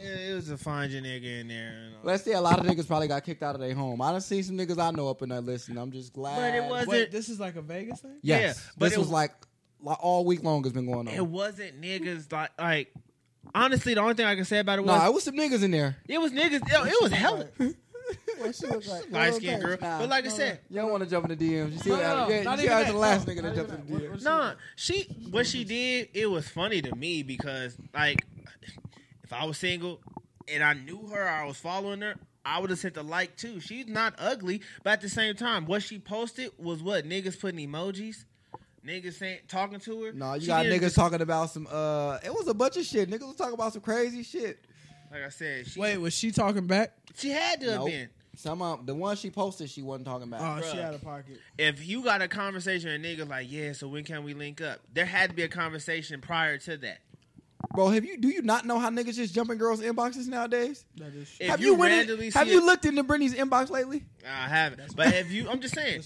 it 0.00 0.34
was 0.34 0.50
a 0.50 0.56
find 0.58 0.92
your 0.92 1.02
nigga 1.02 1.40
in 1.40 1.48
there. 1.48 1.82
You 1.84 1.90
know. 1.92 1.96
Let's 2.02 2.22
say 2.24 2.32
a 2.32 2.40
lot 2.40 2.58
of 2.58 2.66
niggas 2.66 2.86
probably 2.86 3.08
got 3.08 3.24
kicked 3.24 3.42
out 3.42 3.54
of 3.54 3.60
their 3.60 3.74
home. 3.74 4.00
I 4.02 4.12
done 4.12 4.20
seen 4.20 4.42
some 4.42 4.56
niggas 4.56 4.78
I 4.78 4.90
know 4.90 5.08
up 5.08 5.22
in 5.22 5.28
that 5.30 5.42
list, 5.44 5.68
and 5.68 5.78
I'm 5.78 5.90
just 5.92 6.12
glad. 6.12 6.36
But 6.36 6.54
it 6.54 6.70
was- 6.70 6.86
Wait, 6.86 7.10
this 7.10 7.28
is 7.28 7.38
like 7.40 7.56
a 7.56 7.62
Vegas 7.62 8.00
thing. 8.00 8.16
Yes, 8.22 8.40
Yeah, 8.64 8.70
but 8.78 8.86
this 8.86 8.94
it 8.94 8.98
was 8.98 9.08
was- 9.08 9.12
like, 9.12 9.32
like 9.80 9.98
all 10.00 10.24
week 10.24 10.42
long 10.42 10.62
has 10.64 10.72
been 10.72 10.86
going 10.86 11.08
on. 11.08 11.14
It 11.14 11.26
wasn't 11.26 11.80
niggas 11.80 12.30
like 12.32 12.50
like. 12.58 12.92
Honestly, 13.54 13.94
the 13.94 14.00
only 14.00 14.14
thing 14.14 14.26
I 14.26 14.34
can 14.34 14.44
say 14.44 14.58
about 14.58 14.80
it 14.80 14.84
no, 14.84 14.92
was 14.92 15.04
it 15.08 15.14
was 15.14 15.24
some 15.24 15.36
niggas 15.36 15.62
in 15.62 15.70
there. 15.70 15.96
it 16.08 16.18
was 16.20 16.32
niggas. 16.32 16.68
Yo, 16.68 16.84
it 16.84 16.94
was 17.00 17.12
hella 17.12 17.46
what 18.38 18.54
she 18.54 18.66
look 18.66 18.86
like? 18.86 19.10
light 19.12 19.34
skinned 19.34 19.62
girl. 19.62 19.76
Nah. 19.80 20.00
But 20.00 20.08
like 20.08 20.26
I 20.26 20.28
said, 20.28 20.60
You 20.68 20.76
don't 20.76 20.90
want 20.90 21.04
to 21.04 21.08
jump 21.10 21.30
in 21.30 21.36
the 21.38 21.52
DMs. 21.52 21.72
You 21.72 21.78
see 21.78 21.90
No, 21.90 21.96
what 21.96 22.02
no, 22.02 22.08
happened? 22.16 22.34
Yeah, 22.36 22.42
not 22.42 22.52
you 22.52 22.58
see 22.58 22.64
even 22.72 22.84
how 22.86 22.92
the 22.92 22.98
last 22.98 23.26
No, 23.26 23.32
nigga 23.32 23.36
that 23.36 23.42
not 23.42 23.54
jumped 23.56 23.72
in 23.72 23.86
the 23.94 23.98
that. 24.00 24.12
DMs. 24.12 24.22
Nah, 24.24 24.52
she 24.74 25.02
what 25.30 25.46
she 25.46 25.64
did, 25.64 26.08
it 26.14 26.26
was 26.26 26.48
funny 26.48 26.82
to 26.82 26.94
me 26.96 27.22
because 27.22 27.76
like 27.94 28.24
if 29.26 29.32
I 29.32 29.44
was 29.44 29.58
single 29.58 30.00
and 30.48 30.62
I 30.62 30.72
knew 30.74 31.08
her, 31.08 31.28
I 31.28 31.44
was 31.46 31.56
following 31.58 32.00
her, 32.00 32.14
I 32.44 32.60
would 32.60 32.70
have 32.70 32.78
sent 32.78 32.96
a 32.96 33.02
like 33.02 33.36
too. 33.36 33.60
She's 33.60 33.86
not 33.88 34.14
ugly, 34.18 34.62
but 34.84 34.94
at 34.94 35.00
the 35.00 35.08
same 35.08 35.34
time, 35.34 35.66
what 35.66 35.82
she 35.82 35.98
posted 35.98 36.52
was 36.58 36.82
what 36.82 37.04
niggas 37.04 37.38
putting 37.40 37.68
emojis, 37.68 38.24
niggas 38.86 39.14
saying 39.14 39.40
talking 39.48 39.80
to 39.80 40.04
her. 40.04 40.12
No, 40.12 40.34
you 40.34 40.42
She 40.42 40.46
got 40.46 40.64
niggas 40.66 40.80
just- 40.80 40.96
talking 40.96 41.20
about 41.20 41.50
some. 41.50 41.66
Uh, 41.70 42.18
it 42.24 42.32
was 42.32 42.46
a 42.46 42.54
bunch 42.54 42.76
of 42.76 42.84
shit. 42.84 43.10
Niggas 43.10 43.26
was 43.26 43.36
talking 43.36 43.54
about 43.54 43.72
some 43.72 43.82
crazy 43.82 44.22
shit. 44.22 44.64
Like 45.10 45.22
I 45.24 45.28
said, 45.28 45.66
she 45.66 45.78
Wait, 45.80 45.98
was 45.98 46.14
she 46.14 46.30
talking 46.30 46.66
back? 46.66 46.92
she 47.16 47.30
had 47.30 47.60
to 47.60 47.72
have 47.72 47.84
been. 47.84 48.08
Some 48.38 48.60
of 48.60 48.84
the 48.84 48.94
one 48.94 49.16
she 49.16 49.30
posted, 49.30 49.70
she 49.70 49.80
wasn't 49.80 50.04
talking 50.06 50.28
about. 50.28 50.58
Oh, 50.62 50.70
she 50.70 50.76
Bruh. 50.76 50.82
out 50.84 50.94
of 50.94 51.02
pocket. 51.02 51.40
If 51.56 51.86
you 51.86 52.04
got 52.04 52.20
a 52.20 52.28
conversation 52.28 52.90
with 52.90 53.00
niggas 53.02 53.28
like, 53.28 53.50
yeah, 53.50 53.72
so 53.72 53.88
when 53.88 54.04
can 54.04 54.24
we 54.24 54.34
link 54.34 54.60
up? 54.60 54.80
There 54.92 55.06
had 55.06 55.30
to 55.30 55.36
be 55.36 55.42
a 55.42 55.48
conversation 55.48 56.20
prior 56.20 56.58
to 56.58 56.76
that. 56.76 56.98
Bro, 57.74 57.88
have 57.88 58.04
you 58.04 58.16
do 58.18 58.28
you 58.28 58.42
not 58.42 58.64
know 58.64 58.78
how 58.78 58.90
niggas 58.90 59.14
just 59.16 59.34
jump 59.34 59.50
in 59.50 59.58
girls' 59.58 59.80
inboxes 59.80 60.28
nowadays? 60.28 60.84
That 60.96 61.14
is 61.14 61.34
If 61.40 61.48
have 61.48 61.60
you 61.60 61.68
you, 61.68 61.74
went 61.74 61.92
in- 61.92 61.98
randomly 62.00 62.30
have 62.30 62.46
see 62.46 62.52
you 62.52 62.58
it- 62.60 62.64
looked 62.64 62.84
into 62.84 63.02
Brittany's 63.02 63.34
inbox 63.34 63.70
lately? 63.70 64.04
I 64.26 64.48
haven't. 64.48 64.94
But 64.96 65.14
if 65.14 65.30
you, 65.30 65.48
I'm 65.48 65.60
just 65.60 65.74
saying, 65.74 66.02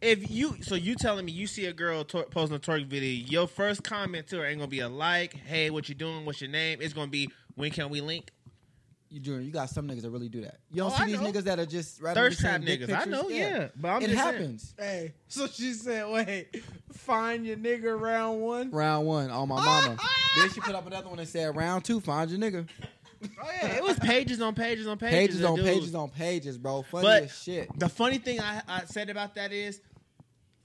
if 0.00 0.30
you, 0.30 0.56
so 0.62 0.74
you 0.74 0.94
telling 0.94 1.24
me 1.24 1.32
you 1.32 1.46
see 1.46 1.66
a 1.66 1.72
girl 1.72 2.04
tor- 2.04 2.24
posting 2.24 2.56
a 2.56 2.60
twerk 2.60 2.86
video, 2.86 3.26
your 3.28 3.46
first 3.48 3.82
comment 3.84 4.26
to 4.28 4.38
her 4.38 4.46
ain't 4.46 4.58
gonna 4.58 4.68
be 4.68 4.80
a 4.80 4.88
like, 4.88 5.34
hey, 5.34 5.70
what 5.70 5.88
you 5.88 5.94
doing? 5.94 6.24
What's 6.24 6.40
your 6.40 6.50
name? 6.50 6.78
It's 6.80 6.92
gonna 6.92 7.10
be, 7.10 7.30
when 7.54 7.70
can 7.70 7.88
we 7.88 8.00
link? 8.00 8.30
You 9.12 9.20
Junior, 9.20 9.40
you 9.42 9.50
got 9.50 9.68
some 9.68 9.86
niggas 9.86 10.02
that 10.02 10.10
really 10.10 10.28
do 10.30 10.40
that. 10.40 10.56
You 10.70 10.78
don't 10.78 10.92
Oh, 10.92 10.96
see 10.96 11.02
I 11.02 11.06
these 11.06 11.20
know. 11.20 11.30
niggas 11.30 11.44
that 11.44 11.58
are 11.58 11.66
just 11.66 12.00
randomly 12.00 12.30
Thirst 12.30 12.40
trap 12.40 12.52
sending 12.52 12.78
dick 12.78 12.88
niggas. 12.88 12.94
I 12.94 12.96
pictures? 13.04 13.12
know, 13.12 13.28
yeah. 13.28 13.68
But 13.76 13.88
I'm 13.88 14.02
it 14.02 14.08
just 14.08 14.22
saying. 14.22 14.34
happens. 14.34 14.74
Hey, 14.78 15.12
so 15.28 15.46
she 15.48 15.72
said, 15.74 16.08
"Wait, 16.10 16.64
find 16.94 17.44
your 17.46 17.56
nigga 17.58 18.00
round 18.00 18.40
one." 18.40 18.70
Round 18.70 19.06
one 19.06 19.30
on 19.30 19.48
my 19.48 19.56
mama. 19.62 19.98
then 20.36 20.50
she 20.50 20.60
put 20.60 20.74
up 20.74 20.86
another 20.86 21.08
one 21.10 21.18
and 21.18 21.28
said, 21.28 21.54
"Round 21.54 21.84
two, 21.84 22.00
find 22.00 22.30
your 22.30 22.40
nigga." 22.40 22.66
Oh 23.24 23.28
yeah, 23.62 23.76
it 23.76 23.82
was 23.84 23.98
pages 24.00 24.40
on 24.40 24.54
pages 24.54 24.86
on 24.86 24.96
pages. 24.98 25.14
Pages 25.14 25.40
of 25.42 25.50
on 25.50 25.56
dudes. 25.56 25.68
pages 25.68 25.94
on 25.94 26.08
pages, 26.08 26.58
bro. 26.58 26.82
Funny 26.82 27.02
But- 27.06 27.22
as 27.24 27.38
shit. 27.42 27.68
The 27.78 27.88
funny 27.88 28.18
thing 28.18 28.40
I, 28.40 28.62
I 28.66 28.84
said 28.86 29.10
about 29.10 29.34
that 29.36 29.52
is, 29.52 29.80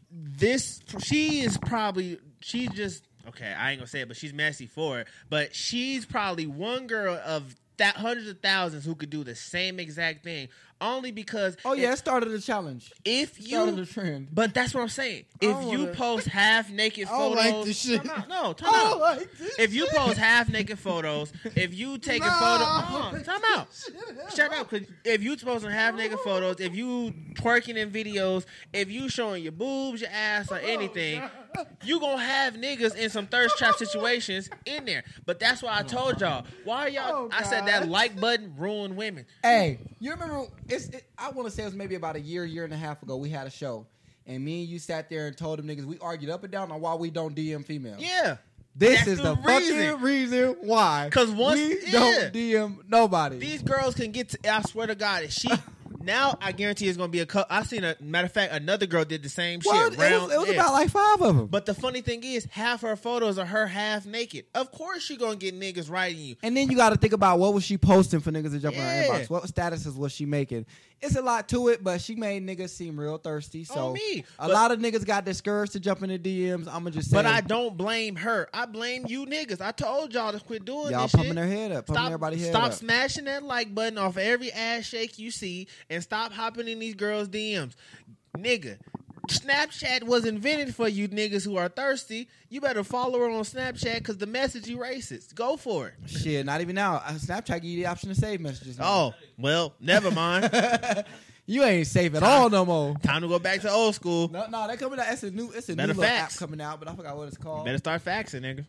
this 0.09 0.81
she 1.03 1.41
is 1.41 1.57
probably 1.57 2.17
she's 2.39 2.69
just 2.69 3.03
okay. 3.27 3.53
I 3.53 3.71
ain't 3.71 3.79
gonna 3.79 3.87
say 3.87 4.01
it, 4.01 4.07
but 4.07 4.17
she's 4.17 4.33
messy 4.33 4.67
for 4.67 4.99
it. 4.99 5.07
But 5.29 5.53
she's 5.53 6.05
probably 6.05 6.47
one 6.47 6.87
girl 6.87 7.19
of 7.25 7.55
that 7.77 7.95
hundreds 7.95 8.27
of 8.27 8.39
thousands 8.39 8.85
who 8.85 8.95
could 8.95 9.09
do 9.09 9.23
the 9.23 9.35
same 9.35 9.79
exact 9.79 10.23
thing. 10.23 10.49
Only 10.79 11.09
because 11.11 11.57
Oh 11.65 11.73
yeah, 11.73 11.93
it 11.93 11.97
started 11.97 12.31
a 12.31 12.39
challenge. 12.39 12.91
if 13.03 13.39
you 13.39 13.57
Started 13.57 13.79
a 13.79 13.85
trend. 13.87 14.27
But 14.31 14.53
that's 14.53 14.75
what 14.75 14.81
I'm 14.81 14.89
saying. 14.89 15.25
If 15.41 15.49
you 15.63 15.79
wanna- 15.79 15.93
post 15.93 16.27
half 16.27 16.69
naked 16.69 17.07
photos, 17.09 17.35
like 17.35 17.65
this 17.65 17.79
shit. 17.79 18.03
Time 18.03 18.19
out. 18.19 18.29
no, 18.29 18.53
time 18.53 18.73
out. 18.73 18.99
like 18.99 19.31
this 19.37 19.57
if 19.57 19.73
you 19.73 19.87
post 19.91 20.17
half 20.19 20.49
naked 20.49 20.77
photos, 20.77 21.33
if 21.55 21.73
you 21.73 21.97
take 21.97 22.21
a 22.21 22.29
photo, 22.29 22.63
hold 22.63 23.15
on, 23.15 23.23
time 23.23 23.41
out. 23.55 23.67
Shut 24.35 24.53
up, 24.53 24.71
if 25.03 25.23
you 25.23 25.35
posting 25.37 25.71
half 25.71 25.95
naked 25.95 26.19
photos, 26.19 26.59
if 26.59 26.75
you 26.75 27.11
twerking 27.33 27.75
in 27.75 27.89
videos, 27.89 28.45
if 28.71 28.91
you 28.91 29.09
showing 29.09 29.41
your 29.41 29.53
boobs, 29.53 30.01
your 30.01 30.11
ass, 30.11 30.51
or 30.51 30.59
oh, 30.61 30.67
anything, 30.67 31.23
you 31.83 31.99
gonna 31.99 32.21
have 32.21 32.55
niggas 32.55 32.95
in 32.95 33.09
some 33.09 33.27
thirst 33.27 33.57
trap 33.57 33.75
situations 33.75 34.49
in 34.65 34.85
there. 34.85 35.03
But 35.25 35.39
that's 35.39 35.61
why 35.61 35.77
I 35.77 35.83
told 35.83 36.19
y'all. 36.21 36.45
Why 36.63 36.85
are 36.85 36.89
y'all? 36.89 37.11
Oh, 37.13 37.29
I 37.31 37.43
said 37.43 37.65
that 37.67 37.81
God. 37.81 37.89
like 37.89 38.19
button 38.19 38.53
ruin 38.57 38.95
women. 38.95 39.25
Hey, 39.43 39.79
you 39.99 40.11
remember? 40.11 40.45
It's. 40.67 40.87
It, 40.89 41.03
I 41.17 41.29
want 41.31 41.47
to 41.47 41.53
say 41.53 41.63
it 41.63 41.67
was 41.67 41.75
maybe 41.75 41.95
about 41.95 42.15
a 42.15 42.21
year, 42.21 42.45
year 42.45 42.63
and 42.63 42.73
a 42.73 42.77
half 42.77 43.01
ago. 43.03 43.17
We 43.17 43.29
had 43.29 43.47
a 43.47 43.51
show, 43.51 43.87
and 44.25 44.43
me 44.43 44.61
and 44.61 44.69
you 44.69 44.79
sat 44.79 45.09
there 45.09 45.27
and 45.27 45.37
told 45.37 45.59
them 45.59 45.67
niggas 45.67 45.85
we 45.85 45.97
argued 45.99 46.31
up 46.31 46.43
and 46.43 46.51
down 46.51 46.71
on 46.71 46.81
why 46.81 46.95
we 46.95 47.09
don't 47.09 47.35
DM 47.35 47.65
females. 47.65 48.01
Yeah. 48.01 48.37
This 48.79 48.99
That's 48.99 49.07
is 49.07 49.17
the 49.17 49.33
the, 49.33 49.41
fucking 49.41 50.01
reason. 50.01 50.55
why. 50.61 51.05
Because 51.05 51.31
once- 51.31 51.59
we 51.59 51.79
yeah. 51.87 51.91
don't 51.91 52.33
DM 52.33 52.77
nobody. 52.87 53.39
These 53.39 53.63
girls 53.63 53.95
can 53.95 54.11
get 54.11 54.29
to. 54.29 54.53
I 54.53 54.61
swear 54.61 54.85
to 54.85 54.93
God, 54.93 55.23
if 55.23 55.31
she 55.31 55.49
now 56.07 56.37
I 56.41 56.51
guarantee 56.53 56.87
it's 56.87 56.97
gonna 56.97 57.09
be 57.11 57.19
a. 57.19 57.25
couple. 57.27 57.55
I 57.55 57.61
seen 57.63 57.83
a 57.83 57.95
matter 57.99 58.25
of 58.25 58.31
fact, 58.31 58.51
another 58.53 58.87
girl 58.87 59.05
did 59.05 59.21
the 59.21 59.29
same 59.29 59.59
What? 59.61 59.91
shit. 59.91 59.99
it 59.99 60.01
Round, 60.01 60.23
was, 60.23 60.33
it 60.33 60.39
was 60.39 60.49
about 60.49 60.73
like 60.73 60.89
five 60.89 61.21
of 61.21 61.35
them. 61.37 61.45
But 61.47 61.65
the 61.67 61.75
funny 61.75 62.01
thing 62.01 62.23
is, 62.23 62.45
half 62.49 62.81
her 62.81 62.95
photos 62.95 63.37
are 63.37 63.45
her 63.45 63.67
half 63.67 64.05
naked. 64.07 64.45
Of 64.55 64.71
course, 64.71 65.03
she 65.03 65.17
gonna 65.17 65.35
get 65.35 65.53
niggas 65.59 65.91
writing 65.91 66.19
you. 66.21 66.35
and 66.41 66.57
then 66.57 66.71
you 66.71 66.77
got 66.77 66.89
to 66.89 66.97
think 66.97 67.13
about 67.13 67.37
what 67.37 67.53
was 67.53 67.63
she 67.63 67.77
posting 67.77 68.19
for 68.21 68.31
niggas 68.31 68.51
to 68.51 68.59
jump 68.59 68.75
in 68.75 68.81
Yeah. 68.81 69.03
her 69.03 69.13
inbox. 69.19 69.29
What 69.29 69.43
statuses 69.43 69.95
was 69.95 70.11
she 70.11 70.25
making? 70.25 70.65
It's 70.99 71.15
a 71.15 71.21
lot 71.21 71.47
to 71.49 71.67
it, 71.67 71.83
but 71.83 72.01
she 72.01 72.15
made 72.15 72.43
niggas 72.45 72.69
seem 72.69 72.99
real 72.99 73.19
thirsty. 73.19 73.63
So 73.63 73.87
On 73.89 73.93
me. 73.93 74.25
a 74.39 74.47
But- 74.47 74.49
lot 74.53 74.71
of 74.71 74.79
niggas 74.79 75.05
got 75.05 75.25
discouraged 75.25 75.73
to 75.73 75.79
jump 75.79 76.01
in 76.01 76.09
the 76.09 76.17
DMs. 76.17 76.65
I'm 76.67 76.79
gonna 76.83 76.91
just 76.91 77.11
say, 77.11 77.15
But 77.17 77.27
I 77.27 77.41
don't 77.41 77.77
blame 77.77 78.15
her. 78.15 78.49
I 78.51 78.65
blame 78.65 79.05
you 79.07 79.25
niggas. 79.27 79.61
I 79.61 79.71
told 79.71 80.13
y'all 80.13 80.31
to 80.31 80.39
quit 80.39 80.65
doing 80.65 80.85
this. 80.85 80.91
y'all 80.93 81.07
pumping 81.07 81.25
shit. 81.29 81.35
their 81.35 81.47
head 81.47 81.71
up, 81.71 81.85
pumping 81.85 82.01
Stop, 82.01 82.05
everybody 82.07 82.37
head 82.37 82.49
stop 82.49 82.63
up. 82.63 82.73
smashing 82.73 83.25
that 83.25 83.43
like 83.43 83.75
button 83.75 83.99
off 83.99 84.17
every 84.17 84.51
ass 84.51 84.85
shake 84.85 85.19
you 85.19 85.29
see, 85.29 85.67
and 85.89 86.01
stop 86.01 86.31
hopping 86.33 86.67
in 86.67 86.79
these 86.79 86.95
girls' 86.95 87.27
DMs, 87.29 87.73
nigga. 88.35 88.77
Snapchat 89.27 90.03
was 90.03 90.25
invented 90.25 90.73
for 90.75 90.87
you 90.87 91.07
niggas 91.07 91.43
who 91.45 91.57
are 91.57 91.69
thirsty. 91.69 92.27
You 92.49 92.61
better 92.61 92.83
follow 92.83 93.19
her 93.19 93.29
on 93.29 93.43
Snapchat 93.43 93.95
because 93.95 94.17
the 94.17 94.25
message 94.25 94.67
you 94.67 94.77
racist. 94.77 95.35
Go 95.35 95.57
for 95.57 95.87
it. 95.87 95.93
Shit, 96.09 96.45
not 96.45 96.61
even 96.61 96.75
now. 96.75 96.95
Uh, 96.95 97.11
Snapchat 97.13 97.61
give 97.61 97.65
you 97.65 97.77
the 97.77 97.85
option 97.87 98.09
to 98.09 98.15
save 98.15 98.41
messages. 98.41 98.77
now. 98.79 98.85
Oh 98.87 99.13
well, 99.37 99.73
never 99.79 100.11
mind. 100.11 100.49
you 101.45 101.63
ain't 101.63 101.87
safe 101.87 102.13
at 102.15 102.23
all 102.23 102.49
no 102.49 102.65
more. 102.65 102.95
Time 103.03 103.21
to 103.21 103.27
go 103.27 103.39
back 103.39 103.61
to 103.61 103.69
old 103.71 103.95
school. 103.95 104.29
No, 104.29 104.47
no, 104.47 104.67
they 104.67 104.77
coming 104.77 104.99
out. 104.99 105.05
It's 105.09 105.23
a 105.23 105.31
new, 105.31 105.51
it's 105.51 105.69
a 105.69 105.75
Better 105.75 105.93
new 105.93 105.99
little 105.99 106.15
app 106.15 106.35
coming 106.35 106.61
out, 106.61 106.79
but 106.79 106.87
I 106.89 106.95
forgot 106.95 107.15
what 107.17 107.27
it's 107.27 107.37
called. 107.37 107.65
Better 107.65 107.77
start 107.77 108.03
faxing, 108.03 108.41
nigga. 108.41 108.65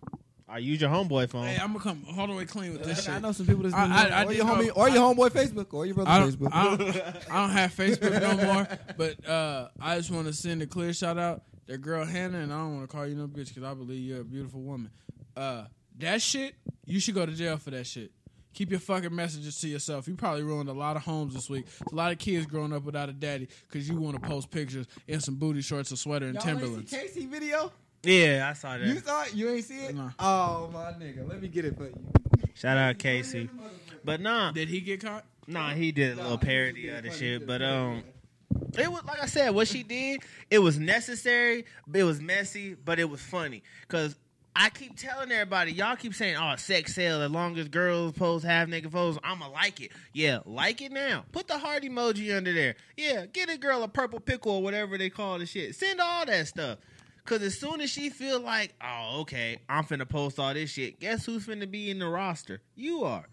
I 0.50 0.58
use 0.58 0.80
your 0.80 0.88
homeboy 0.90 1.28
phone. 1.28 1.44
Hey, 1.46 1.58
I'm 1.60 1.74
gonna 1.74 1.80
come 1.84 2.04
all 2.18 2.26
the 2.26 2.32
way 2.32 2.44
clean 2.46 2.72
with 2.72 2.82
this 2.84 3.04
shit. 3.04 3.12
I 3.14 3.18
know 3.18 3.32
some 3.32 3.46
people 3.46 3.64
that's 3.64 3.74
I- 3.74 3.82
been 3.84 3.92
I- 3.92 4.02
doing- 4.02 4.12
I 4.14 4.22
or 4.24 4.28
did 4.28 4.36
your 4.38 4.46
homie, 4.46 4.66
know- 4.68 4.72
or 4.82 4.88
your 4.88 5.14
homeboy 5.14 5.30
Facebook, 5.30 5.74
or 5.74 5.84
your 5.86 5.94
brother 5.94 6.10
Facebook. 6.10 6.48
I, 6.52 6.64
don't, 6.76 6.80
I 7.30 7.40
don't 7.42 7.50
have 7.50 7.74
Facebook 7.74 8.20
no 8.20 8.46
more, 8.46 8.68
but 8.96 9.28
uh, 9.28 9.68
I 9.80 9.96
just 9.98 10.10
want 10.10 10.26
to 10.26 10.32
send 10.32 10.62
a 10.62 10.66
clear 10.66 10.92
shout 10.92 11.18
out. 11.18 11.42
That 11.66 11.78
girl 11.82 12.04
Hannah, 12.06 12.38
and 12.38 12.50
I 12.50 12.56
don't 12.56 12.76
want 12.76 12.88
to 12.88 12.96
call 12.96 13.06
you 13.06 13.14
no 13.14 13.26
bitch 13.28 13.48
because 13.48 13.62
I 13.62 13.74
believe 13.74 14.02
you're 14.02 14.22
a 14.22 14.24
beautiful 14.24 14.62
woman. 14.62 14.90
Uh, 15.36 15.64
that 15.98 16.22
shit, 16.22 16.54
you 16.86 16.98
should 16.98 17.14
go 17.14 17.26
to 17.26 17.32
jail 17.32 17.58
for 17.58 17.70
that 17.72 17.86
shit. 17.86 18.10
Keep 18.54 18.70
your 18.70 18.80
fucking 18.80 19.14
messages 19.14 19.60
to 19.60 19.68
yourself. 19.68 20.08
You 20.08 20.14
probably 20.14 20.42
ruined 20.44 20.70
a 20.70 20.72
lot 20.72 20.96
of 20.96 21.02
homes 21.02 21.34
this 21.34 21.50
week. 21.50 21.66
A 21.92 21.94
lot 21.94 22.10
of 22.10 22.18
kids 22.18 22.46
growing 22.46 22.72
up 22.72 22.84
without 22.84 23.10
a 23.10 23.12
daddy 23.12 23.48
because 23.70 23.86
you 23.86 23.98
want 23.98 24.20
to 24.20 24.26
post 24.26 24.50
pictures 24.50 24.86
in 25.06 25.20
some 25.20 25.34
booty 25.36 25.60
shorts, 25.60 25.92
a 25.92 25.96
sweater, 25.98 26.24
and 26.26 26.36
Y'all 26.36 26.44
Timberlands. 26.44 26.90
see 26.90 26.96
Casey 26.96 27.26
video? 27.26 27.70
Yeah, 28.02 28.48
I 28.50 28.52
saw 28.54 28.78
that. 28.78 28.86
You 28.86 29.00
saw 29.00 29.24
it? 29.24 29.34
You 29.34 29.48
ain't 29.50 29.64
see 29.64 29.84
it? 29.86 29.94
Nah. 29.94 30.10
Oh 30.18 30.70
my 30.72 30.92
nigga, 30.92 31.28
let 31.28 31.42
me 31.42 31.48
get 31.48 31.64
it 31.64 31.76
for 31.76 31.84
you. 31.84 31.94
Shout 32.54 32.76
out 32.76 32.98
Casey. 32.98 33.48
But 34.04 34.20
nah, 34.20 34.52
Did 34.52 34.68
he 34.68 34.80
get 34.80 35.02
caught? 35.02 35.24
nah, 35.46 35.70
he 35.70 35.92
did 35.92 36.18
a 36.18 36.22
little 36.22 36.38
parody 36.38 36.88
of 36.88 37.02
the 37.02 37.10
shit. 37.10 37.46
But 37.46 37.62
um, 37.62 38.02
it 38.78 38.90
was 38.90 39.04
like 39.04 39.22
I 39.22 39.26
said, 39.26 39.50
what 39.50 39.68
she 39.68 39.82
did, 39.82 40.20
it 40.50 40.58
was 40.60 40.78
necessary. 40.78 41.64
It 41.92 42.04
was 42.04 42.20
messy, 42.20 42.74
but 42.74 42.98
it 42.98 43.08
was 43.08 43.20
funny 43.20 43.62
because. 43.82 44.16
I 44.60 44.70
keep 44.70 44.96
telling 44.98 45.30
everybody, 45.30 45.70
y'all 45.70 45.94
keep 45.94 46.14
saying, 46.14 46.34
"Oh, 46.36 46.56
sex 46.56 46.92
sale." 46.92 47.22
As 47.22 47.30
long 47.30 47.56
as 47.58 47.68
girls 47.68 48.14
post 48.14 48.44
half 48.44 48.66
naked 48.66 48.90
photos, 48.90 49.16
I'ma 49.22 49.48
like 49.50 49.80
it. 49.80 49.92
Yeah, 50.12 50.40
like 50.46 50.82
it 50.82 50.90
now. 50.90 51.26
Put 51.30 51.46
the 51.46 51.58
heart 51.58 51.84
emoji 51.84 52.36
under 52.36 52.52
there. 52.52 52.74
Yeah, 52.96 53.26
get 53.26 53.48
a 53.50 53.56
girl 53.56 53.84
a 53.84 53.88
purple 53.88 54.18
pickle 54.18 54.54
or 54.56 54.62
whatever 54.62 54.98
they 54.98 55.10
call 55.10 55.38
the 55.38 55.46
shit. 55.46 55.76
Send 55.76 56.00
all 56.00 56.26
that 56.26 56.48
stuff. 56.48 56.78
Cause 57.28 57.42
as 57.42 57.60
soon 57.60 57.82
as 57.82 57.90
she 57.90 58.08
feel 58.08 58.40
like, 58.40 58.72
oh, 58.82 59.20
okay, 59.20 59.58
I'm 59.68 59.84
finna 59.84 60.08
post 60.08 60.38
all 60.38 60.54
this 60.54 60.70
shit. 60.70 60.98
Guess 60.98 61.26
who's 61.26 61.46
finna 61.46 61.70
be 61.70 61.90
in 61.90 61.98
the 61.98 62.08
roster? 62.08 62.62
You 62.74 63.04
are. 63.04 63.26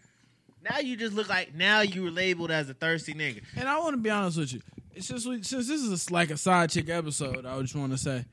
Now 0.69 0.79
you 0.79 0.97
just 0.97 1.13
look 1.13 1.29
like 1.29 1.55
now 1.55 1.79
you 1.79 2.03
were 2.03 2.11
labeled 2.11 2.51
as 2.51 2.69
a 2.69 2.73
thirsty 2.73 3.13
nigga. 3.13 3.43
And 3.55 3.69
I 3.69 3.79
want 3.79 3.93
to 3.93 4.01
be 4.01 4.09
honest 4.09 4.37
with 4.37 4.51
you. 4.51 4.61
Since 4.99 5.25
we, 5.25 5.43
since 5.43 5.69
this 5.69 5.81
is 5.81 6.11
like 6.11 6.29
a 6.29 6.35
side 6.35 6.71
chick 6.71 6.89
episode, 6.89 7.45
I 7.45 7.57
just 7.61 7.73
want 7.73 7.93
to 7.93 7.97
say, 7.97 8.25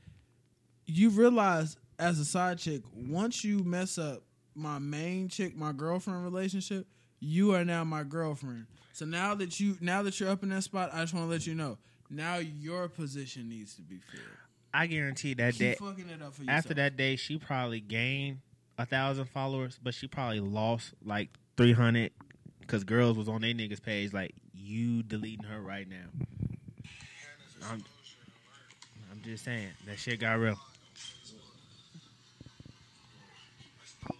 you 0.85 1.09
realize 1.09 1.77
as 1.97 2.19
a 2.19 2.25
side 2.25 2.57
chick, 2.57 2.81
once 2.93 3.45
you 3.45 3.59
mess 3.59 3.97
up 3.97 4.23
my 4.55 4.79
main 4.79 5.29
chick, 5.29 5.55
my 5.55 5.71
girlfriend 5.71 6.25
relationship, 6.25 6.87
you 7.21 7.55
are 7.55 7.63
now 7.63 7.85
my 7.85 8.03
girlfriend. 8.03 8.65
So 8.91 9.05
now 9.05 9.33
that 9.35 9.61
you 9.61 9.77
now 9.79 10.03
that 10.03 10.19
you're 10.19 10.29
up 10.29 10.43
in 10.43 10.49
that 10.49 10.63
spot, 10.63 10.89
I 10.91 10.99
just 10.99 11.13
want 11.13 11.27
to 11.27 11.31
let 11.31 11.47
you 11.47 11.55
know. 11.55 11.77
Now 12.09 12.35
your 12.35 12.89
position 12.89 13.47
needs 13.47 13.75
to 13.75 13.81
be 13.81 13.99
filled. 14.11 14.42
I 14.73 14.87
guarantee 14.87 15.35
that 15.35 15.57
day 15.57 15.75
Keep 15.75 15.79
fucking 15.79 16.09
it 16.09 16.21
up 16.21 16.33
for 16.33 16.43
after 16.49 16.73
that 16.73 16.97
day 16.97 17.15
she 17.15 17.37
probably 17.37 17.79
gained 17.79 18.39
a 18.77 18.85
thousand 18.85 19.25
followers, 19.25 19.79
but 19.81 19.93
she 19.93 20.07
probably 20.07 20.39
lost 20.39 20.93
like 21.05 21.29
three 21.57 21.73
hundred 21.73 22.11
because 22.59 22.83
girls 22.83 23.17
was 23.17 23.29
on 23.29 23.41
their 23.41 23.53
niggas 23.53 23.81
page 23.81 24.13
like 24.13 24.33
you 24.53 25.03
deleting 25.03 25.45
her 25.45 25.61
right 25.61 25.87
now. 25.87 26.25
I'm, 27.69 27.83
I'm 29.11 29.21
just 29.23 29.45
saying 29.45 29.69
that 29.85 29.99
shit 29.99 30.19
got 30.19 30.39
real. 30.39 30.59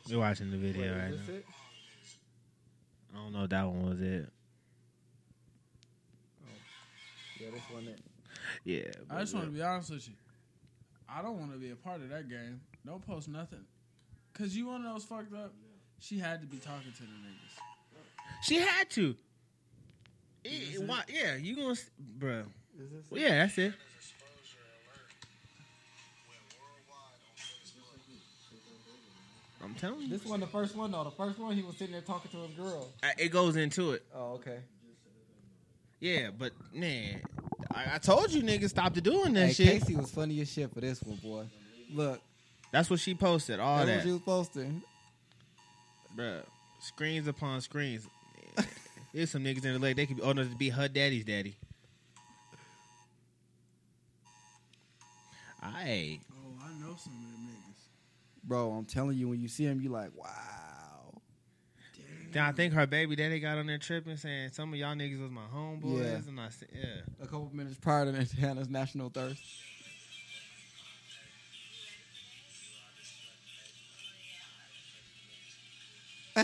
We're 0.09 0.19
watching 0.19 0.51
the 0.51 0.57
video 0.57 0.95
right 0.95 1.11
now. 1.11 1.33
I 3.13 3.17
don't 3.23 3.33
know 3.33 3.43
if 3.43 3.49
that 3.49 3.67
one 3.67 3.89
was 3.89 4.01
it. 4.01 4.29
Oh. 6.41 6.47
Yeah, 7.39 7.49
this 7.51 7.61
one. 7.71 7.87
It. 7.87 7.99
Yeah, 8.63 8.91
I 9.09 9.21
just 9.21 9.33
want 9.33 9.47
to 9.47 9.51
be 9.51 9.61
honest 9.61 9.91
with 9.91 10.07
you. 10.07 10.13
I 11.15 11.21
don't 11.21 11.39
want 11.39 11.51
to 11.53 11.57
be 11.59 11.69
a 11.71 11.75
part 11.75 12.01
of 12.01 12.09
that 12.09 12.27
game. 12.29 12.61
Don't 12.85 13.05
post 13.05 13.27
nothing. 13.29 13.63
Cause 14.33 14.55
you 14.55 14.67
one 14.67 14.85
of 14.85 14.93
those 14.93 15.03
fucked 15.05 15.33
up. 15.33 15.53
She 15.99 16.17
had 16.19 16.41
to 16.41 16.47
be 16.47 16.57
talking 16.57 16.91
to 16.91 17.01
the 17.01 17.07
niggas. 17.07 18.41
she 18.41 18.55
had 18.55 18.89
to. 18.91 19.15
Is 20.43 20.75
Eh, 20.75 20.79
this 20.79 20.89
why, 20.89 21.03
yeah, 21.07 21.35
you 21.35 21.55
gonna, 21.55 21.71
s- 21.71 21.89
bruh. 22.19 22.41
Is 22.77 22.89
this 22.91 23.05
Well, 23.09 23.21
yeah, 23.21 23.29
that's 23.45 23.57
it. 23.57 23.73
I'm 29.63 29.73
telling 29.75 30.01
you, 30.01 30.09
This 30.09 30.25
one, 30.25 30.39
the 30.41 30.47
first 30.47 30.75
one 30.75 30.91
though. 30.91 31.05
The 31.05 31.11
first 31.11 31.39
one, 31.39 31.55
he 31.55 31.61
was 31.63 31.77
sitting 31.77 31.93
there 31.93 32.01
talking 32.01 32.29
to 32.31 32.37
his 32.47 32.51
girl. 32.57 32.89
I- 33.01 33.13
it 33.17 33.29
goes 33.29 33.55
into 33.55 33.91
it. 33.91 34.03
Oh, 34.13 34.33
okay. 34.33 34.59
Yeah, 36.01 36.31
but 36.37 36.51
man, 36.73 37.21
I, 37.75 37.95
I 37.95 37.97
told 37.97 38.31
you 38.31 38.43
niggas 38.43 38.69
stop 38.69 38.93
doing 38.93 39.33
that 39.33 39.47
Hey, 39.47 39.53
shit. 39.53 39.67
Casey 39.81 39.95
was 39.95 40.11
funny 40.11 40.39
as 40.41 40.51
shit 40.51 40.73
for 40.73 40.81
this 40.81 41.01
one, 41.03 41.17
boy. 41.17 41.45
Look, 41.91 42.21
That's 42.71 42.89
what 42.89 42.99
she 42.99 43.13
posted. 43.15 43.59
All 43.59 43.77
that's 43.77 43.87
that, 43.87 43.95
what 43.97 44.03
she 44.05 44.11
was 44.11 44.21
posting. 44.21 44.81
bruh. 46.17 46.43
Screens 46.81 47.27
upon 47.27 47.61
screens. 47.61 48.07
There's 49.13 49.31
some 49.31 49.43
niggas 49.43 49.63
in 49.63 49.73
the 49.73 49.79
lake. 49.79 49.95
They 49.95 50.05
could 50.05 50.17
be 50.17 50.23
old 50.23 50.37
enough 50.39 50.51
to 50.51 50.57
be 50.57 50.69
her 50.69 50.87
daddy's 50.87 51.23
daddy. 51.23 51.55
I 55.61 56.19
Oh, 56.31 56.61
I 56.65 56.69
know 56.81 56.95
some 56.97 57.13
of 57.13 57.31
them 57.31 57.47
niggas. 57.47 57.83
Bro, 58.43 58.71
I'm 58.71 58.85
telling 58.85 59.17
you, 59.17 59.29
when 59.29 59.39
you 59.41 59.47
see 59.47 59.63
him, 59.65 59.79
you 59.81 59.89
like, 59.89 60.09
wow. 60.15 60.29
Then 62.33 62.43
I 62.43 62.51
think 62.51 62.73
her 62.73 62.87
baby 62.87 63.15
daddy 63.15 63.39
got 63.39 63.59
on 63.59 63.67
there 63.67 63.77
tripping, 63.77 64.17
saying 64.17 64.49
some 64.53 64.73
of 64.73 64.79
y'all 64.79 64.95
niggas 64.95 65.21
was 65.21 65.29
my 65.29 65.45
homeboys, 65.53 65.99
Yeah. 66.03 66.29
and 66.29 66.41
I 66.41 66.49
said, 66.49 66.67
yeah. 66.73 67.01
A 67.21 67.25
couple 67.25 67.51
minutes 67.53 67.77
prior 67.79 68.11
to 68.11 68.35
Hannah's 68.35 68.69
national 68.69 69.09
thirst. 69.09 69.39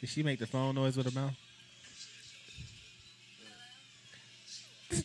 Did 0.00 0.08
she 0.08 0.22
make 0.22 0.38
the 0.38 0.46
phone 0.46 0.74
noise 0.76 0.96
with 0.96 1.12
her 1.12 1.20
mouth? 1.20 1.34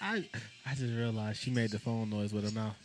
I 0.00 0.24
I 0.66 0.70
just 0.74 0.94
realized 0.94 1.40
she 1.40 1.50
made 1.50 1.70
the 1.70 1.78
phone 1.78 2.08
noise 2.10 2.32
with 2.32 2.44
her 2.44 2.50
mouth. 2.58 2.76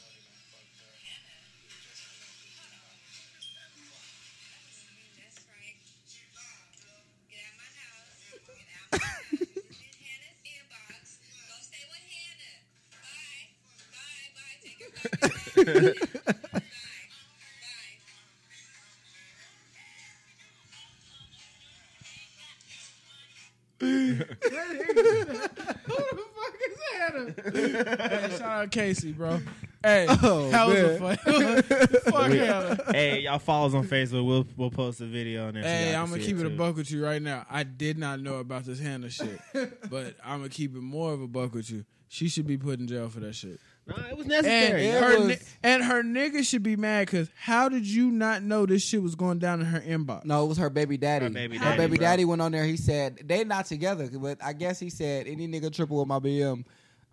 Casey, 28.74 29.12
bro. 29.12 29.40
Hey, 29.84 30.06
Oh, 30.24 30.50
that 30.50 30.68
was 30.68 30.78
a 30.78 31.00
man. 31.00 31.18
fun. 31.18 32.04
Fuck 32.14 32.32
Hannah. 32.32 32.84
hey, 32.92 33.20
y'all 33.22 33.40
follow 33.40 33.68
us 33.68 33.74
on 33.74 33.88
Facebook. 33.88 34.26
We'll 34.26 34.48
we'll 34.58 34.72
post 34.72 35.02
a 35.02 35.06
video 35.06 35.48
on 35.48 35.54
there. 35.56 35.64
so 35.64 35.70
Hey, 35.70 35.92
y'all 35.92 36.04
I'm 36.04 36.10
gonna 36.10 36.22
keep 36.22 36.38
it 36.38 36.46
a 36.46 36.50
buck 36.50 36.76
with 36.78 36.90
you 36.92 37.04
right 37.04 37.22
now. 37.22 37.46
I 37.50 37.64
did 37.64 37.98
not 37.98 38.20
know 38.22 38.36
about 38.36 38.64
this 38.64 38.80
Hannah 38.80 39.10
shit, 39.10 39.40
but 39.90 40.16
I'm 40.24 40.38
gonna 40.40 40.50
keep 40.50 40.76
it 40.76 40.82
more 40.82 41.14
of 41.14 41.22
a 41.22 41.28
buck 41.28 41.54
with 41.54 41.70
you. 41.70 41.86
She 42.08 42.30
should 42.30 42.46
be 42.48 42.58
put 42.58 42.80
in 42.80 42.88
jail 42.88 43.10
for 43.10 43.20
that 43.22 43.34
shit. 43.34 43.60
Nah, 43.86 43.96
it 44.10 44.16
was 44.16 44.26
And 44.28 44.30
necessary. 44.46 44.86
it 44.86 45.04
her 45.04 45.20
was- 45.28 45.56
and 45.62 45.84
her 45.84 46.02
nigga 46.04 46.46
should 46.48 46.64
be 46.64 46.78
mad 46.78 47.08
because 47.08 47.28
how 47.38 47.68
did 47.68 47.86
you 47.86 48.10
not 48.12 48.42
know 48.42 48.66
this 48.66 48.82
shit 48.82 49.04
was 49.04 49.16
going 49.16 49.40
down 49.40 49.60
in 49.60 49.66
her 49.66 49.82
inbox? 49.82 50.24
No, 50.24 50.46
it 50.46 50.48
was 50.48 50.58
her 50.60 50.70
baby 50.70 50.96
daddy. 50.96 51.26
Her 51.26 51.30
baby 51.32 51.58
Her 51.58 51.66
daddy, 51.66 51.78
baby 51.78 51.98
bro. 51.98 52.06
daddy 52.06 52.24
went 52.26 52.42
on 52.42 52.54
there. 52.54 52.64
He 52.64 52.78
said 52.78 53.20
they 53.26 53.44
not 53.44 53.66
together, 53.66 54.10
but 54.14 54.38
I 54.42 54.54
guess 54.54 54.80
he 54.80 54.90
said 54.90 55.28
any 55.28 55.50
nigga 55.50 55.74
triple 55.74 55.98
with 56.00 56.08
my 56.08 56.20
BM, 56.20 56.64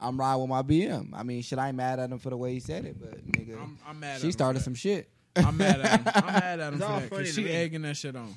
I'm 0.01 0.19
riding 0.19 0.41
with 0.41 0.49
my 0.51 0.63
BM. 0.63 1.11
I 1.15 1.23
mean, 1.23 1.43
shit, 1.43 1.59
I 1.59 1.69
ain't 1.69 1.77
mad 1.77 1.99
at 2.01 2.11
him 2.11 2.19
for 2.19 2.31
the 2.31 2.37
way 2.37 2.55
he 2.55 2.61
said 2.61 2.85
it, 2.87 2.97
but 3.01 3.25
nigga, 3.31 3.61
I'm, 3.61 3.79
I'm 3.87 4.01
mad. 4.01 4.15
at 4.17 4.21
she 4.21 4.27
him 4.29 4.33
started 4.33 4.59
for 4.61 4.65
some 4.65 4.75
shit. 4.75 5.11
I'm 5.37 5.57
mad 5.57 5.81
at 5.81 6.01
him. 6.01 6.13
I'm 6.15 6.27
mad 6.33 6.61
at 6.61 6.69
him 6.73 6.75
It's 6.75 6.83
for 6.85 6.91
all 6.91 7.01
that 7.01 7.09
funny 7.11 7.23
because 7.23 7.35
to 7.35 7.41
she 7.43 7.45
me. 7.45 7.51
egging 7.51 7.83
that 7.83 7.97
shit 7.97 8.17
on. 8.17 8.35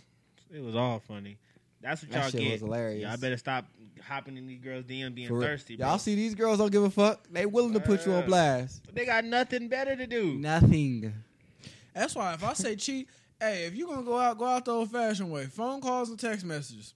It 0.54 0.62
was 0.64 0.76
all 0.76 1.00
funny. 1.00 1.38
That's 1.82 2.02
what 2.04 2.12
That 2.12 2.22
y'all 2.24 2.30
shit 2.32 2.42
get. 2.42 2.52
was 2.54 2.62
hilarious. 2.62 3.02
Y'all 3.10 3.18
better 3.18 3.38
stop 3.38 3.66
hopping 4.02 4.38
in 4.38 4.46
these 4.48 4.60
girls' 4.62 4.84
DM 4.86 5.16
being 5.16 5.28
For 5.28 5.36
real. 5.36 5.48
thirsty. 5.48 5.76
Bro. 5.78 5.88
Y'all 5.88 5.98
see 5.98 6.16
these 6.16 6.36
girls 6.36 6.58
don't 6.60 6.72
give 6.72 6.84
a 6.84 6.90
fuck. 6.90 7.26
They 7.32 7.46
willing 7.46 7.74
to 7.74 7.80
put 7.80 8.06
you 8.06 8.14
on 8.14 8.24
Uh, 8.24 8.26
blast. 8.26 8.82
They 8.94 9.06
got 9.06 9.24
nothing 9.26 9.68
better 9.70 9.96
to 9.96 10.06
do. 10.06 10.34
Nothing. 10.36 11.14
That's 11.94 12.14
why 12.16 12.34
if 12.34 12.44
I 12.44 12.54
say 12.54 12.76
cheat, 12.76 13.08
hey, 13.40 13.66
if 13.66 13.76
you 13.76 13.88
gonna 13.88 14.04
go 14.04 14.18
out, 14.18 14.38
go 14.38 14.46
out 14.46 14.66
the 14.66 14.72
old 14.72 14.92
fashioned 14.92 15.32
way. 15.32 15.46
Phone 15.46 15.82
calls 15.82 16.10
and 16.10 16.20
text 16.20 16.46
messages. 16.46 16.94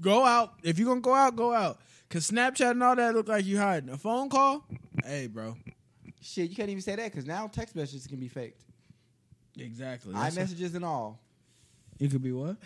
Go 0.00 0.24
out. 0.24 0.54
If 0.62 0.78
you 0.78 0.86
gonna 0.86 1.00
go 1.00 1.14
out, 1.14 1.34
go 1.36 1.52
out. 1.52 1.80
Cause 2.10 2.28
Snapchat 2.28 2.72
and 2.72 2.82
all 2.82 2.96
that 2.96 3.14
look 3.14 3.28
like 3.28 3.44
you 3.44 3.56
hiding. 3.58 3.88
A 3.90 3.96
phone 3.96 4.28
call, 4.28 4.66
hey, 5.04 5.28
bro. 5.28 5.56
Shit, 6.20 6.50
you 6.50 6.56
can't 6.56 6.68
even 6.68 6.82
say 6.82 6.96
that 6.96 7.04
because 7.10 7.24
now 7.24 7.46
text 7.46 7.74
messages 7.76 8.06
can 8.08 8.18
be 8.18 8.26
faked. 8.28 8.62
Exactly. 9.56 10.12
That's 10.12 10.36
what- 10.36 10.46
iMessages 10.48 10.74
and 10.74 10.84
all 10.84 11.20
it 12.00 12.10
could 12.10 12.22
be 12.22 12.32
what? 12.32 12.56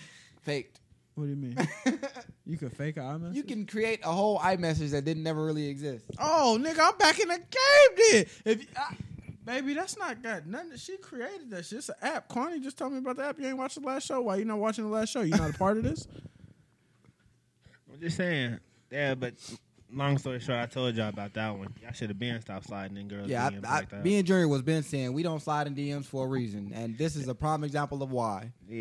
faked. 0.42 0.80
What 1.14 1.24
do 1.24 1.30
you 1.30 1.36
mean? 1.36 1.57
you 2.47 2.57
could 2.57 2.72
fake 2.72 2.97
an 2.97 3.03
iMessage. 3.05 3.34
you 3.34 3.42
can 3.45 3.66
create 3.66 4.01
a 4.03 4.11
whole 4.11 4.38
iMessage 4.40 4.90
that 4.90 5.05
didn't 5.05 5.22
never 5.22 5.45
really 5.45 5.68
exist. 5.68 6.07
Oh, 6.18 6.59
nigga, 6.61 6.78
I'm 6.80 6.97
back 6.99 7.20
in 7.20 7.28
the 7.28 7.36
game. 7.38 7.99
Then, 8.11 8.26
if 8.47 8.62
you- 8.62 8.68
I, 8.76 8.97
baby, 9.45 9.74
that's 9.74 9.97
not 9.99 10.22
got 10.22 10.47
nothing. 10.47 10.76
She 10.76 10.97
created 10.97 11.51
that 11.51 11.66
shit. 11.66 11.78
It's 11.78 11.88
an 11.90 11.95
app. 12.03 12.28
Carney 12.28 12.61
just 12.61 12.78
told 12.78 12.92
me 12.92 12.99
about 12.99 13.16
the 13.16 13.24
app. 13.26 13.38
You 13.38 13.47
ain't 13.47 13.59
watching 13.59 13.82
the 13.82 13.88
last 13.88 14.07
show. 14.07 14.22
Why 14.22 14.36
you 14.36 14.45
not 14.47 14.59
watching 14.59 14.84
the 14.84 14.90
last 14.90 15.11
show? 15.11 15.20
You 15.20 15.36
not 15.36 15.51
a 15.55 15.59
part 15.59 15.76
of 15.76 15.82
this? 15.84 16.09
I'm 17.92 18.01
just 18.01 18.16
saying. 18.16 18.59
Yeah, 18.95 19.14
but 19.16 19.34
long 19.92 20.18
story 20.18 20.40
short, 20.40 20.59
I 20.59 20.66
told 20.66 20.95
y'all 20.95 21.09
about 21.09 21.34
that 21.34 21.57
one. 21.57 21.68
Y'all 21.82 21.92
should 21.92 22.09
have 22.11 22.18
been 22.18 22.40
stopped 22.40 22.66
sliding 22.68 22.97
in 22.97 23.09
girls' 23.09 23.28
Yeah, 23.28 23.51
DMs 23.51 23.64
I, 23.66 23.68
I, 23.68 23.74
like 23.80 23.90
that. 23.90 24.05
me 24.05 24.18
and 24.18 24.26
Junior 24.26 24.49
was 24.49 24.62
been 24.62 24.82
saying 24.82 25.12
we 25.12 25.22
don't 25.22 25.40
slide 25.40 25.66
in 25.66 25.74
DMs 25.74 26.05
for 26.07 26.26
a 26.26 26.28
reason, 26.28 26.72
and 26.74 26.97
this 26.97 27.16
is 27.16 27.28
a 27.28 27.34
prime 27.34 27.64
example 27.64 28.03
of 28.03 28.11
why. 28.11 28.53
yeah, 28.68 28.76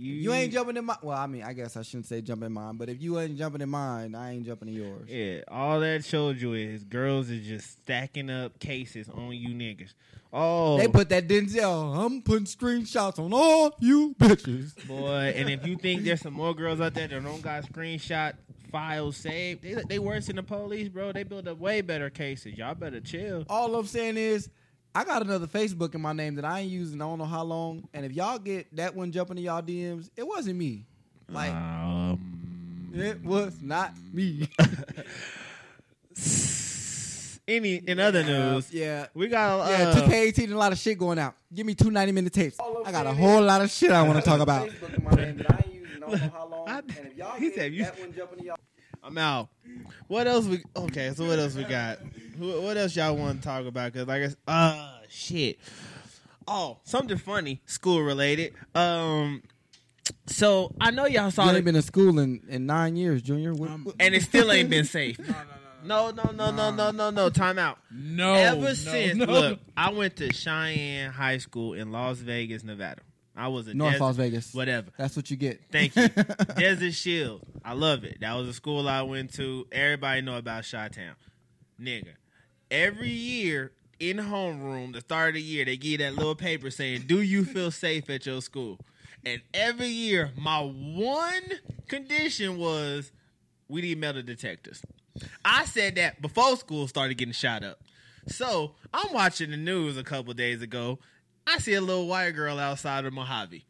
you 0.00 0.14
You 0.14 0.32
ain't 0.32 0.52
jumping 0.52 0.76
in 0.76 0.84
my. 0.84 0.96
Well, 1.02 1.16
I 1.18 1.26
mean, 1.26 1.42
I 1.42 1.52
guess 1.52 1.76
I 1.76 1.82
shouldn't 1.82 2.06
say 2.06 2.20
jump 2.20 2.42
in 2.44 2.52
mine, 2.52 2.76
but 2.76 2.88
if 2.88 3.02
you 3.02 3.18
ain't 3.18 3.36
jumping 3.36 3.60
in 3.60 3.68
mine, 3.68 4.14
I 4.14 4.32
ain't 4.32 4.46
jumping 4.46 4.68
in 4.68 4.74
yours. 4.74 5.08
Yeah, 5.08 5.40
all 5.48 5.80
that 5.80 6.04
showed 6.04 6.40
you 6.40 6.54
is 6.54 6.84
girls 6.84 7.30
is 7.30 7.46
just 7.46 7.70
stacking 7.82 8.30
up 8.30 8.58
cases 8.60 9.08
on 9.08 9.32
you 9.32 9.50
niggas. 9.50 9.92
Oh, 10.32 10.76
They 10.76 10.88
put 10.88 11.08
that 11.08 11.26
Denzel. 11.26 11.96
I'm 12.04 12.20
putting 12.20 12.44
screenshots 12.44 13.18
on 13.18 13.32
all 13.32 13.74
you 13.80 14.14
bitches. 14.20 14.86
boy, 14.86 15.32
and 15.34 15.48
if 15.48 15.66
you 15.66 15.76
think 15.76 16.02
there's 16.04 16.20
some 16.20 16.34
more 16.34 16.54
girls 16.54 16.80
out 16.82 16.92
there 16.94 17.08
that 17.08 17.22
don't 17.24 17.40
got 17.42 17.64
screenshot 17.64 18.34
files 18.70 19.16
saved, 19.16 19.62
they 19.62 19.74
they 19.88 19.98
worse 19.98 20.26
than 20.26 20.36
the 20.36 20.42
police, 20.42 20.88
bro. 20.88 21.12
They 21.12 21.22
build 21.22 21.48
up 21.48 21.58
way 21.58 21.80
better 21.80 22.10
cases. 22.10 22.56
Y'all 22.56 22.74
better 22.74 23.00
chill. 23.00 23.44
All 23.48 23.74
I'm 23.74 23.86
saying 23.86 24.16
is, 24.16 24.48
I 24.94 25.04
got 25.04 25.22
another 25.22 25.46
Facebook 25.46 25.94
in 25.94 26.00
my 26.00 26.12
name 26.12 26.34
that 26.36 26.44
I 26.44 26.60
ain't 26.60 26.70
using. 26.70 27.00
I 27.00 27.04
don't 27.06 27.18
know 27.18 27.24
how 27.24 27.42
long. 27.44 27.88
And 27.94 28.04
if 28.06 28.12
y'all 28.12 28.38
get 28.38 28.74
that 28.76 28.94
one 28.94 29.12
jumping 29.12 29.38
in 29.38 29.44
y'all 29.44 29.62
DMs, 29.62 30.10
it 30.16 30.26
wasn't 30.26 30.56
me. 30.56 30.84
Like 31.28 31.52
Um, 31.52 32.90
it 32.94 33.22
was 33.22 33.56
not 33.62 33.92
me. 34.12 34.48
any 37.48 37.76
in 37.76 37.98
other 37.98 38.22
news, 38.22 38.72
yeah. 38.72 39.06
we 39.14 39.28
got 39.28 39.70
Yeah, 39.70 39.88
uh, 39.88 39.94
2K18 40.08 40.44
and 40.44 40.52
a 40.52 40.58
lot 40.58 40.72
of 40.72 40.78
shit 40.78 40.98
going 40.98 41.18
out. 41.18 41.34
Give 41.54 41.66
me 41.66 41.74
two 41.74 41.90
90 41.90 42.12
minute 42.12 42.32
tapes. 42.32 42.58
I 42.84 42.92
got 42.92 43.06
a 43.06 43.12
whole 43.12 43.42
lot 43.42 43.62
of 43.62 43.70
shit 43.70 43.90
I 43.90 44.02
want 44.02 44.18
to 44.18 44.24
talk 44.24 44.40
about. 44.40 44.68
He 47.38 47.50
said 47.52 47.72
you- 47.72 47.86
I'm 49.08 49.18
out. 49.18 49.48
What 50.06 50.26
else 50.26 50.46
we? 50.46 50.62
Okay, 50.76 51.12
so 51.14 51.26
what 51.26 51.38
else 51.38 51.54
we 51.54 51.64
got? 51.64 51.98
What 52.38 52.76
else 52.76 52.94
y'all 52.96 53.16
want 53.16 53.40
to 53.42 53.44
talk 53.48 53.66
about? 53.66 53.92
Cause 53.94 54.06
like, 54.06 54.30
I 54.46 54.68
uh, 54.68 54.90
shit. 55.08 55.58
Oh, 56.46 56.78
something 56.84 57.18
funny, 57.18 57.60
school 57.66 58.02
related. 58.02 58.54
Um, 58.74 59.42
so 60.26 60.74
I 60.80 60.90
know 60.90 61.06
y'all 61.06 61.30
saw 61.30 61.44
You 61.44 61.50
it, 61.50 61.56
ain't 61.56 61.64
been 61.64 61.76
in 61.76 61.82
school 61.82 62.18
in, 62.18 62.40
in 62.48 62.64
nine 62.66 62.96
years, 62.96 63.20
Junior. 63.22 63.52
What- 63.54 63.70
Um, 63.70 63.84
what- 63.84 63.96
and 64.00 64.14
it 64.14 64.22
still 64.22 64.50
ain't 64.52 64.70
been 64.70 64.84
safe. 64.84 65.18
No, 65.84 66.10
no, 66.10 66.24
no, 66.24 66.32
No, 66.32 66.50
no, 66.50 66.50
no, 66.50 66.70
no, 66.70 66.70
no, 66.70 66.90
no, 66.90 67.10
no. 67.10 67.30
Time 67.30 67.56
out. 67.56 67.78
No. 67.88 68.34
Ever 68.34 68.60
no, 68.60 68.74
since, 68.74 69.14
no. 69.16 69.26
look, 69.26 69.60
I 69.76 69.90
went 69.92 70.16
to 70.16 70.32
Cheyenne 70.32 71.12
High 71.12 71.38
School 71.38 71.74
in 71.74 71.92
Las 71.92 72.18
Vegas, 72.18 72.64
Nevada. 72.64 73.00
I 73.38 73.48
was 73.48 73.68
a 73.68 73.74
North 73.74 73.94
des- 73.94 74.00
Las 74.00 74.16
Vegas. 74.16 74.52
whatever. 74.52 74.90
That's 74.98 75.14
what 75.16 75.30
you 75.30 75.36
get. 75.36 75.60
Thank 75.70 75.94
you. 75.94 76.08
Desert 76.56 76.92
Shield. 76.92 77.40
I 77.64 77.72
love 77.74 78.04
it. 78.04 78.18
That 78.20 78.34
was 78.34 78.48
a 78.48 78.52
school 78.52 78.88
I 78.88 79.02
went 79.02 79.32
to. 79.34 79.66
Everybody 79.70 80.22
know 80.22 80.36
about 80.36 80.64
Chi-Town. 80.68 81.14
Nigga. 81.80 82.14
Every 82.70 83.10
year 83.10 83.72
in 84.00 84.16
homeroom, 84.18 84.92
the 84.92 85.00
start 85.00 85.30
of 85.30 85.34
the 85.34 85.42
year, 85.42 85.64
they 85.64 85.76
give 85.76 85.92
you 85.92 85.98
that 85.98 86.14
little 86.16 86.34
paper 86.34 86.70
saying, 86.70 87.04
Do 87.06 87.20
you 87.22 87.44
feel 87.44 87.70
safe 87.70 88.10
at 88.10 88.26
your 88.26 88.42
school? 88.42 88.78
And 89.24 89.40
every 89.54 89.88
year, 89.88 90.32
my 90.36 90.60
one 90.60 91.42
condition 91.86 92.58
was 92.58 93.12
we 93.68 93.82
need 93.82 93.98
metal 93.98 94.22
detectors. 94.22 94.82
I 95.44 95.64
said 95.64 95.96
that 95.96 96.20
before 96.22 96.56
school 96.56 96.86
started 96.88 97.16
getting 97.18 97.32
shot 97.32 97.62
up. 97.64 97.80
So 98.28 98.74
I'm 98.92 99.12
watching 99.12 99.50
the 99.50 99.56
news 99.56 99.96
a 99.96 100.04
couple 100.04 100.32
days 100.34 100.62
ago. 100.62 100.98
I 101.48 101.58
see 101.58 101.72
a 101.72 101.80
little 101.80 102.06
white 102.06 102.32
girl 102.32 102.58
outside 102.58 103.06
of 103.06 103.14
Mojave. 103.14 103.64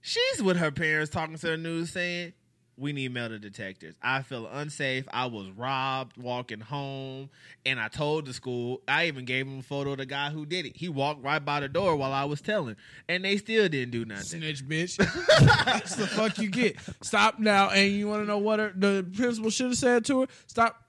She's 0.00 0.42
with 0.42 0.56
her 0.56 0.70
parents 0.70 1.10
talking 1.10 1.36
to 1.36 1.46
the 1.48 1.56
news 1.58 1.90
saying, 1.90 2.32
We 2.78 2.94
need 2.94 3.12
metal 3.12 3.38
detectors. 3.38 3.94
I 4.02 4.22
feel 4.22 4.46
unsafe. 4.46 5.06
I 5.12 5.26
was 5.26 5.50
robbed 5.50 6.16
walking 6.16 6.60
home. 6.60 7.28
And 7.66 7.78
I 7.78 7.88
told 7.88 8.24
the 8.24 8.32
school, 8.32 8.80
I 8.88 9.06
even 9.08 9.26
gave 9.26 9.46
him 9.46 9.58
a 9.58 9.62
photo 9.62 9.92
of 9.92 9.98
the 9.98 10.06
guy 10.06 10.30
who 10.30 10.46
did 10.46 10.64
it. 10.64 10.78
He 10.78 10.88
walked 10.88 11.22
right 11.22 11.44
by 11.44 11.60
the 11.60 11.68
door 11.68 11.94
while 11.96 12.12
I 12.14 12.24
was 12.24 12.40
telling. 12.40 12.76
And 13.06 13.22
they 13.22 13.36
still 13.36 13.68
didn't 13.68 13.90
do 13.90 14.06
nothing. 14.06 14.40
Snitch, 14.40 14.66
bitch. 14.66 14.96
That's 15.66 15.96
the 15.96 16.06
fuck 16.06 16.38
you 16.38 16.48
get. 16.48 16.76
Stop 17.02 17.38
now. 17.38 17.68
And 17.68 17.92
you 17.92 18.08
want 18.08 18.22
to 18.22 18.26
know 18.26 18.38
what 18.38 18.60
her, 18.60 18.72
the 18.74 19.06
principal 19.14 19.50
should 19.50 19.66
have 19.66 19.76
said 19.76 20.06
to 20.06 20.22
her? 20.22 20.26
Stop. 20.46 20.83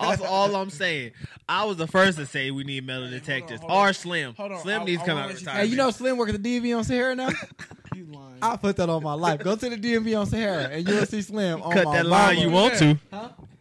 Also, 0.00 0.24
all 0.24 0.54
I'm 0.56 0.70
saying, 0.70 1.12
I 1.48 1.64
was 1.64 1.76
the 1.76 1.86
first 1.86 2.18
to 2.18 2.26
say 2.26 2.50
we 2.50 2.64
need 2.64 2.86
metal 2.86 3.08
detectors. 3.10 3.60
hold 3.60 3.70
on. 3.72 3.88
Or 3.88 3.92
Slim. 3.92 4.34
Hold 4.34 4.52
on. 4.52 4.60
Slim 4.60 4.82
I- 4.82 4.84
needs 4.84 5.00
to 5.02 5.06
come 5.08 5.18
out 5.18 5.26
of 5.26 5.32
you- 5.32 5.38
retirement. 5.38 5.64
Hey, 5.66 5.70
you 5.70 5.76
know 5.76 5.90
Slim 5.90 6.16
work 6.16 6.28
at 6.28 6.42
the 6.42 6.60
DMV 6.60 6.76
on 6.76 6.84
Sahara 6.84 7.14
now? 7.14 7.30
You 7.96 8.04
lying. 8.12 8.36
I 8.40 8.56
put 8.56 8.76
that 8.76 8.88
on 8.88 9.02
my 9.02 9.14
life. 9.14 9.40
Go 9.42 9.56
to 9.56 9.68
the 9.68 9.76
DMV 9.76 10.18
on 10.20 10.24
Sahara 10.24 10.68
and 10.68 10.88
you'll 10.88 11.04
see 11.06 11.22
Slim 11.22 11.60
on 11.60 11.72
cut 11.72 11.84
my 11.86 11.96
that 11.96 12.06
line 12.06 12.36
mama. 12.36 12.40
you 12.46 12.50
want 12.50 12.74
to. 12.78 12.98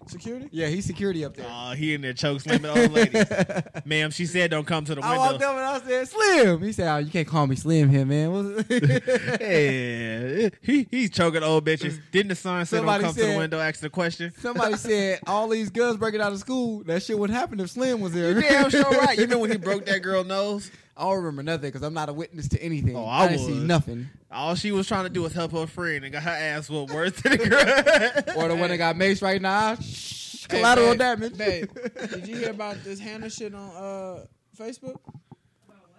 Security? 0.10 0.49
Yeah, 0.52 0.68
he's 0.68 0.86
security 0.86 1.23
up 1.23 1.36
there. 1.36 1.45
Oh, 1.49 1.72
he 1.72 1.94
in 1.94 2.02
there 2.02 2.14
choke 2.14 2.41
slamming 2.41 2.65
old 2.72 2.91
ladies. 2.91 3.26
Ma'am, 3.86 4.11
she 4.11 4.26
said 4.26 4.52
don't 4.52 4.65
come 4.65 4.84
to 4.86 4.95
the 4.95 5.02
I 5.03 5.18
walked 5.18 5.34
window. 5.34 5.48
up 5.49 5.56
and 5.56 5.65
I 5.65 5.88
said, 5.88 6.07
Slim. 6.07 6.61
He 6.64 6.72
said, 6.72 6.94
oh, 6.94 6.98
you 6.98 7.11
can't 7.11 7.27
call 7.27 7.45
me 7.48 7.56
Slim 7.56 7.90
here, 7.90 8.06
man. 8.06 8.31
What's- 8.31 8.69
Yeah, 9.40 10.49
he 10.61 10.88
he's 10.90 11.10
choking 11.11 11.44
old 11.44 11.65
bitches. 11.65 11.99
Didn't 12.11 12.30
the 12.30 12.36
sign 12.36 12.65
say 12.65 12.77
don't 12.77 12.86
Somebody 12.88 13.03
come 13.03 13.14
to 13.14 13.26
the 13.26 13.38
window? 13.38 13.60
Ask 13.60 13.80
the 13.81 13.90
question. 13.90 14.34
Somebody 14.40 14.76
said 14.77 15.19
all 15.27 15.48
these 15.48 15.69
guns 15.69 15.98
breaking 15.98 16.22
out 16.22 16.31
of 16.31 16.40
school. 16.40 16.84
That 16.84 17.03
shit 17.03 17.18
would 17.18 17.30
happen 17.30 17.60
if 17.60 17.69
Slim 17.72 18.02
was 18.02 18.14
there. 18.14 18.40
Damn 18.40 18.69
sure 18.69 18.84
right. 18.90 19.18
You 19.18 19.23
remember 19.23 19.41
when 19.41 19.52
he 19.52 19.57
broke 19.57 19.86
that 19.86 19.99
girl 19.99 20.23
nose? 20.23 20.72
I 20.99 21.03
don't 21.03 21.15
remember 21.15 21.43
nothing 21.43 21.69
because 21.69 21.81
I'm 21.81 21.93
not 21.93 22.09
a 22.09 22.13
witness 22.13 22.49
to 22.49 22.61
anything. 22.61 22.95
Oh, 22.95 23.05
I 23.07 23.30
didn't 23.30 23.45
see 23.45 23.57
nothing. 23.57 24.09
All 24.30 24.53
she 24.55 24.71
was 24.73 24.85
trying 24.85 25.05
to 25.05 25.09
do 25.09 25.21
was 25.21 25.31
help 25.34 25.53
her 25.53 25.65
friend 25.65 26.03
and 26.03 26.11
got 26.11 26.23
her 26.23 26.30
ass 26.30 26.69
whooped 26.69 26.93
worse 26.93 27.13
than 27.21 27.38
the 27.38 27.38
girl. 27.38 28.38
Or 28.38 28.49
the 28.49 28.55
one 28.55 28.69
that 28.69 28.77
got 28.77 28.95
maced 28.97 29.21
right 29.21 29.41
now. 29.41 29.76
Shh, 29.76 30.45
Hey, 30.49 30.57
collateral 30.57 30.89
babe, 30.89 30.97
damage. 30.99 31.38
Babe, 31.38 31.69
did 32.09 32.27
you 32.27 32.35
hear 32.38 32.49
about 32.49 32.84
this 32.84 32.99
Hannah 32.99 33.30
shit 33.30 33.53
on 33.55 33.69
uh, 33.76 34.26
Facebook? 34.59 34.97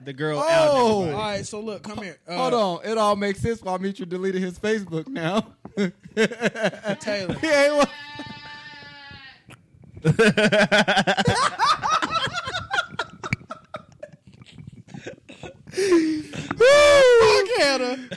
the 0.02 0.12
girl 0.12 0.38
Oh. 0.38 0.42
out. 0.48 0.68
All 0.70 1.00
everybody. 1.02 1.22
right, 1.22 1.46
so 1.46 1.60
look, 1.60 1.82
come 1.82 1.98
here. 2.02 2.18
Uh, 2.26 2.36
Hold 2.36 2.54
on. 2.54 2.80
It 2.84 2.98
all 2.98 3.16
makes 3.16 3.40
sense 3.40 3.62
why 3.62 3.76
Mitra 3.78 4.06
deleted 4.06 4.42
his 4.42 4.58
Facebook 4.58 5.08
now. 5.08 5.46
Taylor. 7.00 7.34
he 7.40 7.48
ain't 7.48 7.88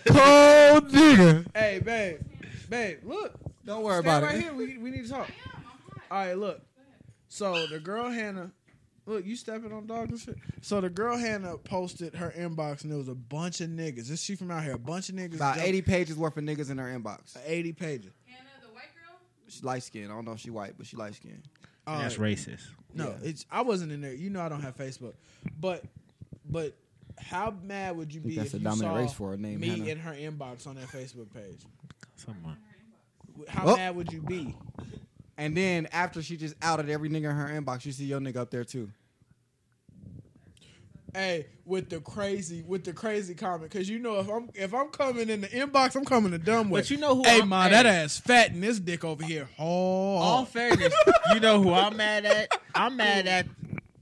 Cold 0.05 0.89
nigga. 0.91 1.45
Hey, 1.55 1.79
babe. 1.83 2.19
Babe, 2.69 2.99
look. 3.03 3.33
Don't 3.65 3.83
worry 3.83 4.01
Stay 4.01 4.09
about 4.09 4.23
right 4.23 4.35
it. 4.35 4.41
here. 4.41 4.53
We, 4.53 4.77
we 4.77 4.91
need 4.91 5.03
to 5.05 5.09
talk. 5.09 5.29
All 6.11 6.17
right, 6.17 6.37
look. 6.37 6.61
So 7.29 7.65
the 7.67 7.79
girl 7.79 8.09
Hannah, 8.09 8.51
look, 9.05 9.25
you 9.25 9.35
stepping 9.35 9.71
on 9.71 9.87
dogs 9.87 10.11
and 10.11 10.19
shit. 10.19 10.35
So 10.61 10.81
the 10.81 10.89
girl 10.89 11.17
Hannah 11.17 11.57
posted 11.57 12.15
her 12.15 12.33
inbox 12.37 12.83
and 12.83 12.91
there 12.91 12.97
was 12.97 13.07
a 13.07 13.15
bunch 13.15 13.61
of 13.61 13.69
niggas. 13.69 14.07
This 14.07 14.21
she 14.21 14.35
from 14.35 14.51
out 14.51 14.63
here. 14.63 14.73
A 14.73 14.77
bunch 14.79 15.09
of 15.09 15.15
niggas. 15.15 15.35
About 15.35 15.55
jumped- 15.55 15.69
80 15.69 15.81
pages 15.83 16.15
worth 16.17 16.37
of 16.37 16.43
niggas 16.43 16.69
in 16.69 16.77
her 16.77 16.87
inbox. 16.87 17.37
80 17.45 17.73
pages. 17.73 18.11
Hannah, 18.25 18.39
the 18.61 18.67
white 18.73 18.83
girl? 18.93 19.17
She 19.47 19.61
light 19.63 19.83
skinned. 19.83 20.11
I 20.11 20.15
don't 20.15 20.25
know 20.25 20.33
if 20.33 20.39
she 20.39 20.49
white, 20.51 20.73
but 20.77 20.85
she 20.85 20.97
light 20.97 21.15
skinned. 21.15 21.43
All 21.87 21.99
That's 21.99 22.17
right. 22.17 22.35
racist. 22.37 22.67
No, 22.93 23.09
Yeah. 23.09 23.29
it's 23.29 23.45
I 23.51 23.61
wasn't 23.61 23.91
in 23.91 24.01
there. 24.01 24.13
You 24.13 24.29
know 24.29 24.41
I 24.41 24.49
don't 24.49 24.61
have 24.61 24.77
Facebook. 24.77 25.13
But 25.59 25.83
but 26.49 26.75
how 27.19 27.53
mad 27.63 27.95
would 27.97 28.13
you 28.13 28.21
be 28.21 28.35
that's 28.35 28.49
if 28.49 28.53
a 28.55 28.57
you 28.57 28.63
dominant 28.63 28.93
saw 28.93 28.95
race 28.99 29.13
for 29.13 29.29
her 29.31 29.37
name, 29.37 29.59
me 29.59 29.69
Hannah. 29.69 29.85
in 29.85 29.99
her 29.99 30.13
inbox 30.13 30.67
on 30.67 30.75
that 30.75 30.87
Facebook 30.87 31.31
page? 31.33 31.61
Someone. 32.15 32.57
How 33.47 33.67
Oh. 33.67 33.75
mad 33.77 33.95
would 33.95 34.11
you 34.13 34.21
be? 34.21 34.55
And 35.37 35.57
then 35.57 35.87
after 35.91 36.21
she 36.21 36.37
just 36.37 36.55
outed 36.61 36.89
every 36.89 37.09
nigga 37.09 37.29
in 37.31 37.35
her 37.35 37.47
inbox, 37.61 37.85
you 37.85 37.91
see 37.91 38.05
your 38.05 38.19
nigga 38.19 38.37
up 38.37 38.51
there 38.51 38.63
too. 38.63 38.89
Hey, 41.15 41.45
with 41.65 41.89
the 41.89 41.99
crazy, 41.99 42.63
with 42.63 42.83
the 42.85 42.91
crazy 42.93 43.35
comment, 43.35 43.69
because 43.69 43.87
you 43.87 43.99
know 43.99 44.19
if 44.19 44.27
I'm 44.29 44.49
if 44.55 44.73
I'm 44.73 44.87
coming 44.87 45.29
in 45.29 45.41
the 45.41 45.47
inbox, 45.47 45.95
I'm 45.95 46.05
coming 46.05 46.31
to 46.31 46.39
dumb 46.39 46.71
with. 46.71 46.85
But 46.85 46.89
you 46.89 46.97
know 46.97 47.13
who 47.15 47.23
Hey, 47.23 47.37
I'm- 47.39 47.49
man, 47.49 47.65
hey. 47.69 47.83
that 47.83 47.85
ass 47.85 48.17
fat 48.17 48.49
and 48.51 48.63
this 48.63 48.79
dick 48.79 49.03
over 49.05 49.23
here. 49.23 49.47
Oh, 49.59 49.65
All 50.17 50.45
fairness, 50.45 50.91
you 51.35 51.39
know 51.39 51.61
who 51.61 51.71
I'm 51.71 51.95
mad 51.97 52.25
at? 52.25 52.49
I'm 52.73 52.97
mad 52.97 53.27
at. 53.27 53.45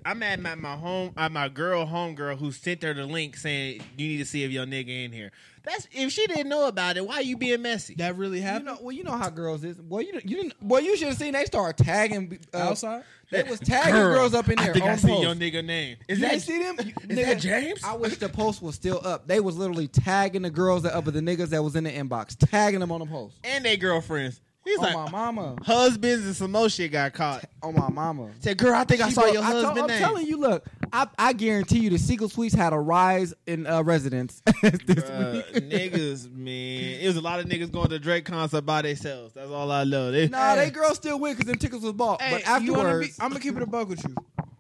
I'm 0.06 0.22
at 0.24 0.40
my 0.40 0.56
my 0.56 0.76
home, 0.76 1.14
at 1.18 1.32
my 1.32 1.48
girl, 1.50 1.86
homegirl, 1.86 2.38
who 2.38 2.52
sent 2.52 2.84
her 2.84 2.94
the 2.94 3.06
link 3.06 3.36
saying 3.38 3.82
you 3.98 4.08
need 4.08 4.18
to 4.18 4.26
see 4.26 4.44
if 4.44 4.52
your 4.52 4.66
nigga 4.66 5.06
in 5.06 5.12
here. 5.12 5.32
That's 5.64 5.88
if 5.92 6.12
she 6.12 6.26
didn't 6.26 6.50
know 6.50 6.68
about 6.68 6.98
it. 6.98 7.06
Why 7.06 7.20
you 7.20 7.38
being 7.38 7.62
messy? 7.62 7.94
that 7.96 8.16
really 8.18 8.38
You 8.38 8.44
happened 8.44 8.66
know, 8.66 8.78
well, 8.82 8.92
you 8.92 9.04
know 9.04 9.12
how 9.16 9.30
girls 9.30 9.64
is. 9.64 9.80
Well, 9.80 10.02
you 10.02 10.14
you 10.26 10.38
didn't. 10.38 10.60
Boy, 10.60 10.80
you 10.80 10.98
should 10.98 11.10
have 11.10 11.18
seen 11.18 11.34
they 11.34 11.46
start 11.46 11.78
tagging 11.78 12.40
uh, 12.54 12.58
outside. 12.58 13.04
They 13.30 13.44
was 13.44 13.60
tagging 13.60 13.94
Girl, 13.94 14.14
girls 14.16 14.34
up 14.34 14.50
in 14.50 14.58
there. 14.58 14.72
I 14.72 14.74
think 14.74 14.86
I 14.86 14.92
on 14.94 14.98
see 14.98 15.08
post. 15.08 15.22
your 15.22 15.36
nigga 15.36 15.64
name. 15.64 15.98
Is 16.10 16.20
You 16.20 16.26
that 16.26 16.34
ain't 16.34 16.42
see 16.42 16.62
them? 16.62 16.80
Is 16.80 16.86
Nigga, 16.86 17.26
that 17.28 17.40
James? 17.40 17.82
I 17.84 17.96
wish 17.96 18.18
the 18.18 18.28
post 18.28 18.62
was 18.62 18.76
still 18.76 19.00
up. 19.06 19.28
They 19.28 19.40
was 19.40 19.56
literally 19.56 19.88
tagging 19.88 20.42
the 20.42 20.50
girls 20.50 20.84
that 20.84 20.94
up 20.94 21.06
with 21.06 21.14
the 21.14 21.22
niggas 21.22 21.50
that 21.50 21.64
was 21.64 21.76
in 21.78 21.86
the 21.86 21.92
inbox, 21.92 22.36
tagging 22.38 22.82
them 22.82 22.92
on 22.92 23.00
the 23.00 23.06
post. 23.06 23.36
and 23.46 23.64
they 23.64 23.78
girlfriends. 23.78 24.42
He's 24.64 24.78
on 24.78 24.84
like 24.84 24.94
my 24.94 25.10
mama. 25.12 25.56
husbands 25.64 26.24
and 26.26 26.36
some 26.36 26.52
more 26.52 26.70
shit 26.70 26.92
got 26.92 27.14
caught. 27.14 27.44
On 27.64 27.74
my 27.74 27.90
mama. 27.90 28.30
Said, 28.42 28.58
girl, 28.60 28.76
I 28.76 28.84
think 28.84 29.02
I 29.02 29.08
She 29.10 29.16
saw 29.16 29.22
broke- 29.22 29.34
your 29.34 29.44
I 29.44 29.52
told- 29.52 29.64
husband 29.66 29.82
I'm 29.84 29.88
name. 29.88 30.00
telling 30.00 30.28
you, 30.28 30.38
look, 30.38 30.66
I, 30.94 31.08
I 31.18 31.34
guarantee 31.34 31.80
you, 31.80 31.90
the 31.90 31.98
Siegel 31.98 32.30
Suites 32.30 32.54
had 32.54 32.72
a 32.72 32.78
rise 32.78 33.34
in 33.48 33.66
uh, 33.66 33.82
residents 33.82 34.42
this 34.62 34.74
Bruh, 35.04 35.54
week. 35.54 35.70
niggas, 35.70 36.32
man, 36.32 37.00
it 37.02 37.08
was 37.08 37.16
a 37.16 37.22
lot 37.22 37.40
of 37.40 37.48
niggas 37.48 37.72
going 37.72 37.90
to 37.90 37.98
Drake 37.98 38.26
concert 38.26 38.62
by 38.62 38.84
themselves. 38.84 39.34
That's 39.34 39.50
all 39.50 39.72
I 39.72 39.84
know. 39.84 40.12
They, 40.12 40.28
Nah, 40.28 40.54
they 40.56 40.70
girls 40.70 40.98
still 40.98 41.20
win 41.20 41.34
because 41.34 41.48
them 41.48 41.58
tickets 41.58 41.82
was 41.84 41.94
bought. 41.94 42.22
Hey, 42.22 42.32
but 42.46 42.62
you 42.62 42.74
be, 42.74 42.80
afterwards, 42.80 43.18
I'm 43.20 43.30
gonna 43.30 43.40
keep 43.40 43.56
it 43.56 43.64
a 43.64 43.66
buck 43.66 43.90
with 43.90 44.04
you, 44.08 44.14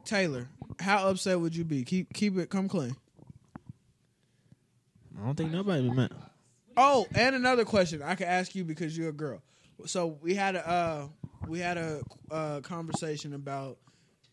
Taylor. 0.03 0.47
How 0.79 1.09
upset 1.09 1.39
would 1.39 1.55
you 1.55 1.63
be? 1.63 1.83
Keep 1.83 2.11
keep 2.13 2.37
it 2.39 2.49
come 2.49 2.67
clean. 2.67 2.95
I 5.21 5.25
don't 5.25 5.35
think 5.35 5.51
nobody 5.51 5.87
be 5.87 5.95
mad. 5.95 6.11
Oh, 6.77 7.05
and 7.13 7.35
another 7.35 7.65
question 7.65 8.01
I 8.01 8.15
could 8.15 8.27
ask 8.27 8.55
you 8.55 8.63
because 8.63 8.97
you're 8.97 9.09
a 9.09 9.13
girl. 9.13 9.41
So 9.85 10.17
we 10.21 10.33
had 10.33 10.55
a 10.55 10.67
uh, 10.67 11.07
we 11.47 11.59
had 11.59 11.77
a 11.77 12.01
uh, 12.29 12.61
conversation 12.61 13.33
about 13.33 13.77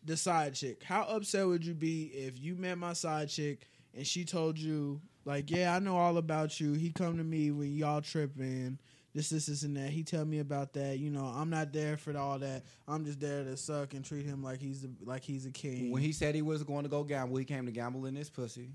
the 0.05 0.15
side 0.17 0.55
chick. 0.55 0.83
How 0.83 1.03
upset 1.03 1.47
would 1.47 1.65
you 1.65 1.73
be 1.73 2.05
if 2.05 2.39
you 2.39 2.55
met 2.55 2.77
my 2.77 2.93
side 2.93 3.29
chick 3.29 3.67
and 3.95 4.05
she 4.05 4.23
told 4.25 4.57
you 4.57 5.01
like, 5.25 5.51
yeah, 5.51 5.75
I 5.75 5.79
know 5.79 5.97
all 5.97 6.17
about 6.17 6.59
you. 6.59 6.73
He 6.73 6.91
come 6.91 7.17
to 7.17 7.23
me 7.23 7.51
when 7.51 7.75
y'all 7.75 8.01
tripping. 8.01 8.79
This, 9.13 9.29
this, 9.29 9.47
this, 9.47 9.63
and 9.63 9.75
that. 9.75 9.89
He 9.89 10.03
tell 10.03 10.23
me 10.23 10.37
about 10.37 10.73
that. 10.73 10.99
You 10.99 11.09
know, 11.09 11.25
I'm 11.25 11.49
not 11.49 11.73
there 11.73 11.97
for 11.97 12.15
all 12.15 12.37
that. 12.39 12.63
I'm 12.87 13.05
just 13.05 13.19
there 13.19 13.43
to 13.43 13.57
suck 13.57 13.95
and 13.95 14.05
treat 14.05 14.23
him 14.23 14.43
like 14.43 14.61
he's 14.61 14.85
a, 14.85 14.89
like 15.03 15.23
he's 15.23 15.47
a 15.47 15.51
king. 15.51 15.91
when 15.91 16.03
he 16.03 16.11
said 16.11 16.35
he 16.35 16.43
was 16.43 16.63
going 16.63 16.83
to 16.83 16.89
go 16.89 17.03
gamble, 17.03 17.37
he 17.37 17.43
came 17.43 17.65
to 17.65 17.71
gamble 17.71 18.05
in 18.05 18.13
this 18.13 18.29
pussy. 18.29 18.69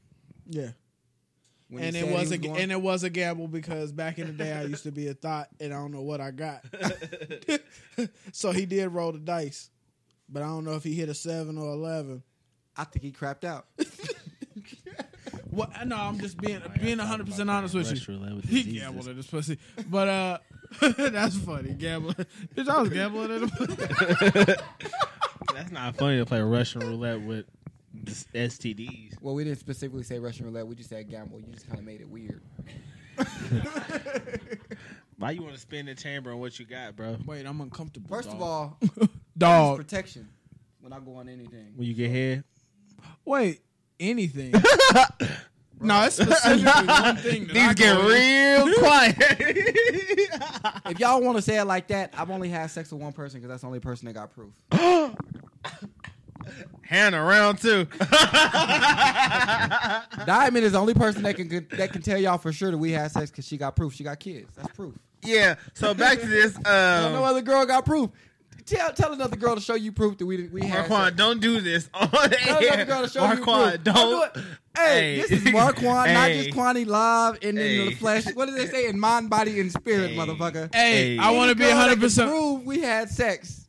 yeah. 0.49 0.71
When 1.75 1.83
he 1.83 1.89
and 1.89 1.97
said 1.97 2.05
it 2.05 2.09
he 2.09 2.15
was 2.15 2.31
a 2.33 2.39
going- 2.39 2.61
and 2.61 2.73
it 2.73 2.81
was 2.81 3.03
a 3.05 3.11
gamble 3.11 3.49
because 3.49 3.93
back 3.93 4.19
in 4.19 4.27
the 4.29 4.33
day 4.33 4.53
I 4.53 4.63
used 4.65 4.85
to 4.85 4.93
be 4.93 5.09
a 5.09 5.15
thought 5.15 5.49
and 5.61 5.73
I 5.73 5.77
don't 5.77 5.93
know 5.93 6.03
what 6.03 6.21
I 6.21 6.31
got. 6.31 6.63
so 8.33 8.53
he 8.53 8.65
did 8.67 8.89
roll 8.89 9.13
the 9.13 9.19
dice, 9.19 9.71
but 10.29 10.43
I 10.43 10.47
don't 10.47 10.65
know 10.65 10.75
if 10.75 10.85
he 10.85 10.95
hit 10.95 11.09
a 11.09 11.15
seven 11.15 11.59
or 11.59 11.71
eleven. 11.73 12.23
I 12.77 12.85
think 12.85 13.05
he 13.05 13.13
crapped 13.13 13.45
out. 13.45 13.67
What? 15.51 15.87
No, 15.87 15.97
I'm 15.97 16.19
just 16.19 16.37
being 16.39 16.61
being 16.83 16.99
100 16.99 17.27
percent 17.27 17.49
honest 17.49 17.75
with 17.75 17.93
you. 18.09 18.15
Roulette 18.19 18.45
He 18.45 18.63
gambled 18.79 19.07
in 19.07 19.17
this 19.17 19.29
pussy, 19.29 19.59
but 19.89 20.09
uh, 20.09 20.39
that's 20.99 21.37
funny. 21.37 21.75
Gambling, 21.75 22.17
bitch, 22.57 22.69
I 22.69 22.81
was 22.81 22.91
gambling 22.91 23.31
in 23.31 23.41
the 23.43 23.49
pussy. 23.49 24.55
That's 25.55 25.71
not 25.71 25.97
funny 25.97 26.19
to 26.19 26.27
play 26.27 26.41
Russian 26.41 26.81
roulette 26.81 27.21
with 27.21 27.47
s- 27.47 27.53
STDs. 28.03 29.21
Well, 29.21 29.35
we 29.35 29.45
didn't 29.45 29.61
specifically 29.61 30.03
say 30.03 30.19
Russian 30.19 30.47
roulette. 30.47 30.66
We 30.66 30.75
just 30.75 30.91
said 30.91 31.09
gamble. 31.09 31.41
You 31.41 31.53
just 31.53 31.66
kind 31.66 31.79
of 31.79 31.85
made 31.85 32.01
it 32.01 32.09
weird. 32.09 32.43
Why 35.19 35.31
you 35.31 35.43
want 35.43 35.55
to 35.55 35.61
spin 35.61 35.87
the 35.87 35.95
chamber 35.95 36.33
on 36.33 36.41
what 36.41 36.59
you 36.59 36.66
got, 36.66 36.97
bro? 36.97 37.16
Wait, 37.25 37.47
I'm 37.47 37.61
uncomfortable. 37.61 38.09
First 38.09 38.31
of 38.31 38.43
all, 38.43 38.79
dog. 39.39 39.77
protection 39.77 40.29
when 40.81 40.93
I 40.93 40.99
go 40.99 41.15
on 41.16 41.29
anything. 41.29 41.73
When 41.77 41.87
you 41.87 41.95
get 41.95 42.11
head, 42.11 42.45
Wait, 43.25 43.61
anything? 44.01 44.53
no, 45.81 46.03
it's 46.05 46.16
specifically 46.16 46.65
one 46.87 47.16
thing. 47.16 47.47
That 47.47 47.57
I 47.57 47.66
these 47.69 47.75
get 47.75 47.97
go 47.97 48.11
in. 48.11 48.66
real 48.66 48.79
quiet. 48.79 49.16
If 50.87 50.99
y'all 50.99 51.23
want 51.23 51.37
to 51.37 51.43
say 51.43 51.59
it 51.59 51.65
like 51.65 51.87
that, 51.89 52.12
I've 52.16 52.31
only 52.31 52.49
had 52.49 52.66
sex 52.71 52.91
with 52.93 53.01
one 53.01 53.12
person 53.12 53.41
because 53.41 53.51
that's 53.51 53.61
the 53.62 53.66
only 53.69 53.81
person 53.81 54.07
that 54.07 54.15
got 54.15 54.31
proof. 54.35 54.53
Hannah 56.86 57.23
round 57.23 57.59
two. 57.59 57.86
Diamond 60.27 60.65
is 60.65 60.73
the 60.73 60.78
only 60.78 60.94
person 60.94 61.23
that 61.23 61.36
can 61.36 61.48
that 61.77 61.93
can 61.93 62.02
tell 62.02 62.19
y'all 62.19 62.39
for 62.39 62.52
sure 62.52 62.70
that 62.70 62.78
we 62.78 62.90
had 62.93 63.11
sex 63.11 63.31
because 63.31 63.47
she 63.47 63.56
got 63.56 63.74
proof. 63.77 63.94
She 63.94 64.05
got 64.05 64.20
kids. 64.20 64.51
That's 64.56 64.69
proof. 64.77 64.94
yeah. 65.23 65.55
So 65.74 65.94
back 65.94 66.20
to 66.20 66.27
this. 66.27 66.56
No, 66.65 67.11
no 67.12 67.19
Um, 67.19 67.24
other 67.24 67.43
girl 67.43 67.65
got 67.66 67.85
proof. 67.85 68.11
Tell 68.66 68.93
tell 68.94 69.12
another 69.12 69.36
girl 69.36 69.55
to 69.56 69.61
show 69.61 69.74
you 69.74 69.93
proof 69.93 70.16
that 70.19 70.24
we 70.27 70.48
we 70.48 70.62
had. 70.65 70.89
Marquand, 70.89 71.05
sex. 71.09 71.16
don't 71.16 71.40
do 71.40 71.61
this 71.61 71.90
on 71.93 72.09
Tell 72.09 72.23
another 72.59 72.66
air. 72.78 72.85
girl 72.86 73.02
to 73.02 73.09
show 73.11 73.20
you 73.23 73.28
Marquand, 73.35 73.85
don't. 73.85 73.94
do 74.35 74.40
it. 74.40 74.47
Hey, 74.77 75.16
Hey. 75.16 75.16
this 75.20 75.31
is 75.32 75.52
Marquand, 75.52 76.15
not 76.15 76.28
Hey. 76.31 76.44
just 76.44 76.55
Quani 76.56 76.85
live 76.86 77.35
and 77.43 77.44
in 77.44 77.56
Hey. 77.59 77.89
the 77.90 77.94
flesh. 77.97 78.24
What 78.35 78.47
did 78.47 78.56
they 78.56 78.66
say? 78.66 78.89
In 78.89 78.98
mind, 78.98 79.28
body, 79.28 79.61
and 79.61 79.70
spirit, 79.70 80.12
Hey. 80.12 80.16
motherfucker. 80.16 80.74
Hey, 80.74 81.16
Hey. 81.16 81.19
I 81.19 81.31
want 81.32 81.51
to 81.51 81.55
be 81.55 81.65
Any 81.65 81.73
girl 81.74 81.78
that 81.81 81.89
100. 81.89 81.93
can 81.93 82.01
percent 82.01 82.31
Prove 82.31 82.65
we 82.65 82.81
had 82.81 83.11
sex. 83.11 83.64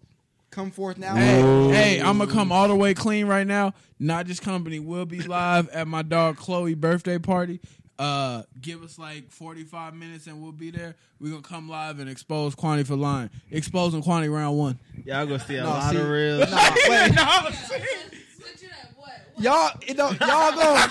Come 0.55 0.71
forth 0.71 0.97
now. 0.97 1.15
Hey, 1.15 1.41
hey, 1.73 2.01
I'm 2.01 2.17
gonna 2.17 2.31
come 2.31 2.49
all 2.49 2.69
the 2.69 2.75
way 2.77 2.93
clean 2.93 3.27
right 3.27 3.45
now. 3.45 3.73
Not 3.99 4.25
Juss 4.25 4.39
company 4.39 4.79
will 4.79 5.05
be 5.05 5.19
live 5.21 5.67
at 5.69 5.85
my 5.85 6.01
dog 6.01 6.37
Chloe 6.37 6.75
birthday 6.75 7.19
party. 7.19 7.59
Uh, 7.99 8.43
give 8.61 8.81
us 8.81 8.97
like 8.97 9.29
45 9.31 9.93
minutes 9.95 10.27
and 10.27 10.41
we'll 10.41 10.53
be 10.53 10.71
there. 10.71 10.95
We're 11.19 11.31
gonna 11.31 11.41
come 11.41 11.67
live 11.67 11.99
and 11.99 12.09
expose 12.09 12.55
Quantity 12.55 12.87
for 12.87 12.95
lying. 12.95 13.29
Exposing 13.51 14.01
Quantity 14.01 14.29
round 14.29 14.57
one. 14.57 14.79
Y'all 15.03 15.25
gonna 15.25 15.39
see 15.39 15.57
a 15.57 15.63
No, 15.63 15.71
lot 15.71 15.91
see- 15.91 15.97
of 15.99 16.07
real. 16.07 16.39
Nah, 16.39 16.45
wait. 16.45 17.11
Switch 17.57 18.63
it 18.63 18.71
up. 18.71 18.95
What? 18.95 19.09
what? 19.33 19.43
Y'all, 19.43 19.71
you 19.85 19.93
know, 19.95 20.07
y'all 20.07 20.51
go, 20.55 20.75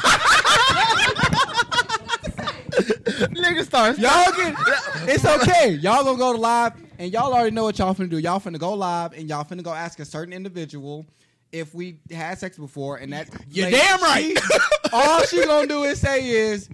Nigga 3.35 3.65
starts. 3.65 3.99
y'all 3.99 4.31
get. 4.37 4.55
It's 5.07 5.25
okay. 5.25 5.71
Y'all 5.73 6.03
gonna 6.05 6.17
go 6.19 6.33
to 6.33 6.39
live, 6.39 6.73
and 6.99 7.13
y'all 7.13 7.33
already 7.33 7.51
know 7.55 7.65
what 7.65 7.79
y'all 7.79 7.95
finna 7.95 8.11
do. 8.11 8.19
Y'all 8.19 8.41
finna 8.41 8.59
go 8.59 8.75
live, 8.75 9.13
and 9.13 9.29
y'all 9.29 9.45
finna 9.45 9.63
go 9.63 9.73
ask 9.73 9.99
a 10.01 10.05
certain 10.05 10.33
individual 10.33 11.07
if 11.53 11.75
we 11.75 11.99
had 12.11 12.39
sex 12.39 12.57
before, 12.59 12.97
and 12.97 13.13
that. 13.13 13.29
You're 13.51 13.67
lady- 13.67 13.77
damn 13.79 14.01
right. 14.03 14.37
she- 14.39 14.59
all 14.93 15.23
she 15.25 15.45
gonna 15.45 15.67
do 15.67 15.85
is 15.85 16.01
say 16.01 16.29
is, 16.29 16.69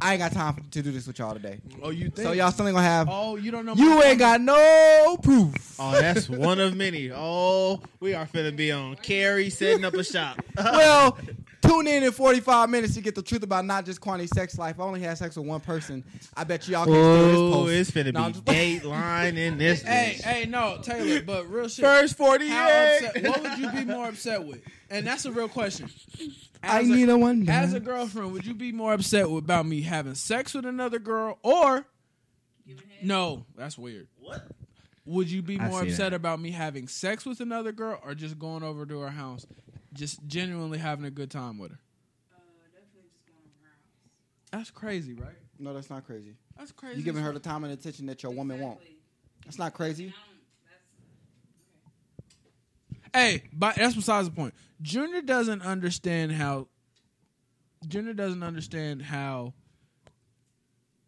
"I 0.00 0.12
ain't 0.14 0.20
got 0.20 0.32
time 0.32 0.62
to 0.70 0.82
do 0.82 0.92
this 0.92 1.06
with 1.06 1.18
y'all 1.18 1.32
today." 1.34 1.58
Oh, 1.82 1.90
you 1.90 2.10
think? 2.10 2.26
So 2.26 2.32
y'all 2.32 2.50
still 2.50 2.66
ain't 2.66 2.74
gonna 2.74 2.86
have. 2.86 3.08
Oh, 3.10 3.36
you 3.36 3.50
don't 3.50 3.64
know. 3.66 3.74
You 3.74 4.02
ain't 4.02 4.18
got 4.18 4.40
no 4.40 5.18
proof. 5.22 5.76
Oh, 5.78 5.92
that's 5.92 6.28
one 6.28 6.60
of 6.60 6.74
many. 6.76 7.10
Oh, 7.14 7.80
we 8.00 8.14
are 8.14 8.26
finna 8.26 8.54
be 8.54 8.72
on 8.72 8.96
Carrie 8.96 9.50
setting 9.50 9.84
up 9.84 9.94
a 9.94 10.04
shop. 10.04 10.40
well, 10.56 11.18
tune 11.62 11.86
in 11.86 12.02
in 12.02 12.12
45 12.12 12.70
minutes 12.70 12.94
to 12.94 13.00
get 13.00 13.14
the 13.14 13.22
truth 13.22 13.42
about 13.42 13.64
not 13.64 13.84
just 13.84 14.00
Quantity 14.00 14.28
sex 14.34 14.56
life. 14.58 14.78
I 14.78 14.82
only 14.82 15.00
had 15.00 15.18
sex 15.18 15.36
with 15.36 15.46
one 15.46 15.60
person. 15.60 16.04
I 16.36 16.44
bet 16.44 16.66
y'all 16.68 16.84
can 16.84 16.94
steal 16.94 17.26
this 17.28 17.36
Oh, 17.36 17.52
post. 17.52 17.72
it's 17.74 17.90
finna 17.90 18.12
No, 18.12 18.20
I'm 18.20 18.32
be 18.32 18.40
just- 18.40 18.46
Dateline 18.84 19.36
in 19.36 19.58
this. 19.58 19.82
Hey, 19.82 20.16
bitch. 20.18 20.22
hey, 20.22 20.46
no, 20.46 20.78
Taylor, 20.82 21.22
but 21.22 21.50
real 21.50 21.68
shit. 21.68 21.84
First 21.84 22.16
forty 22.16 22.48
How 22.48 22.68
upset? 22.68 23.22
What 23.26 23.42
would 23.42 23.58
you 23.58 23.70
be 23.72 23.84
more 23.84 24.08
upset 24.08 24.44
with? 24.44 24.60
And 24.90 25.06
that's 25.06 25.24
a 25.24 25.32
real 25.32 25.48
question. 25.48 25.88
I 26.62 26.80
As 26.80 26.88
need 26.88 27.08
a 27.08 27.16
one. 27.18 27.48
As 27.48 27.74
a 27.74 27.80
girlfriend, 27.80 28.32
would 28.32 28.46
you 28.46 28.54
be 28.54 28.72
more 28.72 28.92
upset 28.94 29.26
about 29.26 29.66
me 29.66 29.82
having 29.82 30.14
sex 30.14 30.54
with 30.54 30.64
another 30.66 30.98
girl, 30.98 31.38
or 31.42 31.86
no? 33.02 33.44
That's 33.56 33.76
weird. 33.78 34.08
What? 34.18 34.46
Would 35.04 35.30
you 35.30 35.40
be 35.42 35.56
more 35.58 35.82
upset 35.82 36.10
that. 36.10 36.14
about 36.14 36.40
me 36.40 36.50
having 36.50 36.88
sex 36.88 37.24
with 37.24 37.40
another 37.40 37.70
girl, 37.72 38.00
or 38.04 38.14
just 38.14 38.38
going 38.38 38.62
over 38.64 38.84
to 38.86 38.98
her 39.00 39.10
house, 39.10 39.46
just 39.96 40.24
genuinely 40.26 40.78
having 40.78 41.04
a 41.04 41.10
good 41.10 41.30
time 41.30 41.58
with 41.58 41.72
her? 41.72 41.78
Uh, 42.34 42.38
definitely 42.72 43.08
just 43.12 43.26
going 43.26 43.38
over 43.44 43.64
her 43.64 43.70
house. 43.70 44.50
That's 44.52 44.70
crazy, 44.70 45.14
right? 45.14 45.34
No, 45.58 45.72
that's 45.74 45.90
not 45.90 46.06
crazy. 46.06 46.34
That's 46.58 46.72
crazy. 46.72 46.98
You 46.98 47.04
giving 47.04 47.22
her 47.22 47.32
the 47.32 47.40
time 47.40 47.64
and 47.64 47.72
attention 47.72 48.06
that 48.06 48.22
your 48.22 48.32
woman 48.32 48.60
won't. 48.60 48.78
That's 49.44 49.58
not 49.58 49.74
crazy. 49.74 50.06
I 50.06 50.10
don't- 50.10 50.20
that's- 53.12 53.32
Hey, 53.42 53.42
but 53.52 53.76
that's 53.76 53.94
besides 53.94 54.28
the 54.28 54.34
point. 54.34 54.54
Junior 54.82 55.22
doesn't 55.22 55.62
understand 55.62 56.32
how. 56.32 56.68
Junior 57.86 58.12
doesn't 58.14 58.42
understand 58.42 59.02
how. 59.02 59.54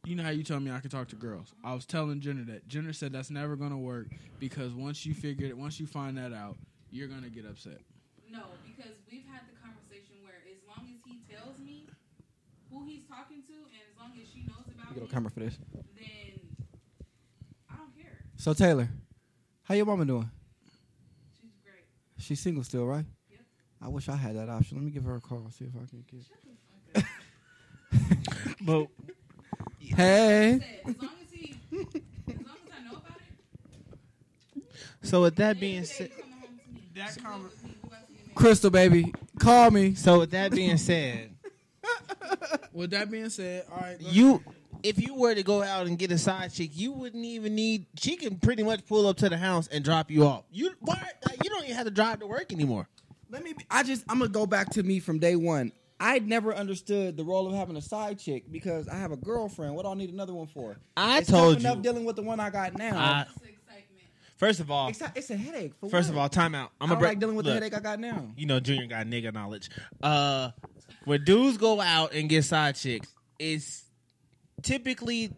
You 0.07 0.15
know 0.17 0.23
how 0.23 0.31
you 0.31 0.43
told 0.45 0.63
me 0.63 0.71
I 0.71 0.81
could 0.81 0.91
talk 0.91 1.09
to 1.09 1.17
girls. 1.17 1.53
I 1.63 1.75
was 1.75 1.85
telling 1.85 2.21
Junior 2.21 2.45
that. 2.55 2.67
Junior 2.69 2.95
said 2.95 3.13
that's 3.13 3.31
never 3.31 3.57
gonna 3.57 3.77
work 3.77 4.07
because 4.39 4.73
once 4.73 5.05
you 5.05 5.13
figure 5.13 5.47
it, 5.49 5.57
once 5.59 5.79
you 5.79 5.87
find 5.87 6.17
that 6.17 6.33
out, 6.33 6.57
you're 6.91 7.09
gonna 7.09 7.29
get 7.29 7.45
upset. 7.45 7.81
No, 8.31 8.45
because 8.65 8.93
we've 9.11 9.27
had 9.27 9.43
the 9.53 9.57
conversation 9.61 10.17
where 10.23 10.41
as 10.49 10.57
long 10.67 10.89
as 10.89 11.01
he 11.05 11.21
tells 11.29 11.59
me 11.59 11.89
who 12.71 12.87
he's 12.87 13.05
talking 13.05 13.43
to 13.49 13.53
and 13.69 13.83
as 13.85 13.99
long 14.01 14.13
as 14.17 14.29
she 14.33 14.43
knows 14.49 14.65
about 14.65 14.77
You 14.79 14.83
get 15.01 15.03
me, 15.05 15.09
a 15.11 15.13
camera 15.15 15.31
for 15.31 15.41
this. 15.41 15.59
then 15.97 16.41
I 17.71 17.77
don't 17.77 17.97
care. 17.97 18.19
So 18.37 18.53
Taylor, 18.55 18.89
how 19.65 19.75
your 19.75 19.87
mama 19.87 20.05
doing? 20.05 20.31
She's 21.41 21.51
great. 21.65 21.85
She's 22.19 22.41
single 22.41 22.65
still, 22.65 22.87
right? 22.87 23.05
Yep. 23.31 23.41
I 23.83 23.89
wish 23.89 24.09
I 24.09 24.17
had 24.17 24.37
that 24.37 24.49
option. 24.49 24.79
Let 24.79 24.85
me 24.85 24.91
give 24.91 25.05
her 25.05 25.17
a 25.17 25.21
call. 25.21 25.49
See 25.51 25.65
if 25.67 25.73
I 25.75 25.87
can 25.89 26.05
get. 26.95 27.05
But 28.61 28.89
Hey. 29.79 30.61
As 30.87 30.95
long 31.01 31.11
as 31.25 31.33
he, 31.33 31.55
as 31.73 31.79
long 31.79 31.87
as 31.87 32.73
I 32.77 32.91
know 32.91 32.99
about 32.99 33.17
it, 34.57 34.63
so 35.03 35.23
with 35.23 35.37
that 35.37 35.59
being 35.59 35.85
said, 35.85 36.11
coming 36.11 36.33
home 36.41 36.59
to 36.67 36.75
me. 36.75 36.83
That 36.95 37.17
We 37.17 37.23
conver- 37.23 37.39
about 37.39 37.51
to- 37.51 37.65
we 37.65 37.71
about 37.89 38.07
to 38.07 38.13
get 38.13 38.27
married. 38.27 38.35
Crystal, 38.35 38.71
baby, 38.71 39.15
call 39.39 39.71
me. 39.71 39.95
so 39.95 40.19
with 40.21 40.31
that 40.33 40.51
being 40.53 40.77
said, 40.77 41.31
With 42.73 42.91
that 42.91 43.11
being 43.11 43.31
said, 43.31 43.65
all 43.73 43.79
right, 43.81 44.01
you 44.01 44.43
if 44.83 45.01
you 45.01 45.15
were 45.15 45.35
to 45.35 45.43
go 45.43 45.63
out 45.63 45.87
and 45.87 45.99
get 45.99 46.11
a 46.13 46.19
side 46.19 46.53
chick, 46.53 46.71
you 46.75 46.93
wouldn't 46.93 47.25
even 47.25 47.55
need. 47.55 47.87
She 47.97 48.17
can 48.17 48.37
pretty 48.39 48.63
much 48.63 48.87
pull 48.87 49.07
up 49.07 49.17
to 49.19 49.29
the 49.29 49.37
house 49.39 49.69
and 49.69 49.85
drop 49.85 50.11
you 50.11 50.25
off. 50.25 50.45
You 50.51 50.71
why? 50.81 51.01
Like, 51.27 51.43
you 51.43 51.51
don't 51.51 51.65
even 51.65 51.77
have 51.77 51.87
to 51.87 51.91
drive 51.91 52.21
to 52.21 52.27
work 52.27 52.53
anymore. 52.53 52.89
Let 53.31 53.43
me. 53.43 53.53
Be, 53.53 53.65
I 53.71 53.83
just. 53.83 54.05
I'm 54.09 54.19
gonna 54.19 54.31
go 54.31 54.47
back 54.47 54.71
to 54.71 54.83
me 54.83 55.01
from 55.01 55.19
day 55.19 55.37
one. 55.37 55.73
I 56.01 56.21
never 56.21 56.55
understood 56.55 57.17
the 57.17 57.25
role 57.25 57.49
of 57.49 57.55
having 57.55 57.77
a 57.77 57.83
side 57.83 58.19
chick 58.21 58.45
because 58.53 58.87
I 58.89 58.95
have 58.97 59.11
a 59.11 59.17
girlfriend. 59.17 59.75
What 59.75 59.85
do 59.85 59.91
I 59.91 59.95
need 59.95 60.11
another 60.13 60.33
one 60.33 60.47
for? 60.47 60.77
I 60.97 61.19
it's 61.19 61.29
told 61.29 61.55
tough 61.55 61.61
enough 61.61 61.77
you. 61.79 61.83
dealing 61.83 62.05
with 62.05 62.15
the 62.17 62.23
one 62.23 62.39
I 62.39 62.51
got 62.51 62.79
now. 62.79 62.97
I- 62.97 63.25
That's 63.25 63.35
the 63.35 63.49
excitement. 63.49 63.55
First 64.37 64.61
of 64.61 64.71
all, 64.71 64.89
it's, 64.89 65.01
a, 65.01 65.13
it's 65.17 65.31
a 65.31 65.37
headache. 65.37 65.73
For 65.81 65.89
first 65.91 66.09
what? 66.09 66.15
of 66.15 66.19
all, 66.19 66.29
time 66.29 66.55
out. 66.55 66.71
I'm 66.81 66.85
I 66.87 66.87
gonna 66.87 66.95
don't 66.95 66.99
break 67.01 67.09
like 67.11 67.19
dealing 67.19 67.35
with 67.35 67.47
look, 67.47 67.57
the 67.57 67.61
headache 67.65 67.77
I 67.77 67.81
got 67.81 67.99
now. 67.99 68.29
You 68.37 68.47
know, 68.47 68.61
Junior 68.61 68.87
got 68.87 69.07
nigga 69.07 69.35
knowledge. 69.35 69.71
Uh, 70.01 70.51
when 71.05 71.25
dudes 71.25 71.59
go 71.59 71.81
out 71.81 72.15
and 72.15 72.29
get 72.29 72.45
side 72.45 72.77
chicks, 72.77 73.13
it's 73.41 73.83
typically 74.63 75.31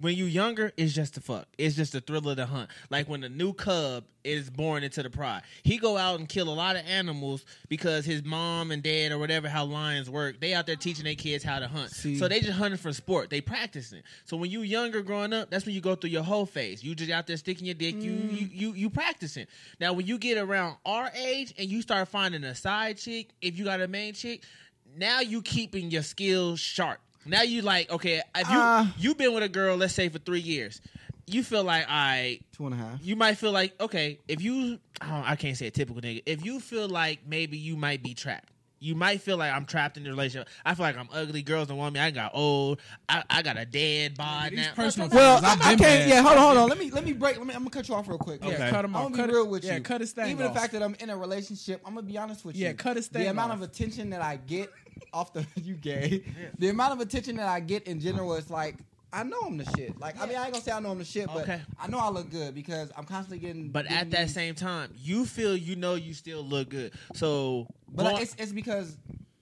when 0.00 0.14
you're 0.14 0.28
younger, 0.28 0.72
it's 0.76 0.92
just 0.92 1.16
a 1.16 1.20
fuck. 1.20 1.46
It's 1.56 1.74
just 1.74 1.94
a 1.94 2.00
thrill 2.00 2.28
of 2.28 2.36
the 2.36 2.46
hunt. 2.46 2.70
Like 2.90 3.08
when 3.08 3.24
a 3.24 3.28
new 3.28 3.52
cub 3.52 4.04
is 4.22 4.48
born 4.48 4.84
into 4.84 5.02
the 5.02 5.10
pride, 5.10 5.42
he 5.62 5.78
go 5.78 5.96
out 5.96 6.18
and 6.20 6.28
kill 6.28 6.48
a 6.48 6.54
lot 6.54 6.76
of 6.76 6.86
animals 6.86 7.44
because 7.68 8.04
his 8.04 8.24
mom 8.24 8.70
and 8.70 8.82
dad 8.82 9.12
or 9.12 9.18
whatever 9.18 9.48
how 9.48 9.64
lions 9.64 10.08
work. 10.08 10.40
They 10.40 10.54
out 10.54 10.66
there 10.66 10.76
teaching 10.76 11.04
their 11.04 11.14
kids 11.14 11.42
how 11.42 11.58
to 11.58 11.66
hunt. 11.66 11.90
See. 11.90 12.16
so 12.16 12.28
they 12.28 12.40
just 12.40 12.58
hunting 12.58 12.78
for 12.78 12.92
sport. 12.92 13.30
They 13.30 13.40
practicing. 13.40 14.02
So 14.24 14.36
when 14.36 14.50
you 14.50 14.62
younger 14.62 15.02
growing 15.02 15.32
up, 15.32 15.50
that's 15.50 15.66
when 15.66 15.74
you 15.74 15.80
go 15.80 15.94
through 15.94 16.10
your 16.10 16.22
whole 16.22 16.46
phase. 16.46 16.82
You 16.82 16.94
just 16.94 17.10
out 17.10 17.26
there 17.26 17.36
sticking 17.36 17.66
your 17.66 17.74
dick. 17.74 17.96
You 17.96 18.12
mm. 18.12 18.40
you 18.40 18.48
you 18.52 18.72
you 18.74 18.90
practicing. 18.90 19.46
Now 19.80 19.92
when 19.92 20.06
you 20.06 20.18
get 20.18 20.38
around 20.38 20.76
our 20.86 21.10
age 21.14 21.54
and 21.58 21.68
you 21.68 21.82
start 21.82 22.08
finding 22.08 22.44
a 22.44 22.54
side 22.54 22.98
chick, 22.98 23.30
if 23.42 23.58
you 23.58 23.64
got 23.64 23.80
a 23.80 23.88
main 23.88 24.14
chick, 24.14 24.44
now 24.96 25.20
you 25.20 25.42
keeping 25.42 25.90
your 25.90 26.02
skills 26.02 26.60
sharp. 26.60 27.00
Now 27.28 27.42
you 27.42 27.62
like 27.62 27.90
okay. 27.90 28.22
If 28.34 28.48
you 28.50 28.58
Uh. 28.58 28.86
you 28.98 29.14
been 29.14 29.34
with 29.34 29.42
a 29.42 29.48
girl, 29.48 29.76
let's 29.76 29.94
say 29.94 30.08
for 30.08 30.18
three 30.18 30.40
years, 30.40 30.80
you 31.26 31.42
feel 31.44 31.62
like 31.64 31.86
I. 31.88 32.40
Two 32.56 32.66
and 32.66 32.74
a 32.74 32.78
half. 32.78 32.98
You 33.02 33.16
might 33.16 33.34
feel 33.38 33.52
like 33.52 33.80
okay 33.80 34.18
if 34.28 34.40
you 34.42 34.78
I, 35.00 35.08
don't- 35.10 35.30
I 35.30 35.36
can't 35.36 35.56
say 35.56 35.66
a 35.66 35.70
typical 35.70 36.00
nigga 36.02 36.22
if 36.26 36.44
you 36.44 36.58
feel 36.60 36.88
like 36.88 37.20
maybe 37.26 37.58
you 37.58 37.76
might 37.76 38.02
be 38.02 38.14
trapped. 38.14 38.48
You 38.80 38.94
might 38.94 39.20
feel 39.20 39.36
like 39.36 39.52
I'm 39.52 39.64
trapped 39.66 39.96
in 39.96 40.04
the 40.04 40.10
relationship. 40.10 40.48
I 40.64 40.74
feel 40.74 40.84
like 40.84 40.96
I'm 40.96 41.08
ugly. 41.12 41.42
Girls 41.42 41.66
don't 41.68 41.78
want 41.78 41.94
me. 41.94 42.00
I 42.00 42.10
got 42.12 42.30
old. 42.34 42.80
I, 43.08 43.24
I 43.28 43.42
got 43.42 43.56
a 43.58 43.64
dead 43.66 44.16
bod 44.16 44.50
These 44.52 44.58
now. 44.60 44.72
personal 44.74 45.08
Well, 45.08 45.38
feelings, 45.38 45.56
I've 45.60 45.66
I 45.66 45.70
been 45.74 45.78
can't. 45.84 46.08
Yeah, 46.08 46.22
hold 46.22 46.38
on, 46.38 46.44
hold 46.44 46.58
on. 46.58 46.68
Let 46.68 46.78
me 46.78 46.90
let 46.90 47.04
me 47.04 47.12
break. 47.12 47.38
Let 47.38 47.46
me. 47.46 47.54
I'm 47.54 47.60
gonna 47.60 47.70
cut 47.70 47.88
you 47.88 47.94
off 47.96 48.06
real 48.08 48.18
quick. 48.18 48.40
Yeah, 48.42 48.50
Okay. 48.54 48.70
cut 48.70 48.84
him 48.84 48.94
I'm 48.94 49.02
off. 49.02 49.10
gonna 49.12 49.16
Cut 49.16 49.26
be 49.26 49.32
it- 49.32 49.36
real 49.36 49.48
with 49.48 49.64
yeah, 49.64 49.74
you. 49.76 49.80
cut 49.82 50.00
his 50.00 50.12
thing 50.12 50.30
Even 50.30 50.46
off. 50.46 50.54
the 50.54 50.60
fact 50.60 50.72
that 50.74 50.82
I'm 50.82 50.94
in 51.00 51.10
a 51.10 51.16
relationship, 51.16 51.80
I'm 51.84 51.94
gonna 51.94 52.06
be 52.06 52.16
honest 52.18 52.44
with 52.44 52.56
you. 52.56 52.66
Yeah, 52.66 52.72
cut 52.74 52.96
his 52.96 53.08
The 53.08 53.18
thing 53.20 53.28
amount 53.28 53.50
off. 53.52 53.58
of 53.58 53.62
attention 53.64 54.10
that 54.10 54.22
I 54.22 54.36
get 54.36 54.70
off 55.12 55.32
the 55.32 55.44
you 55.62 55.74
gay, 55.74 56.22
the 56.58 56.68
amount 56.68 56.92
of 56.92 57.00
attention 57.00 57.36
that 57.38 57.48
I 57.48 57.58
get 57.60 57.84
in 57.88 57.98
general 58.00 58.34
is 58.34 58.48
like 58.48 58.76
I 59.12 59.22
know 59.22 59.40
I'm 59.46 59.56
the 59.56 59.64
shit. 59.76 59.98
Like 59.98 60.20
I 60.20 60.26
mean, 60.26 60.36
I 60.36 60.44
ain't 60.44 60.52
gonna 60.52 60.64
say 60.64 60.72
I 60.72 60.80
know 60.80 60.90
I'm 60.90 60.98
the 60.98 61.04
shit, 61.04 61.26
but 61.26 61.42
Okay. 61.42 61.60
I 61.80 61.86
know 61.88 61.98
I 61.98 62.10
look 62.10 62.30
good 62.30 62.54
because 62.54 62.90
I'm 62.96 63.04
constantly 63.04 63.38
getting. 63.38 63.68
But 63.70 63.86
at 63.90 64.10
that 64.10 64.30
same 64.30 64.54
time, 64.54 64.92
you 64.96 65.24
feel 65.24 65.56
you 65.56 65.76
know 65.76 65.94
you 65.94 66.12
still 66.14 66.42
look 66.42 66.68
good. 66.70 66.92
So 67.14 67.66
but 67.88 68.02
going- 68.02 68.14
like, 68.14 68.22
it's 68.22 68.34
it's 68.38 68.52
because 68.52 68.96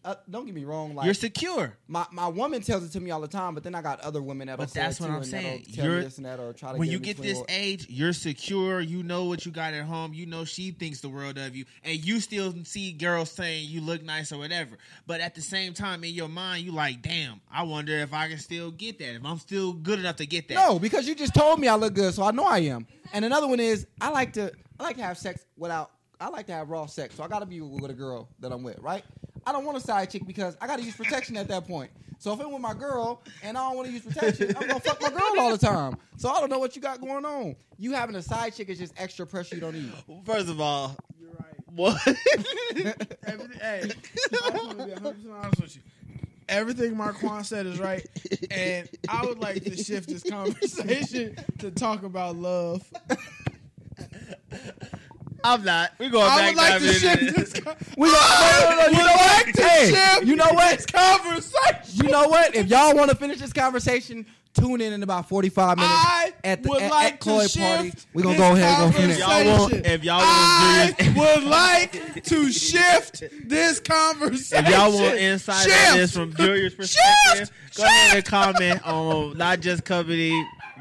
uh, 0.06 0.14
don't 0.30 0.46
get 0.46 0.54
me 0.54 0.64
wrong. 0.64 0.94
Like 0.94 1.04
You're 1.04 1.14
secure. 1.14 1.76
my 1.88 2.06
my 2.12 2.28
woman 2.28 2.62
tells 2.62 2.84
it 2.84 2.92
to 2.92 3.00
me 3.00 3.10
all 3.10 3.20
the 3.20 3.26
time, 3.26 3.54
but 3.54 3.64
then 3.64 3.74
I 3.74 3.82
got 3.82 4.00
other 4.00 4.22
women 4.22 4.46
that'll 4.46 4.64
But 4.64 4.72
that's 4.72 5.00
what 5.00 5.10
I'm 5.10 5.24
saying. 5.24 5.64
You're- 5.66 6.02
this 6.02 6.16
and 6.16 6.26
that 6.26 6.38
or 6.38 6.52
try 6.52 6.72
to 6.72 6.78
when 6.78 6.86
get 6.88 6.92
you 6.92 6.98
get 7.00 7.16
this 7.20 7.38
what- 7.38 7.50
age, 7.50 7.86
you're 7.90 8.12
secure. 8.12 8.80
You 8.80 9.02
know 9.02 9.24
what 9.24 9.44
you 9.44 9.50
got 9.50 9.74
at 9.74 9.84
home. 9.84 10.14
You 10.14 10.26
know 10.26 10.44
she 10.44 10.70
thinks 10.70 11.00
the 11.00 11.08
world 11.08 11.38
of 11.38 11.56
you, 11.56 11.64
and 11.82 12.02
you 12.02 12.20
still 12.20 12.54
see 12.64 12.92
girls 12.92 13.32
saying 13.32 13.68
you 13.68 13.80
look 13.80 14.04
nice 14.04 14.30
or 14.30 14.38
whatever. 14.38 14.78
But 15.08 15.20
at 15.20 15.34
the 15.34 15.42
same 15.42 15.74
time, 15.74 16.04
in 16.04 16.14
your 16.14 16.28
mind, 16.28 16.64
you 16.64 16.70
like, 16.70 17.02
damn, 17.02 17.40
I 17.50 17.64
wonder 17.64 17.98
if 17.98 18.12
I 18.14 18.28
can 18.28 18.38
still 18.38 18.70
get 18.70 19.00
that. 19.00 19.16
If 19.16 19.24
I'm 19.24 19.38
still 19.40 19.72
good 19.72 19.98
enough 19.98 20.16
to 20.16 20.26
get 20.26 20.46
that. 20.48 20.54
No, 20.54 20.78
because 20.78 21.08
you 21.08 21.16
just 21.16 21.34
told 21.34 21.58
me 21.58 21.66
I 21.66 21.74
look 21.74 21.94
good, 21.94 22.14
so 22.14 22.22
I 22.22 22.30
know 22.30 22.44
I 22.44 22.58
am. 22.58 22.86
And 23.12 23.24
another 23.24 23.48
one 23.48 23.58
is 23.58 23.86
I 24.00 24.10
like 24.10 24.34
to 24.34 24.52
I 24.78 24.84
like 24.84 24.96
to 24.98 25.02
have 25.02 25.18
sex 25.18 25.44
without 25.56 25.90
I 26.20 26.28
like 26.28 26.46
to 26.46 26.52
have 26.52 26.70
raw 26.70 26.86
sex, 26.86 27.14
so 27.16 27.24
I 27.24 27.28
got 27.28 27.40
to 27.40 27.46
be 27.46 27.60
with 27.60 27.90
a 27.90 27.94
girl 27.94 28.28
that 28.40 28.52
I'm 28.52 28.62
with, 28.62 28.78
right? 28.78 29.04
I 29.46 29.52
don't 29.52 29.64
want 29.64 29.78
a 29.78 29.80
side 29.80 30.10
chick 30.10 30.26
because 30.26 30.56
I 30.60 30.66
got 30.66 30.78
to 30.78 30.84
use 30.84 30.96
protection 30.96 31.36
at 31.36 31.48
that 31.48 31.66
point. 31.66 31.90
So 32.18 32.32
if 32.32 32.40
I'm 32.40 32.50
with 32.50 32.62
my 32.62 32.74
girl 32.74 33.22
and 33.42 33.56
I 33.56 33.68
don't 33.68 33.76
want 33.76 33.88
to 33.88 33.92
use 33.92 34.02
protection, 34.02 34.54
I'm 34.56 34.66
gonna 34.66 34.80
fuck 34.80 35.00
my 35.00 35.10
girl 35.10 35.38
all 35.38 35.50
the 35.50 35.58
time. 35.58 35.96
So 36.16 36.30
I 36.30 36.40
don't 36.40 36.50
know 36.50 36.58
what 36.58 36.74
you 36.74 36.82
got 36.82 37.00
going 37.00 37.24
on. 37.24 37.56
You 37.78 37.92
having 37.92 38.16
a 38.16 38.22
side 38.22 38.54
chick 38.54 38.68
is 38.68 38.78
just 38.78 38.94
extra 38.96 39.26
pressure 39.26 39.54
you 39.54 39.60
don't 39.60 39.74
need. 39.74 39.92
First 40.24 40.48
of 40.48 40.60
all, 40.60 40.96
You're 41.20 41.30
right. 41.30 41.54
what? 41.66 42.06
Everything, 43.26 43.60
hey, 43.60 43.82
I 43.82 44.50
just 44.50 44.54
want 44.54 44.78
to 44.78 44.84
be 44.86 44.92
100 44.92 45.02
percent 45.02 45.34
honest 45.34 45.60
with 45.60 45.76
you. 45.76 45.82
Everything 46.48 46.96
Marquand 46.96 47.44
said 47.44 47.66
is 47.66 47.78
right, 47.78 48.06
and 48.50 48.88
I 49.08 49.26
would 49.26 49.38
like 49.38 49.64
to 49.64 49.76
shift 49.76 50.08
this 50.08 50.22
conversation 50.22 51.36
to 51.58 51.70
talk 51.70 52.02
about 52.02 52.36
love. 52.36 52.82
I'm 55.46 55.64
not. 55.64 55.92
We're 55.98 56.10
going 56.10 56.26
I 56.30 56.36
back 56.36 56.48
would 56.48 56.56
like 56.56 56.80
to 56.80 56.92
shift 56.94 57.20
this. 57.36 57.50
this. 57.52 57.60
Con- 57.64 57.76
We 57.96 58.10
got, 58.10 58.60
no, 58.62 58.70
no, 58.70 58.76
no, 58.76 58.86
you 58.86 58.96
would 58.96 59.04
know 59.06 59.12
what? 59.12 59.54
to 59.54 59.62
Hey, 59.62 59.90
shift 59.90 60.26
you 60.26 60.36
know 60.36 60.50
what? 60.52 60.76
this 60.78 60.86
conversation. 60.86 62.04
You 62.06 62.10
know 62.10 62.28
what? 62.28 62.54
If 62.54 62.66
y'all 62.68 62.94
want 62.96 63.10
to 63.10 63.16
finish 63.16 63.38
this 63.38 63.52
conversation, 63.52 64.26
tune 64.54 64.80
in 64.80 64.92
in 64.92 65.02
about 65.02 65.28
45 65.28 65.76
minutes 65.76 65.92
I 65.94 66.32
at 66.42 66.62
the 66.62 66.68
would 66.70 66.82
at, 66.82 66.90
like 66.90 67.12
at 67.14 67.20
Chloe 67.20 67.46
to 67.46 67.58
party. 67.58 67.92
We're 68.14 68.22
gonna 68.22 68.34
this 68.36 68.48
go 68.48 68.56
ahead 68.56 68.82
and 68.82 68.92
go 68.94 68.98
from 69.00 69.10
If 69.10 69.18
there. 69.18 69.28
y'all 69.44 69.58
want, 69.60 69.72
if 69.86 70.04
y'all 70.04 70.20
I 70.22 70.84
want 70.86 70.98
Julius, 70.98 71.36
would 71.36 71.44
like 71.50 72.22
to 72.24 72.52
shift 72.52 73.22
this 73.48 73.80
conversation. 73.80 74.64
if 74.66 74.70
y'all 74.72 74.92
want 74.92 75.14
insight 75.18 75.66
on 75.90 75.96
this 75.98 76.12
from 76.12 76.34
Julius' 76.34 76.74
perspective, 76.74 77.48
Shift. 77.48 77.76
go 77.76 77.84
ahead 77.84 78.16
and 78.16 78.24
comment 78.24 78.86
on 78.86 79.36
Not 79.36 79.60
Juss 79.60 79.80
company 79.82 80.32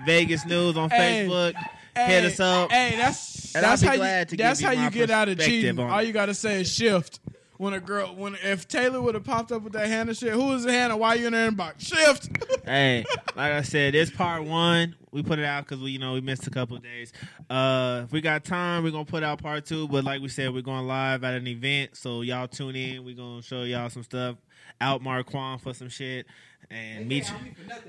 Vegas 0.05 0.45
News 0.45 0.75
on 0.77 0.89
Hey. 0.89 1.27
Facebook. 1.29 1.53
Hey, 1.95 2.21
Hit 2.21 2.25
us 2.25 2.39
up. 2.39 2.71
Hey, 2.71 2.95
that's 2.97 3.55
And 3.55 3.63
that's 3.63 3.81
how 3.81 3.93
you 3.93 4.25
that's 4.37 4.61
how 4.61 4.71
you 4.71 4.83
you 4.83 4.89
get 4.89 5.09
out 5.09 5.29
of 5.29 5.39
cheating. 5.39 5.79
All 5.79 6.01
you 6.01 6.13
gotta 6.13 6.33
say 6.33 6.61
is 6.61 6.71
shift. 6.71 7.19
When 7.57 7.73
a 7.73 7.79
girl, 7.79 8.13
when 8.13 8.35
if 8.43 8.67
Taylor 8.67 9.01
would 9.01 9.15
have 9.15 9.23
popped 9.23 9.53
up 9.53 9.61
with 9.61 9.71
that 9.73 9.87
Hannah 9.87 10.13
shit, 10.13 10.33
who 10.33 10.51
is 10.53 10.63
the 10.63 10.73
Hannah? 10.73 10.97
Why 10.97 11.13
you 11.13 11.27
in 11.27 11.33
her 11.33 11.49
inbox? 11.51 11.79
Shift. 11.79 12.29
hey, 12.65 13.05
like 13.33 13.53
I 13.53 13.61
said, 13.61 13.93
this 13.93 14.11
part 14.11 14.43
one. 14.43 14.95
We 15.11 15.23
put 15.23 15.39
it 15.39 15.45
out 15.45 15.63
because 15.63 15.81
we, 15.81 15.91
you 15.91 15.99
know, 15.99 16.11
we 16.13 16.19
missed 16.19 16.45
a 16.45 16.49
couple 16.49 16.75
of 16.75 16.83
days. 16.83 17.13
Uh, 17.49 18.01
if 18.03 18.11
we 18.11 18.19
got 18.19 18.43
time, 18.43 18.83
we're 18.83 18.91
gonna 18.91 19.05
put 19.05 19.23
out 19.23 19.41
part 19.41 19.65
two. 19.65 19.87
But 19.87 20.03
like 20.03 20.21
we 20.21 20.27
said, 20.27 20.53
we're 20.53 20.61
going 20.63 20.85
live 20.85 21.23
at 21.23 21.33
an 21.35 21.47
event, 21.47 21.95
so 21.95 22.21
y'all 22.21 22.49
tune 22.49 22.75
in. 22.75 23.05
We're 23.05 23.15
gonna 23.15 23.41
show 23.41 23.63
y'all 23.63 23.89
some 23.89 24.03
stuff. 24.03 24.35
Out 24.81 25.01
Marquand 25.01 25.61
for 25.61 25.73
some 25.73 25.87
shit, 25.87 26.25
and 26.69 27.07
Mitri 27.07 27.35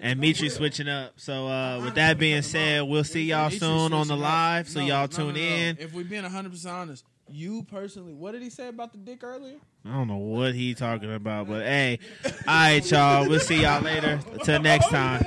and 0.01 0.21
Mitri 0.21 0.49
switching 0.49 0.89
up. 0.89 1.15
So 1.17 1.47
uh, 1.47 1.81
with 1.85 1.95
that 1.95 2.19
being 2.19 2.43
said, 2.43 2.83
we'll 2.83 3.05
see 3.05 3.25
y'all 3.25 3.51
soon 3.51 3.93
on 3.93 4.09
the 4.09 4.17
live. 4.17 4.69
So 4.69 4.81
y'all 4.81 5.09
tune 5.09 5.37
in. 5.37 5.77
If 5.81 5.93
we're 5.95 6.05
being 6.05 6.23
100 6.23 6.51
percent 6.51 6.75
honest, 6.75 7.05
you 7.29 7.63
personally, 7.65 8.15
what 8.15 8.33
did 8.33 8.43
he 8.43 8.51
say 8.51 8.69
about 8.69 8.93
the 8.93 8.99
dick 8.99 9.25
earlier? 9.25 9.57
I 9.85 9.93
don't 9.93 10.09
know 10.09 10.17
what 10.17 10.55
he 10.55 10.75
talking 10.75 11.13
about, 11.13 11.49
but 11.49 11.63
hey, 11.67 11.99
all 12.25 12.33
right, 12.47 12.91
y'all. 12.91 13.29
We'll 13.29 13.41
see 13.41 13.63
y'all 13.63 13.83
later. 13.83 14.21
Till 14.45 14.61
next 14.61 14.89
time. 14.89 15.25